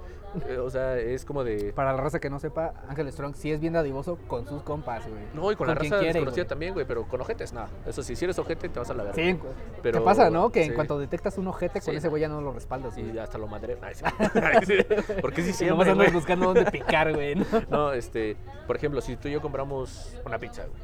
Eh, 0.49 0.59
o 0.59 0.71
sea, 0.71 0.97
es 0.99 1.25
como 1.25 1.45
de. 1.45 1.73
Para 1.73 1.93
la 1.93 2.01
raza 2.01 2.21
que 2.21 2.31
no 2.31 2.39
sepa, 2.39 2.75
Ángel 2.89 3.11
Strong 3.13 3.35
sí 3.35 3.51
es 3.51 3.61
bien 3.61 3.73
dadivoso 3.73 4.19
con 4.29 4.47
sus 4.47 4.63
compas, 4.63 5.09
güey. 5.09 5.23
No, 5.35 5.51
y 5.51 5.57
con, 5.57 5.67
la 5.67 5.75
raza 5.75 5.99
quiere, 5.99 6.13
desconocida 6.15 6.47
también, 6.47 6.75
güey, 6.75 6.87
pero 6.87 7.05
con 7.07 7.21
ojetes, 7.21 7.53
nada. 7.53 7.69
Eso 7.87 8.03
sí, 8.03 8.15
si 8.15 8.25
eres 8.25 8.39
ojete, 8.39 8.69
te 8.69 8.79
vas 8.79 8.91
a 8.91 8.95
la 8.95 9.05
verga. 9.05 9.15
Sí, 9.23 9.39
Pero- 9.83 9.99
¿qué 9.99 10.05
pasa, 10.05 10.31
no? 10.31 10.51
Que 10.51 10.65
en 10.65 10.75
cuanto 10.75 10.99
detectas 10.99 11.39
un 11.39 11.49
ojete, 11.49 11.81
con 11.81 11.95
ese 11.97 12.09
güey 12.09 12.23
ya 12.23 12.29
no 12.29 12.41
lo 12.41 12.53
respaldas. 12.53 12.97
Y 12.99 13.19
hasta 13.19 13.39
lo 13.39 13.47
madre. 13.47 13.77
Ay, 13.89 13.95
sí. 13.95 14.05
Ay, 14.43 14.67
sí. 14.67 14.75
Porque 15.21 15.43
sí, 15.43 15.53
siempre, 15.53 15.71
nomás 15.71 15.89
andas 15.89 16.13
buscando 16.13 16.47
dónde 16.47 16.71
picar, 16.71 17.15
güey. 17.15 17.35
¿no? 17.35 17.45
No, 17.71 17.93
este, 17.93 18.37
por 18.67 18.77
ejemplo, 18.77 19.01
si 19.01 19.17
tú 19.17 19.29
y 19.29 19.33
yo 19.33 19.41
compramos 19.41 20.17
una 20.25 20.39
pizza, 20.39 20.65
güey. 20.67 20.83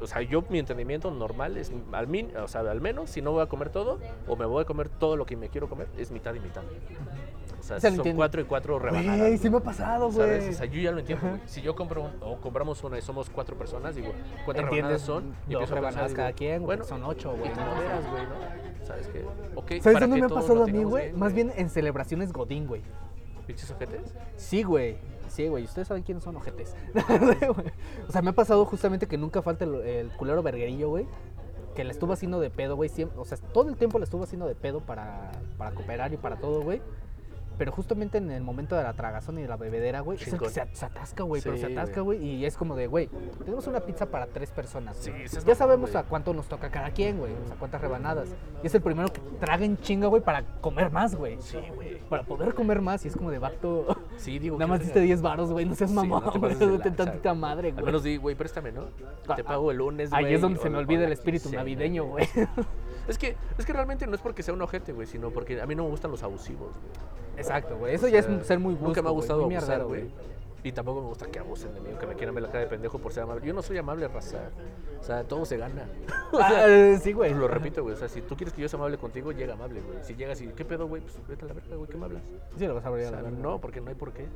O 0.00 0.06
sea, 0.06 0.22
yo 0.22 0.44
mi 0.48 0.60
entendimiento 0.60 1.10
normal 1.10 1.56
es 1.56 1.72
al 1.92 2.06
min, 2.06 2.36
o 2.36 2.46
sea, 2.46 2.60
al 2.60 2.80
menos 2.80 3.10
si 3.10 3.20
no 3.20 3.32
voy 3.32 3.42
a 3.42 3.46
comer 3.46 3.70
todo 3.70 3.98
o 4.28 4.36
me 4.36 4.46
voy 4.46 4.62
a 4.62 4.64
comer 4.64 4.88
todo 4.88 5.16
lo 5.16 5.26
que 5.26 5.36
me 5.36 5.48
quiero 5.48 5.68
comer 5.68 5.88
es 5.96 6.12
mitad 6.12 6.34
y 6.34 6.40
mitad. 6.40 6.62
O 7.58 7.62
sea, 7.62 7.80
Se 7.80 7.88
son 7.88 7.96
entiendo. 7.96 8.18
cuatro 8.18 8.40
y 8.40 8.44
cuatro 8.44 8.78
rebanadas. 8.78 9.18
Güey, 9.18 9.38
sí 9.38 9.50
me 9.50 9.58
ha 9.58 9.60
pasado, 9.60 10.10
¿Sabes? 10.10 10.40
güey. 10.44 10.54
O 10.54 10.56
sea, 10.56 10.66
yo 10.66 10.80
ya 10.80 10.92
lo 10.92 10.98
entiendo, 11.00 11.28
güey. 11.28 11.40
Si 11.46 11.60
yo 11.62 11.74
compro 11.76 12.02
un- 12.02 12.12
o 12.20 12.40
compramos 12.40 12.82
una 12.84 12.98
y 12.98 13.02
somos 13.02 13.30
cuatro 13.30 13.56
personas, 13.56 13.94
digo, 13.94 14.12
¿cuántas 14.44 14.68
rebanadas 14.68 15.02
son? 15.02 15.34
Y 15.48 15.52
dos 15.54 15.70
rebanadas 15.70 16.12
cada 16.14 16.32
quien, 16.32 16.62
Bueno, 16.64 16.84
son 16.84 17.02
ocho, 17.04 17.30
güey, 17.36 17.50
¿no? 17.50 17.64
moderas, 17.64 18.10
güey, 18.10 18.22
¿no? 18.24 18.86
¿Sabes 18.86 19.08
qué? 19.08 19.24
Ok, 19.54 19.72
¿Sabes 19.82 20.00
dónde 20.00 20.18
me 20.20 20.26
ha 20.26 20.28
pasado 20.28 20.64
a 20.64 20.66
mí, 20.66 20.82
güey? 20.84 21.12
Más 21.12 21.32
bien 21.32 21.52
en 21.56 21.68
celebraciones 21.70 22.32
Godín, 22.32 22.66
güey. 22.66 22.82
¿Pinches 23.46 23.70
ojetes? 23.70 24.14
Sí, 24.36 24.62
güey. 24.62 24.98
Sí, 25.28 25.46
güey. 25.48 25.64
Ustedes 25.64 25.88
saben 25.88 26.02
quiénes 26.02 26.24
son 26.24 26.36
ojetes. 26.36 26.74
o 28.08 28.12
sea, 28.12 28.22
me 28.22 28.30
ha 28.30 28.34
pasado 28.34 28.64
justamente 28.64 29.06
que 29.06 29.18
nunca 29.18 29.42
falta 29.42 29.64
el, 29.64 29.74
el 29.76 30.08
culero 30.10 30.42
verguerillo, 30.42 30.88
güey. 30.88 31.06
Que 31.74 31.84
le 31.84 31.90
estuvo 31.92 32.12
haciendo 32.12 32.40
de 32.40 32.50
pedo, 32.50 32.76
güey. 32.76 32.90
O 33.16 33.24
sea, 33.24 33.38
todo 33.52 33.68
el 33.68 33.76
tiempo 33.76 33.98
le 33.98 34.04
estuvo 34.04 34.24
haciendo 34.24 34.46
de 34.48 34.54
pedo 34.54 34.80
para, 34.80 35.30
para 35.56 35.70
cooperar 35.72 36.12
y 36.12 36.16
para 36.16 36.36
todo, 36.36 36.62
güey. 36.62 36.80
Pero 37.58 37.72
justamente 37.72 38.18
en 38.18 38.30
el 38.30 38.42
momento 38.42 38.76
de 38.76 38.84
la 38.84 38.92
tragazón 38.92 39.38
y 39.38 39.42
de 39.42 39.48
la 39.48 39.56
bebedera, 39.56 40.00
güey, 40.00 40.16
es 40.20 40.32
el 40.32 40.38
que 40.38 40.48
se, 40.48 40.64
se 40.72 40.84
atasca, 40.86 41.24
güey. 41.24 41.42
pero 41.42 41.56
Sí, 41.56 41.62
se 41.62 41.72
atasca, 41.72 42.00
güey. 42.02 42.24
Y 42.24 42.44
es 42.46 42.56
como 42.56 42.76
de, 42.76 42.86
güey, 42.86 43.08
tenemos 43.44 43.66
una 43.66 43.80
pizza 43.80 44.06
para 44.06 44.26
tres 44.28 44.50
personas. 44.50 44.96
Sí, 44.96 45.10
ya 45.44 45.54
sabemos 45.54 45.90
güey. 45.90 46.02
a 46.02 46.06
cuánto 46.06 46.32
nos 46.32 46.46
toca 46.46 46.70
cada 46.70 46.90
quien, 46.92 47.18
güey. 47.18 47.32
O 47.32 47.46
sea, 47.48 47.56
cuántas 47.56 47.80
rebanadas. 47.80 48.28
Y 48.62 48.66
es 48.68 48.74
el 48.74 48.80
primero 48.82 49.12
que 49.12 49.20
traga 49.40 49.64
en 49.64 49.76
chinga, 49.78 50.06
güey, 50.06 50.22
para 50.22 50.42
comer 50.60 50.90
más, 50.92 51.14
güey. 51.16 51.36
Sí, 51.40 51.58
güey. 51.74 51.98
Para 52.08 52.22
poder 52.22 52.54
comer 52.54 52.80
más. 52.80 53.04
Y 53.04 53.08
es 53.08 53.16
como 53.16 53.30
de 53.30 53.38
vato. 53.38 53.96
Sí, 54.16 54.38
digo. 54.38 54.56
Nada 54.56 54.68
más 54.68 54.80
diste 54.80 55.00
10 55.00 55.20
varos, 55.22 55.50
güey. 55.52 55.64
No 55.64 55.74
seas 55.74 55.90
Sí, 55.90 55.96
mamón, 55.96 56.24
no 56.24 56.32
te 56.32 56.38
güey. 56.38 56.54
de 56.54 56.66
Date 56.66 56.88
lanza, 56.90 57.04
tantita 57.04 57.30
güey. 57.30 57.40
madre, 57.40 57.68
Al 57.68 57.74
güey. 57.74 57.86
menos 57.86 58.02
di, 58.02 58.16
güey, 58.16 58.34
préstame, 58.36 58.72
¿no? 58.72 58.82
Ah, 59.28 59.34
Te 59.34 59.44
pago 59.44 59.70
el 59.70 59.78
lunes, 59.78 60.10
güey. 60.10 60.24
Ahí 60.24 60.34
es 60.34 60.40
donde 60.40 60.60
se 60.60 60.70
me 60.70 60.78
olvida 60.78 61.04
el 61.04 61.12
espíritu 61.12 61.50
navideño, 61.50 62.04
güey. 62.04 62.26
Es 63.08 63.18
que, 63.18 63.36
es 63.58 63.64
que 63.66 63.72
realmente 63.72 64.06
no 64.06 64.14
es 64.14 64.20
porque 64.20 64.42
sea 64.42 64.54
un 64.54 64.62
ojete, 64.62 64.92
güey, 64.92 65.06
sino 65.06 65.30
porque 65.30 65.60
a 65.60 65.66
mí 65.66 65.74
no 65.74 65.84
me 65.84 65.90
gustan 65.90 66.10
los 66.10 66.22
abusivos, 66.22 66.72
güey. 66.72 67.38
Exacto, 67.38 67.76
güey. 67.78 67.94
Eso 67.94 68.06
O 68.06 68.08
ya 68.08 68.18
es 68.18 68.26
ser 68.46 68.58
muy 68.58 68.74
brusco, 68.74 68.88
Nunca 68.88 69.02
me 69.02 69.08
ha 69.08 69.12
gustado 69.12 69.44
muy 69.46 69.54
abusar, 69.56 69.84
güey. 69.84 70.10
Y 70.64 70.72
tampoco 70.72 71.00
me 71.02 71.06
gusta 71.08 71.26
que 71.26 71.38
abusen 71.38 71.72
de 71.72 71.80
mí, 71.80 71.90
que 72.00 72.06
me 72.06 72.14
quieran 72.16 72.34
ver 72.34 72.42
la 72.42 72.48
cara 72.50 72.60
de 72.64 72.66
pendejo 72.66 72.98
por 72.98 73.12
ser 73.12 73.22
amable. 73.22 73.46
Yo 73.46 73.54
no 73.54 73.62
soy 73.62 73.78
amable, 73.78 74.08
raza. 74.08 74.50
O 75.00 75.04
sea, 75.04 75.22
todo 75.24 75.44
se 75.44 75.56
gana. 75.56 75.86
O 76.32 76.38
Ah, 76.40 76.48
sea, 76.48 76.68
eh, 76.68 76.98
sí, 76.98 77.12
güey. 77.12 77.32
Lo 77.32 77.46
repito, 77.48 77.82
güey. 77.82 77.94
O 77.94 77.96
sea, 77.98 78.08
si 78.08 78.20
tú 78.22 78.36
quieres 78.36 78.52
que 78.52 78.60
yo 78.60 78.68
sea 78.68 78.76
amable 78.76 78.98
contigo, 78.98 79.30
llega 79.32 79.54
amable, 79.54 79.80
güey. 79.80 79.98
Si 80.02 80.14
llegas 80.16 80.40
y, 80.42 80.48
¿qué 80.48 80.64
pedo, 80.64 80.86
güey? 80.88 81.00
Pues 81.00 81.14
vete 81.28 81.44
a 81.44 81.48
la 81.48 81.54
verga, 81.54 81.76
güey, 81.76 81.88
¿qué 81.88 81.96
me 81.96 82.04
hablas? 82.06 82.22
Sí, 82.58 82.66
lo 82.66 82.74
vas 82.74 82.84
a 82.84 82.88
abrir 82.88 83.04
O 83.06 83.08
a 83.08 83.10
la 83.12 83.22
verga. 83.22 83.38
no, 83.38 83.60
porque 83.60 83.80
no 83.80 83.88
hay 83.88 83.94
por 83.94 84.12
qué. 84.12 84.26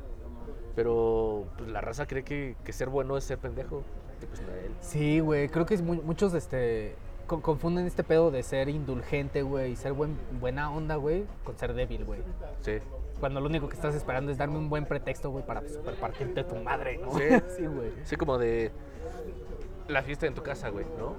Pero 0.75 1.45
pues, 1.59 1.69
la 1.71 1.81
raza 1.81 2.07
cree 2.07 2.23
que, 2.25 2.57
que 2.65 2.73
ser 2.73 2.89
bueno 2.89 3.17
es 3.17 3.25
ser 3.25 3.39
pendejo. 3.39 3.83
Pues 4.29 4.41
no, 4.43 4.49
él. 4.55 4.73
Sí, 4.81 5.21
güey. 5.21 5.49
Creo 5.49 5.67
que 5.67 5.75
es 5.75 5.83
mu- 5.83 6.03
muchos, 6.03 6.33
este. 6.35 6.95
Con- 7.33 7.41
confunden 7.41 7.87
este 7.87 8.05
pedo 8.05 8.31
de 8.31 8.43
ser 8.43 8.69
indulgente, 8.69 9.41
güey, 9.41 9.73
y 9.73 9.77
ser 9.77 9.95
buen, 9.95 10.19
buena 10.39 10.71
onda, 10.71 10.97
güey, 10.97 11.25
con 11.45 11.57
ser 11.57 11.73
débil, 11.73 12.05
güey. 12.05 12.21
Sí. 12.61 12.73
Cuando 13.21 13.41
lo 13.41 13.47
único 13.47 13.69
que 13.71 13.75
estás 13.75 13.95
esperando 13.95 14.31
es 14.31 14.37
darme 14.37 14.59
un 14.59 14.69
buen 14.69 14.85
pretexto, 14.85 15.31
güey, 15.31 15.47
para 15.47 15.67
super 15.67 15.95
partirte 15.95 16.45
tu 16.45 16.57
madre, 16.57 16.99
¿no? 16.99 17.11
Sí. 17.13 17.25
sí, 17.57 17.67
güey. 17.67 17.91
Sí, 18.05 18.17
como 18.17 18.37
de 18.37 18.71
la 19.89 20.03
fiesta 20.03 20.27
en 20.27 20.35
tu 20.35 20.43
casa, 20.43 20.69
güey, 20.69 20.85
¿no? 20.99 21.15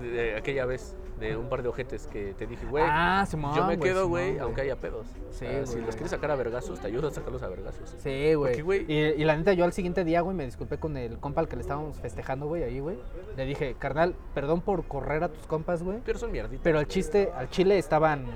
De, 0.00 0.08
de 0.10 0.36
aquella 0.36 0.66
vez, 0.66 0.96
de 1.18 1.36
un 1.36 1.48
par 1.48 1.62
de 1.62 1.68
ojetes 1.68 2.06
que 2.06 2.34
te 2.34 2.46
dije, 2.46 2.66
güey. 2.66 2.84
Ah, 2.86 3.26
yo 3.30 3.64
me 3.66 3.78
quedo, 3.78 4.08
güey, 4.08 4.38
aunque 4.38 4.62
haya 4.62 4.76
pedos. 4.76 5.06
Sí, 5.30 5.46
Si 5.64 5.80
los 5.80 5.94
quieres 5.94 6.10
sacar 6.10 6.30
a 6.30 6.36
vergazos, 6.36 6.80
te 6.80 6.86
ayudo 6.86 7.08
a 7.08 7.10
sacarlos 7.10 7.42
a 7.42 7.48
vergazos. 7.48 7.94
Sí, 7.98 8.34
güey. 8.34 8.84
Y, 8.88 8.94
y 8.94 9.24
la 9.24 9.36
neta, 9.36 9.52
yo 9.52 9.64
al 9.64 9.72
siguiente 9.72 10.04
día, 10.04 10.20
güey, 10.20 10.36
me 10.36 10.44
disculpé 10.44 10.78
con 10.78 10.96
el 10.96 11.18
compa 11.18 11.40
al 11.40 11.48
que 11.48 11.56
le 11.56 11.62
estábamos 11.62 11.98
festejando, 11.98 12.46
güey, 12.46 12.62
ahí, 12.62 12.80
güey. 12.80 12.98
Le 13.36 13.46
dije, 13.46 13.76
carnal, 13.78 14.14
perdón 14.34 14.60
por 14.60 14.84
correr 14.86 15.24
a 15.24 15.28
tus 15.28 15.46
compas, 15.46 15.82
güey. 15.82 15.98
Pero 16.04 16.18
son 16.18 16.32
mierditas. 16.32 16.62
Pero 16.64 16.78
al 16.78 16.86
chiste, 16.86 17.30
al 17.34 17.48
chile 17.50 17.78
estaban. 17.78 18.26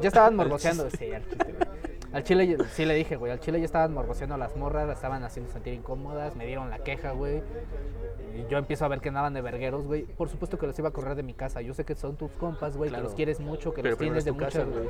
Ya 0.00 0.08
estaban 0.08 0.38
chiste. 0.58 0.90
Sí, 0.96 1.12
al 1.12 1.24
chiste, 1.28 1.52
güey. 1.52 1.91
Al 2.12 2.24
chile, 2.24 2.46
yo- 2.46 2.56
sí 2.72 2.84
le 2.84 2.94
dije, 2.94 3.16
güey. 3.16 3.32
Al 3.32 3.40
chile 3.40 3.58
ya 3.58 3.64
estaban 3.64 3.92
morboceando 3.94 4.34
a 4.34 4.38
las 4.38 4.56
morras, 4.56 4.86
las 4.86 4.96
estaban 4.98 5.24
haciendo 5.24 5.50
sentir 5.52 5.72
incómodas, 5.74 6.36
me 6.36 6.46
dieron 6.46 6.68
la 6.70 6.78
queja, 6.80 7.12
güey. 7.12 7.42
Y 8.36 8.50
yo 8.50 8.58
empiezo 8.58 8.84
a 8.84 8.88
ver 8.88 9.00
que 9.00 9.08
andaban 9.08 9.34
de 9.34 9.40
vergueros, 9.42 9.84
güey. 9.86 10.02
Por 10.04 10.28
supuesto 10.28 10.58
que 10.58 10.66
los 10.66 10.78
iba 10.78 10.88
a 10.88 10.92
correr 10.92 11.14
de 11.14 11.22
mi 11.22 11.34
casa. 11.34 11.60
Yo 11.62 11.74
sé 11.74 11.84
que 11.84 11.94
son 11.94 12.16
tus 12.16 12.30
compas, 12.32 12.76
güey, 12.76 12.90
Claro. 12.90 13.02
que 13.04 13.08
los 13.08 13.14
quieres 13.14 13.40
mucho, 13.40 13.72
que 13.74 13.82
Pero 13.82 13.92
los 13.92 13.98
tienes 13.98 14.18
es 14.18 14.24
de 14.26 14.30
tu 14.32 14.36
mucha. 14.36 14.46
casa, 14.46 14.64
güey. 14.64 14.88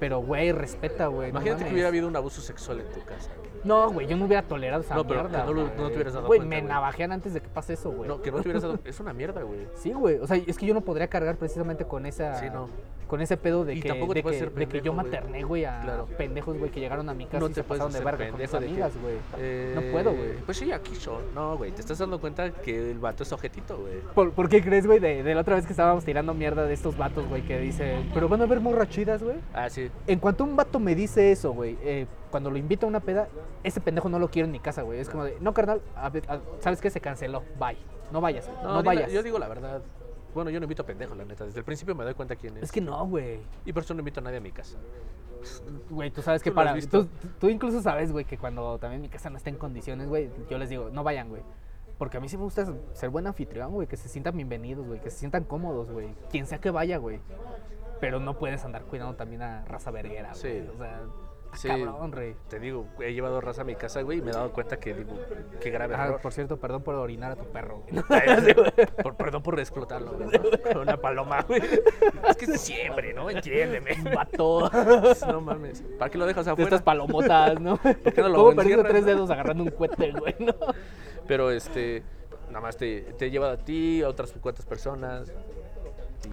Pero, 0.00 0.20
güey, 0.20 0.52
respeta, 0.52 1.06
güey. 1.06 1.32
no 1.32 1.38
Imagínate 1.40 1.64
que 1.66 1.72
hubiera 1.72 1.88
habido 1.88 2.08
un 2.08 2.16
abuso 2.16 2.40
sexual 2.40 2.80
en 2.80 2.86
tu 2.88 3.04
casa. 3.04 3.30
güey. 3.38 3.51
No, 3.64 3.90
güey, 3.90 4.06
yo 4.06 4.16
no 4.16 4.24
hubiera 4.26 4.42
tolerado 4.42 4.82
esa 4.82 4.94
No, 4.94 5.06
pero 5.06 5.22
mierda. 5.22 5.40
que 5.40 5.46
no 5.46 5.52
lo- 5.52 5.62
no 5.68 5.88
te 5.88 5.94
hubieras 5.94 6.14
dado 6.14 6.26
Güey, 6.26 6.40
cuenta, 6.40 6.56
me 6.56 6.60
güey. 6.62 6.68
navajean 6.72 7.12
antes 7.12 7.32
de 7.34 7.40
que 7.40 7.48
pase 7.48 7.74
eso, 7.74 7.90
güey. 7.90 8.08
No, 8.08 8.20
que 8.20 8.30
no 8.30 8.38
te 8.38 8.42
hubieras 8.48 8.62
dado. 8.62 8.78
Es 8.84 8.98
una 9.00 9.12
mierda, 9.12 9.42
güey. 9.42 9.66
Sí, 9.74 9.92
güey. 9.92 10.16
O 10.18 10.26
sea, 10.26 10.36
es 10.36 10.58
que 10.58 10.66
yo 10.66 10.74
no 10.74 10.80
podría 10.80 11.08
cargar 11.08 11.36
precisamente 11.36 11.84
con 11.84 12.06
esa. 12.06 12.34
Sí, 12.40 12.46
no. 12.52 12.68
Con 13.06 13.20
ese 13.20 13.36
pedo 13.36 13.66
de 13.66 13.74
Y 13.74 13.80
que, 13.82 13.92
de 13.92 14.22
que, 14.22 14.32
ser 14.38 14.52
de 14.54 14.66
que 14.66 14.78
yo 14.80 14.92
pendejo, 14.92 14.94
güey. 14.94 15.04
materné, 15.06 15.42
güey, 15.44 15.64
a 15.66 15.80
Claro. 15.82 16.06
pendejos, 16.16 16.56
güey, 16.58 16.70
que 16.70 16.80
llegaron 16.80 17.06
a 17.10 17.14
mi 17.14 17.26
casa 17.26 17.40
No 17.40 17.46
y 17.46 17.48
te 17.50 17.56
se 17.56 17.62
pasaron 17.62 17.92
de 17.92 18.00
verga 18.00 18.26
con 18.26 18.38
pendejo 18.38 18.58
que, 18.58 18.64
amigas, 18.64 18.92
güey. 19.02 19.14
Eh, 19.38 19.72
No 19.74 19.92
puedo, 19.92 20.12
güey. 20.16 20.32
Pues 20.46 20.56
sí, 20.56 20.72
aquí 20.72 20.94
son. 20.96 21.20
No, 21.34 21.58
güey. 21.58 21.72
Te 21.72 21.82
estás 21.82 21.98
dando 21.98 22.18
cuenta 22.18 22.50
que 22.52 22.90
el 22.92 22.98
vato 22.98 23.22
es 23.22 23.30
ojetito, 23.32 23.76
güey. 23.76 24.00
¿Por, 24.14 24.32
por 24.32 24.48
qué 24.48 24.62
crees, 24.62 24.86
güey, 24.86 24.98
de, 24.98 25.22
de 25.22 25.34
la 25.34 25.42
otra 25.42 25.56
vez 25.56 25.66
que 25.66 25.72
estábamos 25.74 26.06
tirando 26.06 26.32
mierda 26.32 26.64
de 26.64 26.72
estos 26.72 26.96
vatos, 26.96 27.28
güey, 27.28 27.42
que 27.42 27.58
dicen, 27.58 28.10
pero 28.14 28.28
van 28.30 28.40
a 28.40 28.44
haber 28.44 28.60
morras 28.60 28.88
chidas, 28.88 29.22
güey? 29.22 29.36
Ah, 29.52 29.68
sí. 29.68 29.90
En 30.06 30.18
cuanto 30.18 30.44
un 30.44 30.56
vato 30.56 30.80
me 30.80 30.94
dice 30.94 31.30
eso, 31.32 31.52
güey, 31.52 31.76
eh, 31.82 32.06
cuando 32.32 32.50
lo 32.50 32.56
invito 32.56 32.86
a 32.86 32.88
una 32.88 32.98
peda, 32.98 33.28
ese 33.62 33.80
pendejo 33.80 34.08
no 34.08 34.18
lo 34.18 34.28
quiero 34.28 34.46
en 34.46 34.52
mi 34.52 34.58
casa, 34.58 34.82
güey. 34.82 34.98
Es 34.98 35.08
como 35.08 35.22
de, 35.24 35.36
no, 35.40 35.54
carnal, 35.54 35.80
a 35.94 36.08
ver, 36.10 36.24
a- 36.28 36.40
¿sabes 36.58 36.80
qué? 36.80 36.90
Se 36.90 37.00
canceló, 37.00 37.44
bye. 37.60 37.76
No 38.10 38.20
vayas, 38.20 38.50
no, 38.64 38.82
vayas. 38.82 39.12
Yo 39.12 39.22
digo 39.22 39.38
la 39.38 39.46
verdad. 39.46 39.80
Bueno, 40.34 40.50
yo 40.50 40.58
no 40.58 40.64
invito 40.64 40.82
a 40.82 40.86
pendejo, 40.86 41.14
la 41.14 41.24
neta. 41.24 41.44
Desde 41.44 41.58
el 41.60 41.64
principio 41.64 41.94
me 41.94 42.04
doy 42.04 42.14
cuenta 42.14 42.34
quién 42.36 42.56
es. 42.56 42.64
Es 42.64 42.72
que 42.72 42.80
no, 42.80 43.06
güey. 43.06 43.40
Y 43.64 43.72
por 43.72 43.82
eso 43.84 43.94
no 43.94 44.00
invito 44.00 44.20
a 44.20 44.22
nadie 44.24 44.38
a 44.38 44.40
mi 44.40 44.50
casa. 44.50 44.76
Güey, 45.90 46.10
tú 46.10 46.22
sabes 46.22 46.42
que 46.42 46.50
Tú 46.50 46.54
para. 46.56 46.78
Tú, 46.80 47.08
tú 47.38 47.48
incluso 47.48 47.82
sabes, 47.82 48.12
güey, 48.12 48.24
que 48.24 48.38
cuando 48.38 48.78
también 48.78 49.00
mi 49.02 49.08
casa 49.08 49.28
no 49.30 49.36
está 49.36 49.50
en 49.50 49.56
condiciones, 49.56 50.08
güey, 50.08 50.30
yo 50.48 50.58
les 50.58 50.68
digo, 50.70 50.88
no 50.90 51.04
vayan, 51.04 51.28
güey. 51.28 51.42
Porque 51.98 52.16
a 52.16 52.20
mí 52.20 52.28
sí 52.28 52.36
me 52.36 52.44
gusta 52.44 52.66
ser 52.94 53.10
buen 53.10 53.26
anfitrión, 53.26 53.72
güey, 53.72 53.86
que 53.86 53.96
se 53.96 54.08
sientan 54.08 54.34
bienvenidos, 54.36 54.86
güey, 54.86 55.00
que 55.00 55.10
se 55.10 55.18
sientan 55.18 55.44
cómodos, 55.44 55.90
güey. 55.90 56.14
Quien 56.30 56.46
sea 56.46 56.58
que 56.58 56.70
vaya, 56.70 56.96
güey. 56.96 57.20
Pero 58.00 58.18
no 58.18 58.38
puedes 58.38 58.64
andar 58.64 58.82
cuidando 58.84 59.14
también 59.14 59.42
a 59.42 59.64
raza 59.66 59.90
verguera, 59.90 60.30
güey. 60.30 60.62
Sí. 60.62 60.68
O 60.74 60.78
sea, 60.78 61.00
Sí. 61.54 61.68
cabrón, 61.68 62.12
rey. 62.12 62.34
Te 62.48 62.58
digo, 62.58 62.86
he 63.00 63.12
llevado 63.12 63.40
raza 63.40 63.60
a 63.62 63.64
mi 63.64 63.74
casa, 63.74 64.00
güey, 64.02 64.18
y 64.18 64.22
me 64.22 64.30
he 64.30 64.34
dado 64.34 64.52
cuenta 64.52 64.78
que, 64.80 64.94
digo, 64.94 65.12
qué 65.60 65.70
grave 65.70 65.94
Ah, 65.96 66.06
error. 66.06 66.20
por 66.22 66.32
cierto, 66.32 66.56
perdón 66.58 66.82
por 66.82 66.94
orinar 66.94 67.32
a 67.32 67.36
tu 67.36 67.44
perro, 67.44 67.82
güey. 67.88 68.02
Por- 69.02 69.16
perdón 69.16 69.42
por 69.42 69.60
explotarlo, 69.60 70.12
güey. 70.12 70.28
¿no? 70.30 70.42
Con 70.72 70.76
una 70.78 70.96
paloma, 70.96 71.42
güey. 71.42 71.60
Es 72.28 72.36
que 72.36 72.46
es 72.46 72.52
diciembre, 72.52 73.12
¿no? 73.12 73.28
Entiéndeme. 73.30 73.90
Vato. 74.14 74.70
No 75.26 75.40
mames. 75.40 75.82
¿Para 75.98 76.10
qué 76.10 76.18
lo 76.18 76.26
dejas 76.26 76.44
De 76.46 76.52
afuera? 76.52 76.68
estas 76.68 76.82
palomotas, 76.82 77.60
¿no? 77.60 77.78
qué 77.80 78.20
no 78.22 78.28
lo 78.28 78.34
¿Cómo 78.44 78.60
encierras, 78.62 78.86
tres 78.88 79.00
no? 79.02 79.06
dedos 79.08 79.30
agarrando 79.30 79.64
un 79.64 79.70
cohete, 79.70 80.12
güey? 80.12 80.34
¿no? 80.40 80.54
Pero 81.26 81.50
este, 81.50 82.02
nada 82.48 82.60
más 82.60 82.76
te, 82.76 83.02
te 83.18 83.26
he 83.26 83.30
llevado 83.30 83.52
a 83.52 83.56
ti, 83.58 84.02
a 84.02 84.08
otras 84.08 84.32
cuantas 84.40 84.64
personas. 84.66 85.32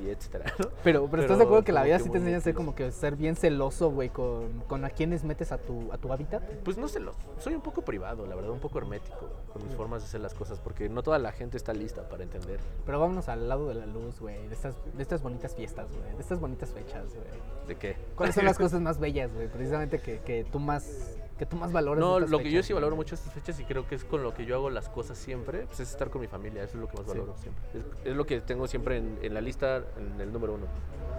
Y 0.01 0.09
etcétera. 0.09 0.53
¿no? 0.59 0.67
Pero, 0.83 1.07
pero, 1.09 1.23
¿estás 1.23 1.37
de 1.37 1.43
acuerdo 1.43 1.63
que 1.63 1.71
la 1.71 1.83
vida 1.83 1.99
sí 1.99 2.09
te 2.09 2.17
enseña 2.17 2.37
a 2.37 2.41
ser 2.41 2.53
como 2.53 2.75
que 2.75 2.91
ser 2.91 3.15
bien 3.15 3.35
celoso, 3.35 3.91
güey, 3.91 4.09
con, 4.09 4.59
con 4.67 4.85
a 4.85 4.89
quienes 4.89 5.23
metes 5.23 5.51
a 5.51 5.57
tu, 5.57 5.91
a 5.91 5.97
tu 5.97 6.11
hábitat? 6.11 6.43
Pues 6.63 6.77
no 6.77 6.87
lo- 6.99 7.13
soy 7.39 7.53
un 7.55 7.61
poco 7.61 7.81
privado, 7.81 8.25
la 8.25 8.35
verdad, 8.35 8.51
un 8.51 8.59
poco 8.59 8.77
hermético 8.79 9.29
con 9.53 9.65
mis 9.65 9.75
formas 9.75 10.01
de 10.01 10.07
hacer 10.07 10.21
las 10.21 10.33
cosas, 10.33 10.59
porque 10.59 10.89
no 10.89 11.03
toda 11.03 11.19
la 11.19 11.31
gente 11.31 11.57
está 11.57 11.73
lista 11.73 12.07
para 12.09 12.23
entender 12.23 12.59
Pero 12.85 12.99
vámonos 12.99 13.29
al 13.29 13.47
lado 13.49 13.67
de 13.67 13.75
la 13.75 13.85
luz, 13.85 14.19
güey, 14.19 14.47
de 14.47 14.53
estas, 14.53 14.75
de 14.95 15.01
estas 15.01 15.21
bonitas 15.21 15.55
fiestas, 15.55 15.87
güey, 15.91 16.13
de 16.15 16.21
estas 16.21 16.39
bonitas 16.39 16.69
fechas, 16.69 17.05
güey. 17.15 17.67
de 17.67 17.75
qué. 17.75 17.95
¿Cuáles 18.15 18.35
son 18.35 18.45
las 18.45 18.57
cosas 18.59 18.81
más 18.81 18.99
bellas, 18.99 19.33
güey? 19.33 19.47
Precisamente 19.47 19.99
que, 19.99 20.19
que 20.19 20.43
tú 20.43 20.59
más 20.59 21.17
que 21.39 21.45
tú 21.47 21.55
más 21.55 21.71
valores. 21.71 21.99
No, 22.03 22.19
lo 22.19 22.37
que 22.39 22.51
yo 22.51 22.61
sí 22.61 22.73
valoro 22.73 22.95
mucho 22.95 23.15
estas 23.15 23.33
fechas 23.33 23.59
y 23.59 23.63
creo 23.63 23.87
que 23.87 23.95
es 23.95 24.03
con 24.03 24.21
lo 24.21 24.33
que 24.33 24.45
yo 24.45 24.55
hago 24.55 24.69
las 24.69 24.89
cosas 24.89 25.17
siempre, 25.17 25.65
pues 25.65 25.79
es 25.79 25.89
estar 25.89 26.09
con 26.09 26.21
mi 26.21 26.27
familia, 26.27 26.63
eso 26.63 26.75
es 26.77 26.81
lo 26.81 26.87
que 26.89 26.97
más 26.97 27.05
Sí. 27.05 27.11
valoro 27.17 27.35
siempre. 27.37 27.63
Es, 27.73 28.07
es 28.11 28.15
lo 28.15 28.25
que 28.25 28.41
tengo 28.41 28.67
siempre 28.67 28.97
en, 28.97 29.17
en 29.21 29.33
la 29.33 29.39
lista, 29.41 29.77
en 29.97 30.19
el 30.21 30.31
número 30.33 30.53
uno. 30.55 30.65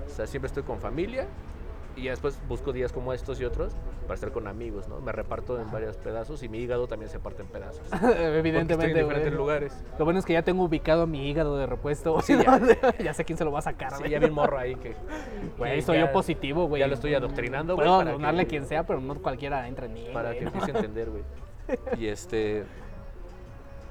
O 0.06 0.14
sea, 0.14 0.26
siempre 0.26 0.46
estoy 0.48 0.62
con 0.62 0.78
familia 0.78 1.26
y 1.96 2.04
ya 2.04 2.10
después 2.10 2.40
busco 2.48 2.72
días 2.72 2.92
como 2.92 3.12
estos 3.12 3.40
y 3.40 3.44
otros 3.44 3.72
para 4.02 4.14
estar 4.14 4.32
con 4.32 4.46
amigos, 4.46 4.88
¿no? 4.88 5.00
Me 5.00 5.12
reparto 5.12 5.60
en 5.60 5.70
varios 5.70 5.96
pedazos 5.96 6.42
y 6.42 6.48
mi 6.48 6.58
hígado 6.58 6.86
también 6.86 7.10
se 7.10 7.18
parte 7.18 7.42
en 7.42 7.48
pedazos. 7.48 7.86
Porque 7.90 8.06
estoy 8.06 8.24
en 8.24 8.34
Evidentemente, 8.34 8.98
diferentes 8.98 9.32
lugares. 9.32 9.84
Lo 9.98 10.04
bueno 10.04 10.18
es 10.18 10.24
que 10.24 10.32
ya 10.32 10.42
tengo 10.42 10.64
ubicado 10.64 11.06
mi 11.06 11.28
hígado 11.28 11.56
de 11.56 11.66
repuesto. 11.66 12.20
Sí, 12.22 12.34
¿no? 12.34 12.42
ya. 12.42 12.96
ya 12.98 13.14
sé 13.14 13.24
quién 13.24 13.38
se 13.38 13.44
lo 13.44 13.52
va 13.52 13.60
a 13.60 13.62
sacar, 13.62 13.92
Sí, 13.94 14.08
ya 14.08 14.18
vi 14.18 14.26
un 14.26 14.34
morro 14.34 14.58
ahí 14.58 14.74
que... 14.76 14.94
Güey, 15.58 15.82
soy 15.82 15.98
yo 15.98 16.10
positivo, 16.12 16.66
güey. 16.66 16.80
Ya 16.80 16.86
lo 16.86 16.94
estoy 16.94 17.14
adoctrinando, 17.14 17.74
güey. 17.74 17.86
Puedo 17.86 18.04
donarle 18.04 18.42
a 18.42 18.46
quien 18.46 18.66
sea, 18.66 18.84
pero 18.84 19.00
no 19.00 19.14
cualquiera 19.16 19.66
entra 19.68 19.86
en 19.86 19.94
mí. 19.94 20.08
para 20.12 20.32
que 20.32 20.42
¿no? 20.42 20.48
empiece 20.48 20.72
a 20.72 20.74
entender, 20.76 21.10
güey. 21.10 21.22
Y 21.98 22.08
este. 22.08 22.64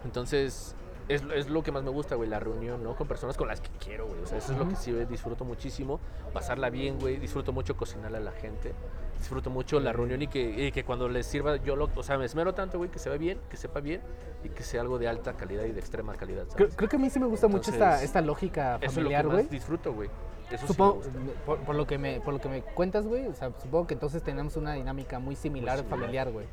Entonces, 0.04 0.76
es, 1.10 1.24
es 1.36 1.50
lo 1.50 1.64
que 1.64 1.72
más 1.72 1.84
me 1.84 1.90
gusta, 1.90 2.16
güey, 2.16 2.30
la 2.30 2.40
reunión, 2.40 2.84
¿no? 2.84 2.96
Con 2.96 3.08
personas 3.08 3.36
con 3.36 3.48
las 3.48 3.60
que 3.60 3.70
quiero, 3.84 4.08
güey. 4.08 4.22
O 4.22 4.26
sea, 4.26 4.38
eso 4.38 4.54
es 4.54 4.60
lo 4.60 4.70
que 4.70 4.76
sí 4.76 4.94
disfruto 5.10 5.44
muchísimo. 5.44 6.00
Pasarla 6.34 6.70
bien, 6.70 7.00
güey. 7.00 7.18
Disfruto 7.18 7.52
mucho 7.52 7.76
cocinarle 7.76 8.18
a 8.18 8.22
la 8.22 8.32
gente. 8.32 8.74
Disfruto 9.18 9.50
mucho 9.50 9.80
la 9.80 9.92
reunión 9.92 10.22
y 10.22 10.28
que, 10.28 10.68
y 10.68 10.72
que 10.72 10.86
cuando 10.86 11.10
les 11.10 11.26
sirva, 11.26 11.58
yo 11.58 11.76
lo. 11.76 11.90
O 11.96 12.04
sea, 12.04 12.18
me 12.18 12.26
esmero 12.26 12.54
tanto, 12.54 12.78
güey, 12.78 12.90
que 12.90 13.00
se 13.00 13.10
ve 13.10 13.18
bien, 13.18 13.40
que 13.50 13.58
sepa 13.58 13.80
bien 13.82 14.02
y 14.44 14.50
que 14.50 14.64
sea 14.64 14.82
algo 14.82 14.98
de 14.98 15.08
alta 15.10 15.34
calidad 15.34 15.66
y 15.66 15.72
de 15.72 15.80
extrema 15.80 16.14
calidad, 16.16 16.46
Creo, 16.48 16.68
¿sabes? 16.68 16.76
creo 16.78 16.90
que 16.90 16.96
a 16.96 17.00
mí 17.00 17.10
sí 17.10 17.20
me 17.20 17.26
gusta 17.26 17.48
mucho 17.50 17.72
esta, 17.72 18.02
esta 18.02 18.22
lógica 18.22 18.80
familiar, 18.80 19.28
güey. 19.28 19.48
disfruto, 19.48 19.94
güey. 19.94 20.10
Eso 20.52 20.66
Supongo, 20.66 21.04
sí 21.04 21.10
por 21.46 21.76
lo 21.76 21.86
que 21.86 21.98
me, 22.00 22.22
por 22.22 22.34
lo 22.34 22.40
que 22.42 22.50
me 22.50 22.62
cuentas, 22.64 23.06
güey, 23.06 23.28
o 23.28 23.36
sea, 23.36 23.52
supongo 23.62 23.86
que 23.86 23.94
entonces 23.94 24.24
tenemos 24.24 24.56
una 24.58 24.74
dinámica 24.74 25.20
muy 25.20 25.36
similar, 25.36 25.76
Muy 25.78 25.84
similar. 25.84 26.00
familiar, 26.00 26.32
güey. 26.32 26.48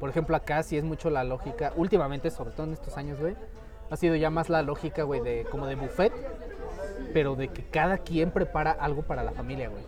Por 0.00 0.08
ejemplo, 0.08 0.34
acá 0.34 0.62
sí 0.62 0.78
es 0.78 0.84
mucho 0.84 1.10
la 1.10 1.24
lógica, 1.24 1.72
últimamente, 1.76 2.30
sobre 2.30 2.52
todo 2.52 2.66
en 2.66 2.72
estos 2.72 2.96
años, 2.96 3.20
güey, 3.20 3.36
ha 3.90 3.96
sido 3.96 4.14
ya 4.16 4.30
más 4.30 4.48
la 4.48 4.62
lógica, 4.62 5.02
güey, 5.04 5.20
de 5.20 5.46
como 5.50 5.66
de 5.66 5.74
buffet, 5.76 6.12
pero 7.12 7.36
de 7.36 7.48
que 7.48 7.62
cada 7.64 7.98
quien 7.98 8.30
prepara 8.30 8.72
algo 8.72 9.02
para 9.02 9.22
la 9.22 9.32
familia, 9.32 9.68
güey. 9.68 9.82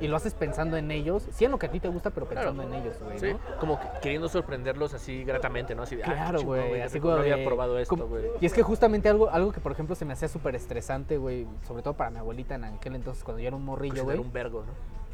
Y 0.00 0.08
lo 0.08 0.16
haces 0.16 0.34
pensando 0.34 0.76
en 0.76 0.90
ellos, 0.90 1.28
sí 1.30 1.44
en 1.44 1.52
lo 1.52 1.58
que 1.58 1.66
a 1.66 1.70
ti 1.70 1.78
te 1.78 1.86
gusta, 1.88 2.10
pero 2.10 2.26
Claro. 2.26 2.50
pensando 2.50 2.74
en 2.74 2.82
ellos, 2.82 2.96
güey, 3.00 3.18
Sí, 3.20 3.32
¿no? 3.34 3.38
como 3.60 3.78
que 3.78 3.86
queriendo 4.00 4.28
sorprenderlos 4.28 4.94
así 4.94 5.22
gratamente, 5.22 5.74
¿no? 5.76 5.82
Así 5.84 5.94
de, 5.96 6.02
Claro, 6.02 6.42
güey. 6.42 6.80
Así 6.80 6.98
como 6.98 7.14
no 7.14 7.20
había 7.20 7.44
probado 7.44 7.78
esto, 7.78 8.08
güey. 8.08 8.24
Y 8.40 8.46
es 8.46 8.52
que 8.52 8.62
justamente 8.62 9.08
algo, 9.08 9.30
algo 9.30 9.52
que, 9.52 9.60
por 9.60 9.70
ejemplo, 9.70 9.94
se 9.94 10.04
me 10.04 10.14
hacía 10.14 10.26
súper 10.28 10.56
estresante, 10.56 11.18
güey. 11.18 11.46
Sobre 11.68 11.82
todo 11.82 11.94
para 11.94 12.10
mi 12.10 12.18
abuelita 12.18 12.56
en 12.56 12.64
aquel 12.64 12.96
entonces, 12.96 13.22
cuando 13.22 13.40
yo 13.40 13.48
era 13.48 13.56
un 13.56 13.64
morrillo, 13.64 13.92
Cocinar 13.94 14.16
güey. 14.16 14.26
un 14.26 14.32
vergo, 14.32 14.64
¿no? 14.66 14.72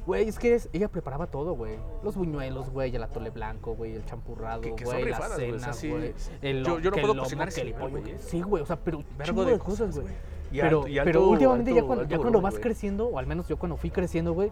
Güey, 0.08 0.26
es 0.26 0.38
que 0.38 0.58
ella 0.72 0.88
preparaba 0.88 1.26
todo, 1.26 1.52
güey. 1.52 1.76
Los 2.02 2.16
buñuelos, 2.16 2.70
güey, 2.70 2.96
el 2.96 3.02
atole 3.02 3.28
blanco, 3.28 3.74
güey, 3.74 3.94
el 3.94 4.06
champurrado, 4.06 4.62
güey, 4.62 4.74
la 4.86 5.04
rifadas, 5.04 5.34
güey, 5.38 5.60
cena, 5.60 5.96
güey. 5.98 6.14
el 6.40 6.64
yo- 6.64 6.78
yo 6.80 6.90
no 6.90 6.96
que 6.96 7.00
puedo 7.02 7.18
cocinar 7.18 7.48
que 7.48 7.54
sin 7.54 7.66
el 7.66 7.74
pollo. 7.74 8.00
güey. 8.00 8.14
Sí, 8.18 8.40
güey, 8.40 8.62
o 8.62 8.66
sea, 8.66 8.76
pero 8.76 8.98
Vergo 9.18 9.24
chingo 9.24 9.44
de 9.44 9.52
de 9.52 9.58
cosas, 9.58 9.80
cosas, 9.80 9.94
güey. 9.96 10.06
güey. 10.06 10.16
Y 10.50 10.60
Pero, 10.62 10.78
alto- 10.78 10.88
y 10.88 10.94
pero 11.04 11.20
alto- 11.20 11.28
últimamente 11.30 11.70
ya 11.72 11.74
alto- 11.76 11.86
cuando, 11.86 12.02
alto 12.04 12.10
ya 12.10 12.16
cuando 12.16 12.30
volumen, 12.38 12.42
vas 12.42 12.54
güey. 12.54 12.62
creciendo, 12.62 13.06
o 13.08 13.18
al 13.18 13.26
menos 13.26 13.48
yo 13.48 13.58
cuando 13.58 13.76
fui 13.76 13.90
creciendo, 13.90 14.32
güey, 14.32 14.50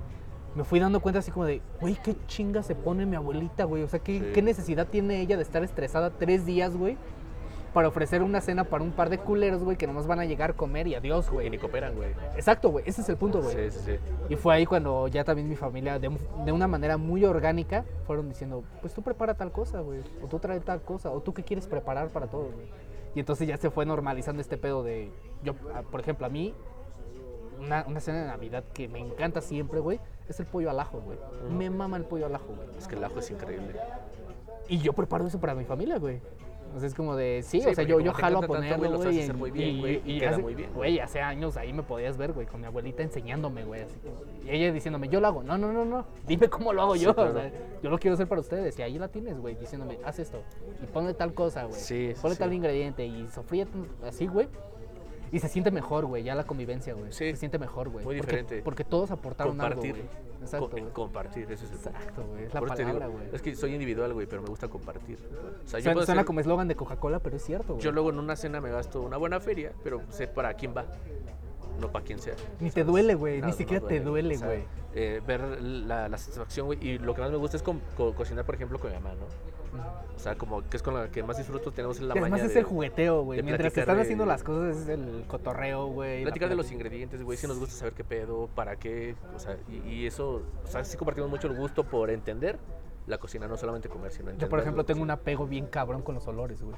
me 0.54 0.62
fui 0.64 0.78
dando 0.78 1.00
cuenta 1.00 1.20
así 1.20 1.30
como 1.30 1.46
de, 1.46 1.62
güey, 1.80 1.96
qué 2.04 2.14
chinga 2.26 2.62
se 2.62 2.74
pone 2.74 3.06
mi 3.06 3.16
abuelita, 3.16 3.64
güey. 3.64 3.82
O 3.82 3.88
sea, 3.88 3.98
¿qué, 4.00 4.18
Sí. 4.18 4.26
qué 4.34 4.42
necesidad 4.42 4.86
tiene 4.88 5.22
ella 5.22 5.36
de 5.38 5.42
estar 5.42 5.64
estresada 5.64 6.10
tres 6.10 6.44
días, 6.44 6.76
güey, 6.76 6.98
para 7.76 7.88
ofrecer 7.88 8.22
una 8.22 8.40
cena 8.40 8.64
para 8.64 8.82
un 8.82 8.92
par 8.92 9.10
de 9.10 9.18
culeros, 9.18 9.62
güey, 9.62 9.76
que 9.76 9.86
nomás 9.86 10.06
van 10.06 10.18
a 10.18 10.24
llegar 10.24 10.52
a 10.52 10.52
comer 10.54 10.86
y 10.86 10.94
adiós, 10.94 11.26
Y 11.28 11.30
güey. 11.34 11.50
ni 11.50 11.58
cooperan, 11.58 11.94
güey. 11.94 12.08
Exacto, 12.34 12.70
güey, 12.70 12.82
ese 12.88 13.02
es 13.02 13.08
el 13.10 13.18
punto, 13.18 13.42
güey. 13.42 13.70
Sí, 13.70 13.78
sí, 13.78 13.80
sí. 13.84 13.98
Y 14.30 14.36
fue 14.36 14.54
ahí 14.54 14.64
cuando 14.64 15.08
ya 15.08 15.24
también 15.24 15.46
mi 15.46 15.56
familia, 15.56 15.98
de, 15.98 16.10
de 16.46 16.52
una 16.52 16.66
manera 16.66 16.96
muy 16.96 17.26
orgánica, 17.26 17.84
fueron 18.06 18.30
diciendo, 18.30 18.64
pues 18.80 18.94
tú 18.94 19.02
prepara 19.02 19.34
tal 19.34 19.52
cosa, 19.52 19.80
güey. 19.80 20.00
O 20.24 20.26
tú 20.26 20.38
trae 20.38 20.58
tal 20.60 20.80
cosa. 20.80 21.10
O 21.10 21.20
tú 21.20 21.34
qué 21.34 21.42
quieres 21.42 21.66
preparar 21.66 22.08
para 22.08 22.28
todo, 22.28 22.44
güey. 22.44 22.66
Y 23.14 23.20
entonces 23.20 23.46
ya 23.46 23.58
se 23.58 23.68
fue 23.68 23.84
normalizando 23.84 24.40
este 24.40 24.56
pedo 24.56 24.82
de, 24.82 25.10
yo, 25.44 25.54
ah, 25.74 25.82
por 25.82 26.00
ejemplo, 26.00 26.24
a 26.24 26.30
mí, 26.30 26.54
una, 27.60 27.84
una 27.86 28.00
cena 28.00 28.22
de 28.22 28.26
Navidad 28.26 28.64
que 28.72 28.88
me 28.88 29.00
encanta 29.00 29.42
siempre, 29.42 29.80
güey, 29.80 30.00
es 30.30 30.40
el 30.40 30.46
pollo 30.46 30.70
al 30.70 30.80
ajo, 30.80 31.02
güey. 31.02 31.18
Me 31.50 31.68
mama 31.68 31.98
el 31.98 32.04
pollo 32.04 32.24
al 32.24 32.36
ajo, 32.36 32.54
güey. 32.56 32.68
Es 32.78 32.88
que 32.88 32.96
el 32.96 33.04
ajo 33.04 33.18
es 33.18 33.30
increíble. 33.30 33.78
Y 34.66 34.78
yo 34.78 34.94
preparo 34.94 35.26
eso 35.26 35.38
para 35.38 35.54
mi 35.54 35.64
familia, 35.66 35.98
güey. 35.98 36.22
O 36.76 36.78
sea, 36.78 36.88
es 36.88 36.94
como 36.94 37.16
de, 37.16 37.40
sí, 37.42 37.62
Sí, 37.62 37.68
o 37.68 37.74
sea, 37.74 37.84
yo, 37.84 38.00
yo 38.00 38.12
jalo 38.12 38.38
a 38.40 38.42
ponerlo, 38.42 38.98
güey, 38.98 39.32
muy 39.32 39.50
bien, 39.50 40.02
y 40.04 40.18
queda 40.20 40.30
hace- 40.30 40.42
muy 40.42 40.54
bien, 40.54 40.70
Güey, 40.74 41.00
hace 41.00 41.22
años 41.22 41.56
ahí 41.56 41.72
me 41.72 41.82
podías 41.82 42.18
ver, 42.18 42.34
güey, 42.34 42.46
con 42.46 42.60
mi 42.60 42.66
abuelita 42.66 43.02
enseñándome, 43.02 43.64
güey. 43.64 43.80
Así 43.80 43.96
como- 44.00 44.16
y 44.44 44.50
ella 44.50 44.70
diciéndome, 44.72 45.08
yo 45.08 45.18
lo 45.20 45.26
hago. 45.28 45.42
No, 45.42 45.56
no, 45.56 45.72
no, 45.72 45.86
no. 45.86 46.04
Dime 46.26 46.48
cómo 46.50 46.74
lo 46.74 46.82
hago 46.82 46.94
Sí, 46.94 47.00
yo. 47.00 47.14
claro. 47.14 47.30
O 47.30 47.32
sea, 47.32 47.50
yo 47.82 47.88
lo 47.88 47.98
quiero 47.98 48.12
hacer 48.14 48.28
para 48.28 48.42
ustedes. 48.42 48.78
Y 48.78 48.82
ahí 48.82 48.98
la 48.98 49.08
tienes, 49.08 49.40
güey, 49.40 49.54
diciéndome, 49.54 49.98
haz 50.04 50.18
esto. 50.18 50.42
Y 50.82 50.86
ponle 50.86 51.14
tal 51.14 51.32
cosa, 51.32 51.64
güey. 51.64 51.80
Sí, 51.80 52.12
Ponle 52.20 52.36
tal 52.36 52.52
ingrediente. 52.52 53.06
Y 53.06 53.26
sofríe 53.28 53.66
así, 54.06 54.26
güey. 54.26 54.46
Y 55.32 55.38
se 55.40 55.48
siente 55.48 55.70
mejor, 55.70 56.06
güey, 56.06 56.22
ya 56.22 56.34
la 56.34 56.44
convivencia, 56.44 56.94
güey. 56.94 57.12
Sí. 57.12 57.30
Se 57.32 57.36
siente 57.36 57.58
mejor, 57.58 57.88
güey. 57.88 58.04
Muy 58.04 58.16
porque, 58.16 58.26
diferente. 58.36 58.62
Porque 58.62 58.84
todos 58.84 59.10
aportaron 59.10 59.60
algo, 59.60 59.80
Compartir. 59.80 60.04
güey. 60.04 60.26
Exacto, 60.42 60.70
Co- 60.70 60.76
güey. 60.76 60.92
compartir, 60.92 61.50
ese 61.50 61.64
es 61.64 61.70
el. 61.70 61.76
Exacto, 61.78 62.24
güey. 62.24 62.44
Es 62.44 62.54
la 62.54 62.60
Por 62.60 62.68
palabra, 62.68 63.06
güey. 63.08 63.24
Es 63.32 63.42
que 63.42 63.54
soy 63.56 63.72
individual, 63.74 64.12
güey, 64.14 64.26
pero 64.26 64.42
me 64.42 64.48
gusta 64.48 64.68
compartir. 64.68 65.18
O 65.64 65.68
sea, 65.68 65.80
yo 65.80 65.84
Suena, 65.92 66.06
suena 66.06 66.24
como 66.24 66.40
eslogan 66.40 66.68
de 66.68 66.76
Coca-Cola, 66.76 67.18
pero 67.18 67.36
es 67.36 67.42
cierto, 67.44 67.74
güey. 67.74 67.84
Yo 67.84 67.90
luego 67.92 68.10
en 68.10 68.18
una 68.18 68.36
cena 68.36 68.60
me 68.60 68.70
gasto 68.70 69.02
una 69.02 69.16
buena 69.16 69.40
feria, 69.40 69.72
pero 69.82 70.00
sé 70.10 70.28
para 70.28 70.54
quién 70.54 70.74
va, 70.76 70.84
no 71.80 71.90
para 71.90 72.04
quién 72.04 72.18
sea. 72.20 72.34
Ni 72.60 72.70
te 72.70 72.84
duele, 72.84 73.14
güey. 73.14 73.40
No, 73.40 73.46
Ni 73.46 73.52
no 73.52 73.58
siquiera 73.58 73.86
te 73.86 74.00
duele, 74.00 74.36
güey. 74.36 74.64
eh, 74.94 75.20
ver 75.26 75.40
la, 75.60 76.08
la 76.08 76.18
satisfacción, 76.18 76.66
güey. 76.66 76.78
Y 76.86 76.98
lo 76.98 77.14
que 77.14 77.20
más 77.22 77.30
me 77.30 77.36
gusta 77.38 77.56
es 77.56 77.62
co- 77.62 77.76
co- 77.96 78.14
cocinar, 78.14 78.44
por 78.46 78.54
ejemplo, 78.54 78.78
con 78.78 78.90
mi 78.90 78.96
mamá, 78.96 79.14
¿no? 79.14 79.26
O 80.14 80.18
sea, 80.18 80.36
como 80.36 80.66
que 80.68 80.76
es 80.78 80.82
con 80.82 80.94
la 80.94 81.10
que 81.10 81.22
más 81.22 81.36
disfruto, 81.36 81.70
tenemos 81.72 82.00
la 82.00 82.14
Y 82.14 82.18
además 82.18 82.40
es 82.40 82.54
de 82.54 82.60
el 82.60 82.64
jugueteo, 82.64 83.22
güey. 83.22 83.42
Mientras 83.42 83.60
platicar 83.72 83.82
están 83.82 83.96
de- 83.96 84.02
haciendo 84.02 84.24
las 84.26 84.42
cosas 84.42 84.76
es 84.76 84.88
el 84.88 85.24
cotorreo, 85.28 85.86
güey. 85.88 86.20
la 86.20 86.24
platicar 86.24 86.48
de 86.48 86.54
los 86.56 86.72
ingredientes, 86.72 87.22
güey. 87.22 87.36
Si 87.36 87.46
nos 87.46 87.58
gusta 87.58 87.74
saber 87.76 87.92
qué 87.94 88.02
pedo, 88.04 88.48
para 88.54 88.76
qué, 88.76 89.14
o 89.34 89.38
sea, 89.38 89.56
y, 89.68 89.88
y 89.88 90.06
eso, 90.06 90.42
o 90.64 90.66
sea, 90.66 90.84
sí 90.84 90.96
compartimos 90.96 91.28
mucho 91.30 91.48
el 91.48 91.56
gusto 91.56 91.84
por 91.84 92.10
entender 92.10 92.58
la 93.06 93.18
cocina, 93.18 93.46
no 93.46 93.56
solamente 93.56 93.88
comer, 93.88 94.10
sino 94.10 94.30
entender. 94.30 94.46
Yo, 94.46 94.50
por 94.50 94.58
ejemplo, 94.60 94.84
tengo 94.84 95.02
un 95.02 95.10
apego 95.10 95.46
bien 95.46 95.66
cabrón 95.66 96.02
con 96.02 96.14
los 96.14 96.26
olores, 96.26 96.62
güey. 96.62 96.74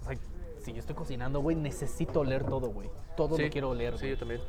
O 0.00 0.04
sea, 0.04 0.16
si 0.58 0.72
yo 0.72 0.78
estoy 0.78 0.94
cocinando, 0.94 1.40
güey, 1.40 1.56
necesito 1.56 2.20
oler 2.20 2.44
todo, 2.44 2.68
güey. 2.68 2.88
Todo 3.16 3.36
Sí, 3.36 3.42
lo 3.44 3.50
quiero 3.50 3.70
oler, 3.70 3.94
Sí, 3.94 4.00
güey. 4.06 4.10
yo 4.12 4.18
también. 4.18 4.40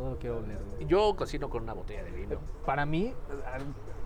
Todo 0.00 0.12
lo 0.12 0.18
quiero 0.18 0.38
oler, 0.38 0.58
güey. 0.64 0.86
Yo 0.86 1.14
cocino 1.14 1.50
con 1.50 1.62
una 1.62 1.74
botella 1.74 2.02
de 2.02 2.10
vino. 2.10 2.38
Para 2.64 2.86
mí, 2.86 3.12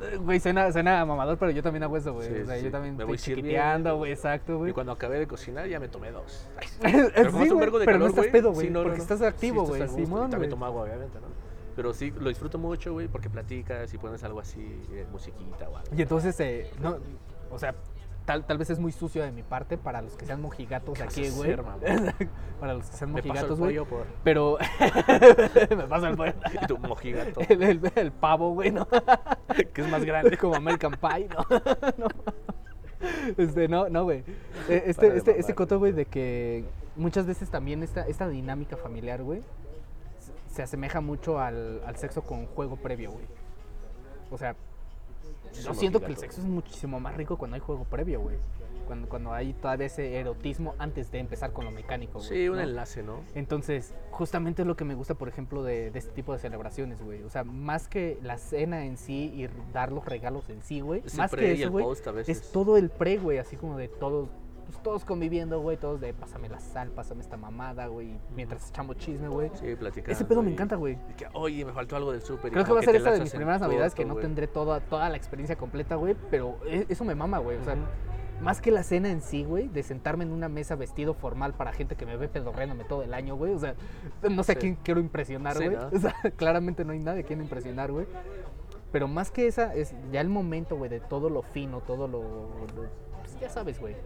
eh, 0.03 0.17
güey, 0.17 0.41
suena, 0.41 0.73
suena 0.73 1.05
mamador, 1.05 1.39
pero 1.39 1.53
yo 1.53 1.63
también 1.63 1.85
hago 1.85 1.97
eso, 1.97 2.13
güey. 2.13 2.29
Sí, 2.29 2.41
o 2.41 2.47
sea, 2.47 2.57
sí. 2.57 2.65
yo 2.65 2.71
también 2.73 2.97
Me 2.97 3.05
estoy 3.05 3.07
voy 3.07 3.19
chiquiteando, 3.19 3.97
güey, 3.97 4.11
exacto, 4.11 4.59
güey. 4.59 4.73
Y 4.73 4.75
cuando 4.75 4.91
acabé 4.91 5.21
de 5.21 5.29
cocinar 5.29 5.69
ya 5.69 5.79
me 5.79 5.87
tomé 5.87 6.11
dos. 6.11 6.49
Ay, 6.83 6.93
Sí, 6.93 6.99
Pero 7.15 7.29
hace 7.29 7.53
un 7.53 7.61
vergo 7.61 7.79
de 7.79 7.85
pero 7.85 7.99
no 7.99 8.07
calor, 8.07 8.11
estás 8.11 8.25
güey, 8.25 8.33
pedo, 8.33 8.53
güey, 8.53 8.67
sí, 8.67 8.73
no, 8.73 8.81
no, 8.81 8.83
porque 8.87 8.97
no. 8.97 9.03
estás 9.05 9.23
activo, 9.23 9.63
Sí, 9.63 9.69
güey, 9.69 9.83
estás. 9.83 9.97
Simón, 9.97 10.27
Y 10.27 10.31
También 10.33 10.51
tomo 10.51 10.67
agua, 10.67 10.83
obviamente, 10.83 11.21
¿no? 11.21 11.29
Pero 11.77 11.95
sí, 11.95 12.13
lo 12.19 12.29
disfruto 12.29 12.59
mucho, 12.59 12.93
güey, 12.93 13.07
porque 13.07 13.31
platicas 13.31 13.95
y 13.95 13.99
pones 13.99 14.25
algo 14.25 14.41
así, 14.41 14.85
eh, 14.91 15.07
musiquita 15.13 15.69
o 15.69 15.77
algo. 15.77 15.95
Y 15.97 16.03
entonces, 16.03 16.41
eh, 16.41 16.73
no, 16.81 16.99
o 17.53 17.59
sea, 17.61 17.73
tal, 18.25 18.45
tal 18.47 18.59
vez 18.59 18.71
es 18.71 18.79
muy 18.79 18.93
sucio 18.93 19.23
de 19.23 19.31
mi 19.33 19.43
parte 19.43 19.77
para 19.79 20.01
los 20.03 20.17
que 20.17 20.25
sean 20.27 20.41
mojigatos 20.41 20.97
¿Qué 20.99 21.05
vas 21.05 21.13
aquí, 21.19 21.29
güey. 21.31 21.57
para 22.61 22.75
los 22.75 22.89
que 22.91 22.97
sean 22.97 23.13
Me 23.13 23.21
mojigatos, 23.23 23.59
güey. 23.59 23.79
por... 23.85 24.07
Pero 24.23 24.59
me 25.77 25.85
pasa 25.89 26.09
el 26.09 26.17
pollo. 26.17 26.33
Y 26.63 26.67
tu 26.67 26.79
mojigato. 26.79 27.41
El, 27.49 27.63
el- 27.63 27.93
el 27.95 28.13
pavo, 28.13 28.53
güey, 28.55 28.71
¿no? 28.71 28.87
que 29.75 29.81
es 29.83 29.89
más 29.91 30.05
grande. 30.05 30.37
Como 30.39 30.55
American 30.57 30.93
Pie, 30.93 31.29
¿no? 31.29 31.45
no. 31.99 32.09
Este, 33.37 33.69
no, 33.69 33.89
no, 33.89 34.05
güey. 34.05 34.19
Eh, 34.21 34.25
Para 34.67 34.77
Este, 34.77 35.07
este, 35.17 35.31
mamar. 35.31 35.41
este 35.41 35.55
coto, 35.55 35.79
güey, 35.79 35.93
de 35.93 36.07
que 36.07 36.65
muchas 36.97 37.27
veces 37.27 37.51
también 37.51 37.83
esta, 37.83 38.07
esta 38.07 38.29
dinámica 38.29 38.77
familiar, 38.77 39.23
güey, 39.23 39.43
se- 40.19 40.55
se 40.55 40.63
asemeja 40.63 41.01
mucho 41.01 41.39
al, 41.39 41.83
al 41.85 41.97
sexo 41.97 42.23
con 42.23 42.47
juego 42.47 42.77
previo, 42.77 43.11
güey. 43.13 43.27
O 44.31 44.39
sea, 44.39 44.57
Sí, 45.55 45.63
yo 45.67 45.75
siento 45.75 46.01
que 46.01 46.07
el 46.07 46.17
sexo 46.17 46.41
es 46.41 46.47
muchísimo 46.47 47.01
más 47.01 47.17
rico 47.17 47.37
cuando 47.37 47.55
hay 47.55 47.61
juego 47.61 47.85
previo, 47.85 48.21
güey. 48.21 48.37
Cuando, 48.87 49.09
cuando 49.09 49.33
hay 49.33 49.55
todavía 49.55 49.87
ese 49.87 50.17
erotismo 50.19 50.75
antes 50.79 51.11
de 51.11 51.19
empezar 51.19 51.53
con 51.55 51.65
lo 51.65 51.71
mecánico, 51.71 52.19
güey. 52.19 52.29
Sí, 52.29 52.49
un 52.51 52.57
¿no? 52.57 52.63
enlace, 52.63 53.03
¿no? 53.03 53.21
Entonces, 53.35 53.95
justamente 54.11 54.61
es 54.61 54.69
lo 54.69 54.77
que 54.77 54.85
me 54.85 54.95
gusta, 54.95 55.15
por 55.15 55.29
ejemplo, 55.29 55.63
de, 55.63 55.91
de 55.91 55.99
este 55.99 56.13
tipo 56.13 56.35
de 56.35 56.39
celebraciones, 56.39 57.01
güey. 57.03 57.23
O 57.23 57.31
sea, 57.31 57.45
más 57.45 57.89
que 57.89 58.19
la 58.23 58.37
cena 58.37 58.85
en 58.85 58.99
sí 58.99 59.33
y 59.35 59.49
dar 59.73 59.91
los 59.91 60.05
regalos 60.05 60.51
en 60.51 60.63
sí, 60.63 60.81
güey. 60.81 61.01
Es 61.07 61.15
el 61.15 61.19
Más 61.19 61.31
pre 61.31 61.55
que 61.55 61.55
y 61.55 61.63
el 61.63 61.71
güey. 61.71 61.83
post 61.83 62.07
a 62.09 62.13
veces. 62.13 62.37
Es 62.43 62.53
todo 62.53 62.77
el 62.77 62.91
pre, 62.91 63.17
güey. 63.17 63.39
Así 63.39 63.57
como 63.57 63.79
de 63.79 63.89
todo, 63.89 64.29
pues, 64.75 64.83
todos 64.83 65.05
conviviendo, 65.05 65.61
güey, 65.61 65.77
todos 65.77 66.01
de 66.01 66.13
pásame 66.15 66.49
la 66.49 66.61
sal, 66.61 66.91
pásame 66.91 67.21
esta 67.23 67.37
mamada, 67.37 67.87
güey, 67.87 68.19
mientras 68.35 68.69
echamos 68.71 68.97
chisme, 68.99 69.29
güey. 69.29 69.51
Sí, 69.55 69.75
platicando. 69.77 70.13
Ese 70.13 70.25
pedo 70.25 70.43
me 70.43 70.51
encanta, 70.53 70.77
güey. 70.77 70.99
y 71.11 71.15
que, 71.15 71.27
Oye, 71.33 71.65
me 71.65 71.73
faltó 71.73 71.97
algo 71.97 72.13
del 72.13 72.23
súper. 72.23 72.53
Creo 72.53 72.65
que 72.65 72.73
va 72.73 72.81
a 72.81 72.83
ser 72.83 72.97
esta 72.97 73.13
de 73.13 73.21
mis 73.21 73.33
primeras 73.35 73.61
navidades 73.61 73.95
que 73.95 74.05
no 74.05 74.15
güey. 74.15 74.23
tendré 74.25 74.47
toda, 74.47 74.81
toda 74.81 75.09
la 75.09 75.17
experiencia 75.17 75.57
completa, 75.57 75.95
güey, 75.97 76.15
pero 76.31 76.59
e- 76.67 76.87
eso 76.89 77.05
me 77.05 77.15
mama, 77.15 77.39
güey. 77.39 77.59
O 77.59 77.65
sea, 77.65 77.77
más 78.41 78.61
que 78.61 78.71
la 78.71 78.83
cena 78.83 79.11
en 79.11 79.23
sí, 79.23 79.45
güey, 79.45 79.69
de 79.69 79.83
sentarme 79.83 80.25
en 80.25 80.33
una 80.33 80.49
mesa 80.49 80.75
vestido 80.75 81.15
formal 81.15 81.55
para 81.55 81.73
gente 81.73 81.95
que 81.97 82.05
me 82.05 82.17
ve 82.17 82.29
pedorreándome 82.29 82.85
todo 82.85 83.03
el 83.03 83.15
año, 83.15 83.37
güey. 83.37 83.55
O 83.55 83.59
sea, 83.59 83.75
no 84.29 84.43
sé 84.43 84.53
a 84.53 84.55
quién 84.57 84.77
quiero 84.83 85.01
impresionar, 85.01 85.57
Sí, 85.57 85.65
güey. 85.67 85.77
¿no? 85.77 85.89
O 85.97 85.99
sea, 86.01 86.15
claramente 86.37 86.85
no 86.85 86.93
hay 86.93 86.99
nadie 86.99 87.21
a 87.23 87.25
quien 87.25 87.41
impresionar, 87.41 87.93
güey. 87.93 88.07
Pero 88.93 89.09
más 89.09 89.31
que 89.31 89.47
esa, 89.47 89.75
es 89.75 89.95
ya 90.13 90.21
el 90.21 90.29
momento, 90.29 90.77
güey, 90.77 90.89
de 90.91 91.01
todo 91.01 91.29
lo 91.31 91.43
fino, 91.43 91.81
todo 91.81 92.07
lo. 92.07 92.23
lo- 92.23 93.05
pues, 93.23 93.41
ya 93.41 93.49
sabes, 93.49 93.81
güey. 93.81 93.97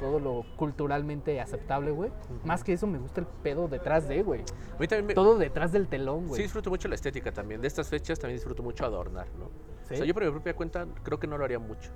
Todo 0.00 0.18
lo 0.18 0.44
culturalmente 0.56 1.40
aceptable, 1.40 1.90
güey. 1.92 2.10
Más 2.44 2.64
que 2.64 2.72
eso, 2.72 2.86
me 2.86 2.98
gusta 2.98 3.20
el 3.20 3.26
pedo 3.26 3.68
detrás 3.68 4.08
de, 4.08 4.22
güey. 4.22 4.40
A 4.40 4.78
mí 4.80 4.88
también 4.88 5.06
me, 5.06 5.14
Todo 5.14 5.38
detrás 5.38 5.70
del 5.72 5.86
telón, 5.88 6.22
Sí, 6.22 6.28
güey. 6.28 6.42
disfruto 6.42 6.68
mucho 6.70 6.88
la 6.88 6.96
estética 6.96 7.32
también. 7.32 7.60
De 7.60 7.68
estas 7.68 7.88
fechas 7.88 8.18
también 8.18 8.36
disfruto 8.36 8.62
mucho 8.62 8.84
adornar, 8.84 9.28
¿no? 9.38 9.46
¿Sí? 9.88 9.94
O 9.94 9.96
sea, 9.98 10.06
yo 10.06 10.14
por 10.14 10.24
mi 10.24 10.30
propia 10.30 10.54
cuenta 10.54 10.86
creo 11.02 11.18
que 11.20 11.26
no 11.26 11.38
lo 11.38 11.44
haría 11.44 11.58
mucho. 11.58 11.90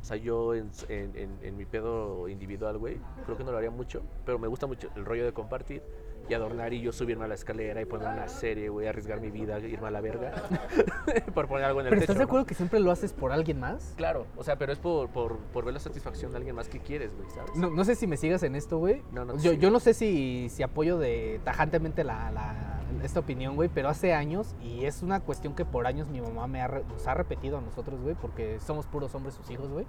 O 0.00 0.04
sea, 0.04 0.16
yo 0.16 0.54
en, 0.54 0.70
en- 0.88 1.14
en- 1.14 1.38
en 1.42 1.56
mi 1.58 1.66
pedo 1.66 2.26
individual, 2.28 2.78
güey, 2.78 2.98
creo 3.26 3.36
que 3.36 3.44
no 3.44 3.52
lo 3.52 3.58
haría 3.58 3.70
mucho. 3.70 4.02
Pero 4.24 4.38
me 4.38 4.48
gusta 4.48 4.66
mucho 4.66 4.88
el 4.96 5.04
rollo 5.04 5.24
de 5.26 5.32
compartir 5.34 5.82
y 6.30 6.34
adornar 6.34 6.72
y 6.72 6.80
yo 6.80 6.92
subirme 6.92 7.24
a 7.24 7.28
la 7.28 7.34
escalera 7.34 7.82
y 7.82 7.84
poner 7.84 8.06
una 8.08 8.28
serie, 8.28 8.68
güey, 8.68 8.86
arriesgar 8.86 9.20
mi 9.20 9.30
vida, 9.32 9.58
irme 9.58 9.88
a 9.88 9.90
la 9.90 10.00
verga 10.00 10.32
por 11.34 11.48
poner 11.48 11.64
algo 11.64 11.80
en 11.80 11.86
el 11.86 11.90
Pero 11.90 12.00
techo. 12.02 12.12
¿estás 12.12 12.16
de 12.16 12.20
¿no? 12.24 12.28
acuerdo 12.28 12.46
que 12.46 12.54
siempre 12.54 12.78
lo 12.78 12.90
haces 12.92 13.12
por 13.12 13.32
alguien 13.32 13.58
más? 13.58 13.94
Claro, 13.96 14.26
o 14.36 14.44
sea, 14.44 14.56
pero 14.56 14.72
es 14.72 14.78
por, 14.78 15.08
por, 15.10 15.38
por 15.38 15.64
ver 15.64 15.74
la 15.74 15.80
satisfacción 15.80 16.30
de 16.30 16.36
alguien 16.38 16.54
más 16.54 16.68
que 16.68 16.78
quieres, 16.78 17.10
güey, 17.16 17.28
¿sabes? 17.30 17.56
No, 17.56 17.68
no 17.70 17.84
sé 17.84 17.96
si 17.96 18.06
me 18.06 18.16
sigas 18.16 18.42
en 18.44 18.54
esto, 18.54 18.78
güey. 18.78 19.02
No, 19.10 19.24
no 19.24 19.34
yo, 19.34 19.50
sigo. 19.50 19.54
yo 19.54 19.70
no 19.70 19.80
sé 19.80 19.92
si, 19.92 20.48
si 20.50 20.62
apoyo 20.62 20.96
de 20.98 21.40
tajantemente 21.44 22.04
la, 22.04 22.30
la- 22.30 22.76
esta 23.02 23.18
opinión, 23.20 23.56
güey, 23.56 23.68
pero 23.72 23.88
hace 23.88 24.12
años, 24.14 24.54
y 24.62 24.84
es 24.84 25.02
una 25.02 25.20
cuestión 25.20 25.54
que 25.54 25.64
por 25.64 25.86
años 25.86 26.08
mi 26.08 26.20
mamá 26.20 26.46
me 26.46 26.60
ha, 26.60 26.68
re- 26.68 26.84
nos 26.84 27.06
ha 27.08 27.14
repetido 27.14 27.58
a 27.58 27.60
nosotros, 27.60 28.00
güey, 28.00 28.14
porque 28.14 28.60
somos 28.60 28.86
puros 28.86 29.14
hombres 29.14 29.34
sus 29.34 29.50
hijos, 29.50 29.68
güey. 29.68 29.86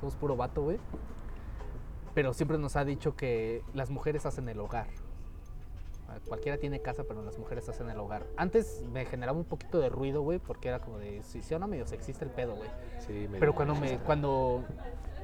Somos 0.00 0.14
puro 0.16 0.34
vato, 0.36 0.62
güey. 0.62 0.78
Pero 2.14 2.32
siempre 2.32 2.58
nos 2.58 2.76
ha 2.76 2.84
dicho 2.84 3.16
que 3.16 3.62
las 3.74 3.90
mujeres 3.90 4.24
hacen 4.24 4.48
el 4.48 4.60
hogar. 4.60 4.86
Cualquiera 6.20 6.58
tiene 6.58 6.80
casa, 6.80 7.04
pero 7.04 7.22
las 7.22 7.38
mujeres 7.38 7.68
hacen 7.68 7.88
el 7.90 7.98
hogar. 7.98 8.26
Antes 8.36 8.82
me 8.92 9.04
generaba 9.06 9.38
un 9.38 9.44
poquito 9.44 9.78
de 9.80 9.88
ruido, 9.88 10.22
güey, 10.22 10.38
porque 10.38 10.68
era 10.68 10.80
como 10.80 10.98
de, 10.98 11.22
si 11.22 11.42
sí 11.42 11.54
o 11.54 11.58
no, 11.58 11.66
medio 11.68 11.86
sexista 11.86 12.24
el 12.24 12.30
pedo, 12.30 12.54
güey. 12.56 12.68
Sí, 13.06 13.28
Pero 13.38 13.54
cuando 13.54 13.74
me, 13.74 13.98
cuando, 13.98 14.64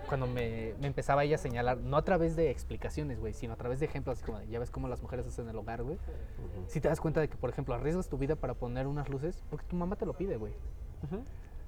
cuando 0.09 0.27
me, 0.27 0.75
me 0.81 0.87
empezaba 0.89 1.25
ella 1.25 1.37
a 1.37 1.39
señalar, 1.39 1.79
no 1.79 1.97
a 1.97 2.03
través 2.05 2.37
de 2.37 2.51
explicaciones, 2.51 3.21
güey, 3.21 3.33
sino 3.33 3.53
a 3.53 3.57
través 3.57 3.81
de 3.81 3.87
ejemplos, 3.87 4.19
así 4.19 4.25
como 4.27 4.39
de, 4.39 4.49
ya 4.49 4.59
ves 4.59 4.71
cómo 4.71 4.89
las 4.89 5.01
mujeres 5.03 5.27
hacen 5.27 5.49
el 5.49 5.57
hogar, 5.57 5.83
güey. 5.83 5.99
Si 6.67 6.81
te 6.81 6.89
das 6.89 7.01
cuenta 7.01 7.21
de 7.21 7.29
que, 7.29 7.37
por 7.37 7.51
ejemplo, 7.51 7.75
arriesgas 7.75 8.09
tu 8.09 8.19
vida 8.19 8.37
para 8.37 8.55
poner 8.55 8.87
unas 8.87 9.09
luces, 9.09 9.43
porque 9.51 9.65
tu 9.67 9.77
mamá 9.77 9.97
te 9.97 10.07
lo 10.07 10.15
pide, 10.15 10.37
güey. 10.37 10.53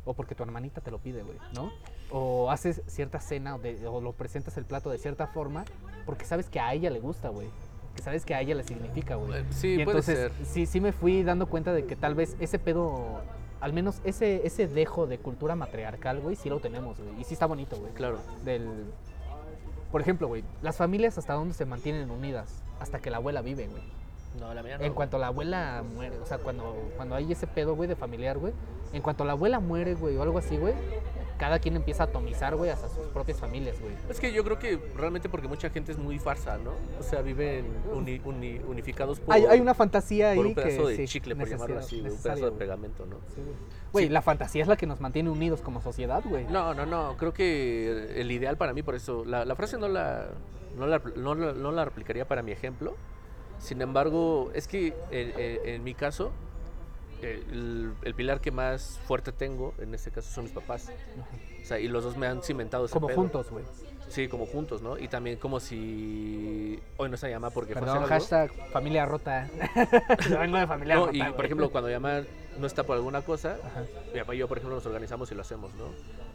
O 0.04 0.14
porque 0.14 0.34
tu 0.34 0.42
hermanita 0.42 0.80
te 0.80 0.90
lo 0.90 0.98
pide, 0.98 1.22
güey, 1.22 1.38
¿no? 1.54 1.70
O 2.10 2.50
haces 2.50 2.82
cierta 2.88 3.20
cena 3.20 3.54
o, 3.54 3.58
de- 3.60 3.86
o 3.86 4.00
lo 4.00 4.12
presentas 4.12 4.56
el 4.56 4.64
plato 4.64 4.90
de 4.90 4.98
cierta 4.98 5.28
forma 5.28 5.64
porque 6.04 6.24
sabes 6.24 6.48
que 6.50 6.58
a 6.58 6.74
ella 6.74 6.90
le 6.90 6.98
gusta, 6.98 7.28
güey. 7.28 7.48
Que 7.96 8.02
sabes 8.02 8.24
que 8.24 8.34
a 8.34 8.40
ella 8.40 8.54
le 8.54 8.64
significa, 8.64 9.16
güey. 9.16 9.40
Eh, 9.40 9.44
sí, 9.50 9.74
y 9.74 9.84
puede 9.84 9.98
entonces, 9.98 10.32
ser. 10.32 10.46
sí, 10.46 10.66
sí 10.66 10.80
me 10.80 10.92
fui 10.92 11.22
dando 11.22 11.46
cuenta 11.46 11.72
de 11.72 11.84
que 11.84 11.96
tal 11.96 12.14
vez 12.14 12.36
ese 12.40 12.58
pedo, 12.58 13.20
al 13.60 13.72
menos 13.72 14.00
ese, 14.04 14.46
ese 14.46 14.66
dejo 14.66 15.06
de 15.06 15.18
cultura 15.18 15.54
matriarcal, 15.56 16.20
güey, 16.20 16.36
sí 16.36 16.48
lo 16.48 16.60
tenemos, 16.60 16.98
güey. 16.98 17.20
Y 17.20 17.24
sí 17.24 17.34
está 17.34 17.46
bonito, 17.46 17.76
güey. 17.76 17.92
Claro. 17.92 18.18
Del... 18.44 18.86
Por 19.90 20.00
ejemplo, 20.00 20.26
güey, 20.26 20.42
las 20.62 20.76
familias 20.76 21.18
hasta 21.18 21.34
dónde 21.34 21.54
se 21.54 21.66
mantienen 21.66 22.10
unidas, 22.10 22.62
hasta 22.80 22.98
que 22.98 23.10
la 23.10 23.18
abuela 23.18 23.42
vive, 23.42 23.68
güey. 23.68 23.82
No, 24.40 24.54
la 24.54 24.62
mía 24.62 24.78
no. 24.78 24.84
En 24.84 24.94
cuanto 24.94 25.18
la 25.18 25.26
abuela 25.26 25.84
muere, 25.94 26.18
o 26.18 26.24
sea, 26.24 26.38
cuando, 26.38 26.74
cuando 26.96 27.14
hay 27.14 27.30
ese 27.30 27.46
pedo, 27.46 27.76
güey, 27.76 27.88
de 27.88 27.96
familiar, 27.96 28.38
güey, 28.38 28.54
en 28.94 29.02
cuanto 29.02 29.24
la 29.26 29.32
abuela 29.32 29.60
muere, 29.60 29.94
güey, 29.94 30.16
o 30.16 30.22
algo 30.22 30.38
así, 30.38 30.56
güey, 30.56 30.72
cada 31.42 31.58
quien 31.58 31.74
empieza 31.74 32.04
a 32.04 32.06
atomizar, 32.06 32.54
güey, 32.54 32.70
hasta 32.70 32.88
sus 32.88 33.04
propias 33.08 33.40
familias, 33.40 33.80
güey. 33.80 33.92
Es 34.08 34.20
que 34.20 34.32
yo 34.32 34.44
creo 34.44 34.60
que 34.60 34.78
realmente 34.96 35.28
porque 35.28 35.48
mucha 35.48 35.70
gente 35.70 35.90
es 35.90 35.98
muy 35.98 36.20
farsa, 36.20 36.56
¿no? 36.56 36.70
O 37.00 37.02
sea, 37.02 37.20
viven 37.20 37.66
uni- 37.92 38.20
uni- 38.24 38.60
unificados 38.64 39.18
por, 39.18 39.34
Hay, 39.34 39.46
hay 39.46 39.58
una 39.58 39.74
fantasía 39.74 40.30
ahí 40.30 40.36
por 40.36 40.46
un 40.46 40.54
pedazo 40.54 40.84
que, 40.84 40.88
de 40.90 40.96
sí, 40.98 41.08
chicle, 41.08 41.34
por 41.34 41.48
llamarlo 41.48 41.80
así, 41.80 42.00
un 42.00 42.16
pedazo 42.16 42.44
de 42.44 42.52
pegamento, 42.56 43.06
¿no? 43.06 43.16
Sí, 43.34 43.40
güey. 43.90 44.04
Sí. 44.06 44.10
la 44.12 44.22
fantasía 44.22 44.62
es 44.62 44.68
la 44.68 44.76
que 44.76 44.86
nos 44.86 45.00
mantiene 45.00 45.30
unidos 45.30 45.62
como 45.62 45.82
sociedad, 45.82 46.22
güey. 46.24 46.44
No, 46.44 46.74
no, 46.74 46.86
no, 46.86 47.16
creo 47.16 47.32
que 47.32 48.20
el 48.20 48.30
ideal 48.30 48.56
para 48.56 48.72
mí, 48.72 48.84
por 48.84 48.94
eso, 48.94 49.24
la, 49.24 49.44
la 49.44 49.56
frase 49.56 49.78
no 49.78 49.88
la, 49.88 50.28
no, 50.78 50.86
la, 50.86 51.02
no, 51.16 51.34
la- 51.34 51.54
no 51.54 51.72
la 51.72 51.84
replicaría 51.84 52.24
para 52.28 52.42
mi 52.42 52.52
ejemplo. 52.52 52.94
Sin 53.58 53.82
embargo, 53.82 54.52
es 54.54 54.68
que 54.68 54.94
en, 55.10 55.40
en- 55.40 55.68
en 55.68 55.82
mi 55.82 55.94
caso, 55.94 56.30
el, 57.22 57.92
el 58.02 58.14
pilar 58.14 58.40
que 58.40 58.50
más 58.50 58.98
fuerte 59.06 59.32
tengo, 59.32 59.74
en 59.78 59.94
este 59.94 60.10
caso, 60.10 60.30
son 60.32 60.44
mis 60.44 60.52
papás. 60.52 60.90
O 61.62 61.64
sea, 61.64 61.78
y 61.78 61.88
los 61.88 62.04
dos 62.04 62.16
me 62.16 62.26
han 62.26 62.42
cimentado 62.42 62.84
ese 62.84 62.92
Como 62.94 63.06
pedo. 63.06 63.16
juntos, 63.16 63.50
güey. 63.50 63.64
Sí, 64.08 64.28
como 64.28 64.44
juntos, 64.44 64.82
¿no? 64.82 64.98
Y 64.98 65.08
también 65.08 65.38
como 65.38 65.58
si... 65.58 66.78
Hoy 66.98 67.08
no 67.08 67.16
se 67.16 67.30
llama 67.30 67.48
porque 67.50 67.72
Perdón, 67.72 67.96
algo. 67.98 68.08
hashtag 68.08 68.50
familia 68.70 69.06
rota. 69.06 69.48
Yo 70.28 70.38
vengo 70.38 70.58
de 70.58 70.66
familia 70.66 70.96
No, 70.96 71.06
rota, 71.06 71.16
y 71.16 71.32
por 71.32 71.44
ejemplo, 71.46 71.70
cuando 71.70 71.88
llama 71.88 72.22
no 72.58 72.66
está 72.66 72.82
por 72.82 72.96
alguna 72.96 73.22
cosa, 73.22 73.56
Ajá. 73.64 73.84
mi 74.12 74.20
papá 74.20 74.34
y 74.34 74.38
yo, 74.38 74.46
por 74.48 74.58
ejemplo, 74.58 74.74
nos 74.76 74.84
organizamos 74.84 75.32
y 75.32 75.34
lo 75.34 75.40
hacemos, 75.40 75.72
¿no? 75.74 75.86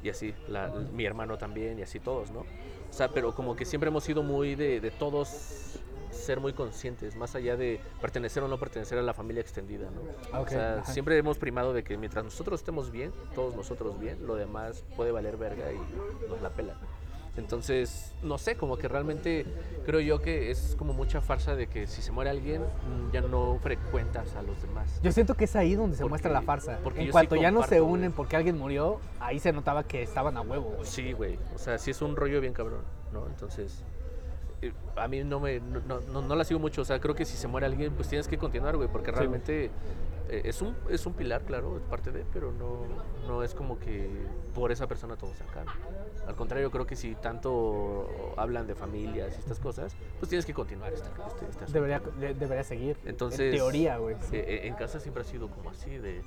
Y 0.02 0.10
así, 0.10 0.34
la- 0.48 0.70
mi 0.70 1.06
hermano 1.06 1.38
también, 1.38 1.78
y 1.78 1.84
así 1.84 2.00
todos, 2.00 2.32
¿no? 2.32 2.40
O 2.40 2.94
sea, 2.94 3.10
pero 3.10 3.36
como 3.36 3.56
que 3.56 3.66
siempre 3.66 3.90
hemos 3.90 4.04
sido 4.04 4.24
muy 4.24 4.56
de, 4.56 4.80
de 4.82 4.90
todos 4.90 5.80
ser 6.12 6.39
muy 6.39 6.53
conscientes, 6.53 7.16
más 7.16 7.36
allá 7.36 7.55
de 7.58 7.80
pertenecer 8.01 8.43
o 8.43 8.47
no 8.47 8.58
pertenecer 8.58 8.97
a 8.97 9.01
la 9.01 9.14
familia 9.14 9.41
extendida, 9.41 9.89
¿no? 9.91 10.01
Ah, 10.32 10.41
ok, 10.41 10.47
O 10.47 10.49
sea, 10.49 10.74
ajá. 10.80 10.91
siempre 10.93 11.18
hemos 11.18 11.38
primado 11.38 11.74
de 11.74 11.84
que 11.84 11.97
mientras 11.97 12.24
nosotros 12.24 12.60
estemos 12.62 12.91
bien, 12.91 13.12
todos 13.36 13.55
nosotros 13.55 13.99
bien, 13.99 14.26
lo 14.26 14.36
demás 14.36 14.84
puede 14.95 15.12
valer 15.12 15.38
verga 15.38 15.72
y 15.72 15.78
nos 16.30 16.41
la 16.41 16.49
pela. 16.49 16.76
Entonces, 17.36 18.16
no 18.24 18.39
sé, 18.39 18.55
como 18.58 18.78
que 18.78 18.88
realmente 18.88 19.45
creo 19.86 19.99
yo 19.99 20.20
que 20.22 20.49
es 20.49 20.76
como 20.76 20.93
mucha 20.93 21.22
farsa 21.22 21.55
de 21.55 21.68
que 21.68 21.86
si 21.86 22.01
se 22.01 22.12
muere 22.12 22.32
alguien, 22.32 22.64
mm, 22.64 23.12
ya 23.14 23.22
no 23.22 23.60
frecuentas 23.62 24.36
a 24.36 24.41
los 24.41 24.60
demás. 24.62 24.99
Yo 25.03 25.12
siento 25.12 25.36
que 25.36 25.43
es 25.43 25.55
ahí 25.55 25.76
donde 25.76 25.95
se 25.97 26.01
Porque- 26.01 26.10
muestra 26.14 26.32
la 26.32 26.41
farsa. 26.41 26.80
porque 26.84 27.01
En 27.01 27.05
yo 27.05 27.10
sí 27.10 27.12
cuanto 27.12 27.36
ya 27.36 27.51
no 27.51 27.62
se 27.62 27.80
unen 27.80 28.12
porque 28.12 28.36
alguien 28.36 28.58
murió, 28.58 28.99
ahí 29.20 29.39
se 29.39 29.53
notaba 29.53 29.84
que 29.84 30.01
estaban 30.01 30.36
a 30.36 30.41
huevo, 30.41 30.72
güey. 30.78 30.86
Sí, 30.86 31.14
güey. 31.14 31.38
O 31.53 31.60
sea, 31.60 31.78
sí 31.78 31.91
es 31.91 32.01
un 32.01 32.16
rollo 32.16 32.41
bien 32.41 32.53
cabrón, 32.53 32.82
¿no? 33.14 33.28
Entonces, 33.28 33.84
a 34.95 35.08
mí 35.08 35.24
no 35.24 35.39
me 35.39 35.60
no, 35.60 35.99
no- 36.22 36.36
la 36.36 36.43
sigo 36.43 36.60
mucho. 36.60 36.82
O 36.82 36.86
sea, 36.86 36.99
creo 36.99 37.16
que 37.16 37.26
si 37.26 37.38
se 37.38 37.47
muere 37.47 37.66
alguien, 37.68 37.93
pues 37.93 38.08
tienes 38.08 38.28
que 38.28 38.38
continuar, 38.38 38.76
güey, 38.78 38.89
porque 38.89 39.12
Sí, 39.12 39.18
realmente 39.18 39.66
eh, 40.30 40.41
es, 40.45 40.62
un, 40.62 40.76
es 40.89 41.05
un 41.05 41.14
pilar, 41.14 41.43
claro, 41.43 41.78
es 41.78 41.84
parte 41.84 42.12
de, 42.12 42.26
pero 42.34 42.51
no, 42.51 42.82
no 43.28 43.43
es 43.43 43.53
como 43.53 43.80
que 43.80 44.10
por 44.53 44.72
esa 44.72 44.88
persona 44.88 45.16
todo 45.16 45.34
se 45.36 45.43
acabe. 45.43 45.70
Al 46.28 46.36
contrario, 46.36 46.70
creo 46.72 46.86
que 46.86 46.95
si 46.95 47.16
tanto 47.16 48.34
hablan 48.36 48.68
de 48.68 48.76
familias 48.76 49.34
y 49.36 49.39
estas 49.39 49.60
cosas, 49.60 49.95
pues 50.20 50.28
tienes 50.30 50.45
que 50.45 50.53
continuar 50.53 50.91
esta, 50.93 51.08
este, 51.28 51.45
este 51.49 51.64
asunto. 51.64 51.72
Debería, 51.72 51.99
de- 52.20 52.34
debería 52.34 52.64
seguir. 52.64 52.97
Entonces, 53.05 53.39
en 53.39 53.51
teoría, 53.60 53.97
güey. 53.97 54.16
sí. 54.30 54.36
Eh, 54.38 54.45
eh, 54.47 54.68
en 54.68 54.74
casa 54.76 54.99
siempre 54.99 55.22
ha 55.22 55.26
sido 55.26 55.49
como 55.49 55.70
así, 55.70 55.91
de, 55.97 56.22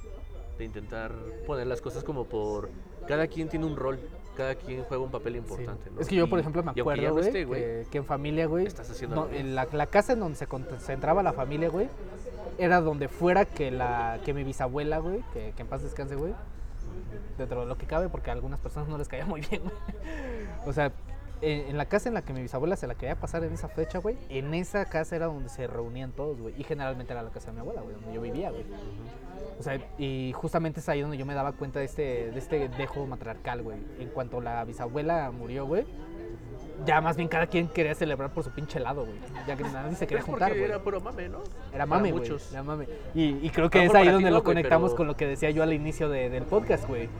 de 0.57 0.64
intentar 0.64 1.12
poner 1.47 1.66
las 1.66 1.81
cosas 1.81 2.05
como 2.05 2.24
por... 2.26 2.70
Cada 3.07 3.26
quien 3.26 3.49
tiene 3.49 3.66
un 3.66 3.76
rol, 3.76 3.99
cada 4.37 4.55
quien 4.55 4.85
juega 4.85 5.03
un 5.03 5.11
papel 5.11 5.35
Sí. 5.35 5.39
importante. 5.39 5.91
¿no? 5.91 6.01
Es 6.01 6.09
que 6.09 6.16
yo, 6.16 6.28
por 6.28 6.39
ejemplo, 6.39 6.62
me 6.62 6.70
acuerdo, 6.70 7.12
güey, 7.12 7.33
que, 7.33 7.87
que 7.91 7.99
en 7.99 8.05
familia, 8.05 8.47
güey, 8.47 8.68
no, 9.09 9.28
en 9.31 9.55
la, 9.55 9.66
la 9.72 9.87
casa 9.87 10.12
en 10.14 10.20
donde 10.20 10.37
se 10.37 10.47
concentraba 10.47 11.22
la 11.22 11.33
familia, 11.33 11.68
güey, 11.68 11.89
era 12.59 12.81
donde 12.81 13.09
fuera 13.09 13.45
que 13.45 13.70
la 13.70 14.20
que 14.24 14.35
mi 14.35 14.45
bisabuela, 14.45 14.99
güey, 14.99 15.22
que, 15.33 15.53
que 15.57 15.62
en 15.62 15.68
paz 15.68 15.83
descanse, 15.83 16.14
güey, 16.16 16.35
dentro 17.39 17.61
de 17.61 17.66
lo 17.66 17.76
que 17.78 17.87
cabe, 17.87 18.09
porque 18.09 18.31
a 18.31 18.35
algunas 18.35 18.61
personas 18.61 18.89
no 18.89 18.99
les 18.99 19.09
caía 19.09 19.26
muy 19.26 19.41
bien, 19.41 19.62
güey. 19.62 19.74
O 20.66 20.72
sea, 20.72 20.93
en, 21.43 21.68
en 21.70 21.76
la 21.78 21.86
casa 21.86 22.09
en 22.09 22.14
la 22.14 22.22
que 22.22 22.32
mi 22.32 22.43
bisabuela 22.43 22.76
se 22.76 22.86
la 22.86 22.95
quería 22.95 23.16
pasar 23.16 23.43
en 23.45 23.53
esa 23.53 23.68
fecha, 23.68 23.99
güey, 23.99 24.16
en 24.28 24.53
esa 24.55 24.84
casa 24.84 25.16
era 25.16 25.26
donde 25.26 25.49
se 25.49 25.66
reunían 25.66 26.12
todos, 26.12 26.41
güey, 26.41 26.55
y 26.59 26.64
generalmente 26.64 27.12
era 27.12 27.22
la 27.22 27.30
casa 27.30 27.49
de 27.49 27.55
mi 27.55 27.61
abuela, 27.61 27.80
güey, 27.82 27.95
donde 27.95 28.12
yo 28.12 28.20
vivía, 28.20 28.51
güey. 28.51 28.64
O 29.59 29.62
sea, 29.62 29.78
y 29.99 30.32
justamente 30.34 30.80
es 30.80 30.88
ahí 30.88 31.01
donde 31.03 31.16
yo 31.18 31.26
me 31.26 31.34
daba 31.34 31.53
cuenta 31.53 31.78
de 31.80 31.84
este, 31.84 32.30
de 32.30 32.38
este 32.38 32.68
dejo 32.70 33.07
matriarcal, 33.07 33.62
güey. 33.62 33.78
En 33.99 34.09
cuanto 34.09 34.41
la 34.41 34.64
bisabuela 34.64 35.30
murió, 35.30 35.66
güey, 35.66 35.84
ya 36.86 37.03
más 37.03 37.16
bien 37.16 37.28
cada 37.28 37.47
quien 37.47 37.68
quería 37.68 37.95
celebrar 37.95 38.32
por 38.32 38.43
su 38.43 38.51
pinche 38.53 38.80
lado, 38.80 39.05
güey. 39.05 39.18
Ya 39.47 39.57
que 39.57 39.64
nadie 39.64 39.95
se 39.97 40.07
quería 40.07 40.22
juntar, 40.24 40.49
porque 40.49 40.61
güey. 40.61 40.70
era 40.70 40.82
puro 40.82 41.01
mame, 41.03 41.28
¿no? 41.28 41.41
Era 41.74 41.84
mame, 41.84 42.11
güey. 42.11 42.30
Era 42.51 42.62
mame. 42.62 42.86
Y, 43.14 43.36
y 43.47 43.51
creo 43.51 43.68
que 43.68 43.84
es 43.84 43.95
ahí 43.95 44.09
donde 44.09 44.30
lo 44.30 44.43
conectamos 44.43 44.93
pero- 44.93 44.97
con 44.97 45.07
lo 45.07 45.16
que 45.16 45.26
decía 45.26 45.51
yo 45.51 45.62
al 45.62 45.74
inicio 45.74 46.09
de- 46.09 46.30
del 46.30 46.45
podcast, 46.45 46.86
güey. 46.88 47.11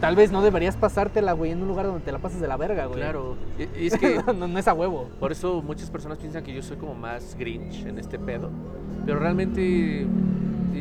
Tal 0.00 0.16
vez 0.16 0.32
no 0.32 0.40
deberías 0.42 0.76
pasártela, 0.76 1.32
güey, 1.32 1.50
en 1.50 1.60
un 1.62 1.68
lugar 1.68 1.86
donde 1.86 2.00
te 2.00 2.10
la 2.12 2.18
pases 2.18 2.40
de 2.40 2.48
la 2.48 2.56
verga, 2.56 2.86
güey. 2.86 3.00
Claro. 3.00 3.36
Es 3.76 3.94
que 3.98 4.22
no, 4.34 4.48
no 4.48 4.58
es 4.58 4.66
a 4.66 4.72
huevo. 4.74 5.10
por 5.20 5.30
eso 5.32 5.60
muchas 5.62 5.90
personas 5.90 6.18
piensan 6.18 6.42
que 6.42 6.54
yo 6.54 6.62
soy 6.62 6.78
como 6.78 6.94
más 6.94 7.36
grinch 7.38 7.84
en 7.84 7.98
este 7.98 8.18
pedo. 8.18 8.50
Pero 9.04 9.18
realmente 9.18 10.02
eh, 10.02 10.06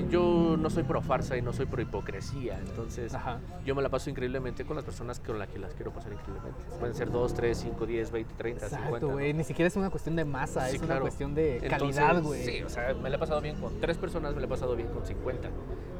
yo 0.09 0.55
no 0.57 0.70
soy 0.70 0.84
pro 0.84 1.01
farsa 1.01 1.36
y 1.36 1.41
no 1.41 1.51
soy 1.51 1.65
pro 1.65 1.82
hipocresía, 1.82 2.59
entonces 2.59 3.13
Ajá. 3.13 3.39
yo 3.65 3.76
me 3.76 3.82
la 3.82 3.89
paso 3.89 4.09
increíblemente 4.09 4.63
con 4.63 4.76
las 4.76 4.86
personas 4.86 5.20
con 5.20 5.38
las 5.39 5.47
que 5.49 5.57
las 5.59 5.74
quiero 5.74 5.91
pasar 5.91 6.13
increíblemente. 6.13 6.59
Pueden 6.80 6.95
ser 6.95 7.11
2, 7.11 7.34
3, 7.34 7.57
5, 7.57 7.86
10, 7.86 8.11
20, 8.11 8.34
30, 8.36 8.59
50. 8.70 8.86
Exacto, 8.88 9.07
¿no? 9.07 9.13
güey. 9.13 9.34
Ni 9.34 9.43
siquiera 9.43 9.67
es 9.67 9.76
una 9.76 9.89
cuestión 9.89 10.15
de 10.15 10.26
masa, 10.26 10.67
Sí, 10.67 10.76
es 10.76 10.82
una 10.82 10.88
claro. 10.88 11.01
cuestión 11.01 11.34
de 11.36 11.59
calidad, 11.70 12.22
güey. 12.22 12.43
Sí, 12.45 12.63
o 12.63 12.70
sea, 12.70 12.93
me 12.93 13.09
la 13.09 13.17
he 13.17 13.20
pasado 13.20 13.41
bien 13.41 13.55
con 13.57 13.80
tres 13.82 13.97
personas, 13.97 14.34
me 14.34 14.39
la 14.41 14.45
he 14.45 14.49
pasado 14.49 14.76
bien 14.76 14.88
con 14.89 15.05
50. 15.05 15.49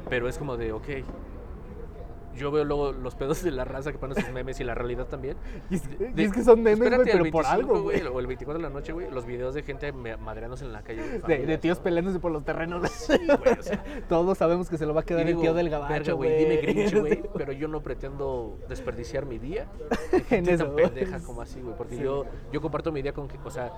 Pero 0.08 0.28
es 0.28 0.38
como 0.38 0.56
de, 0.56 0.72
ok. 0.72 0.88
Yo 2.36 2.50
veo 2.50 2.64
luego 2.64 2.92
los 2.92 3.14
pedos 3.16 3.42
de 3.42 3.50
la 3.50 3.64
raza 3.64 3.90
que 3.92 3.98
ponen 3.98 4.16
sus 4.22 4.32
memes 4.32 4.60
y 4.60 4.64
la 4.64 4.74
realidad 4.74 5.06
también. 5.06 5.36
Y 5.68 5.74
es, 5.76 5.98
De- 5.98 6.12
y 6.16 6.24
es 6.24 6.32
que 6.32 6.42
son 6.44 6.62
memes, 6.62 6.92
al 6.92 7.02
pero 7.02 7.24
por 7.30 7.42
25, 7.44 7.48
algo, 7.48 7.82
güey. 7.82 8.00
O 8.02 8.20
el 8.20 8.26
24 8.26 8.62
de 8.62 8.68
la 8.68 8.72
noche, 8.72 8.92
güey, 8.92 9.10
los 9.10 9.26
videos 9.26 9.54
de 9.54 9.62
gente 9.62 9.92
madreándose 9.92 10.64
en 10.64 10.72
la 10.72 10.82
calle. 10.82 11.02
güey, 11.24 11.44
De, 11.44 11.58
tíos 11.58 11.78
¿no? 11.78 11.84
peleándose 11.84 12.20
por 12.20 12.30
los 12.32 12.44
terrenos. 12.44 12.88
Sí, 12.90 13.14
güey, 13.26 13.58
o 13.58 13.62
sea, 13.62 13.82
Todos 14.08 14.38
sabemos 14.38 14.68
que 14.70 14.78
se 14.78 14.86
lo 14.86 14.94
va 14.94 15.00
a 15.00 15.04
quedar 15.04 15.22
el 15.22 15.26
digo, 15.28 15.40
tío 15.40 15.54
del 15.54 15.68
"Verga, 15.68 15.88
gabacho, 15.88 16.16
güey. 16.16 16.38
Dime 16.38 16.56
Grinch, 16.58 16.94
güey, 16.98 17.22
pero 17.34 17.52
yo 17.52 17.66
no 17.68 17.82
pretendo 17.82 18.58
desperdiciar 18.68 19.26
mi 19.26 19.38
día 19.38 19.66
en 20.30 20.48
eso. 20.48 20.66
tan 20.66 20.76
pendeja 20.76 21.20
como 21.20 21.42
así, 21.42 21.60
güey. 21.60 21.76
Porque 21.76 21.96
Sí. 21.96 22.02
yo, 22.02 22.24
yo 22.52 22.60
comparto 22.60 22.92
mi 22.92 23.02
día 23.02 23.12
con 23.12 23.26
que, 23.28 23.38
o 23.44 23.50
sea, 23.50 23.72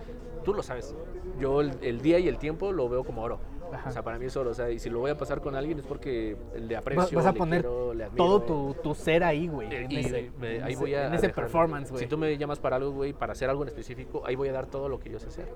tú 0.45 0.53
lo 0.55 0.63
sabes. 0.63 0.95
Yo 1.41 1.61
el, 1.63 1.73
el 1.81 2.03
día 2.03 2.19
y 2.19 2.29
el 2.29 2.37
tiempo 2.39 2.71
lo 2.73 2.89
veo 2.89 3.03
como 3.05 3.23
oro. 3.23 3.41
Ajá. 3.73 3.89
O 3.89 3.93
sea, 3.93 4.03
para 4.03 4.19
mí 4.19 4.27
es 4.27 4.37
oro. 4.37 4.51
O 4.51 4.55
sea, 4.55 4.71
y 4.71 4.79
si 4.79 4.91
lo 4.91 4.99
voy 5.01 5.11
a 5.11 5.17
pasar 5.17 5.41
con 5.41 5.55
alguien 5.57 5.79
es 5.79 5.87
porque 5.87 6.37
le 6.55 6.77
aprecio, 6.77 7.17
Vas 7.17 7.27
a 7.27 7.33
le 7.33 7.39
poner 7.39 7.61
quiero, 7.63 7.95
le 7.95 8.05
admiro, 8.05 8.25
todo 8.25 8.41
güey. 8.41 8.75
tu, 8.75 8.83
tu 8.83 8.95
ser 8.95 9.25
ahí, 9.25 9.49
güey. 9.49 9.73
Eh, 9.73 9.85
en 9.85 9.91
y 9.93 9.97
ese- 10.01 10.31
me- 10.39 10.57
en 10.57 10.63
ahí 10.65 10.73
ese- 10.75 10.81
voy 10.83 10.95
a 10.95 11.07
En 11.07 11.15
ese 11.15 11.29
dejar- 11.29 11.45
performance, 11.45 11.91
güey. 11.91 12.03
Si 12.05 12.09
tú 12.09 12.19
me 12.19 12.37
llamas 12.37 12.59
para 12.59 12.77
algo, 12.77 12.91
güey, 12.93 13.13
para 13.15 13.33
hacer 13.33 13.49
algo 13.49 13.63
en 13.63 13.69
específico, 13.69 14.23
ahí 14.27 14.37
voy 14.37 14.49
a 14.49 14.53
dar 14.53 14.67
todo 14.67 14.89
lo 14.89 14.99
que 14.99 15.09
yo 15.11 15.19
sé 15.19 15.29
hacer. 15.29 15.49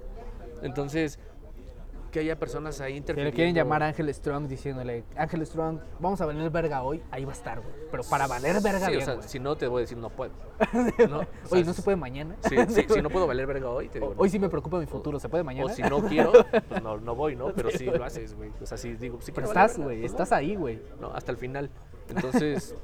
Entonces, 0.62 1.18
que 2.16 2.20
haya 2.20 2.38
personas 2.38 2.80
ahí 2.80 2.96
interfiriendo. 2.96 3.30
le 3.30 3.34
quieren 3.36 3.54
llamar 3.54 3.82
a 3.82 3.88
Ángel 3.88 4.12
Strong 4.14 4.48
diciéndole, 4.48 5.04
Ángel 5.16 5.44
Strong, 5.44 5.80
vamos 6.00 6.18
a 6.22 6.24
valer 6.24 6.48
verga 6.48 6.82
hoy, 6.82 7.02
ahí 7.10 7.26
va 7.26 7.32
a 7.32 7.34
estar, 7.34 7.60
güey. 7.60 7.74
Pero 7.90 8.04
para 8.04 8.26
valer 8.26 8.62
verga 8.62 8.86
Sí, 8.86 8.92
bien, 8.92 9.02
o 9.02 9.04
sea, 9.04 9.22
si 9.22 9.38
no 9.38 9.54
te 9.54 9.66
voy 9.66 9.80
a 9.80 9.82
decir 9.82 9.98
no 9.98 10.08
puedo. 10.08 10.32
¿no? 11.10 11.18
O 11.18 11.20
sea, 11.20 11.28
Oye, 11.50 11.64
¿no 11.64 11.74
se 11.74 11.82
puede 11.82 11.98
mañana? 11.98 12.34
Sí, 12.48 12.56
sí, 12.70 12.86
si 12.88 13.02
no 13.02 13.10
puedo 13.10 13.26
valer 13.26 13.46
verga 13.46 13.68
hoy, 13.68 13.90
te 13.90 14.00
digo. 14.00 14.14
no. 14.14 14.22
Hoy 14.22 14.30
sí 14.30 14.38
me 14.38 14.48
preocupa 14.48 14.78
mi 14.78 14.86
futuro, 14.86 15.20
¿se 15.20 15.28
puede 15.28 15.44
mañana? 15.44 15.70
O 15.70 15.74
si 15.74 15.82
no 15.82 16.00
quiero, 16.08 16.32
pues 16.70 16.82
no, 16.82 16.96
no 16.96 17.14
voy, 17.14 17.36
¿no? 17.36 17.52
Pero 17.52 17.70
sí 17.70 17.84
lo 17.84 18.02
haces, 18.02 18.34
güey. 18.34 18.50
O 18.62 18.64
sea, 18.64 18.78
sí 18.78 18.94
digo, 18.94 19.18
sí 19.20 19.30
Pero 19.32 19.48
estás, 19.48 19.76
güey, 19.76 20.00
pues, 20.00 20.12
estás 20.12 20.32
ahí, 20.32 20.56
güey. 20.56 20.80
No, 20.98 21.10
hasta 21.12 21.32
el 21.32 21.36
final. 21.36 21.68
Entonces, 22.08 22.74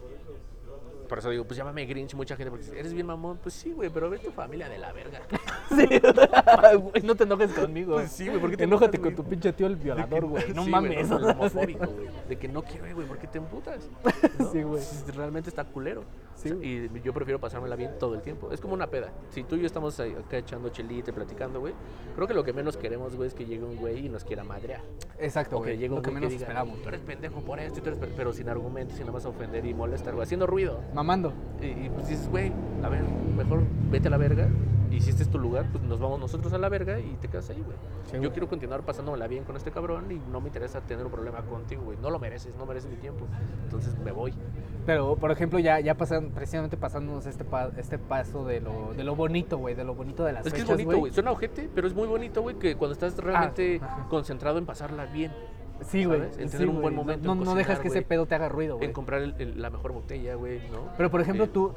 por 1.12 1.18
eso 1.18 1.28
digo, 1.28 1.44
pues 1.44 1.58
llámame 1.58 1.84
Grinch, 1.84 2.14
mucha 2.14 2.36
gente, 2.36 2.48
porque 2.48 2.64
dice, 2.64 2.80
eres 2.80 2.94
bien 2.94 3.04
mamón. 3.04 3.36
Pues 3.36 3.54
sí, 3.54 3.70
güey, 3.70 3.90
pero 3.90 4.08
ve 4.08 4.18
tu 4.18 4.30
familia 4.30 4.66
de 4.70 4.78
la 4.78 4.92
verga. 4.92 5.20
Sí, 5.68 5.86
güey, 6.78 7.02
no 7.02 7.14
te 7.14 7.24
enojes 7.24 7.52
conmigo. 7.52 7.96
Pues 7.96 8.12
sí, 8.12 8.28
güey, 8.28 8.40
¿por 8.40 8.50
qué 8.50 8.56
te 8.56 8.64
Enójate 8.64 8.98
con 8.98 9.14
tu 9.14 9.22
pinche 9.22 9.52
tío 9.52 9.66
el 9.66 9.76
violador, 9.76 10.24
güey. 10.24 10.50
No 10.54 10.64
sí, 10.64 10.70
mames. 10.70 11.10
no, 11.10 11.18
el 11.18 11.24
homofóbico, 11.24 11.86
güey. 11.86 12.08
De 12.30 12.36
que 12.38 12.48
no 12.48 12.62
quiero, 12.62 12.94
güey, 12.94 13.06
¿por 13.06 13.18
qué 13.18 13.26
te 13.26 13.36
emputas? 13.36 13.90
¿No? 14.38 14.52
Sí, 14.52 14.62
güey. 14.62 14.82
Realmente 15.14 15.50
está 15.50 15.64
culero. 15.64 16.02
Sí, 16.34 16.50
O 16.50 16.58
sea, 16.58 16.64
y 16.66 16.90
yo 17.02 17.12
prefiero 17.12 17.40
pasármela 17.40 17.76
bien 17.76 17.92
todo 17.98 18.14
el 18.14 18.22
tiempo. 18.22 18.50
Es 18.52 18.60
como 18.60 18.74
una 18.74 18.88
peda. 18.88 19.10
Si 19.30 19.44
tú 19.44 19.56
y 19.56 19.60
yo 19.60 19.66
estamos 19.66 19.98
acá 20.00 20.38
echando 20.38 20.68
chelita 20.70 21.10
y 21.10 21.14
platicando, 21.14 21.60
güey, 21.60 21.74
creo 22.14 22.26
que 22.26 22.34
lo 22.34 22.44
que 22.44 22.52
menos 22.52 22.76
queremos, 22.76 23.16
güey, 23.16 23.28
es 23.28 23.34
que 23.34 23.44
llegue 23.44 23.64
un 23.64 23.76
güey 23.76 24.06
y 24.06 24.08
nos 24.08 24.24
quiera 24.24 24.44
madrear. 24.44 24.80
Exacto, 25.18 25.58
güey. 25.58 25.88
Lo 25.88 25.96
un 25.96 26.02
que 26.02 26.10
menos 26.10 26.30
diga, 26.30 26.42
esperamos. 26.42 26.80
Tú 26.82 26.88
eres 26.88 27.00
pendejo 27.00 27.40
por 27.40 27.60
esto, 27.60 27.78
y 27.78 27.82
tú 27.82 27.88
eres 27.90 28.00
pe-", 28.00 28.12
pero 28.16 28.32
sin 28.32 28.48
argumentos, 28.48 28.96
sin 28.96 29.06
nada 29.06 29.14
más 29.18 29.26
ofender 29.26 29.64
y 29.64 29.74
molestar, 29.74 30.14
güey, 30.14 30.24
haciendo 30.24 30.46
ruido. 30.46 30.80
Mamando. 30.94 31.32
Y, 31.60 31.66
y, 31.66 31.90
pues 31.94 32.08
dices, 32.08 32.28
güey, 32.28 32.52
a 32.82 32.88
ver, 32.88 33.02
mejor 33.36 33.62
vete 33.90 34.08
a 34.08 34.10
la 34.10 34.16
verga. 34.16 34.48
Y 34.92 35.00
si 35.00 35.10
este 35.10 35.22
es 35.22 35.30
tu 35.30 35.38
lugar, 35.38 35.66
pues 35.72 35.82
nos 35.84 35.98
vamos 35.98 36.20
nosotros 36.20 36.52
a 36.52 36.58
la 36.58 36.68
verga 36.68 37.00
y 37.00 37.16
te 37.20 37.28
quedas 37.28 37.48
ahí, 37.50 37.62
güey. 37.64 37.76
Sí, 38.10 38.18
Yo 38.20 38.30
quiero 38.30 38.46
continuar 38.48 38.82
pasándomela 38.82 39.26
bien 39.26 39.44
con 39.44 39.56
este 39.56 39.70
cabrón 39.70 40.10
y 40.12 40.20
no 40.30 40.40
me 40.40 40.48
interesa 40.48 40.80
tener 40.82 41.04
un 41.06 41.10
problema 41.10 41.40
contigo, 41.42 41.82
güey. 41.84 41.96
No 41.98 42.10
lo 42.10 42.18
mereces, 42.18 42.54
no 42.56 42.66
mereces 42.66 42.90
mi 42.90 42.96
tiempo. 42.96 43.24
Entonces 43.64 43.98
me 43.98 44.12
voy. 44.12 44.34
Pero, 44.84 45.16
por 45.16 45.30
ejemplo, 45.30 45.58
ya, 45.60 45.80
ya 45.80 45.94
pasan, 45.96 46.30
precisamente 46.30 46.76
pasándonos 46.76 47.24
este, 47.26 47.44
pa- 47.44 47.70
este 47.76 47.98
paso 47.98 48.44
de 48.44 48.60
lo, 48.60 48.92
de 48.94 49.04
lo 49.04 49.14
bonito, 49.16 49.56
güey, 49.56 49.74
de 49.74 49.84
lo 49.84 49.94
bonito 49.94 50.24
de 50.24 50.32
las 50.34 50.44
es 50.46 50.52
que 50.52 50.58
es 50.60 50.64
fechas, 50.66 50.76
bonito, 50.84 50.98
güey. 51.00 51.12
Suena 51.12 51.30
ojete, 51.30 51.70
pero 51.74 51.86
es 51.86 51.94
muy 51.94 52.06
bonito, 52.08 52.42
güey, 52.42 52.56
que 52.58 52.76
cuando 52.76 52.92
estás 52.92 53.16
realmente 53.16 53.80
Ah, 53.82 53.86
ajá. 54.00 54.08
concentrado 54.10 54.58
en 54.58 54.66
pasarla 54.66 55.06
bien, 55.06 55.32
Sí, 55.84 56.04
güey. 56.04 56.22
En 56.38 56.48
sí, 56.48 56.56
tener 56.56 56.68
un 56.68 56.80
buen 56.80 56.94
momento, 56.94 57.34
No, 57.34 57.54
dejas 57.54 57.78
que 57.80 57.88
ese 57.88 58.02
pedo 58.02 58.26
te 58.26 58.34
haga 58.34 58.48
ruido, 58.48 58.76
güey. 58.76 58.86
en 58.88 58.92
comprar 58.92 59.22
el- 59.22 59.34
el- 59.38 59.60
la 59.60 59.70
mejor 59.70 59.92
botella, 59.92 60.34
güey, 60.34 60.58
¿no? 60.70 60.88
Pero 60.96 61.10
por 61.10 61.20
ejemplo, 61.20 61.44
Eh, 61.44 61.48
tú, 61.48 61.72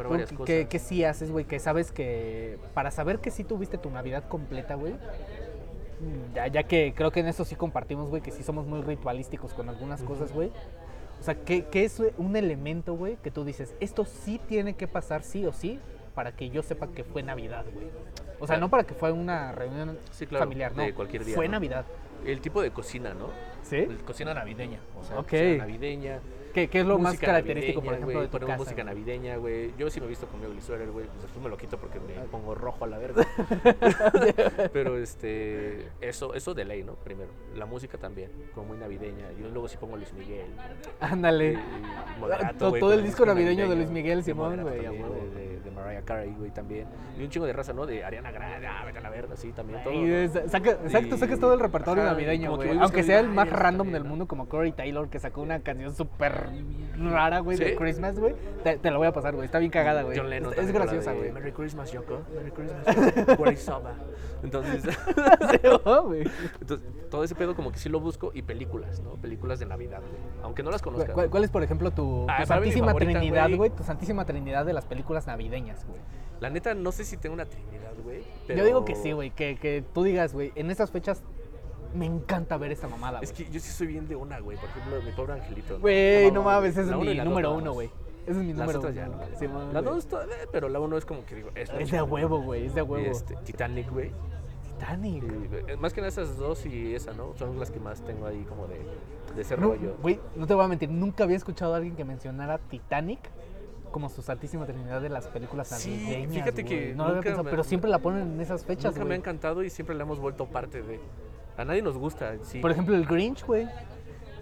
¿qué, 0.45 0.79
sí 0.79 1.03
haces, 1.03 1.31
güey? 1.31 1.45
Que 1.45 1.59
sabes 1.59 1.91
que 1.91 2.57
para 2.73 2.91
saber 2.91 3.19
que 3.19 3.31
sí 3.31 3.43
tuviste 3.43 3.77
tu 3.77 3.89
Navidad 3.89 4.23
completa, 4.27 4.75
güey. 4.75 4.93
Ya, 6.33 6.47
ya 6.47 6.63
que 6.63 6.93
creo 6.95 7.11
que 7.11 7.21
en 7.21 7.27
eso 7.27 7.45
sí 7.45 7.55
compartimos, 7.55 8.09
güey, 8.09 8.21
que 8.21 8.31
sí 8.31 8.43
somos 8.43 8.67
muy 8.67 8.81
ritualísticos 8.81 9.53
con 9.53 9.69
algunas 9.69 10.03
cosas, 10.03 10.33
güey. 10.33 10.51
O 11.19 11.23
sea, 11.23 11.35
¿qué, 11.35 11.63
qué 11.65 11.85
es 11.85 12.01
un 12.17 12.35
elemento, 12.35 12.93
güey, 12.95 13.15
que 13.23 13.31
tú 13.31 13.45
dices, 13.45 13.73
esto 13.79 14.03
sí 14.05 14.39
tiene 14.47 14.75
que 14.75 14.87
pasar 14.87 15.23
sí 15.23 15.45
o 15.45 15.53
sí 15.53 15.79
para 16.13 16.33
que 16.35 16.49
yo 16.49 16.61
sepa 16.61 16.87
que 16.87 17.03
fue 17.05 17.23
Navidad, 17.23 17.63
güey? 17.73 17.87
O 18.35 18.39
sea, 18.39 18.55
Claro. 18.55 18.61
no 18.61 18.69
para 18.69 18.83
que 18.83 18.93
fue 18.93 19.13
una 19.13 19.53
reunión 19.53 19.97
Sí, 20.11 20.27
claro, 20.27 20.43
familiar, 20.43 20.75
no. 20.75 20.83
de 20.83 20.93
cualquier 20.93 21.23
día, 21.23 21.35
Fue 21.35 21.47
¿no? 21.47 21.53
Navidad. 21.53 21.85
El 22.25 22.41
tipo 22.41 22.61
de 22.61 22.71
cocina, 22.71 23.13
¿no? 23.13 23.29
¿Sí? 23.61 23.85
Cocina 24.05 24.33
navideña. 24.33 24.79
O 24.99 25.03
sea, 25.03 25.17
cocina 25.17 25.57
navideña. 25.57 26.19
¿Qué, 26.55 26.69
qué 26.69 26.79
es 26.79 26.85
lo 26.85 26.97
más 26.97 27.19
característico, 27.19 27.81
por 27.81 27.93
ejemplo, 27.95 28.21
de 28.21 28.27
tu 28.29 28.39
casa? 28.39 28.55
música 28.55 28.81
navideña, 28.85 29.35
güey. 29.35 29.73
Yo 29.77 29.89
sí 29.89 29.99
me 29.99 30.05
he 30.05 30.09
visto 30.09 30.25
con 30.27 30.39
mi 30.39 30.61
sweater, 30.61 30.89
güey. 30.89 31.05
Pues 31.05 31.21
después 31.23 31.43
me 31.43 31.49
lo 31.49 31.57
quito 31.57 31.77
porque 31.77 31.97
Ah. 31.99 32.21
me 32.21 32.27
pongo 32.27 32.55
rojo 32.55 32.85
a 32.85 32.87
la 32.87 32.97
verga. 32.97 33.27
Pero 34.73 34.97
este, 34.97 35.89
eso, 35.99 36.33
eso 36.33 36.53
de 36.53 36.63
ley, 36.63 36.83
¿no? 36.83 36.93
Primero. 36.93 37.29
La 37.55 37.65
música 37.65 37.97
también, 37.97 38.31
como 38.53 38.67
muy 38.67 38.77
navideña. 38.77 39.31
Yo 39.37 39.49
luego 39.49 39.67
sí 39.67 39.75
pongo 39.77 39.97
Luis 39.97 40.13
Miguel. 40.13 40.45
Ándale. 41.01 41.59
todo- 42.57 42.93
el 42.93 43.03
disco 43.03 43.25
navideño 43.25 43.67
de 43.69 43.75
Luis 43.75 43.89
Miguel, 43.89 44.23
Simón, 44.23 44.61
güey, 44.61 44.79
de, 44.79 45.71
Mariah 45.75 46.03
Carey, 46.05 46.33
güey, 46.37 46.51
también. 46.51 46.87
Y 47.19 47.23
un 47.23 47.29
chingo 47.29 47.45
de 47.45 47.51
raza, 47.51 47.73
¿no? 47.73 47.85
De 47.85 48.01
Ariana 48.03 48.31
Grande, 48.31 48.65
ah, 48.65 48.83
vete 48.85 48.99
a 48.99 49.01
la 49.01 49.09
verga, 49.09 49.35
sí, 49.35 49.51
también 49.51 49.83
todo. 49.83 49.93
Exacto, 49.93 51.17
sacas 51.17 51.37
todo 51.39 51.53
el 51.53 51.59
repertorio 51.59 52.03
navideño, 52.05 52.55
güey. 52.55 52.77
Aunque 52.79 53.03
sea 53.03 53.19
el 53.19 53.27
más 53.27 53.43
"Ay, 53.45 53.49
esto 53.51 53.61
random 53.61 53.87
también", 53.87 54.03
del 54.03 54.09
mundo, 54.09 54.25
como 54.27 54.47
Corey 54.47 54.71
Taylor, 54.71 55.09
que 55.09 55.19
sacó 55.19 55.41
una 55.41 55.59
canción 55.59 55.93
súper 55.93 56.44
rara, 57.11 57.39
güey, 57.39 57.57
de 57.57 57.71
¿Sí? 57.71 57.75
Christmas, 57.75 58.17
güey. 58.19 58.35
Te, 58.63 58.77
te 58.77 58.89
la 58.91 58.97
voy 58.97 59.07
a 59.07 59.11
pasar, 59.11 59.33
güey. 59.35 59.45
Está 59.45 59.59
bien 59.59 59.71
cagada, 59.71 60.03
güey. 60.03 60.17
John 60.17 60.29
Lennon 60.29 60.53
Es, 60.57 60.71
graciosa, 60.71 61.11
de 61.11 61.17
güey. 61.17 61.31
Merry 61.31 61.51
Christmas, 61.51 61.91
Yoko. 61.91 62.21
Merry 62.33 62.51
Christmas, 62.51 63.59
Saba? 63.59 63.93
Entonces, 64.43 64.83
entonces, 66.61 66.87
todo 67.09 67.23
ese 67.23 67.35
pedo 67.35 67.55
como 67.55 67.71
que 67.71 67.79
sí 67.79 67.89
lo 67.89 67.99
busco 67.99 68.31
y 68.33 68.41
películas, 68.41 69.01
¿no? 69.01 69.11
Películas 69.15 69.59
de 69.59 69.65
Navidad, 69.65 69.99
güey. 70.01 70.21
Aunque 70.43 70.63
no 70.63 70.71
las 70.71 70.81
conozca. 70.81 71.13
¿Cuál, 71.13 71.29
cuál 71.29 71.43
es, 71.43 71.49
por 71.49 71.63
ejemplo, 71.63 71.91
tu, 71.91 72.25
Ah, 72.29 72.41
tu 72.41 72.47
santísima 72.47 72.87
favorita, 72.87 73.19
trinidad, 73.19 73.45
güey. 73.47 73.57
güey? 73.57 73.69
Tu 73.71 73.83
santísima 73.83 74.25
trinidad 74.25 74.65
de 74.65 74.73
las 74.73 74.85
películas 74.85 75.27
navideñas, 75.27 75.85
güey. 75.85 75.99
La 76.39 76.49
neta, 76.49 76.73
no 76.73 76.91
sé 76.91 77.05
si 77.05 77.17
tengo 77.17 77.33
una 77.33 77.45
trinidad, 77.45 77.93
güey. 78.03 78.23
pero- 78.47 78.59
Yo 78.59 78.65
digo 78.65 78.85
que 78.85 78.95
sí, 78.95 79.11
güey. 79.13 79.31
Que, 79.31 79.55
que 79.57 79.83
tú 79.93 80.03
digas, 80.03 80.33
güey, 80.33 80.51
en 80.55 80.69
estas 80.69 80.91
fechas 80.91 81.23
me 81.95 82.05
encanta 82.05 82.57
ver 82.57 82.71
esta 82.71 82.87
mamada, 82.87 83.19
Es 83.21 83.31
güey. 83.33 83.45
que 83.45 83.51
yo 83.53 83.59
sí 83.59 83.71
soy 83.71 83.87
bien 83.87 84.07
de 84.07 84.15
una, 84.15 84.39
güey. 84.39 84.57
Por 84.57 84.69
ejemplo, 84.69 85.01
mi 85.01 85.11
pobre 85.11 85.33
angelito. 85.33 85.79
Güey, 85.79 86.31
no 86.31 86.43
mames, 86.43 86.71
ese 86.71 86.81
es 86.81 86.87
La 86.87 86.97
mi 86.97 87.13
la 87.13 87.23
número 87.25 87.53
uno, 87.53 87.73
güey. 87.73 87.89
Ese 88.23 88.31
es 88.39 88.45
mi 88.45 88.53
número 88.53 88.79
uno. 88.79 88.89
ya 88.91 89.07
no. 89.07 89.17
güey. 89.17 89.29
Sí, 89.39 89.47
mames, 89.47 89.73
la 89.73 89.81
dos, 89.81 90.07
todavía, 90.07 90.35
pero 90.51 90.69
la 90.69 90.79
uno 90.79 90.97
es 90.97 91.05
como 91.05 91.25
que 91.25 91.35
digo, 91.35 91.49
es, 91.55 91.71
la 91.71 91.79
Es 91.79 91.91
de 91.91 92.01
huevo, 92.01 92.41
güey. 92.41 92.65
Es 92.65 92.75
de 92.75 92.81
huevo. 92.81 93.05
este, 93.11 93.35
Titanic, 93.43 93.89
güey. 93.91 94.11
Titanic. 94.79 95.23
Eh, 95.67 95.77
más 95.77 95.93
que 95.93 96.01
nada 96.01 96.09
esas 96.09 96.37
dos 96.37 96.65
y 96.65 96.93
esa, 96.95 97.13
¿no? 97.13 97.33
Son 97.37 97.57
las 97.59 97.71
que 97.71 97.79
más 97.79 98.01
tengo 98.01 98.25
ahí 98.27 98.43
como 98.43 98.67
de, 98.67 98.79
de 99.35 99.41
ese 99.41 99.55
No, 99.57 99.67
rollo. 99.67 99.95
Güey, 100.01 100.19
no 100.35 100.45
te 100.47 100.53
voy 100.53 100.65
a 100.65 100.67
mentir, 100.67 100.89
nunca 100.89 101.23
había 101.23 101.37
escuchado 101.37 101.73
a 101.73 101.77
alguien 101.77 101.95
que 101.95 102.03
mencionara 102.03 102.57
Titanic 102.57 103.19
como 103.91 104.09
su 104.09 104.21
santísima 104.21 104.65
trinidad 104.65 105.01
de 105.01 105.07
las 105.07 105.27
películas 105.27 105.69
Sí, 105.69 105.91
navideñas. 105.91 106.33
fíjate 106.33 106.65
que 106.65 106.93
no 106.93 107.03
lo 107.05 107.09
había 107.11 107.21
pensado, 107.21 107.43
me- 107.45 107.51
pero 107.51 107.63
siempre 107.63 107.89
la 107.89 107.99
ponen 107.99 108.33
en 108.33 108.41
esas 108.41 108.65
fechas, 108.65 108.93
Nunca 108.93 109.05
me 109.05 109.13
ha 109.13 109.17
encantado 109.17 109.63
y 109.63 109.69
siempre 109.69 109.95
le 109.95 110.01
hemos 110.03 110.19
vuelto 110.19 110.47
parte 110.47 110.81
de. 110.81 110.99
A 111.57 111.65
nadie 111.65 111.81
nos 111.81 111.97
gusta, 111.97 112.35
sí. 112.43 112.59
Por 112.59 112.71
ejemplo, 112.71 112.95
el 112.95 113.05
Grinch, 113.05 113.45
güey. 113.45 113.67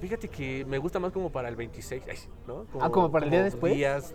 Fíjate 0.02 0.28
que 0.28 0.66
me 0.66 0.78
gusta 0.80 1.00
más 1.00 1.12
como 1.14 1.32
para 1.32 1.48
el 1.48 1.56
26, 1.56 2.04
ay, 2.10 2.18
¿no? 2.48 2.66
Ah, 2.82 2.90
¿como 2.90 3.12
para 3.12 3.26
el 3.26 3.32
día 3.32 3.44
después? 3.44 3.74
Días 3.74 4.14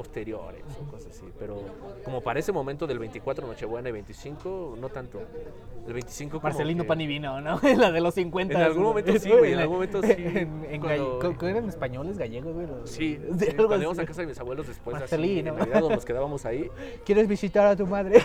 posteriores 0.00 0.62
o 0.80 0.90
cosas 0.90 1.08
así. 1.14 1.26
Pero 1.38 1.62
como 2.04 2.22
para 2.22 2.40
ese 2.40 2.52
momento 2.52 2.86
del 2.86 2.98
24, 2.98 3.46
Nochebuena 3.46 3.90
y 3.90 3.92
25, 3.92 4.76
no 4.80 4.88
tanto. 4.88 5.20
El 5.86 5.92
25 5.92 6.30
como 6.38 6.42
Marcelino 6.42 6.84
que- 6.84 6.88
Pan 6.88 7.00
y 7.02 7.06
Vino, 7.06 7.38
¿no? 7.42 7.60
La 7.76 7.92
de 7.92 8.00
los 8.00 8.14
50. 8.14 8.54
En 8.54 8.60
algún 8.62 8.82
momento 8.84 9.12
sí, 9.18 9.30
güey, 9.30 9.52
en 9.52 9.58
algún 9.58 9.76
momento 9.76 10.00
sí, 10.02 10.12
En, 10.16 10.64
en 10.70 10.80
cuando- 10.80 11.18
galle- 11.20 11.36
¿cómo- 11.36 11.48
¿Eran 11.50 11.68
españoles, 11.68 12.16
gallegos, 12.16 12.54
güey? 12.54 12.66
Sí, 12.84 13.18
sí, 13.38 13.46
cuando 13.56 13.74
así. 13.74 13.82
íbamos 13.82 13.98
a 13.98 14.06
casa 14.06 14.22
de 14.22 14.26
mis 14.28 14.40
abuelos 14.40 14.66
después, 14.66 14.96
así, 14.96 15.02
Marcelino. 15.02 15.50
en 15.50 15.56
Navidad, 15.58 15.80
nos 15.82 16.04
quedábamos 16.06 16.46
ahí. 16.46 16.70
¿Quieres 17.04 17.28
visitar 17.28 17.66
a 17.66 17.76
tu 17.76 17.86
madre? 17.86 18.22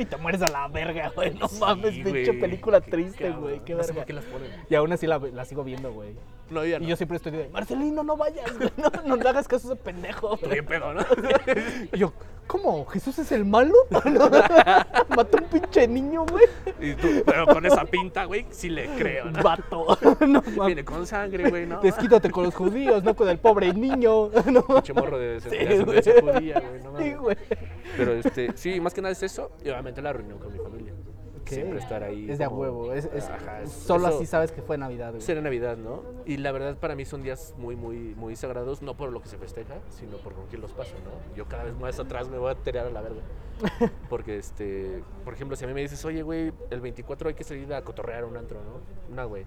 y 0.00 0.04
te 0.06 0.16
mueres 0.16 0.40
a 0.40 0.48
la 0.48 0.66
verga, 0.68 1.12
güey. 1.14 1.34
No 1.34 1.46
mames, 1.60 1.92
Sí, 1.94 2.02
pinche 2.02 2.26
güey, 2.28 2.40
película 2.40 2.80
qué 2.80 2.90
triste, 2.90 3.30
güey. 3.32 3.60
Qué 3.64 3.74
No 3.74 3.82
sé 3.82 3.88
verga. 3.88 4.00
por 4.00 4.06
qué 4.06 4.12
las 4.14 4.24
ponen. 4.24 4.50
Y 4.70 4.74
aún 4.76 4.90
así 4.92 5.06
la, 5.06 5.18
la 5.18 5.44
sigo 5.44 5.62
viendo, 5.62 5.92
güey. 5.92 6.14
No 6.52 6.64
Y 6.64 6.86
yo 6.86 6.96
siempre 6.96 7.16
estoy 7.16 7.32
de, 7.32 7.48
Marcelino, 7.48 8.02
no 8.02 8.16
vayas, 8.16 8.56
güey. 8.56 8.70
No, 8.76 8.90
no 9.06 9.16
le 9.16 9.28
hagas 9.28 9.48
caso 9.48 9.70
a 9.70 9.72
ese 9.72 9.82
pendejo. 9.82 10.34
Estoy 10.34 10.58
en 10.58 10.66
pedo, 10.66 10.92
¿no? 10.92 11.00
Y 11.92 11.98
yo, 11.98 12.12
¿cómo? 12.46 12.84
¿Jesús 12.86 13.18
es 13.18 13.32
el 13.32 13.44
malo? 13.44 13.74
Mató 15.08 15.38
un 15.38 15.44
pinche 15.50 15.88
niño, 15.88 16.26
güey. 16.26 16.44
Y 16.80 16.94
tú, 16.94 17.08
pero 17.24 17.46
con 17.46 17.64
esa 17.64 17.84
pinta, 17.84 18.24
güey, 18.24 18.46
sí 18.50 18.68
le 18.68 18.86
creo, 18.96 19.30
¿no? 19.30 19.42
Vato. 19.42 19.98
No. 20.26 20.42
Viene 20.66 20.84
con 20.84 21.06
sangre, 21.06 21.48
güey, 21.48 21.66
¿no? 21.66 21.80
Desquítate 21.80 22.30
con 22.30 22.44
los 22.44 22.54
judíos, 22.54 23.02
no 23.02 23.14
con 23.16 23.28
el 23.28 23.38
pobre 23.38 23.72
niño. 23.72 24.30
No. 24.52 24.62
Pinche 24.66 24.92
morro 24.92 25.18
de, 25.18 25.40
de 25.40 26.02
Sí, 26.02 26.10
judía, 26.20 26.60
güey, 26.60 26.82
no 26.82 26.98
Sí, 26.98 27.14
güey. 27.14 27.36
Pero 27.96 28.12
este, 28.12 28.52
sí, 28.56 28.80
más 28.80 28.92
que 28.92 29.00
nada 29.00 29.12
es 29.12 29.22
eso 29.22 29.52
y 29.64 29.70
obviamente 29.70 30.02
la 30.02 30.12
reunión 30.12 30.38
con 30.38 30.52
mi 30.52 30.58
familia. 30.58 30.92
Siempre 31.46 31.78
estar 31.78 32.02
ahí. 32.02 32.30
Es 32.30 32.38
de 32.38 32.44
a 32.44 32.48
huevo. 32.48 32.92
Es, 32.92 33.04
es- 33.06 33.28
Ajá, 33.28 33.62
es- 33.62 33.70
solo 33.72 34.08
eso- 34.08 34.16
así 34.16 34.26
sabes 34.26 34.52
que 34.52 34.62
fue 34.62 34.78
Navidad, 34.78 35.10
güey. 35.10 35.20
Será 35.22 35.40
Navidad, 35.40 35.76
¿no? 35.76 36.02
Y 36.26 36.36
la 36.38 36.52
verdad 36.52 36.76
para 36.76 36.94
mí 36.94 37.04
son 37.04 37.22
días 37.22 37.54
muy, 37.58 37.76
muy, 37.76 38.14
muy 38.16 38.36
sagrados, 38.36 38.82
no 38.82 38.96
por 38.96 39.10
lo 39.12 39.20
que 39.22 39.28
se 39.28 39.38
festeja, 39.38 39.74
sino 39.90 40.16
por 40.18 40.34
con 40.34 40.46
quién 40.46 40.60
los 40.60 40.72
paso, 40.72 40.94
¿no? 41.04 41.34
Yo 41.36 41.46
cada 41.46 41.64
vez 41.64 41.74
más 41.78 41.98
atrás 41.98 42.28
me 42.28 42.38
voy 42.38 42.50
a 42.50 42.54
tirar 42.54 42.86
a 42.86 42.90
la 42.90 43.00
verga. 43.00 43.20
Porque, 44.08 44.38
este, 44.38 45.02
por 45.24 45.34
ejemplo, 45.34 45.56
si 45.56 45.64
a 45.64 45.68
mí 45.68 45.74
me 45.74 45.80
dices, 45.82 46.04
oye, 46.04 46.22
güey, 46.22 46.52
el 46.70 46.80
24 46.80 47.28
hay 47.28 47.34
que 47.34 47.44
salir 47.44 47.72
a 47.74 47.82
cotorrear 47.82 48.24
a 48.24 48.26
un 48.26 48.36
antro, 48.36 48.60
¿no? 48.62 49.12
Una, 49.12 49.24
güey. 49.24 49.44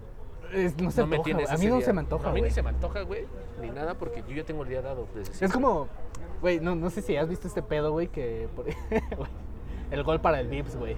Es- 0.52 0.76
no 0.80 0.90
se 0.92 1.00
No 1.00 1.06
me 1.08 1.16
antoja, 1.16 1.24
tienes 1.24 1.46
güey. 1.46 1.54
A 1.56 1.58
mí 1.58 1.66
no 1.66 1.76
día. 1.78 1.86
se 1.86 1.92
me 1.92 2.00
antoja, 2.00 2.28
A 2.28 2.32
mí 2.32 2.40
ni 2.40 2.50
se 2.50 2.62
me 2.62 2.68
antoja, 2.68 3.02
güey, 3.02 3.26
ni 3.60 3.70
nada, 3.70 3.94
porque 3.98 4.22
yo 4.28 4.34
ya 4.36 4.44
tengo 4.44 4.62
el 4.62 4.68
día 4.68 4.80
dado. 4.80 5.06
desde 5.14 5.32
Es 5.32 5.36
siempre. 5.38 5.60
como, 5.60 5.88
güey, 6.40 6.60
no, 6.60 6.76
no 6.76 6.88
sé 6.90 7.02
si 7.02 7.16
has 7.16 7.28
visto 7.28 7.48
este 7.48 7.62
pedo, 7.62 7.90
güey, 7.90 8.06
que 8.06 8.48
el 9.90 10.02
gol 10.04 10.20
para 10.20 10.38
el 10.40 10.46
Vips, 10.48 10.76
güey. 10.76 10.96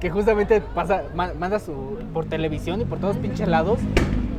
Que 0.00 0.10
justamente 0.10 0.60
pasa, 0.60 1.04
ma- 1.14 1.32
manda 1.34 1.58
su 1.58 1.98
por 2.12 2.26
televisión 2.26 2.80
y 2.80 2.84
por 2.84 2.98
todos 2.98 3.16
pinches 3.16 3.48
lados, 3.48 3.78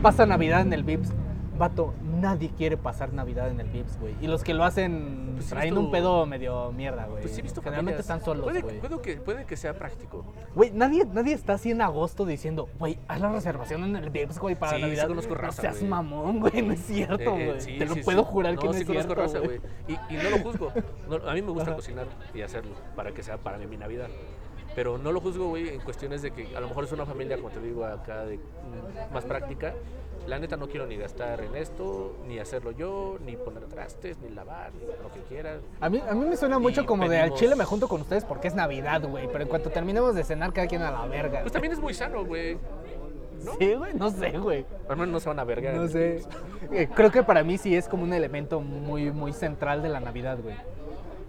pasa 0.02 0.26
Navidad 0.26 0.62
en 0.62 0.74
el 0.74 0.84
Vips. 0.84 1.12
Vato, 1.58 1.96
nadie 2.22 2.52
quiere 2.56 2.78
pasar 2.78 3.12
Navidad 3.14 3.50
en 3.50 3.60
el 3.60 3.68
Vips, 3.68 4.00
güey. 4.00 4.14
Y 4.22 4.28
los 4.28 4.44
que 4.44 4.54
lo 4.54 4.64
hacen 4.64 5.32
Pues 5.38 5.48
sí 5.48 5.56
visto- 5.56 5.80
un 5.80 5.90
pedo 5.90 6.24
medio 6.28 6.72
mierda, 6.72 7.08
güey. 7.08 7.24
Pues 7.24 7.34
sí, 7.34 7.42
visto 7.42 7.64
Generalmente 7.64 8.04
familias- 8.04 8.18
están 8.20 8.24
solos, 8.24 8.44
puede, 8.44 8.62
güey. 8.62 8.80
puede 8.80 9.02
que, 9.02 9.16
puede 9.18 9.46
que 9.46 9.58
sea 9.58 9.74
práctico. 9.74 10.24
Güey, 10.54 10.70
nadie, 10.70 11.04
nadie 11.12 11.34
está 11.34 11.54
así 11.54 11.72
en 11.72 11.82
agosto 11.82 12.28
diciendo, 12.28 12.70
güey, 12.78 13.00
haz 13.08 13.20
la 13.22 13.32
reservación 13.32 13.84
en 13.86 13.96
el 13.96 14.12
Vips, 14.12 14.38
güey, 14.38 14.54
para 14.54 14.74
Sí, 14.74 14.78
sí 14.78 14.82
Navidad. 14.84 15.08
conozco 15.08 15.34
no 15.34 15.42
raza, 15.42 15.62
seas 15.64 15.80
güey. 15.80 15.90
mamón, 15.90 16.40
güey, 16.42 16.62
no 16.62 16.74
es 16.74 16.80
cierto, 16.86 17.32
Eh, 17.36 17.42
eh, 17.42 17.46
güey. 17.48 17.62
sí, 17.62 17.78
Te 17.80 17.86
lo 17.88 17.94
sí, 17.96 18.02
puedo 18.04 18.24
sí. 18.24 18.30
jurar 18.32 18.60
que 18.60 18.68
no 18.68 18.74
sí 18.74 18.82
es 18.82 18.86
conozco 18.86 19.16
cierto, 19.16 19.34
raza, 19.34 19.40
güey. 19.40 19.60
Y, 19.88 19.94
y 20.14 20.18
no 20.24 20.30
lo 20.30 20.38
juzgo. 20.44 20.72
No, 21.10 21.28
a 21.28 21.34
mí 21.34 21.42
me 21.42 21.50
gusta 21.54 21.70
Ajá. 21.72 21.76
cocinar 21.76 22.06
y 22.36 22.42
hacerlo 22.44 22.76
para 22.96 23.14
que 23.14 23.24
sea 23.24 23.38
para 23.38 23.58
mí 23.58 23.66
mi 23.66 23.78
Navidad. 23.78 24.10
Pero 24.78 25.00
no 25.00 25.12
lo 25.12 25.20
juzgo, 25.20 25.48
güey, 25.48 25.70
en 25.70 25.80
cuestiones 25.80 26.22
de 26.22 26.30
que 26.30 26.56
a 26.56 26.60
lo 26.60 26.68
mejor 26.68 26.84
es 26.84 26.92
una 26.92 27.04
familia, 27.04 27.36
como 27.38 27.50
te 27.50 27.60
digo, 27.60 27.84
acá 27.84 28.26
de 28.26 28.38
mm, 28.38 29.12
más 29.12 29.26
práctica. 29.26 29.74
La 30.28 30.38
neta 30.38 30.56
no 30.56 30.68
quiero 30.68 30.86
ni 30.86 30.96
gastar 30.98 31.42
en 31.42 31.56
esto, 31.56 32.16
ni 32.28 32.38
hacerlo 32.38 32.70
yo, 32.70 33.18
ni 33.26 33.36
poner 33.38 33.64
trastes, 33.64 34.20
ni 34.20 34.30
lavar, 34.30 34.72
ni 34.76 34.82
lo 34.82 35.12
que 35.12 35.22
quieras. 35.28 35.62
A 35.80 35.90
mí, 35.90 36.00
a 36.08 36.14
mí 36.14 36.26
me 36.26 36.38
suena 36.38 36.60
mucho 36.60 36.82
Y 36.82 36.86
como 36.86 37.10
de 37.10 37.18
al 37.18 37.34
chile 37.34 37.56
me 37.56 37.66
junto 37.66 37.88
con 37.88 38.02
ustedes 38.02 38.24
porque 38.24 38.50
es 38.50 38.54
Navidad, 38.54 39.02
güey. 39.02 39.28
Pero 39.28 39.42
en 39.42 39.50
cuanto 39.50 39.72
terminemos 39.72 40.14
de 40.14 40.24
cenar, 40.24 40.54
cada 40.54 40.68
quien 40.68 40.84
a 40.84 40.92
la 40.92 41.08
verga. 41.08 41.42
Pues 41.42 41.54
también 41.54 41.74
es 41.74 41.80
muy 41.80 41.96
sano, 41.96 42.24
güey. 42.24 42.60
¿no? 43.44 43.54
Sí, 43.58 43.74
güey, 43.74 43.96
no 43.96 44.12
sé, 44.12 44.38
güey. 44.38 44.64
Al 44.88 44.96
menos 44.96 45.12
no 45.12 45.20
se 45.20 45.30
van 45.30 45.40
a 45.40 45.44
verga. 45.44 45.74
No 45.74 45.88
sé. 45.88 46.22
Eh, 46.72 46.88
Creo 46.94 47.10
que 47.10 47.24
para 47.24 47.44
mí 47.44 47.58
sí 47.58 47.76
es 47.76 47.88
como 47.88 48.04
un 48.04 48.14
elemento 48.14 48.60
muy, 48.60 49.10
muy 49.12 49.34
central 49.34 49.82
de 49.82 49.90
la 49.90 50.02
Navidad, 50.02 50.38
güey. 50.40 50.56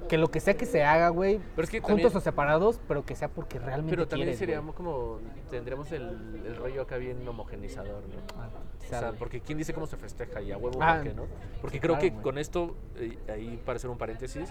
Que 0.09 0.19
lo 0.19 0.29
que 0.31 0.41
sea 0.41 0.55
que 0.55 0.67
se 0.67 0.83
haga, 0.85 1.11
güey, 1.11 1.39
Pero 1.55 1.65
es 1.65 1.71
que 1.71 1.81
juntos 1.81 1.97
también- 2.03 2.17
o 2.17 2.21
separados, 2.21 2.81
pero 2.89 3.05
que 3.05 3.15
sea 3.15 3.29
porque 3.29 3.59
realmente 3.59 3.91
Pero 3.91 4.09
también 4.09 4.27
quieres, 4.29 4.39
güey. 4.41 4.47
seríamos 4.49 4.75
como, 4.75 5.19
tendríamos 5.51 5.93
el, 5.93 6.43
el 6.47 6.57
rollo 6.57 6.83
acá 6.83 6.97
bien 6.97 7.27
homogenizador, 7.29 8.03
¿no? 8.09 8.17
Ah, 8.41 8.49
O 8.85 8.89
sea, 8.89 9.13
porque 9.13 9.41
quién 9.41 9.59
dice 9.59 9.75
cómo 9.75 9.87
se 9.87 9.97
festeja 9.99 10.41
y 10.41 10.51
a 10.53 10.57
huevo 10.57 10.79
Ah, 10.81 10.95
por 10.97 11.03
qué, 11.09 11.15
¿no? 11.15 11.27
Porque 11.61 11.79
creo 11.81 11.95
claro, 11.97 12.01
que 12.03 12.11
güey. 12.11 12.23
con 12.23 12.39
esto, 12.39 12.75
eh, 12.97 13.19
ahí 13.29 13.61
para 13.65 13.77
hacer 13.77 13.91
un 13.91 13.99
paréntesis, 13.99 14.51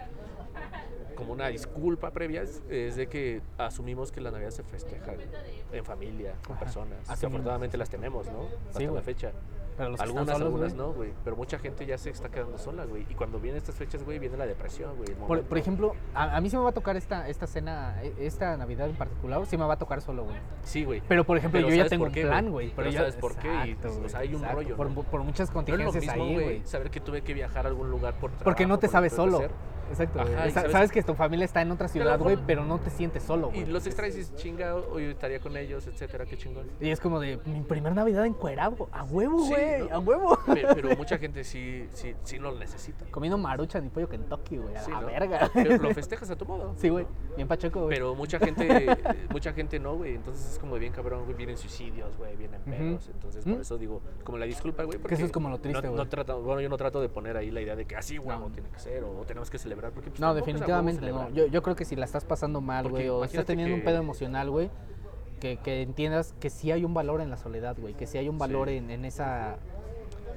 como 1.15 1.33
una 1.33 1.47
disculpa 1.47 2.11
previa, 2.11 2.43
es, 2.43 2.95
de 2.95 3.07
que 3.07 3.41
asumimos 3.57 4.11
que 4.11 4.21
la 4.21 4.29
Navidad 4.29 4.51
se 4.51 4.63
festeja 4.63 5.13
en 5.71 5.83
familia, 5.83 6.33
con 6.45 6.55
Ajá, 6.55 6.65
personas. 6.65 6.99
Que 7.07 7.25
afortunadamente 7.25 7.75
las 7.77 7.89
tenemos, 7.89 8.27
¿no? 8.27 8.43
Hasta 8.67 8.79
Sí, 8.79 8.85
la 8.85 9.01
fecha. 9.01 9.31
Pero 9.77 9.91
los 9.91 9.99
Algunas, 10.01 10.25
solos, 10.25 10.41
algunas 10.41 10.73
güey. 10.73 10.87
no, 10.87 10.93
güey. 10.93 11.13
Pero 11.23 11.35
mucha 11.35 11.59
gente 11.59 11.85
ya 11.85 11.97
se 11.99 12.09
está 12.09 12.29
quedando 12.29 12.57
sola, 12.57 12.85
güey. 12.85 13.05
Y 13.09 13.13
cuando 13.13 13.39
vienen 13.39 13.57
estas 13.61 13.75
fechas, 13.75 14.03
güey, 14.03 14.17
viene 14.17 14.35
la 14.35 14.47
depresión, 14.47 14.95
güey. 14.97 15.09
Por, 15.13 15.43
por 15.43 15.57
ejemplo, 15.57 15.93
a, 16.15 16.35
a 16.35 16.41
mí 16.41 16.49
sí 16.49 16.57
me 16.57 16.63
va 16.63 16.69
a 16.69 16.73
tocar 16.73 16.97
esta, 16.97 17.29
esta 17.29 17.45
cena, 17.45 17.95
e- 18.01 18.13
esta 18.25 18.57
Navidad 18.57 18.89
en 18.89 18.95
particular, 18.95 19.45
sí 19.45 19.55
me 19.55 19.65
va 19.65 19.75
a 19.75 19.77
tocar 19.77 20.01
solo, 20.01 20.23
güey. 20.23 20.35
Sí, 20.63 20.83
güey. 20.83 21.03
Pero 21.07 21.23
por 21.25 21.37
ejemplo, 21.37 21.59
Pero 21.59 21.69
yo 21.69 21.75
ya 21.75 21.81
¿sabes 21.81 21.89
tengo 21.91 22.05
un 22.05 22.11
qué, 22.11 22.23
plan, 22.25 22.49
güey? 22.51 22.73
Pero 22.75 22.89
ya- 22.89 22.99
¿sabes 23.01 23.15
por 23.17 23.35
qué? 23.35 23.47
Y, 23.67 23.77
o 23.87 24.09
sea, 24.09 24.19
hay 24.21 24.29
un 24.29 24.35
exacto. 24.37 24.55
rollo, 24.55 24.75
Por, 24.75 24.89
¿no? 24.89 25.03
por 25.03 25.21
muchas 25.23 25.39
No 25.39 25.43
es 25.43 25.49
lo 25.49 25.53
contingencias 25.53 26.03
mismo, 26.15 26.23
ahí, 26.23 26.33
güey, 26.33 26.61
saber 26.65 26.89
que 26.89 26.99
tuve 26.99 27.21
que 27.21 27.33
viajar 27.35 27.65
a 27.65 27.69
algún 27.69 27.91
lugar 27.91 28.15
por 28.15 28.31
trabajo. 28.31 28.45
Porque 28.45 28.65
no 28.65 28.79
te 28.79 28.87
por 28.87 28.91
sabes 28.93 29.13
solo. 29.13 29.41
Exacto, 29.89 30.19
güey. 30.21 30.33
Ajá, 30.33 30.47
y 30.47 30.51
sabes- 30.51 30.71
sabes... 30.71 30.91
que 30.91 31.03
tu 31.03 31.13
familia 31.15 31.45
está 31.45 31.61
en 31.61 31.71
otra 31.71 31.87
ciudad, 31.87 32.19
güey, 32.19 32.37
pero 32.45 32.65
no 32.65 32.79
te 32.79 32.89
sientes 32.89 33.23
solo, 33.23 33.49
Y 33.53 33.61
güey. 33.61 33.65
los 33.71 33.85
extraes 33.87 34.15
y 34.15 34.19
dices, 34.19 34.35
chinga, 34.35 34.75
hoy 34.75 35.05
estaría 35.05 35.39
con 35.39 35.55
ellos, 35.57 35.87
etcétera, 35.87 36.25
qué 36.25 36.37
chingón. 36.37 36.67
Y 36.79 36.89
es 36.89 36.99
como 36.99 37.19
de 37.19 37.39
mi 37.45 37.61
primer 37.61 37.93
Navidad 37.93 38.25
en 38.25 38.33
Cuerabo. 38.33 38.89
A 38.91 39.03
huevo, 39.03 39.39
Sí, 39.45 39.49
güey. 39.53 39.87
¿no? 39.89 39.95
A 39.95 39.99
huevo. 39.99 40.39
Pero, 40.45 40.69
pero 40.75 40.89
mucha 40.97 41.17
gente 41.17 41.43
sí, 41.43 41.87
sí, 41.93 42.15
sí 42.23 42.39
no 42.39 42.51
lo 42.51 42.59
necesita. 42.59 43.05
Comiendo 43.11 43.37
maruchan 43.37 43.85
y 43.85 43.89
pollo 43.89 44.07
Kentucky, 44.09 44.57
güey. 44.57 44.75
A 44.75 44.81
Sí, 44.81 44.91
la 44.91 45.01
¿no? 45.01 45.07
verga. 45.07 45.49
Pero 45.53 45.77
lo 45.77 45.89
festejas 45.93 46.29
a 46.31 46.35
tu 46.35 46.45
modo. 46.45 46.73
Sí, 46.77 46.89
güey. 46.89 47.05
Bien 47.35 47.47
pacheco, 47.47 47.81
güey. 47.83 47.95
Pero 47.95 48.15
mucha 48.15 48.39
gente, 48.39 48.85
mucha 49.31 49.53
gente 49.53 49.79
no, 49.79 49.95
güey. 49.95 50.15
Entonces 50.15 50.53
es 50.53 50.59
como 50.59 50.75
bien 50.75 50.91
cabrón, 50.93 51.23
güey. 51.25 51.35
Vienen 51.37 51.57
suicidios, 51.57 52.15
güey. 52.17 52.35
Vienen 52.35 52.61
pedos. 52.61 53.09
Entonces 53.13 53.43
por 53.45 53.57
¿Mm? 53.57 53.61
eso 53.61 53.77
digo, 53.77 54.01
como 54.23 54.37
la 54.37 54.45
disculpa, 54.45 54.83
güey. 54.83 54.97
Que 54.97 54.99
porque 55.01 55.15
eso 55.15 55.25
es 55.25 55.31
como 55.31 55.49
lo 55.49 55.59
triste, 55.59 55.81
no- 55.81 55.89
güey. 55.93 56.03
no 56.03 56.09
trato- 56.09 56.41
bueno, 56.41 56.61
yo 56.61 56.69
no 56.69 56.77
trato 56.77 57.01
de 57.01 57.09
poner 57.09 57.37
ahí 57.37 57.51
la 57.51 57.61
idea 57.61 57.75
de 57.75 57.85
que 57.85 57.95
así, 57.95 58.17
güey, 58.17 58.37
No. 58.37 58.47
tiene 58.49 58.69
que 58.69 58.79
ser. 58.79 59.03
O 59.03 59.23
tenemos 59.25 59.49
que 59.49 59.57
celebrar. 59.57 59.76
Porque, 59.93 60.09
pues, 60.09 60.19
No, 60.19 60.33
definitivamente 60.33 61.11
no. 61.11 61.29
Yo, 61.29 61.47
yo 61.47 61.61
creo 61.63 61.75
que 61.75 61.85
si 61.85 61.95
la 61.95 62.05
estás 62.05 62.25
pasando 62.25 62.61
mal, 62.61 62.89
güey, 62.89 63.07
o 63.09 63.23
estás 63.23 63.45
teniendo 63.45 63.75
un 63.75 63.83
pedo 63.83 63.97
emocional, 63.97 64.49
güey, 64.49 64.69
que, 65.39 65.57
que 65.57 65.81
entiendas 65.81 66.33
que 66.39 66.49
sí 66.49 66.71
hay 66.71 66.83
un 66.83 66.93
valor 66.93 67.21
en 67.21 67.29
la 67.29 67.37
soledad, 67.37 67.77
güey, 67.79 67.93
que 67.93 68.07
sí 68.07 68.17
hay 68.17 68.27
un 68.29 68.37
valor 68.37 68.69
Sí. 68.69 68.77
en, 68.77 68.91
en 68.91 69.05
esa... 69.05 69.57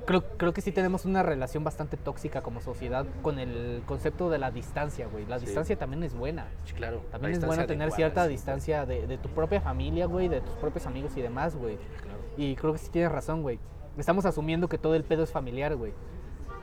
Creo, 0.07 0.25
creo 0.39 0.53
que 0.53 0.61
sí 0.61 0.73
tenemos 0.73 1.05
una 1.05 1.23
relación 1.23 1.63
bastante 1.63 1.97
tóxica 1.97 2.43
como 2.43 2.61
sociedad 2.61 3.07
con 3.23 3.39
el 3.39 3.83
concepto 3.87 4.29
de 4.31 4.39
la 4.39 4.51
distancia, 4.51 5.07
güey. 5.07 5.25
La 5.27 5.39
Sí. 5.39 5.47
distancia 5.47 5.79
también 5.79 6.03
es 6.03 6.15
buena. 6.15 6.49
Sí, 6.65 6.73
claro. 6.73 7.03
la 7.05 7.11
También 7.13 7.35
es 7.35 7.45
bueno 7.47 7.67
tener 7.67 7.93
cierta 7.93 8.25
sí, 8.25 8.31
distancia 8.31 8.87
de, 8.87 9.07
de 9.07 9.19
tu 9.19 9.29
propia 9.29 9.61
familia, 9.61 10.07
güey, 10.07 10.29
de 10.29 10.41
tus 10.41 10.55
propios 10.57 10.87
amigos 10.87 11.17
y 11.17 11.23
demás, 11.23 11.55
güey. 11.55 11.77
Claro. 12.03 12.19
Y 12.37 12.57
creo 12.57 12.73
que 12.73 12.79
sí 12.79 12.91
tienes 12.91 13.13
razón, 13.13 13.43
güey. 13.43 13.59
Estamos 13.99 14.25
asumiendo 14.25 14.69
que 14.69 14.79
todo 14.79 14.95
el 14.95 15.05
pedo 15.05 15.23
es 15.23 15.31
familiar, 15.31 15.77
güey. 15.77 15.93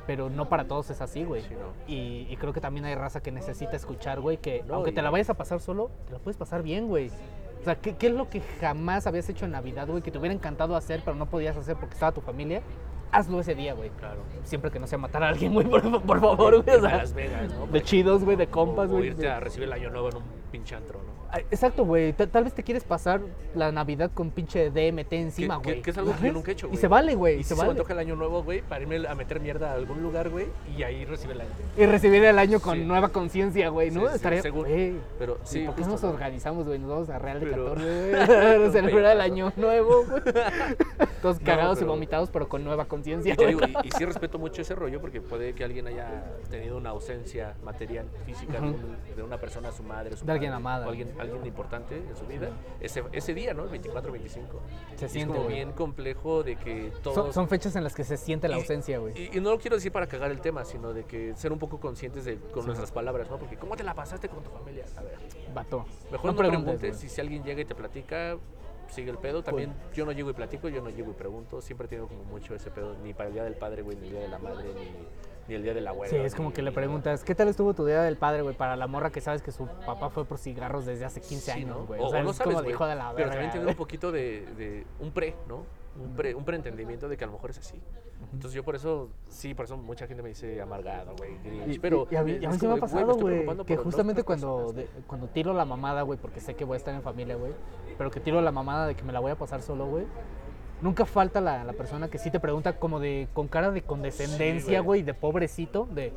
Pero 0.08 0.30
no 0.30 0.48
para 0.50 0.66
todos 0.68 0.90
es 0.90 1.02
así, 1.02 1.24
güey. 1.26 1.42
Sí, 1.44 1.50
no. 1.54 1.74
y, 1.94 2.26
y 2.30 2.38
creo 2.38 2.54
que 2.54 2.62
también 2.62 2.86
hay 2.86 2.96
raza 2.96 3.22
que 3.22 3.32
necesita 3.32 3.76
escuchar, 3.76 4.22
güey, 4.22 4.38
que 4.38 4.64
No, 4.66 4.76
aunque 4.76 4.92
te 4.94 5.02
la 5.02 5.10
vayas 5.12 5.30
a 5.30 5.34
pasar 5.36 5.60
solo, 5.60 5.92
te 6.08 6.14
la 6.14 6.20
puedes 6.20 6.38
pasar 6.38 6.64
bien, 6.64 6.88
güey. 6.88 7.12
O 7.60 7.64
sea, 7.64 7.76
¿qué, 7.76 7.96
qué 7.98 8.08
es 8.08 8.14
lo 8.14 8.30
que 8.30 8.40
jamás 8.62 9.06
habías 9.08 9.28
hecho 9.30 9.46
en 9.46 9.52
Navidad, 9.52 9.88
güey? 9.88 10.02
Que 10.02 10.10
te 10.12 10.18
hubiera 10.18 10.34
encantado 10.34 10.76
hacer, 10.76 11.02
pero 11.04 11.18
no 11.18 11.26
podías 11.26 11.58
hacer 11.58 11.76
porque 11.76 11.94
estaba 11.96 12.14
tu 12.14 12.22
familia. 12.22 12.62
Hazlo 13.12 13.40
ese 13.40 13.56
día, 13.56 13.74
güey. 13.74 13.90
Claro. 13.92 14.20
Siempre 14.44 14.70
que 14.72 14.80
no 14.80 14.88
sea 14.88 14.98
matar 14.98 15.24
a 15.24 15.30
alguien, 15.30 15.54
güey, 15.54 15.66
por, 15.70 16.02
por 16.02 16.20
favor, 16.22 16.64
güey. 16.64 16.78
o 16.78 16.82
sea, 16.82 16.98
Las 16.98 17.14
Vegas, 17.14 17.54
¿no? 17.54 17.68
de 17.68 17.82
chidos, 17.82 18.24
güey, 18.24 18.38
de 18.38 18.48
compas, 18.48 18.90
güey. 18.90 19.08
irte 19.08 19.30
a 19.30 19.40
recibir 19.40 19.68
el 19.68 19.74
año 19.74 19.90
nuevo 19.90 20.10
en 20.10 20.18
un 20.18 20.24
pinche 20.48 20.76
antro, 20.76 21.00
¿no? 21.00 21.18
Ah, 21.32 21.40
Exacto, 21.52 21.84
güey. 21.86 22.14
Ta- 22.14 22.28
Tal 22.28 22.46
vez 22.46 22.54
te 22.54 22.64
quieres 22.64 22.84
pasar 22.84 23.20
la 23.54 23.72
Navidad 23.72 24.10
con 24.14 24.32
pinche 24.32 24.70
DMT 24.72 25.12
encima, 25.14 25.58
güey. 25.58 25.82
que 25.82 25.90
es 25.92 25.98
algo 25.98 26.16
que 26.16 26.28
yo 26.28 26.34
nunca 26.34 26.52
he 26.52 26.54
hecho, 26.54 26.68
Y 26.68 26.70
güey. 26.70 26.82
se 26.82 26.88
vale, 26.88 27.16
güey. 27.16 27.36
Y 27.36 27.40
Y 27.40 27.44
si 27.44 27.50
se 27.50 27.50
se 27.50 27.56
me 27.56 27.68
vale. 27.68 27.72
antoja 27.72 27.94
el 27.94 28.00
año 28.00 28.16
nuevo, 28.16 28.44
güey, 28.44 28.62
para 28.62 28.82
irme 28.82 29.06
a 29.08 29.14
meter 29.16 29.40
mierda 29.42 29.72
a 29.72 29.74
algún 29.76 30.02
lugar, 30.02 30.30
güey, 30.30 30.48
y 30.78 30.84
ahí 30.84 31.04
recibir 31.06 31.36
el 31.36 31.42
año. 31.42 31.50
Y 31.78 31.86
recibir 31.86 32.24
el 32.24 32.40
año 32.40 32.60
con 32.62 32.78
Sí. 32.78 32.84
nueva 32.86 33.10
conciencia, 33.10 33.70
güey, 33.70 33.92
¿no? 33.92 34.02
Sí, 34.02 34.08
sí, 34.10 34.16
Estaría. 34.16 34.42
seguro. 34.42 34.70
Pero 35.20 35.38
Sí, 35.44 35.66
¿Por 35.66 35.76
qué 35.76 35.84
justo, 35.84 36.08
nos 36.08 36.14
organizamos, 36.16 36.66
güey? 36.66 36.80
Nos 36.80 36.90
vamos 36.90 37.10
a 37.10 37.20
Real 37.20 37.40
de 37.42 37.46
Pero- 37.48 37.66
14, 37.76 38.12
güey. 38.58 38.72
celebrar 38.72 39.16
el 39.16 39.22
año 39.22 39.52
nuevo, 39.58 40.06
güey. 40.06 40.22
Todos 41.22 41.40
No, 41.42 41.46
cagados 41.46 41.82
y 41.82 41.84
vomitados, 41.86 42.30
pero 42.30 42.48
con 42.48 42.64
nueva 42.64 42.86
conciencia. 42.86 43.36
Y, 43.38 43.42
y, 43.44 43.88
y 43.88 43.92
sí 43.92 44.06
respeto 44.06 44.38
mucho 44.40 44.62
ese 44.62 44.76
rollo 44.76 45.02
porque 45.02 45.20
puede 45.20 45.54
que 45.54 45.64
alguien 45.64 45.88
haya 45.88 46.24
tenido 46.50 46.78
una 46.78 46.92
ausencia 46.92 47.56
material, 47.64 48.06
física 48.26 48.54
de, 48.62 48.70
Ujú. 48.70 48.78
un- 48.78 49.16
de 49.16 49.24
una 49.24 49.38
persona, 49.38 49.72
su 49.72 49.84
madre, 49.84 50.16
su 50.16 50.26
De 50.26 50.37
alguien 50.38 50.52
padre, 50.52 50.64
amada. 50.64 50.86
o 50.88 50.90
alguien, 50.90 51.14
alguien 51.20 51.46
importante 51.46 51.98
en 51.98 52.16
su 52.16 52.26
vida, 52.26 52.50
ese, 52.80 53.04
ese 53.12 53.34
día, 53.34 53.54
¿no? 53.54 53.64
El 53.64 53.70
24, 53.70 54.12
25. 54.12 54.60
Se 54.96 55.04
Y 55.04 55.06
es 55.06 55.12
siente, 55.12 55.36
como 55.36 55.48
bien 55.50 55.72
complejo 55.74 56.44
de 56.44 56.56
que 56.56 56.92
todos... 57.04 57.16
Son, 57.16 57.34
son 57.34 57.48
fechas 57.50 57.76
en 57.76 57.84
las 57.84 57.94
que 57.96 58.04
se 58.04 58.18
siente 58.18 58.48
la 58.48 58.58
Y- 58.58 58.60
ausencia, 58.62 59.00
güey. 59.00 59.14
Y, 59.32 59.38
y 59.38 59.42
no 59.42 59.52
lo 59.52 59.60
quiero 59.60 59.76
decir 59.76 59.92
para 59.92 60.08
cagar 60.08 60.32
el 60.32 60.40
tema, 60.42 60.66
sino 60.66 60.94
de 60.94 61.04
que 61.04 61.36
ser 61.36 61.52
un 61.52 61.60
poco 61.60 61.80
conscientes 61.80 62.26
de, 62.26 62.38
con 62.38 62.66
nuestras 62.66 62.92
palabras, 62.92 63.30
¿no? 63.30 63.38
Porque 63.38 63.58
¿cómo 63.58 63.76
te 63.76 63.84
la 63.84 63.94
pasaste 63.94 64.30
con 64.30 64.44
tu 64.44 64.50
familia? 64.50 64.86
A 64.98 65.02
ver, 65.02 65.18
Vato. 65.54 65.86
mejor 66.12 66.32
no, 66.32 66.38
preguntes, 66.38 66.64
preguntes, 66.80 66.98
si, 67.00 67.10
si 67.10 67.22
alguien 67.22 67.44
llega 67.44 67.62
y 67.62 67.66
te 67.66 67.76
platica, 67.76 68.38
sigue 68.90 69.12
el 69.12 69.18
pedo. 69.18 69.44
También 69.44 69.74
yo 69.94 70.06
no 70.06 70.12
llego 70.12 70.30
y 70.30 70.34
platico, 70.34 70.70
yo 70.70 70.82
no 70.82 70.90
llego 70.90 71.12
y 71.12 71.14
pregunto. 71.14 71.62
Siempre 71.62 71.88
tengo 71.88 72.08
como 72.08 72.24
mucho 72.24 72.56
ese 72.56 72.72
pedo, 72.72 72.96
ni 73.04 73.14
para 73.14 73.28
el 73.28 73.34
Día 73.34 73.44
del 73.44 73.56
Padre, 73.56 73.82
güey, 73.82 73.98
ni 73.98 74.06
el 74.08 74.12
Día 74.14 74.22
de 74.22 74.28
la 74.30 74.40
Madre, 74.40 74.66
ni, 74.74 74.86
ni 75.48 75.56
el 75.56 75.64
Día 75.64 75.74
de 75.74 75.82
la 75.82 75.92
abuela. 75.92 76.10
Sí, 76.10 76.18
es 76.18 76.36
como 76.36 76.52
que 76.54 76.62
le 76.62 76.72
preguntas, 76.72 77.24
¿qué 77.24 77.34
tal 77.36 77.48
estuvo 77.48 77.74
tu 77.74 77.86
día 77.86 78.02
del 78.02 78.18
padre, 78.18 78.42
güey? 78.42 78.56
Para 78.56 78.76
la 78.76 78.88
morra 78.88 79.10
que 79.12 79.22
sabes 79.22 79.42
que 79.42 79.52
su 79.52 79.66
papá 79.86 80.10
fue 80.10 80.26
por 80.26 80.38
cigarros 80.38 80.86
desde 80.86 81.06
hace 81.06 81.22
15 81.22 81.52
Sí, 81.52 81.52
años, 81.52 81.78
¿no? 81.78 81.86
güey. 81.86 82.00
O, 82.02 82.06
O 82.06 82.10
sea, 82.10 82.22
no 82.24 82.32
es 82.32 82.36
sabes, 82.38 82.54
como 82.56 82.64
de 82.66 82.72
hijo 82.72 82.86
de 82.86 82.96
la 82.96 83.12
Pero 83.16 83.30
verga, 83.30 83.42
también 83.44 83.64
güey. 83.64 83.74
un 83.74 83.78
poquito 83.78 84.12
de, 84.12 84.46
de 84.58 84.86
un 85.00 85.12
pre, 85.12 85.36
¿no? 85.48 85.64
un, 86.00 86.16
pre- 86.16 86.36
un 86.36 86.44
preentendimiento 86.46 87.10
de 87.10 87.18
que 87.18 87.24
a 87.24 87.28
lo 87.28 87.34
mejor 87.34 87.50
es 87.50 87.58
así. 87.58 87.82
Entonces 88.34 88.54
yo 88.54 88.64
por 88.64 88.76
eso, 88.76 89.10
sí, 89.30 89.54
por 89.56 89.66
eso 89.66 89.78
mucha 89.78 90.06
gente 90.06 90.22
me 90.22 90.30
dice 90.30 90.62
amargado, 90.62 91.16
güey, 91.18 91.38
Grinch, 91.44 91.80
pero... 91.80 92.08
y- 92.10 92.14
y 92.14 92.18
a 92.18 92.24
mí, 92.24 92.32
y 92.42 92.46
a 92.46 92.50
mí 92.50 92.58
me 92.62 92.74
ha 92.74 92.78
pasado, 92.78 93.16
güey, 93.16 93.46
que 93.66 93.78
justamente 93.78 94.24
cuando, 94.24 94.74
de- 94.74 94.88
cuando 95.08 95.28
tiro 95.28 95.54
la 95.54 95.66
mamada, 95.66 96.02
güey, 96.04 96.20
porque 96.20 96.40
sé 96.40 96.56
que 96.56 96.66
voy 96.66 96.76
a 96.76 96.78
estar 96.78 96.94
en 96.94 97.02
familia, 97.02 97.36
güey, 97.36 97.54
pero 97.98 98.12
que 98.12 98.20
tiro 98.20 98.42
la 98.42 98.52
mamada 98.52 98.86
de 98.88 98.96
que 98.96 99.04
me 99.04 99.14
la 99.14 99.20
voy 99.20 99.32
a 99.32 99.36
pasar 99.36 99.62
solo, 99.62 99.86
güey. 99.88 100.06
Nunca 100.82 101.06
falta 101.06 101.42
la, 101.42 101.64
la 101.64 101.74
persona 101.74 102.08
que 102.08 102.20
sí 102.20 102.30
te 102.30 102.40
pregunta 102.40 102.78
como 102.80 103.00
de 103.00 103.28
con 103.34 103.48
cara 103.48 103.72
de 103.72 103.82
condescendencia, 103.82 104.82
güey. 104.82 105.02
de 105.02 105.14
pobrecito, 105.14 105.88
de 105.92 106.14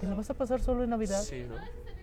¿te 0.00 0.06
la 0.06 0.14
vas 0.14 0.28
a 0.30 0.34
pasar 0.34 0.60
solo 0.60 0.84
en 0.84 0.90
Navidad? 0.90 1.22
Sí, 1.22 1.46
¿no? 1.48 1.54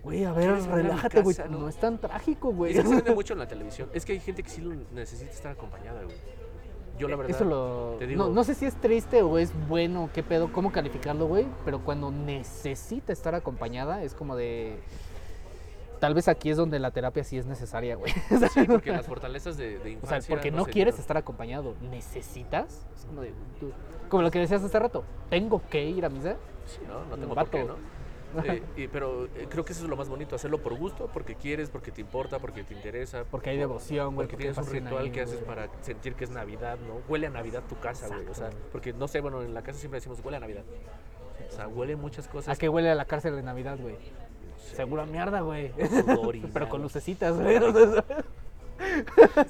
Güey, 0.02 0.24
a 0.24 0.32
ver, 0.32 0.44
¿Quieres 0.44 0.66
venir 0.66 0.72
a 0.72 0.76
mi 0.76 0.82
relájate, 0.82 1.22
güey, 1.22 1.36
no? 1.50 1.58
no? 1.60 1.68
es 1.68 1.76
tan 1.76 1.98
trágico, 1.98 2.52
güey. 2.52 2.74
se 2.74 2.82
vende 2.82 3.10
mucho 3.14 3.32
en 3.32 3.38
la 3.38 3.48
televisión. 3.48 3.88
Es 3.94 4.04
que 4.04 4.12
hay 4.12 4.20
gente 4.20 4.42
que 4.42 4.50
sí 4.50 4.60
lo 4.60 4.74
necesita 4.92 5.30
estar 5.30 5.52
acompañada, 5.52 6.02
güey. 6.02 6.16
Yo 6.98 7.08
la 7.08 7.16
verdad... 7.16 7.34
Eso 7.34 7.44
lo... 7.44 7.96
te 7.98 8.06
digo, 8.06 8.24
no, 8.24 8.30
no 8.30 8.44
sé 8.44 8.54
si 8.54 8.66
es 8.66 8.74
triste 8.76 9.22
o 9.22 9.38
es 9.38 9.52
bueno, 9.68 10.10
qué 10.12 10.22
pedo, 10.22 10.52
cómo 10.52 10.70
calificarlo, 10.70 11.26
güey, 11.26 11.46
pero 11.64 11.80
cuando 11.82 12.10
necesita 12.10 13.12
estar 13.12 13.34
acompañada 13.34 14.02
es 14.02 14.14
como 14.14 14.36
de... 14.36 14.78
Tal 16.00 16.14
vez 16.14 16.28
aquí 16.28 16.50
es 16.50 16.56
donde 16.56 16.78
la 16.78 16.90
terapia 16.90 17.24
sí 17.24 17.38
es 17.38 17.46
necesaria, 17.46 17.96
güey. 17.96 18.12
Sí, 18.52 18.64
porque 18.66 18.90
las 18.92 19.06
fortalezas 19.06 19.56
de, 19.56 19.78
de 19.78 19.84
O 19.84 19.88
infancia... 19.88 20.20
sea, 20.22 20.36
porque 20.36 20.50
no 20.50 20.64
quieres 20.66 20.98
estar 20.98 21.16
acompañado, 21.16 21.74
necesitas. 21.90 22.86
Es 22.96 23.04
como, 23.06 23.22
de, 23.22 23.32
tú- 23.58 23.72
como 24.08 24.22
lo 24.22 24.30
que 24.30 24.38
decías 24.38 24.62
hace 24.62 24.78
rato, 24.78 25.04
tengo 25.30 25.62
que 25.70 25.84
ir 25.84 26.04
a 26.04 26.08
misa. 26.08 26.36
Sí, 26.66 26.80
no, 26.86 27.04
no 27.06 27.16
tengo 27.16 27.34
por 27.34 27.48
qué, 27.50 27.64
¿no? 27.64 27.76
Eh, 28.76 28.88
pero 28.92 29.26
eh, 29.26 29.46
creo 29.48 29.64
que 29.64 29.72
eso 29.72 29.84
es 29.84 29.88
lo 29.88 29.94
más 29.96 30.08
bonito, 30.08 30.34
hacerlo 30.34 30.58
por 30.60 30.74
gusto, 30.76 31.08
porque 31.12 31.36
quieres, 31.36 31.70
porque 31.70 31.92
te 31.92 32.00
importa, 32.00 32.40
porque 32.40 32.64
te 32.64 32.74
interesa. 32.74 33.22
Porque 33.30 33.50
hay 33.50 33.58
devoción, 33.58 34.16
güey. 34.16 34.26
Porque 34.26 34.32
porque 34.48 34.52
tienes 34.52 34.58
un 34.58 34.74
ritual 34.74 35.04
ahí, 35.04 35.10
que 35.12 35.20
haces 35.20 35.38
para 35.38 35.68
sentir 35.82 36.16
que 36.16 36.24
es 36.24 36.30
Navidad, 36.30 36.76
¿no? 36.84 36.94
Huele 37.08 37.28
a 37.28 37.30
Navidad 37.30 37.62
tu 37.68 37.78
casa, 37.78 38.08
güey. 38.08 38.26
O 38.26 38.34
sea, 38.34 38.50
porque 38.72 38.92
no 38.92 39.06
sé, 39.06 39.20
bueno, 39.20 39.40
en 39.42 39.54
la 39.54 39.62
casa 39.62 39.78
siempre 39.78 39.98
decimos 39.98 40.18
huele 40.24 40.38
a 40.38 40.40
Navidad. 40.40 40.64
O 41.48 41.52
sea, 41.54 41.68
huele 41.68 41.94
muchas 41.94 42.26
cosas. 42.26 42.56
¿A 42.56 42.58
qué 42.58 42.68
huele 42.68 42.90
a 42.90 42.96
la 42.96 43.04
cárcel 43.04 43.36
de 43.36 43.42
Navidad, 43.44 43.78
güey? 43.80 43.94
Seguro 44.74 45.06
mierda, 45.06 45.40
güey. 45.40 45.70
Pero 46.52 46.68
con 46.68 46.82
lucecitas, 46.82 47.36
güey. 47.36 47.58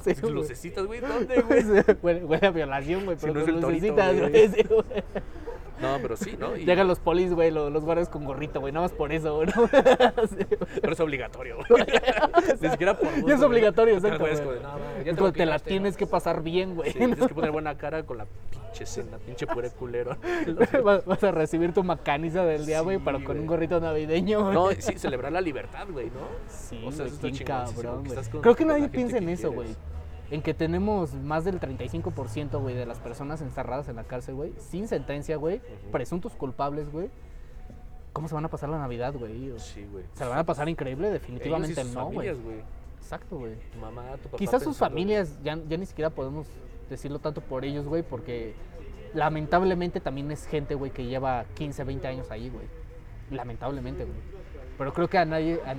Sí, 0.05 0.15
lucecitas, 0.35 0.87
güey, 0.87 1.01
¿dónde, 1.01 1.41
güey? 1.49 1.65
huele, 2.03 2.25
huele 2.25 2.47
a 2.47 2.51
violación, 2.51 3.05
güey, 3.05 3.17
Si 3.17 3.27
pero 3.27 3.35
no 3.35 3.41
es 3.41 3.47
con 3.47 3.61
lucecitas, 3.61 4.21
güey. 4.21 4.51
Güey. 5.79 5.83
güey. 5.83 5.93
No, 5.97 6.03
pero 6.03 6.17
sí, 6.17 6.37
¿no? 6.39 6.57
Y- 6.57 6.65
Llegan 6.65 6.87
los 6.89 6.99
polis, 6.99 7.33
güey, 7.33 7.51
los, 7.51 7.73
los 7.73 7.85
guardias 7.85 8.09
con 8.09 8.25
gorrito, 8.25 8.61
güey, 8.61 8.73
nada 8.73 8.85
más 8.87 8.93
por 8.93 9.13
eso, 9.13 9.37
güey. 9.37 9.47
¿no? 9.49 9.53
Sí, 10.29 10.37
güey. 10.37 10.71
Pero 10.81 10.93
es 10.93 11.01
obligatorio, 11.01 11.57
güey. 11.69 11.85
Ni 12.61 12.69
siquiera 12.71 12.97
por 12.97 13.09
gusto, 13.11 13.29
Y 13.29 13.33
es 13.33 13.37
güey. 13.39 13.49
obligatorio, 13.51 13.97
Ajá, 13.97 14.07
exacto. 14.09 14.25
güey, 14.25 14.45
güey. 14.45 14.61
no, 14.63 14.73
güey, 14.73 15.05
ya 15.05 15.15
te 15.15 15.33
te 15.33 15.47
la 15.47 15.59
tienes 15.59 15.97
que 15.97 16.07
pasar 16.07 16.43
bien, 16.43 16.75
güey. 16.75 16.93
Sí, 16.93 16.99
tienes 16.99 17.19
que 17.19 17.29
poner 17.35 17.51
buena 17.51 17.77
cara 17.77 18.03
con 18.05 18.19
la 18.19 18.27
pinche 18.51 18.87
cena, 18.87 19.19
pinche 19.19 19.47
puré 19.47 19.71
culero. 19.71 20.17
Vas 20.85 21.05
vas 21.05 21.23
a 21.25 21.31
recibir 21.31 21.73
tu 21.73 21.83
macaniza 21.85 22.45
del 22.45 22.67
día, 22.67 22.81
güey, 22.81 22.99
Sí, 22.99 23.03
pero 23.05 23.19
con 23.19 23.27
güey. 23.27 23.39
un 23.41 23.47
gorrito 23.47 23.81
navideño, 23.81 24.43
güey. 24.43 24.55
No, 24.55 24.71
sí, 24.73 24.99
celebrar 24.99 25.33
la 25.33 25.41
libertad, 25.41 25.87
güey, 25.91 26.07
¿no? 26.07 26.27
Sí, 26.49 26.83
O 26.87 26.91
sea, 26.93 27.07
güey, 27.07 27.17
eso 27.19 27.27
está 27.27 27.45
cabrón, 27.45 28.05
güey. 28.05 28.19
Creo 28.43 28.55
que 28.57 28.65
nadie 28.65 28.89
piensa 28.89 29.19
en 29.19 29.29
eso, 29.29 29.53
güey. 29.53 29.69
En 30.35 30.43
que 30.43 30.53
tenemos 30.53 31.15
más 31.15 31.45
del 31.45 31.61
35%, 31.61 32.61
güey, 32.61 32.75
de 32.75 32.87
las 32.87 32.99
personas 32.99 33.41
encerradas 33.41 33.89
en 33.89 33.95
la 33.95 34.03
cárcel, 34.03 34.35
güey, 34.35 34.53
sin 34.59 34.89
sentencia, 34.89 35.37
güey, 35.37 35.61
presuntos 35.93 36.35
culpables, 36.35 36.91
güey. 36.91 37.09
¿Cómo 38.13 38.27
se 38.27 38.35
van 38.35 38.45
a 38.45 38.49
pasar 38.49 38.69
la 38.69 38.79
Navidad, 38.79 39.15
güey? 39.15 39.53
Sí, 39.59 39.87
güey. 39.93 40.05
¿Se 40.15 40.25
la 40.25 40.31
van 40.31 40.39
a 40.41 40.45
pasar 40.45 40.69
increíble? 40.69 41.07
Ellos 41.07 41.21
y 41.21 41.21
Definitivamente 41.21 41.85
sus 41.85 41.95
no, 41.95 42.11
güey. 42.11 42.31
Exacto, 42.99 43.39
güey. 43.39 43.55
Tu 43.73 43.79
mamá, 43.79 44.17
tu 44.17 44.25
papá. 44.25 44.37
Quizás 44.39 44.65
sus 44.65 44.77
familias, 44.77 45.39
ya, 45.45 45.57
ya 45.69 45.77
ni 45.77 45.87
siquiera 45.87 46.11
podemos 46.11 46.49
decirlo 46.91 47.21
tanto 47.21 47.41
por 47.41 47.65
ellos, 47.65 47.87
güey, 47.87 48.03
porque 48.03 48.55
lamentablemente 49.15 50.01
también 50.01 50.33
es 50.33 50.47
gente, 50.47 50.75
güey, 50.75 50.91
que 50.91 51.05
lleva 51.05 51.45
15, 51.55 51.85
20 51.85 52.09
años 52.09 52.31
ahí, 52.33 52.51
güey. 52.51 52.67
Lamentablemente, 53.31 54.05
güey. 54.05 54.19
Pero 54.79 54.93
creo 54.93 55.09
que 55.09 55.19
a 55.19 55.25
nadie, 55.25 55.61
a- 55.65 55.77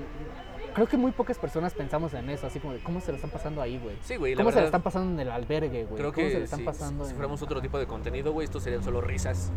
creo 0.75 0.87
que 0.87 0.97
muy 0.97 1.11
pocas 1.11 1.37
personas 1.39 1.73
pensamos 1.73 2.13
en 2.13 2.29
eso, 2.29 2.45
así 2.45 2.59
como 2.59 2.73
de 2.73 2.79
cómo 2.83 3.01
se 3.01 3.11
lo 3.11 3.15
están 3.15 3.31
pasando 3.31 3.61
ahí, 3.61 3.79
güey. 3.79 3.95
Sí, 4.03 4.15
güey, 4.17 4.35
¿Cómo 4.35 4.51
se 4.51 4.59
lo 4.59 4.65
están 4.65 4.81
pasando 4.83 5.13
en 5.13 5.27
el 5.27 5.31
albergue, 5.33 5.85
güey? 5.85 5.95
Creo 5.97 6.13
¿Cómo 6.13 6.27
se 6.27 6.33
que 6.33 6.37
lo 6.39 6.43
están 6.45 6.59
si, 6.59 6.65
pasando 6.65 7.03
si 7.05 7.09
en- 7.11 7.15
fuéramos 7.15 7.41
otro 7.41 7.61
tipo 7.61 7.79
de 7.79 7.87
contenido, 7.87 8.31
güey, 8.33 8.45
esto 8.45 8.59
serían 8.59 8.83
solo 8.83 9.01
risas 9.01 9.51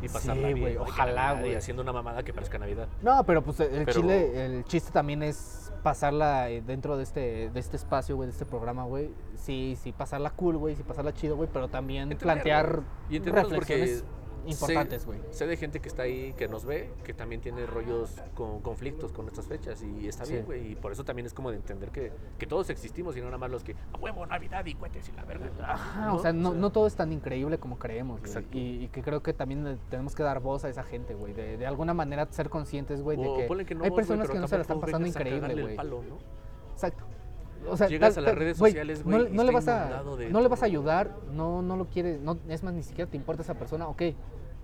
y 0.00 0.08
pasarla 0.08 0.48
Sí, 0.48 0.54
güey, 0.60 0.72
que 0.74 0.78
ojalá, 0.78 1.34
güey. 1.34 1.54
Haciendo 1.56 1.82
una 1.82 1.92
mamada 1.92 2.22
que 2.22 2.32
parezca 2.32 2.58
Navidad. 2.58 2.88
No, 3.02 3.22
pero 3.26 3.42
pues 3.42 3.60
el 3.60 3.84
Pero- 3.84 4.00
chile, 4.00 4.46
el 4.46 4.64
chiste 4.64 4.90
también 4.92 5.22
es 5.22 5.72
pasarla 5.82 6.48
eh, 6.50 6.62
dentro 6.66 6.96
de 6.96 7.02
este, 7.02 7.50
de 7.50 7.60
este 7.60 7.76
espacio, 7.76 8.14
güey, 8.16 8.28
de 8.28 8.32
este 8.32 8.46
programa, 8.46 8.84
güey. 8.84 9.10
Sí, 9.34 9.76
sí, 9.82 9.92
pasarla 9.92 10.30
cool, 10.30 10.56
güey, 10.56 10.76
sí, 10.76 10.82
pasarla 10.82 11.12
chido, 11.12 11.36
güey, 11.36 11.48
pero 11.52 11.68
también 11.68 12.10
plantear. 12.18 12.80
Y 13.08 13.18
reflexiones 13.18 13.54
porque 13.54 14.19
importantes, 14.46 15.06
güey. 15.06 15.20
Sé 15.30 15.46
de 15.46 15.56
gente 15.56 15.80
que 15.80 15.88
está 15.88 16.02
ahí, 16.02 16.32
que 16.36 16.48
nos 16.48 16.64
ve, 16.64 16.90
que 17.04 17.14
también 17.14 17.40
tiene 17.40 17.66
rollos 17.66 18.16
con 18.34 18.60
conflictos 18.60 19.12
con 19.12 19.26
estas 19.26 19.46
fechas 19.46 19.82
y 19.82 20.08
está 20.08 20.24
Sí. 20.24 20.34
bien, 20.34 20.44
güey. 20.46 20.72
Y 20.72 20.74
por 20.76 20.92
eso 20.92 21.04
también 21.04 21.26
es 21.26 21.34
como 21.34 21.50
de 21.50 21.56
entender 21.56 21.90
que, 21.90 22.12
que 22.38 22.46
todos 22.46 22.70
existimos 22.70 23.16
y 23.16 23.20
no 23.20 23.26
nada 23.26 23.38
más 23.38 23.50
los 23.50 23.64
que, 23.64 23.74
a 23.92 23.98
huevo, 23.98 24.26
Navidad 24.26 24.64
y 24.66 24.74
cohetes 24.74 25.08
y 25.08 25.12
la 25.12 25.24
verga. 25.24 25.50
Ajá, 25.62 26.14
o 26.14 26.18
sea, 26.18 26.32
no, 26.32 26.54
no 26.54 26.70
todo 26.70 26.86
es 26.86 26.94
tan 26.94 27.12
increíble 27.12 27.58
como 27.58 27.78
creemos, 27.78 28.20
güey. 28.20 28.44
Y, 28.52 28.84
y 28.84 28.88
que 28.88 29.02
creo 29.02 29.22
que 29.22 29.32
también 29.32 29.78
tenemos 29.90 30.14
que 30.14 30.22
dar 30.22 30.40
voz 30.40 30.64
a 30.64 30.68
esa 30.68 30.82
gente, 30.82 31.14
güey. 31.14 31.32
De, 31.32 31.56
de 31.56 31.66
alguna 31.66 31.94
manera 31.94 32.26
ser 32.30 32.50
conscientes, 32.50 33.02
güey, 33.02 33.16
de 33.16 33.32
que, 33.36 33.44
ponle 33.44 33.64
que 33.64 33.74
no 33.74 33.84
hay 33.84 33.90
vos, 33.90 33.96
personas 33.96 34.30
que 34.30 34.38
no 34.38 34.48
se 34.48 34.56
la 34.56 34.62
están 34.62 34.80
pasando 34.80 35.06
increíble, 35.06 35.54
güey. 35.60 35.76
Exacto. 36.72 37.04
O 37.68 37.76
sea, 37.76 37.88
Llegas 37.88 38.14
tal- 38.14 38.24
a 38.24 38.28
las 38.30 38.38
redes 38.38 38.56
sociales, 38.56 39.04
no, 39.04 39.18
güey, 39.18 39.32
y 39.32 39.36
no 39.36 39.44
le 39.44 39.52
vas 39.52 39.68
a 39.68 40.02
no 40.04 40.40
le 40.40 40.48
vas 40.48 40.62
a 40.62 40.66
ayudar, 40.66 41.14
no 41.32 41.62
no 41.62 41.76
lo 41.76 41.86
quieres, 41.86 42.20
no 42.20 42.38
es 42.48 42.62
más 42.62 42.72
ni 42.74 42.82
siquiera 42.82 43.10
te 43.10 43.16
importa 43.16 43.42
esa 43.42 43.54
persona, 43.54 43.86
ok. 43.88 44.02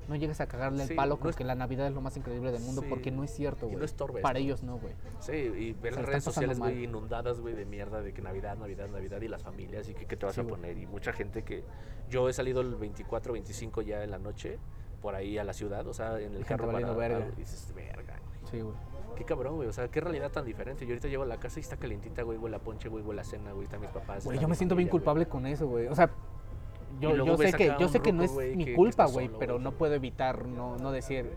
No 0.08 0.14
llegues 0.14 0.40
a 0.40 0.46
cagarle 0.46 0.84
el 0.84 0.94
palo 0.94 1.16
no 1.16 1.20
con 1.20 1.30
es- 1.30 1.36
que 1.36 1.42
la 1.42 1.56
Navidad 1.56 1.88
es 1.88 1.92
lo 1.92 2.00
más 2.00 2.16
increíble 2.16 2.52
del 2.52 2.62
mundo 2.62 2.82
Sí, 2.82 2.86
porque 2.88 3.10
no 3.10 3.24
es 3.24 3.30
cierto, 3.32 3.66
no 3.66 3.72
güey. 3.72 3.84
estorbes, 3.84 4.22
Para 4.22 4.38
¿no? 4.38 4.44
ellos 4.44 4.62
no, 4.62 4.78
güey. 4.78 4.92
Sí, 5.18 5.32
y 5.32 5.72
ver 5.72 5.94
las 5.94 6.02
la 6.02 6.06
redes 6.10 6.22
sociales, 6.24 6.58
güey, 6.60 6.84
inundadas, 6.84 7.40
güey, 7.40 7.54
de 7.54 7.64
mierda, 7.64 8.00
de 8.02 8.12
que 8.14 8.22
Navidad, 8.22 8.56
Navidad, 8.56 8.88
Navidad 8.88 9.20
y 9.20 9.26
las 9.26 9.42
familias 9.42 9.88
y 9.88 9.94
que 9.94 10.06
qué 10.06 10.16
te 10.16 10.24
vas 10.24 10.36
Sí, 10.36 10.42
a 10.42 10.44
poner. 10.44 10.78
Y 10.78 10.86
mucha 10.86 11.12
gente 11.12 11.42
que 11.42 11.64
yo 12.08 12.28
he 12.28 12.32
salido 12.32 12.60
el 12.60 12.76
24, 12.76 13.32
25 13.32 13.82
ya 13.82 14.04
en 14.04 14.12
la 14.12 14.18
noche 14.20 14.58
por 15.02 15.16
ahí 15.16 15.38
a 15.38 15.44
la 15.44 15.52
ciudad, 15.52 15.84
o 15.88 15.92
sea, 15.92 16.20
en 16.20 16.34
el 16.36 16.44
carro 16.44 16.70
para... 16.70 16.92
verga. 16.92 17.26
y 17.36 17.40
dices, 17.40 17.72
verga. 17.74 18.14
Sí, 18.48 18.60
güey. 18.60 18.76
Qué 19.16 19.24
cabrón, 19.24 19.56
güey, 19.56 19.68
o 19.68 19.72
sea, 19.72 19.88
qué 19.88 20.00
realidad 20.00 20.30
tan 20.30 20.44
diferente. 20.44 20.84
Yo 20.86 20.92
ahorita 20.92 21.08
llego 21.08 21.22
a 21.22 21.26
la 21.26 21.38
casa 21.38 21.58
y 21.58 21.62
está 21.62 21.76
calientita, 21.76 22.22
güey, 22.22 22.38
huele 22.38 22.56
a 22.56 22.58
ponche, 22.60 22.88
güey, 22.88 23.02
huele 23.02 23.22
a 23.22 23.24
cena, 23.24 23.50
güey, 23.52 23.64
están 23.64 23.80
mis 23.80 23.90
papás. 23.90 24.24
Güey, 24.24 24.38
yo 24.38 24.46
me 24.48 24.54
siento 24.54 24.76
bien 24.76 24.88
culpable 24.88 25.26
con 25.26 25.46
eso, 25.46 25.66
güey. 25.66 25.86
O 25.88 25.94
sea, 25.94 26.10
yo, 27.00 27.36
sé 27.36 27.52
que 27.52 27.74
yo 27.78 27.88
sé 27.88 28.00
que 28.00 28.12
no 28.12 28.22
es 28.22 28.32
mi 28.32 28.64
que- 28.64 28.74
culpa, 28.74 29.06
güey, 29.06 29.30
pero 29.38 29.58
no 29.58 29.72
puedo 29.72 29.94
evitar 29.94 30.46
no, 30.46 30.76
no 30.76 30.92
decir, 30.92 31.30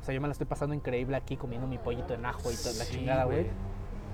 o 0.00 0.04
sea, 0.04 0.14
yo 0.14 0.20
me 0.20 0.28
la 0.28 0.32
estoy 0.32 0.46
pasando 0.46 0.74
increíble 0.74 1.16
aquí 1.16 1.36
comiendo 1.36 1.66
mi 1.66 1.78
pollito 1.78 2.14
en 2.14 2.24
ajo 2.26 2.50
y 2.52 2.56
toda 2.56 2.74
la 2.74 2.84
chingada, 2.84 3.24
güey. 3.24 3.46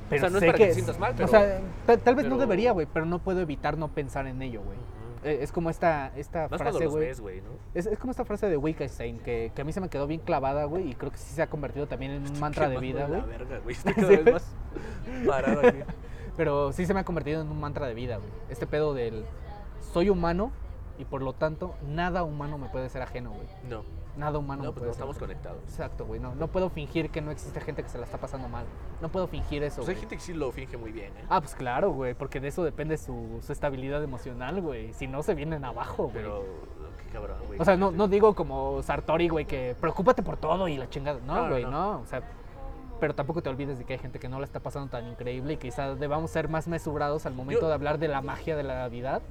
Pero 0.09 0.21
sea, 0.23 0.31
no 0.31 0.39
es 0.39 0.41
sé 0.41 0.47
para 0.47 0.59
que 0.59 0.65
te 0.65 0.71
es- 0.71 0.75
sientas 0.75 0.99
mal, 0.99 1.13
O 1.13 1.17
pero- 1.17 1.29
sea, 1.29 1.61
tal, 1.87 1.99
tal 2.01 2.15
vez 2.15 2.27
no 2.27 2.37
debería, 2.39 2.73
güey, 2.73 2.87
pero 2.93 3.07
no 3.07 3.19
puedo 3.19 3.41
evitar 3.41 3.79
no 3.79 3.89
pensar 3.89 4.27
en 4.27 4.43
ello, 4.43 4.63
güey. 4.63 4.77
Eh, 5.25 5.39
Es 5.43 5.53
como 5.53 5.71
esta, 5.71 6.13
esta 6.17 6.49
Más 6.49 6.61
frase, 6.61 6.87
güey. 6.87 7.11
Es, 7.75 7.87
es 7.87 7.99
como 7.99 8.11
esta 8.11 8.25
frase 8.25 8.49
de 8.49 8.57
Wittgenstein 8.57 9.19
que, 9.21 9.53
que 9.55 9.63
a 9.63 9.65
mí 9.65 9.73
se 9.73 9.81
me 9.81 9.89
quedó 9.89 10.07
bien 10.07 10.21
clavada, 10.21 10.65
güey, 10.65 10.91
y 10.91 10.95
creo 10.95 11.11
que 11.13 11.19
sí 11.19 11.35
se 11.35 11.43
ha 11.43 11.49
convertido 11.49 11.87
también 11.87 12.13
en 12.13 12.27
un 12.31 12.41
mantra 12.41 12.69
de 12.69 12.79
vida, 12.79 13.07
güey. 13.07 13.23
verga, 13.23 13.59
güey, 13.61 13.75
está 13.77 13.91
Sí, 13.91 13.95
cada 14.01 14.09
vez 14.09 14.23
güey. 14.23 14.33
más 14.35 14.45
parado 15.27 15.67
aquí. 15.69 15.79
Pero 16.37 16.73
sí 16.73 16.87
se 16.87 16.95
me 16.95 17.01
ha 17.01 17.05
convertido 17.05 17.43
en 17.43 17.49
un 17.51 17.61
mantra 17.61 17.87
de 17.87 17.95
vida, 17.95 18.17
güey. 18.17 18.31
Este 18.49 18.67
pedo 18.67 18.95
del 18.95 19.25
soy 19.93 20.09
humano 20.09 20.51
y 20.99 21.05
por 21.05 21.23
lo 21.23 21.35
tanto 21.35 21.75
nada 21.87 22.23
humano 22.25 22.59
me 22.59 22.69
puede 22.69 22.89
ser 22.89 23.03
ajeno, 23.03 23.31
güey. 23.33 23.47
No, 23.69 23.83
Nada 24.17 24.39
humano 24.39 24.63
no, 24.63 24.69
me 24.69 24.73
pues 24.73 24.81
puede 24.81 24.89
no 24.89 24.93
ser 24.95 25.01
estamos 25.01 25.19
conectados. 25.19 25.63
Exacto, 25.65 26.05
güey. 26.05 26.21
No, 26.21 26.35
no 26.35 26.47
puedo 26.49 26.69
fingir 26.69 27.09
que 27.11 27.21
no 27.23 27.31
existe 27.31 27.61
gente 27.63 27.83
que 27.83 27.89
se 27.89 27.97
la 27.99 28.05
está 28.05 28.19
pasando 28.19 28.47
mal. 28.49 28.65
No 29.01 29.09
puedo 29.09 29.27
fingir 29.27 29.63
eso, 29.63 29.77
Pues 29.77 29.89
hay 29.89 29.95
güey. 29.95 30.01
gente 30.01 30.17
que 30.17 30.21
sí 30.23 30.35
lo 30.35 30.53
finge 30.53 30.77
muy 30.77 30.93
bien, 30.93 31.13
¿eh? 31.17 31.25
Ah, 31.31 31.41
pues 31.41 31.55
claro, 31.55 31.93
güey, 31.93 32.13
porque 32.15 32.39
de 32.39 32.49
eso 32.49 32.63
depende 32.63 32.99
su, 32.99 33.39
su 33.41 33.53
estabilidad 33.53 34.03
emocional, 34.05 34.61
güey. 34.61 34.93
Si 34.93 35.07
no, 35.07 35.23
se 35.23 35.35
vienen 35.35 35.65
abajo, 35.65 36.05
güey. 36.05 36.15
Pero, 36.17 36.45
qué 37.03 37.09
cabrón, 37.11 37.39
güey. 37.47 37.59
O 37.59 37.65
sea, 37.65 37.77
no, 37.77 37.91
no 37.91 38.07
digo 38.07 38.35
como 38.35 38.83
Sartori, 38.83 39.29
güey, 39.29 39.47
que 39.47 39.75
preocúpate 39.81 40.23
por 40.23 40.37
todo 40.37 40.69
y 40.69 40.77
la 40.77 40.91
chingada. 40.91 41.19
No, 41.27 41.35
No, 41.35 41.43
no, 41.45 41.49
güey, 41.49 41.65
no. 41.65 41.71
no. 41.71 42.01
O 42.01 42.07
sea, 42.07 42.23
pero 43.01 43.15
tampoco 43.15 43.43
te 43.43 43.49
olvides 43.49 43.79
de 43.79 43.85
que 43.85 43.95
hay 43.95 43.99
gente 43.99 44.19
que 44.21 44.29
no 44.29 44.39
la 44.39 44.45
está 44.45 44.61
pasando 44.61 44.89
tan 44.91 45.09
increíble 45.09 45.55
y 45.55 45.57
quizás 45.57 45.99
debamos 45.99 46.31
ser 46.31 46.49
más 46.49 46.69
mesurados 46.69 47.25
al 47.27 47.33
momento 47.35 47.63
Yo- 47.63 47.69
de 47.69 47.75
hablar 47.75 47.99
de 47.99 48.09
la 48.09 48.21
magia 48.23 48.57
de 48.57 48.63
la 48.63 48.75
Navidad. 48.77 49.23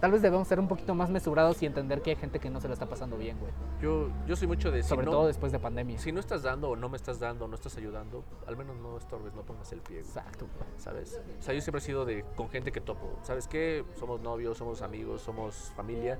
Tal 0.00 0.12
vez 0.12 0.20
debemos 0.22 0.46
ser 0.46 0.60
un 0.60 0.68
poquito 0.68 0.94
más 0.94 1.08
mesurados 1.10 1.62
y 1.62 1.66
entender 1.66 2.02
que 2.02 2.10
hay 2.10 2.16
gente 2.16 2.38
que 2.38 2.50
no 2.50 2.60
se 2.60 2.68
la 2.68 2.74
está 2.74 2.86
pasando 2.86 3.16
bien, 3.16 3.38
güey. 3.38 3.52
Yo, 3.80 4.08
yo 4.26 4.36
soy 4.36 4.46
mucho 4.46 4.70
de 4.70 4.82
si 4.82 4.88
Sobre 4.90 5.06
no- 5.06 5.12
todo 5.12 5.26
después 5.26 5.52
de 5.52 5.58
pandemia. 5.58 5.98
Si 5.98 6.12
no 6.12 6.20
estás 6.20 6.42
dando 6.42 6.70
o 6.70 6.76
no 6.76 6.88
me 6.88 6.96
estás 6.96 7.18
dando 7.18 7.46
o 7.46 7.48
no 7.48 7.54
estás 7.54 7.76
ayudando, 7.78 8.22
al 8.46 8.56
menos 8.56 8.76
no 8.76 8.98
estorbes, 8.98 9.34
no 9.34 9.42
pongas 9.42 9.72
el 9.72 9.80
pie, 9.80 9.96
güey, 10.02 10.06
Exacto. 10.08 10.46
güey. 10.54 10.68
¿sabes? 10.78 11.20
O 11.38 11.42
sea, 11.42 11.54
yo 11.54 11.60
siempre 11.62 11.78
he 11.78 11.82
sido 11.82 12.04
de 12.04 12.24
con 12.36 12.50
gente 12.50 12.72
que 12.72 12.80
topo. 12.80 13.18
¿Sabes 13.22 13.48
qué? 13.48 13.84
Somos 13.98 14.20
novios, 14.20 14.58
somos 14.58 14.82
amigos, 14.82 15.22
somos 15.22 15.72
familia. 15.74 16.18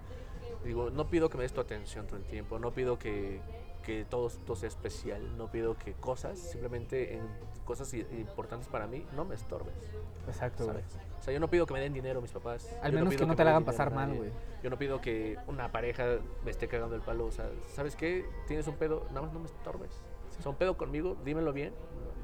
Digo, 0.65 0.91
no 0.91 1.09
pido 1.09 1.29
que 1.29 1.37
me 1.37 1.43
des 1.43 1.53
tu 1.53 1.61
atención 1.61 2.07
todo 2.07 2.17
el 2.17 2.25
tiempo, 2.25 2.59
no 2.59 2.73
pido 2.73 2.99
que, 2.99 3.41
que 3.83 4.05
todo, 4.05 4.31
todo 4.31 4.57
sea 4.57 4.69
especial, 4.69 5.37
no 5.37 5.51
pido 5.51 5.77
que 5.77 5.93
cosas, 5.93 6.39
simplemente 6.39 7.15
en 7.15 7.23
cosas 7.65 7.93
importantes 7.95 8.69
para 8.69 8.87
mí, 8.87 9.05
no 9.15 9.25
me 9.25 9.35
estorbes. 9.35 9.75
Exacto, 10.27 10.65
güey. 10.65 10.77
¿sabes? 10.79 10.97
O 10.97 11.06
sea, 11.27 11.35
yo 11.35 11.41
no 11.41 11.49
pido 11.51 11.67
que 11.67 11.75
me 11.75 11.81
den 11.81 11.93
dinero 11.93 12.23
mis 12.23 12.31
papás. 12.33 12.67
Al 12.83 12.93
yo 12.93 12.99
menos 13.01 13.15
que 13.15 13.27
no 13.27 13.37
te 13.37 13.45
la 13.45 13.51
hagan 13.51 13.65
pasar 13.65 13.93
mal, 13.93 14.15
güey. 14.15 14.31
Yo 14.63 14.71
no 14.71 14.79
pido 14.79 15.01
que 15.03 15.37
una 15.47 15.71
pareja 15.71 16.05
me 16.45 16.51
esté 16.51 16.67
cagando 16.69 16.95
el 16.97 17.03
palo. 17.03 17.27
O 17.27 17.31
sea, 17.33 17.51
¿sabes 17.75 17.95
qué? 17.97 18.25
Tienes 18.47 18.67
un 18.67 18.77
pedo, 18.77 19.05
nada 19.11 19.23
más 19.23 19.33
no 19.33 19.41
me 19.41 19.47
estorbes. 19.47 19.91
O 20.39 20.43
sea, 20.43 20.51
un 20.51 20.57
pedo 20.57 20.77
conmigo, 20.77 21.17
dímelo 21.25 21.53
bien. 21.53 21.73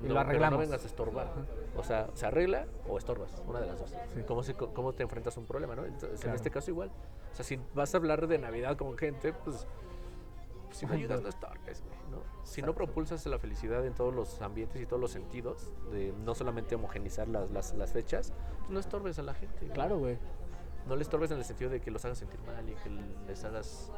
Y 0.02 0.06
no- 0.06 0.08
lo 0.08 0.14
pero 0.14 0.20
arreglamos. 0.20 0.58
no 0.58 0.64
vengas 0.64 0.82
a 0.82 0.86
estorbar. 0.86 1.32
O 1.76 1.82
sea, 1.84 2.08
se 2.14 2.26
arregla 2.26 2.66
o 2.88 2.98
estorbas, 2.98 3.42
una 3.46 3.60
de 3.60 3.66
las 3.66 3.78
dos. 3.78 3.90
Sí. 4.14 4.22
¿Cómo, 4.26 4.42
se- 4.42 4.54
cómo 4.54 4.92
te 4.92 5.02
enfrentas 5.02 5.36
a 5.36 5.40
un 5.40 5.46
problema, 5.46 5.74
no? 5.76 5.84
Entonces, 5.84 6.20
Claro. 6.20 6.30
en 6.30 6.36
este 6.36 6.50
caso 6.50 6.70
igual. 6.70 6.90
O 7.32 7.34
sea, 7.34 7.44
si 7.44 7.58
vas 7.74 7.94
a 7.94 7.96
hablar 7.98 8.26
de 8.26 8.38
Navidad 8.38 8.76
con 8.76 8.96
gente, 8.98 9.32
pues, 9.32 9.66
si 10.72 10.86
me 10.86 10.94
ayudas 10.96 11.22
no 11.22 11.28
estorbes, 11.28 11.82
güey. 11.82 12.01
Si 12.44 12.60
no 12.60 12.74
propulsas 12.74 13.24
la 13.26 13.38
felicidad 13.38 13.86
en 13.86 13.94
todos 13.94 14.14
los 14.14 14.42
ambientes 14.42 14.80
y 14.80 14.86
todos 14.86 15.00
los 15.00 15.10
sentidos, 15.10 15.72
de 15.92 16.12
no 16.24 16.34
solamente 16.34 16.74
homogenizar 16.74 17.28
las, 17.28 17.50
las, 17.50 17.74
las 17.74 17.92
fechas, 17.92 18.32
no 18.68 18.80
estorbes 18.80 19.18
a 19.18 19.22
la 19.22 19.34
gente. 19.34 19.58
güey. 19.60 19.72
Claro, 19.72 19.98
güey. 19.98 20.18
No 20.86 20.96
les 20.96 21.06
estorbes 21.06 21.30
en 21.30 21.38
el 21.38 21.44
sentido 21.44 21.70
de 21.70 21.80
que 21.80 21.90
los 21.90 22.04
hagas 22.04 22.18
sentir 22.18 22.40
mal 22.42 22.68
y 22.68 22.74
que 22.74 22.90
les 23.28 23.44
hagas 23.44 23.90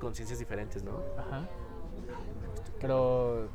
conciencias 0.00 0.38
diferentes, 0.38 0.82
¿no? 0.82 1.00
Ajá. 1.16 1.48
Pero 2.80 3.48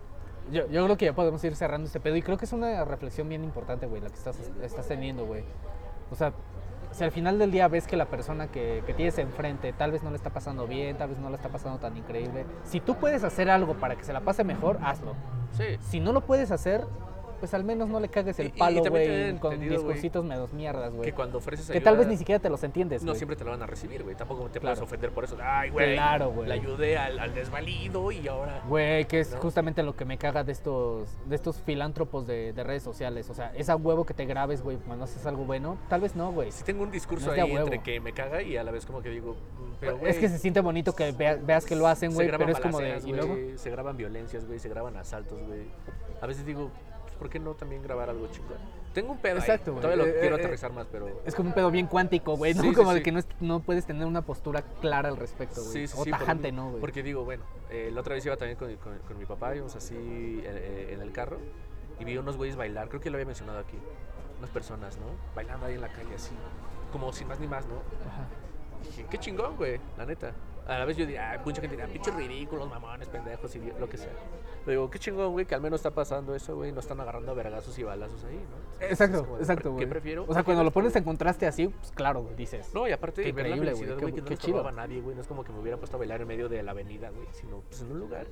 yo, 0.52 0.68
yo 0.68 0.84
creo 0.86 0.98
que 0.98 1.06
ya 1.06 1.14
podemos 1.14 1.44
ir 1.44 1.56
cerrando 1.56 1.86
este 1.88 2.00
pedo 2.00 2.16
y 2.16 2.22
creo 2.22 2.38
que 2.38 2.46
es 2.46 2.54
una 2.54 2.84
reflexión 2.86 3.28
bien 3.30 3.44
importante, 3.44 3.86
güey, 3.86 4.02
la 4.02 4.10
que 4.10 4.16
estás, 4.16 4.38
estás 4.62 4.88
teniendo, 4.88 5.26
güey. 5.26 5.44
O 6.10 6.16
sea, 6.16 6.34
si 6.92 7.04
al 7.04 7.12
final 7.12 7.40
del 7.40 7.52
día 7.52 7.68
ves 7.68 7.88
que 7.88 7.96
la 7.96 8.06
persona 8.06 8.48
que, 8.48 8.84
que 8.86 8.94
tienes 8.94 9.18
enfrente 9.18 9.74
tal 9.74 9.92
vez 9.92 10.04
no 10.04 10.10
le 10.10 10.16
está 10.16 10.30
pasando 10.30 10.68
bien, 10.68 10.98
tal 10.98 11.10
vez 11.10 11.20
no 11.20 11.30
le 11.30 11.36
está 11.36 11.50
pasando 11.50 11.80
tan 11.80 11.96
increíble, 11.98 12.46
si 12.64 12.80
tú 12.80 12.96
puedes 12.96 13.24
hacer 13.24 13.50
algo 13.50 13.76
para 13.76 13.96
que 13.96 14.04
se 14.04 14.14
la 14.14 14.22
pase 14.22 14.44
mejor, 14.44 14.80
hazlo. 14.84 15.16
Sí. 15.54 15.78
Si 15.82 16.00
no 16.00 16.14
lo 16.14 16.22
puedes 16.22 16.52
hacer, 16.52 16.86
pues 17.42 17.54
al 17.54 17.64
menos 17.66 17.90
no 17.90 18.00
le 18.00 18.08
cagues 18.08 18.40
el 18.40 18.52
palo, 18.52 18.82
güey, 18.86 19.38
con 19.40 19.60
discursitos 19.60 20.24
menos 20.24 20.54
mierdas, 20.54 20.94
güey. 20.94 21.10
Que 21.10 21.14
cuando 21.14 21.40
ofreces 21.40 21.66
Que 21.68 21.74
ayuda, 21.74 21.84
tal 21.84 21.98
vez 21.98 22.08
ni 22.08 22.16
siquiera 22.16 22.40
te 22.40 22.50
los 22.50 22.64
entiendes, 22.64 23.04
no 23.04 23.14
siempre 23.16 23.36
te 23.36 23.44
la 23.44 23.52
van 23.52 23.64
a 23.64 23.66
recibir, 23.66 24.04
güey. 24.04 24.16
Tampoco 24.16 24.44
te 24.50 24.60
Claro. 24.60 24.76
puedes 24.76 24.82
ofender 24.88 25.12
por 25.12 25.24
eso. 25.26 25.36
Ay, 25.44 25.72
güey. 25.72 25.96
Claro, 25.96 26.32
güey. 26.32 26.48
Le 26.48 26.54
ayudé 26.54 26.98
al, 26.98 27.20
al 27.20 27.34
desvalido 27.34 28.12
y 28.12 28.28
ahora. 28.28 28.62
Güey, 28.70 29.06
que 29.06 29.20
es 29.20 29.32
¿no? 29.32 29.40
justamente 29.40 29.84
lo 29.84 29.96
que 29.96 30.06
me 30.06 30.18
caga 30.18 30.44
de 30.44 30.52
estos, 30.52 31.10
de 31.26 31.36
estos 31.36 31.58
filántropos 31.58 32.28
de, 32.28 32.54
de 32.54 32.64
redes 32.64 32.84
sociales. 32.84 33.30
O 33.30 33.34
sea, 33.34 33.52
es 33.56 33.70
a 33.70 33.76
huevo 33.76 34.06
que 34.06 34.14
te 34.14 34.26
grabes, 34.26 34.62
güey, 34.62 34.78
cuando 34.78 35.06
haces 35.06 35.26
algo 35.26 35.44
bueno. 35.44 35.78
Tal 35.90 36.02
vez 36.02 36.16
no, 36.16 36.32
güey. 36.32 36.52
Si 36.52 36.64
tengo 36.64 36.84
un 36.84 36.92
discurso 36.92 37.28
No 37.28 37.42
ahí 37.42 37.52
entre 37.52 37.82
que 37.82 38.00
me 38.00 38.14
caga 38.14 38.42
y 38.44 38.56
a 38.56 38.64
la 38.64 38.72
vez 38.72 38.86
como 38.86 39.02
que 39.02 39.10
digo, 39.10 39.36
mm, 39.82 40.06
es 40.06 40.18
que 40.20 40.30
se 40.30 40.38
siente 40.38 40.62
bonito 40.62 40.94
que 40.94 41.12
vea- 41.12 41.36
veas 41.42 41.66
que 41.66 41.76
lo 41.76 41.88
hacen, 41.88 42.14
güey, 42.14 42.30
pero 42.30 42.48
es 42.50 42.60
como 42.60 42.80
de... 42.80 43.00
¿Y 43.04 43.12
luego? 43.14 43.36
Se 43.58 43.72
graban 43.72 43.98
violencias, 43.98 44.46
güey, 44.46 44.60
se 44.60 44.70
graban 44.70 44.96
asaltos, 44.98 45.42
güey. 45.42 45.62
A 46.22 46.28
veces 46.28 46.46
digo, 46.46 46.70
¿por 47.22 47.30
qué 47.30 47.38
no 47.38 47.54
también 47.54 47.84
grabar 47.84 48.10
algo 48.10 48.26
chingón? 48.32 48.58
Tengo 48.96 49.12
un 49.12 49.20
pedo 49.20 49.38
Exacto, 49.38 49.70
ahí. 49.70 49.76
güey. 49.76 49.82
Todavía 49.84 50.04
lo 50.06 50.10
Eh, 50.10 50.18
quiero 50.22 50.36
eh, 50.38 50.40
aterrizar 50.40 50.74
más, 50.74 50.88
pero... 50.92 51.22
Es 51.24 51.36
como 51.36 51.50
un 51.50 51.54
pedo 51.56 51.70
bien 51.70 51.86
cuántico, 51.86 52.36
güey, 52.36 52.56
¿no? 52.56 52.64
Sí, 52.64 52.70
sí, 52.70 52.74
como 52.76 52.92
de 52.94 52.98
sí. 52.98 53.04
que 53.04 53.12
no, 53.12 53.20
es- 53.20 53.28
no 53.40 53.60
puedes 53.60 53.86
tener 53.86 54.08
una 54.08 54.24
postura 54.24 54.64
clara 54.82 55.08
al 55.10 55.18
respecto, 55.18 55.62
güey. 55.62 55.72
Sí, 55.74 55.88
sí, 55.88 55.94
o 55.96 56.04
por 56.04 56.10
tajante, 56.10 56.52
¿no, 56.52 56.70
güey? 56.70 56.82
Porque 56.82 57.04
digo, 57.04 57.24
bueno, 57.24 57.44
eh, 57.70 57.92
la 57.94 58.02
otra 58.02 58.16
vez 58.16 58.26
iba 58.26 58.36
también 58.38 58.58
con, 58.58 58.76
con- 58.78 58.98
con 59.08 59.20
mi 59.20 59.26
papá, 59.26 59.56
íbamos 59.56 59.76
así 59.76 59.94
eh, 59.96 60.42
eh, 60.46 60.94
en 60.96 61.02
el 61.02 61.12
carro 61.12 61.38
y 62.00 62.06
vi 62.06 62.18
unos 62.18 62.38
güeyes 62.38 62.56
bailar, 62.56 62.90
creo 62.90 63.00
que 63.00 63.12
lo 63.12 63.18
había 63.18 63.28
mencionado 63.28 63.60
aquí, 63.60 63.78
unas 64.40 64.50
personas, 64.50 64.98
¿no? 64.98 65.06
Bailando 65.36 65.68
ahí 65.68 65.76
en 65.76 65.82
la 65.82 65.90
calle 65.90 66.16
así, 66.16 66.34
como 66.92 67.14
sin 67.14 67.28
más 67.28 67.40
ni 67.40 67.48
más, 67.48 67.68
¿no? 67.68 67.76
Ajá. 68.10 68.26
Dije, 68.84 69.06
qué 69.12 69.20
chingón, 69.20 69.56
güey, 69.58 69.80
la 69.96 70.08
neta. 70.08 70.34
A 70.68 70.78
la 70.78 70.86
vez 70.86 70.96
yo 70.96 71.06
diría, 71.06 71.34
ah, 71.34 71.42
mucha 71.44 71.60
gente 71.60 71.76
dirá, 71.76 71.88
pinches 71.88 72.14
ridículos, 72.16 72.70
mamones, 72.70 73.10
pendejos, 73.10 73.54
idi- 73.56 73.76
lo 73.80 73.90
que 73.90 73.98
sea. 73.98 74.12
Pero 74.64 74.72
digo, 74.80 74.92
qué 74.92 75.00
chingón, 75.00 75.32
güey, 75.32 75.46
que 75.46 75.56
al 75.56 75.62
menos 75.62 75.80
está 75.80 75.90
pasando 75.92 76.36
eso, 76.36 76.56
güey, 76.56 76.72
no 76.72 76.80
están 76.80 77.00
agarrando 77.02 77.34
vergazos 77.34 77.78
y 77.80 77.84
balazos 77.84 78.24
ahí, 78.26 78.36
¿no? 78.36 78.86
Es 78.86 78.92
Exacto, 78.92 79.24
de, 79.24 79.40
exacto, 79.40 79.64
¿qué 79.70 79.86
güey. 79.86 79.90
prefiero? 79.90 80.26
O 80.28 80.34
sea, 80.34 80.44
cuando 80.44 80.64
lo 80.64 80.72
pones 80.72 80.96
en 80.96 81.04
contraste 81.04 81.48
así, 81.48 81.68
pues 81.68 81.92
claro, 81.92 82.22
güey, 82.22 82.36
dices... 82.36 82.72
No, 82.76 82.88
y 82.88 82.92
aparte 82.92 83.24
Qué 83.24 83.32
ver 83.32 83.48
increíble, 83.48 83.74
güey, 83.74 83.88
qué- 83.98 84.14
que 84.14 84.22
no 84.22 84.28
qué 84.28 84.38
chido. 84.38 84.68
a 84.68 84.72
nadie, 84.72 85.02
güey. 85.02 85.16
No 85.16 85.22
es 85.22 85.28
como 85.28 85.44
que 85.44 85.52
me 85.52 85.60
hubiera 85.60 85.78
puesto 85.78 85.98
a 85.98 86.00
bailar 86.00 86.22
en 86.22 86.28
medio 86.28 86.48
de 86.48 86.62
la 86.62 86.72
avenida, 86.72 87.10
güey, 87.10 87.28
sino 87.32 87.62
pues 87.62 87.82
en 87.82 87.92
un 87.92 88.00
lugar. 88.00 88.28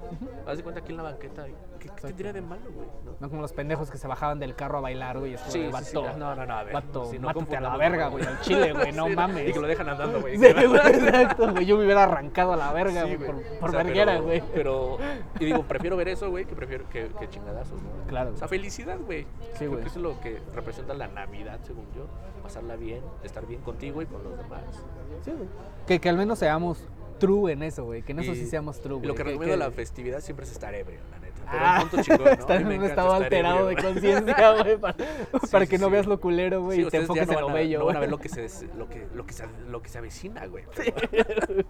Haz 0.46 0.58
de 0.58 0.64
cuenta 0.64 0.82
aquí 0.82 0.92
en 0.92 0.98
la 0.98 1.04
banqueta. 1.04 1.46
¿Qué, 1.80 1.90
qué 1.90 2.02
tendría 2.02 2.32
de 2.32 2.42
malo, 2.42 2.62
güey? 2.72 2.88
¿no? 3.06 3.16
No 3.20 3.30
como 3.30 3.42
los 3.42 3.54
pendejos 3.54 3.90
que 3.90 3.98
se 3.98 4.08
bajaban 4.08 4.40
del 4.40 4.56
carro 4.56 4.78
a 4.78 4.82
bailar, 4.82 5.18
güey. 5.20 5.34
Es 5.34 5.42
como 5.42 5.54
de, 5.54 5.70
vato, 5.70 6.18
No, 6.18 6.36
no, 6.36 6.46
no, 6.46 6.54
a 6.54 6.64
ver. 6.64 6.74
vato, 6.74 7.06
si 7.06 7.18
no 7.20 7.28
mátate 7.28 7.58
a 7.58 7.62
la 7.62 7.76
verga, 7.76 8.08
güey, 8.10 8.24
al 8.26 8.40
chile, 8.42 8.72
güey, 8.74 8.92
no 8.94 9.08
Sí, 9.08 9.16
mames. 9.16 9.50
Y 9.50 9.54
que 9.54 9.60
lo 9.60 9.68
dejan 9.68 9.90
andando, 9.90 10.22
güey. 10.22 10.38
Sí, 10.38 10.54
güey, 10.54 10.66
exacto, 10.94 11.52
güey. 11.52 11.66
Yo 11.66 11.76
me 11.78 11.86
hubiera 11.86 12.06
arrancado 12.20 12.54
a 12.54 12.58
la 12.58 12.72
verga, 12.74 13.04
Sí, 13.06 13.16
güey, 13.16 13.18
por, 13.28 13.36
güey. 13.36 13.60
por 13.60 13.70
O 13.70 13.72
sea, 13.72 13.84
verguera, 13.84 14.12
pero- 14.14 14.24
güey. 14.24 14.44
Pero, 14.54 14.98
y 15.40 15.46
digo, 15.46 15.64
prefiero 15.64 15.98
ver 15.98 16.10
eso, 16.10 16.30
güey, 16.30 16.46
que 16.46 16.56
prefiero 16.56 16.88
que, 16.90 17.08
que 17.20 17.30
chingadazos, 17.30 17.82
¿no? 17.82 17.90
Claro, 18.08 18.32
O 18.34 18.38
sea, 18.38 18.48
felicidad, 18.48 18.98
güey. 19.00 19.26
Sí, 19.58 19.66
güey. 19.66 19.80
eso 19.86 19.90
es 20.00 20.04
lo 20.04 20.20
que 20.22 20.40
representa 20.54 20.94
la 20.94 21.08
Navidad, 21.08 21.60
según 21.64 21.86
yo. 21.96 22.06
Pasarla 22.44 22.76
bien, 22.76 23.02
estar 23.24 23.46
bien 23.46 23.62
contigo 23.62 24.02
y 24.02 24.06
con 24.06 24.24
los 24.24 24.38
demás. 24.38 24.62
Sí, 25.24 25.32
güey. 25.32 25.48
Que, 25.88 26.00
que 26.00 26.10
al 26.10 26.18
menos 26.18 26.40
seamos 26.40 26.84
true 27.20 27.52
en 27.52 27.64
eso, 27.64 27.86
güey. 27.86 28.02
Que 28.02 28.12
en 28.14 28.20
eso 28.20 28.32
Y- 28.32 28.36
sí 28.36 28.46
seamos 28.48 28.80
true, 28.82 28.96
y 28.96 29.00
güey. 29.00 29.08
lo 29.08 29.16
que 29.16 29.24
recomiendo 29.24 29.52
de 29.54 29.58
la 29.58 29.72
festividad 29.72 30.20
siempre 30.22 30.46
es 30.46 30.52
estar 30.52 30.74
ebrio, 30.74 31.00
la 31.12 31.20
neta. 31.20 31.29
Pero 31.52 31.64
Ah, 31.66 31.80
un 31.84 31.90
punto 31.90 32.04
chingón, 32.04 32.26
¿no? 32.40 32.60
Mí 32.68 32.74
en 32.76 32.80
un 32.82 32.86
estado 32.86 33.14
alterado 33.14 33.66
de 33.68 33.74
ebrio, 33.74 33.90
conciencia, 33.92 34.52
güey, 34.62 34.78
para, 34.78 34.96
para 35.52 35.66
Sí, 35.66 35.70
que 35.70 35.78
sí, 35.78 35.82
no 35.84 35.90
veas 35.90 36.06
lo 36.06 36.20
culero, 36.20 36.62
güey, 36.64 36.82
y 36.82 36.86
te 36.86 36.98
enfoques 36.98 37.28
no 37.28 37.34
en 37.34 37.42
lo 37.42 37.52
bello, 37.54 37.80
No 37.80 37.86
van 37.86 37.98
a 37.98 38.00
ver 38.00 38.10
lo 38.12 38.18
que 38.20 38.30
se, 38.30 38.48
lo 38.76 38.88
que, 38.88 39.08
lo 39.14 39.26
que 39.26 39.34
se, 39.34 39.46
lo 39.68 39.82
que 39.82 39.90
se 39.90 39.98
avecina, 39.98 40.46
güey. 40.48 40.66
Pero, 40.76 40.94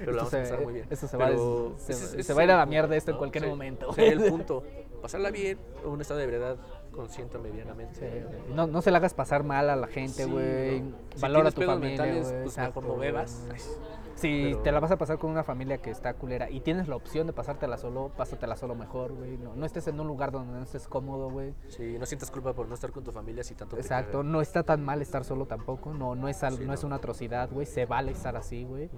pero 0.00 0.12
lo 0.12 0.16
vamos 0.18 0.30
se- 0.30 0.38
a 0.38 0.42
pasar 0.42 0.60
muy 0.62 0.74
bien. 0.74 0.86
esto 0.90 1.06
se 1.08 1.16
va 1.16 1.26
Pero 1.26 1.74
se- 1.78 1.92
es- 1.92 2.26
se 2.26 2.34
va 2.34 2.40
a 2.42 2.44
ir 2.44 2.50
a 2.50 2.56
la 2.58 2.66
mierda 2.66 2.94
esto 2.96 3.10
en 3.12 3.16
cualquier 3.16 3.46
momento, 3.46 3.94
el 3.96 4.20
punto. 4.30 4.62
Pasarla 5.00 5.30
bien, 5.30 5.58
un 5.84 6.00
estado 6.00 6.18
de 6.18 6.24
ebriedad 6.24 6.56
consciente 6.92 7.36
medianamente. 7.38 8.24
No, 8.54 8.66
no 8.68 8.82
se 8.82 8.90
le 8.92 8.98
hagas 8.98 9.14
pasar 9.14 9.42
mal 9.42 9.68
a 9.70 9.74
la 9.76 9.88
gente, 9.88 10.26
güey. 10.26 10.82
Valora 11.20 11.50
tu 11.50 11.62
familia, 11.62 12.04
mentales, 12.04 12.34
pues 12.44 12.56
mejor 12.58 12.84
no 12.84 12.96
bebas. 12.96 13.44
Si 14.14 14.42
pero- 14.50 14.62
te 14.62 14.72
la 14.72 14.80
vas 14.80 14.90
a 14.90 14.98
pasar 14.98 15.18
con 15.18 15.30
una 15.30 15.42
familia 15.42 15.78
que 15.78 15.90
está 15.90 16.14
culera 16.14 16.50
y 16.50 16.60
tienes 16.60 16.88
la 16.88 16.96
opción 16.96 17.26
de 17.26 17.32
pasártela 17.32 17.76
solo, 17.78 18.10
pásatela 18.16 18.56
solo 18.56 18.74
mejor, 18.74 19.12
güey. 19.12 19.36
No, 19.38 19.54
no 19.56 19.66
estés 19.66 19.86
en 19.88 19.98
un 19.98 20.06
lugar 20.06 20.30
donde 20.32 20.52
no 20.52 20.62
estés 20.62 20.86
cómodo, 20.88 21.30
güey. 21.30 21.54
Sí, 21.68 21.96
no 21.98 22.06
sientas 22.06 22.30
culpa 22.30 22.52
por 22.52 22.68
no 22.68 22.74
estar 22.74 22.92
con 22.92 23.02
tu 23.04 23.12
familia 23.12 23.42
si 23.42 23.54
tanto 23.54 23.76
Exacto, 23.76 24.22
no 24.22 24.40
está 24.40 24.62
tan 24.62 24.84
mal 24.84 25.02
estar 25.02 25.24
solo 25.24 25.46
tampoco. 25.46 25.92
No, 25.94 26.14
no, 26.14 26.28
es, 26.28 26.42
al- 26.42 26.56
Sí, 26.58 26.64
no, 26.64 26.72
es 26.74 26.84
una 26.84 26.96
atrocidad, 26.96 27.50
güey. 27.50 27.66
Se 27.66 27.86
vale 27.86 28.12
estar 28.12 28.36
así, 28.36 28.64
güey. 28.64 28.90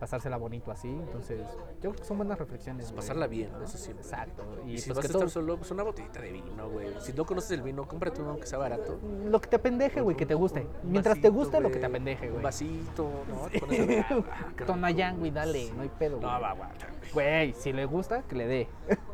Pasársela 0.00 0.36
bonito 0.38 0.72
así. 0.72 0.88
Entonces, 0.88 1.40
yo 1.74 1.90
creo 1.90 1.92
que 1.92 2.04
son 2.04 2.16
buenas 2.16 2.38
reflexiones. 2.38 2.90
Pasarla 2.90 3.26
bien, 3.28 3.50
eso 3.62 3.78
siempre. 3.78 4.04
Exacto. 4.04 4.42
Y, 4.66 4.72
Y, 4.72 4.78
si 4.78 4.88
pues 4.88 4.96
vas 4.96 5.02
que 5.02 5.06
a 5.06 5.08
estar 5.08 5.20
todo- 5.20 5.28
solo, 5.28 5.56
pues 5.58 5.70
una 5.70 5.82
botellita 5.84 6.20
de 6.20 6.32
vino, 6.32 6.68
güey. 6.70 6.88
Si 7.00 7.12
no 7.12 7.24
conoces 7.26 7.50
el 7.52 7.62
vino, 7.62 7.86
cómprate 7.86 8.20
uno 8.22 8.36
que 8.36 8.46
sea 8.46 8.58
barato. 8.58 8.98
Lo 9.26 9.40
que 9.40 9.48
te 9.48 9.56
apendeje, 9.56 10.00
güey, 10.00 10.16
que 10.16 10.26
te 10.26 10.34
guste. 10.34 10.66
Un 10.82 10.90
Mientras 10.90 11.20
te 11.20 11.28
guste, 11.28 11.60
lo 11.60 11.68
que 11.68 11.74
te 11.74 11.80
güey. 11.80 11.90
apendeje, 11.90 12.26
Un 12.26 12.32
güey. 12.32 12.42
vasito, 12.44 13.10
¿no? 13.28 13.42
Ver, 13.44 13.62
ah, 13.62 13.66
qué 13.68 13.86
rico. 14.08 14.24
Tonayán, 14.66 15.18
güey, 15.18 15.30
dale, 15.30 15.70
no 15.76 15.82
hay 15.82 15.90
pedo, 15.90 16.18
No, 16.18 16.28
güey. 16.28 16.40
va, 16.42 16.54
va. 16.54 16.70
Güey, 17.12 17.52
si 17.52 17.72
le 17.72 17.84
gusta, 17.84 18.22
que 18.22 18.34
le 18.36 18.46
dé. 18.46 18.68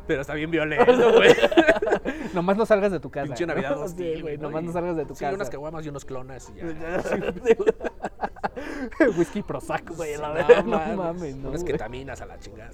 Pero 0.07 0.21
está 0.21 0.33
bien 0.33 0.49
violento, 0.49 0.85
güey. 1.13 1.35
Nomás 2.33 2.57
no 2.57 2.65
salgas 2.65 2.91
de 2.91 2.99
tu 2.99 3.09
casa. 3.09 3.27
Pinche 3.27 3.45
Navidad 3.45 3.75
Sí, 3.77 3.81
hostil, 3.83 4.21
güey. 4.21 4.37
¿no? 4.37 4.43
Nomás 4.43 4.63
no 4.63 4.71
salgas 4.71 4.95
de 4.95 5.05
tu 5.05 5.15
sí, 5.15 5.21
casa. 5.25 5.35
unas 5.35 5.49
caguamas 5.49 5.85
y 5.85 5.89
unos 5.89 6.05
clonas 6.05 6.51
y 6.55 6.59
ya. 6.59 6.65
Whisky 9.17 9.43
Prozac, 9.43 9.95
güey, 9.95 10.15
Sí, 10.15 10.21
la 10.21 10.29
no 10.29 10.33
verdad. 10.33 10.63
No 10.65 10.79
mames, 10.95 11.35
no. 11.35 11.49
Unas 11.49 11.63
ketaminas 11.63 12.21
a 12.21 12.25
la 12.25 12.39
chingada. 12.39 12.71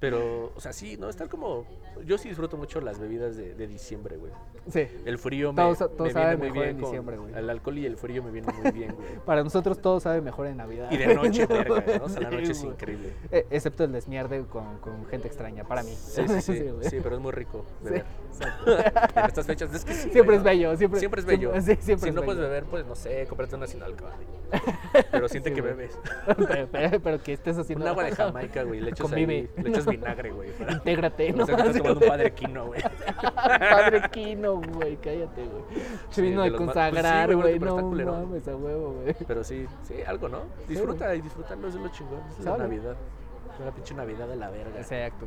Pero, 0.00 0.52
o 0.54 0.60
sea, 0.60 0.72
sí, 0.72 0.96
¿no? 0.96 1.08
Estar 1.08 1.28
como... 1.28 1.66
Yo 2.04 2.16
sí 2.18 2.28
disfruto 2.28 2.56
mucho 2.56 2.80
las 2.80 3.00
bebidas 3.00 3.36
de, 3.36 3.54
de 3.54 3.66
diciembre, 3.66 4.16
güey. 4.16 4.30
Sí. 4.70 4.86
El 5.04 5.18
frío 5.18 5.52
me, 5.52 5.56
Todo 5.62 5.88
todo 5.88 6.04
me 6.06 6.12
sabe 6.12 6.36
viene 6.36 6.50
muy 6.50 6.50
bien 6.60 6.68
en 6.68 6.76
con- 6.76 6.84
diciembre, 6.90 7.16
güey. 7.16 7.34
El 7.34 7.50
alcohol 7.50 7.78
y 7.78 7.86
el 7.86 7.96
frío 7.96 8.22
me 8.22 8.30
vienen 8.30 8.54
muy 8.62 8.70
bien, 8.70 8.94
güey. 8.94 9.08
Para 9.26 9.42
nosotros 9.42 9.80
todo 9.80 9.98
sabe 9.98 10.20
mejor 10.20 10.46
en 10.46 10.58
Navidad. 10.58 10.88
Y 10.92 10.98
de 10.98 11.12
noche, 11.16 11.46
verga, 11.48 11.82
¿no? 11.98 12.04
O 12.04 12.08
sea, 12.08 12.20
la 12.20 12.30
noche 12.30 12.52
es 12.52 12.62
increíble. 12.62 13.12
Eh, 13.32 13.46
excepto 13.50 13.82
el 13.82 13.90
desmierde 13.92 14.44
con, 14.46 14.78
con 14.78 15.04
gente 15.06 15.26
extraña, 15.26 15.64
para 15.64 15.82
mí. 15.82 15.92
Sí, 15.96 16.22
sí, 16.28 16.40
sí. 16.42 16.64
Sí, 16.82 16.96
pero 17.02 17.16
es 17.16 17.20
muy 17.22 17.32
rico 17.32 17.64
beber. 17.82 18.04
En 19.16 19.24
estas 19.26 19.46
fechas 19.46 19.74
es 19.74 19.84
que 19.84 19.94
sí, 19.94 20.02
Siempre 20.10 20.22
güey, 20.22 20.36
es 20.36 20.42
bello, 20.44 20.76
siempre- 20.76 21.00
Siempre 21.00 21.20
es 21.22 21.26
bello. 21.26 21.50
siempre- 21.54 21.74
sí, 21.76 21.82
siempre 21.82 22.02
si 22.04 22.08
es 22.10 22.14
no 22.14 22.22
puedes 22.22 22.40
beber, 22.40 22.64
pues 22.66 22.86
no 22.86 22.94
sé, 22.94 23.26
cómprate 23.28 23.56
una 23.56 23.66
sin 23.66 23.82
alcohol. 23.82 24.12
Pero 25.10 25.28
siente 25.28 25.52
que 25.52 25.60
bebes. 25.60 25.98
pero, 26.48 26.68
pero- 26.70 27.00
pero 27.00 27.22
que 27.22 27.32
estés 27.32 27.58
haciendo. 27.58 27.84
Un 27.84 27.90
agua 27.90 28.04
de 28.04 28.12
Jamaica, 28.12 28.62
güey. 28.62 28.80
Le 28.80 28.90
echas, 28.90 29.00
Convive. 29.08 29.34
ahí- 29.56 29.62
le 29.62 29.70
echas 29.70 29.84
vinagre, 29.90 30.30
güey. 30.30 30.50
para- 30.52 30.72
Intégrate, 30.72 31.32
No 31.32 31.46
sé 31.46 31.54
que 31.54 31.60
estás 31.60 31.76
tomando 31.78 32.00
un 32.00 32.08
padre 32.08 32.32
quino, 32.32 32.66
güey. 32.66 32.80
Padre 33.70 34.02
Quino, 34.10 34.60
güey, 34.60 34.96
cállate, 34.96 35.42
güey. 35.44 35.62
Sí, 36.10 36.22
vino 36.22 36.42
de 36.42 36.52
consagrar, 36.52 37.26
pues 37.26 37.36
güey, 37.38 37.58
no 37.58 37.76
mames, 38.12 38.48
a 38.48 38.56
huevo, 38.56 38.94
güey. 39.02 39.14
Pero 39.26 39.44
sí, 39.44 39.66
sí, 39.82 39.94
algo, 40.06 40.28
¿no? 40.28 40.42
Disfruta 40.68 41.14
y 41.14 41.20
disfrutarlo 41.20 41.68
es 41.68 41.74
lo 41.74 41.88
chingón. 41.88 42.20
Es 42.38 42.44
la. 42.44 42.56
Navidad. 42.58 42.96
Una 43.60 43.72
pinche 43.72 43.94
Navidad 43.94 44.28
de 44.28 44.36
la 44.36 44.50
verga. 44.50 44.78
Exacto. 44.78 45.26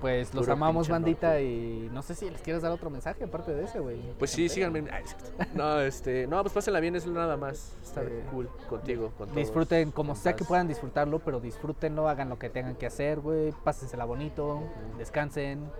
Pues 0.00 0.32
los 0.32 0.44
Puro 0.44 0.52
amamos, 0.54 0.88
bandita, 0.88 1.40
y 1.40 1.88
no 1.92 2.02
sé 2.02 2.14
si 2.14 2.30
les 2.30 2.40
quieres 2.40 2.62
dar 2.62 2.72
otro 2.72 2.88
mensaje 2.88 3.24
aparte 3.24 3.52
de 3.54 3.64
ese, 3.64 3.78
güey. 3.80 4.00
Pues 4.18 4.30
sí, 4.30 4.48
síganme. 4.48 4.84
Cierto. 5.04 5.44
No, 5.54 5.80
este, 5.80 6.26
no, 6.26 6.40
pues 6.42 6.54
pásenla 6.54 6.80
bien, 6.80 6.96
es 6.96 7.06
nada 7.06 7.36
más. 7.36 7.76
Está 7.82 8.02
Sí. 8.02 8.10
cool 8.30 8.48
contigo, 8.68 9.12
con 9.18 9.28
todos, 9.28 9.36
Disfruten 9.36 9.90
como 9.90 10.14
sea 10.14 10.34
que 10.34 10.44
puedan 10.44 10.66
disfrutarlo, 10.68 11.18
pero 11.18 11.40
disfrútenlo, 11.40 12.08
hagan 12.08 12.28
lo 12.28 12.38
que 12.38 12.48
tengan 12.48 12.74
que 12.76 12.86
hacer, 12.86 13.20
güey. 13.20 13.52
Pásensela 13.64 14.04
bonito, 14.04 14.62
descansen, 14.96 15.70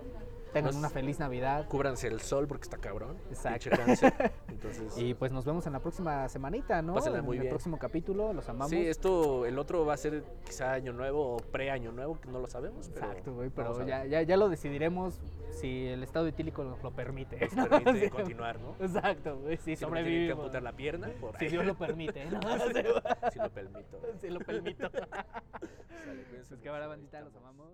tengan 0.58 0.72
Nos- 0.72 0.76
una 0.76 0.90
feliz 0.90 1.18
Navidad. 1.18 1.66
Cúbranse 1.68 2.06
el 2.08 2.20
sol 2.20 2.46
porque 2.46 2.62
está 2.64 2.78
cabrón. 2.78 3.16
Exacto. 3.30 3.70
Entonces, 4.48 4.96
Y 4.98 5.14
pues 5.14 5.32
nos 5.32 5.44
vemos 5.44 5.66
en 5.66 5.72
la 5.72 5.80
próxima 5.80 6.28
semanita, 6.28 6.82
¿no? 6.82 6.94
Pásenla 6.94 7.18
en 7.20 7.32
el 7.42 7.48
próximo 7.48 7.78
capítulo, 7.78 8.32
los 8.32 8.48
amamos. 8.48 8.70
sí, 8.70 8.86
esto, 8.86 9.46
el 9.46 9.58
otro 9.58 9.84
va 9.86 9.94
a 9.94 9.96
ser 9.96 10.22
quizá 10.44 10.72
año 10.72 10.92
nuevo 10.92 11.34
o 11.34 11.36
pre-año 11.38 11.92
nuevo, 11.92 12.20
que 12.20 12.28
no 12.28 12.38
lo 12.40 12.46
sabemos. 12.46 12.88
Pero 12.92 13.06
Exacto, 13.06 13.34
güey, 13.34 13.50
pero 13.50 13.86
ya, 13.86 14.04
ya, 14.04 14.22
ya 14.22 14.36
lo 14.36 14.48
decidiremos 14.48 15.20
si 15.50 15.86
el 15.88 16.02
estado 16.02 16.26
etílico 16.26 16.64
nos 16.64 16.82
lo 16.82 16.90
permite. 16.92 17.48
Nos 17.54 17.68
permite 17.68 18.00
Sí. 18.04 18.10
continuar, 18.10 18.58
¿no? 18.60 18.74
Exacto, 18.80 19.38
güey, 19.40 19.56
si 19.58 19.76
Si 19.76 19.84
no 19.84 19.92
tienen 19.92 20.04
que 20.04 20.08
sobrevivimos. 20.10 20.38
amputar 20.38 20.62
la 20.62 20.72
pierna, 20.72 21.10
por 21.20 21.36
Si. 21.38 21.46
Dios 21.48 21.64
lo 21.64 21.74
permite, 21.76 22.24
¿no? 22.26 22.40
si 23.32 23.38
lo 23.38 23.50
permito. 23.50 24.00
si 24.20 24.28
lo 24.30 24.40
permito. 24.40 24.90
Sale, 24.90 26.24
Pues 26.30 26.50
mucho, 26.50 26.62
que 26.62 26.68
ahora, 26.68 26.86
bandita, 26.86 27.20
los 27.20 27.34
amamos. 27.36 27.72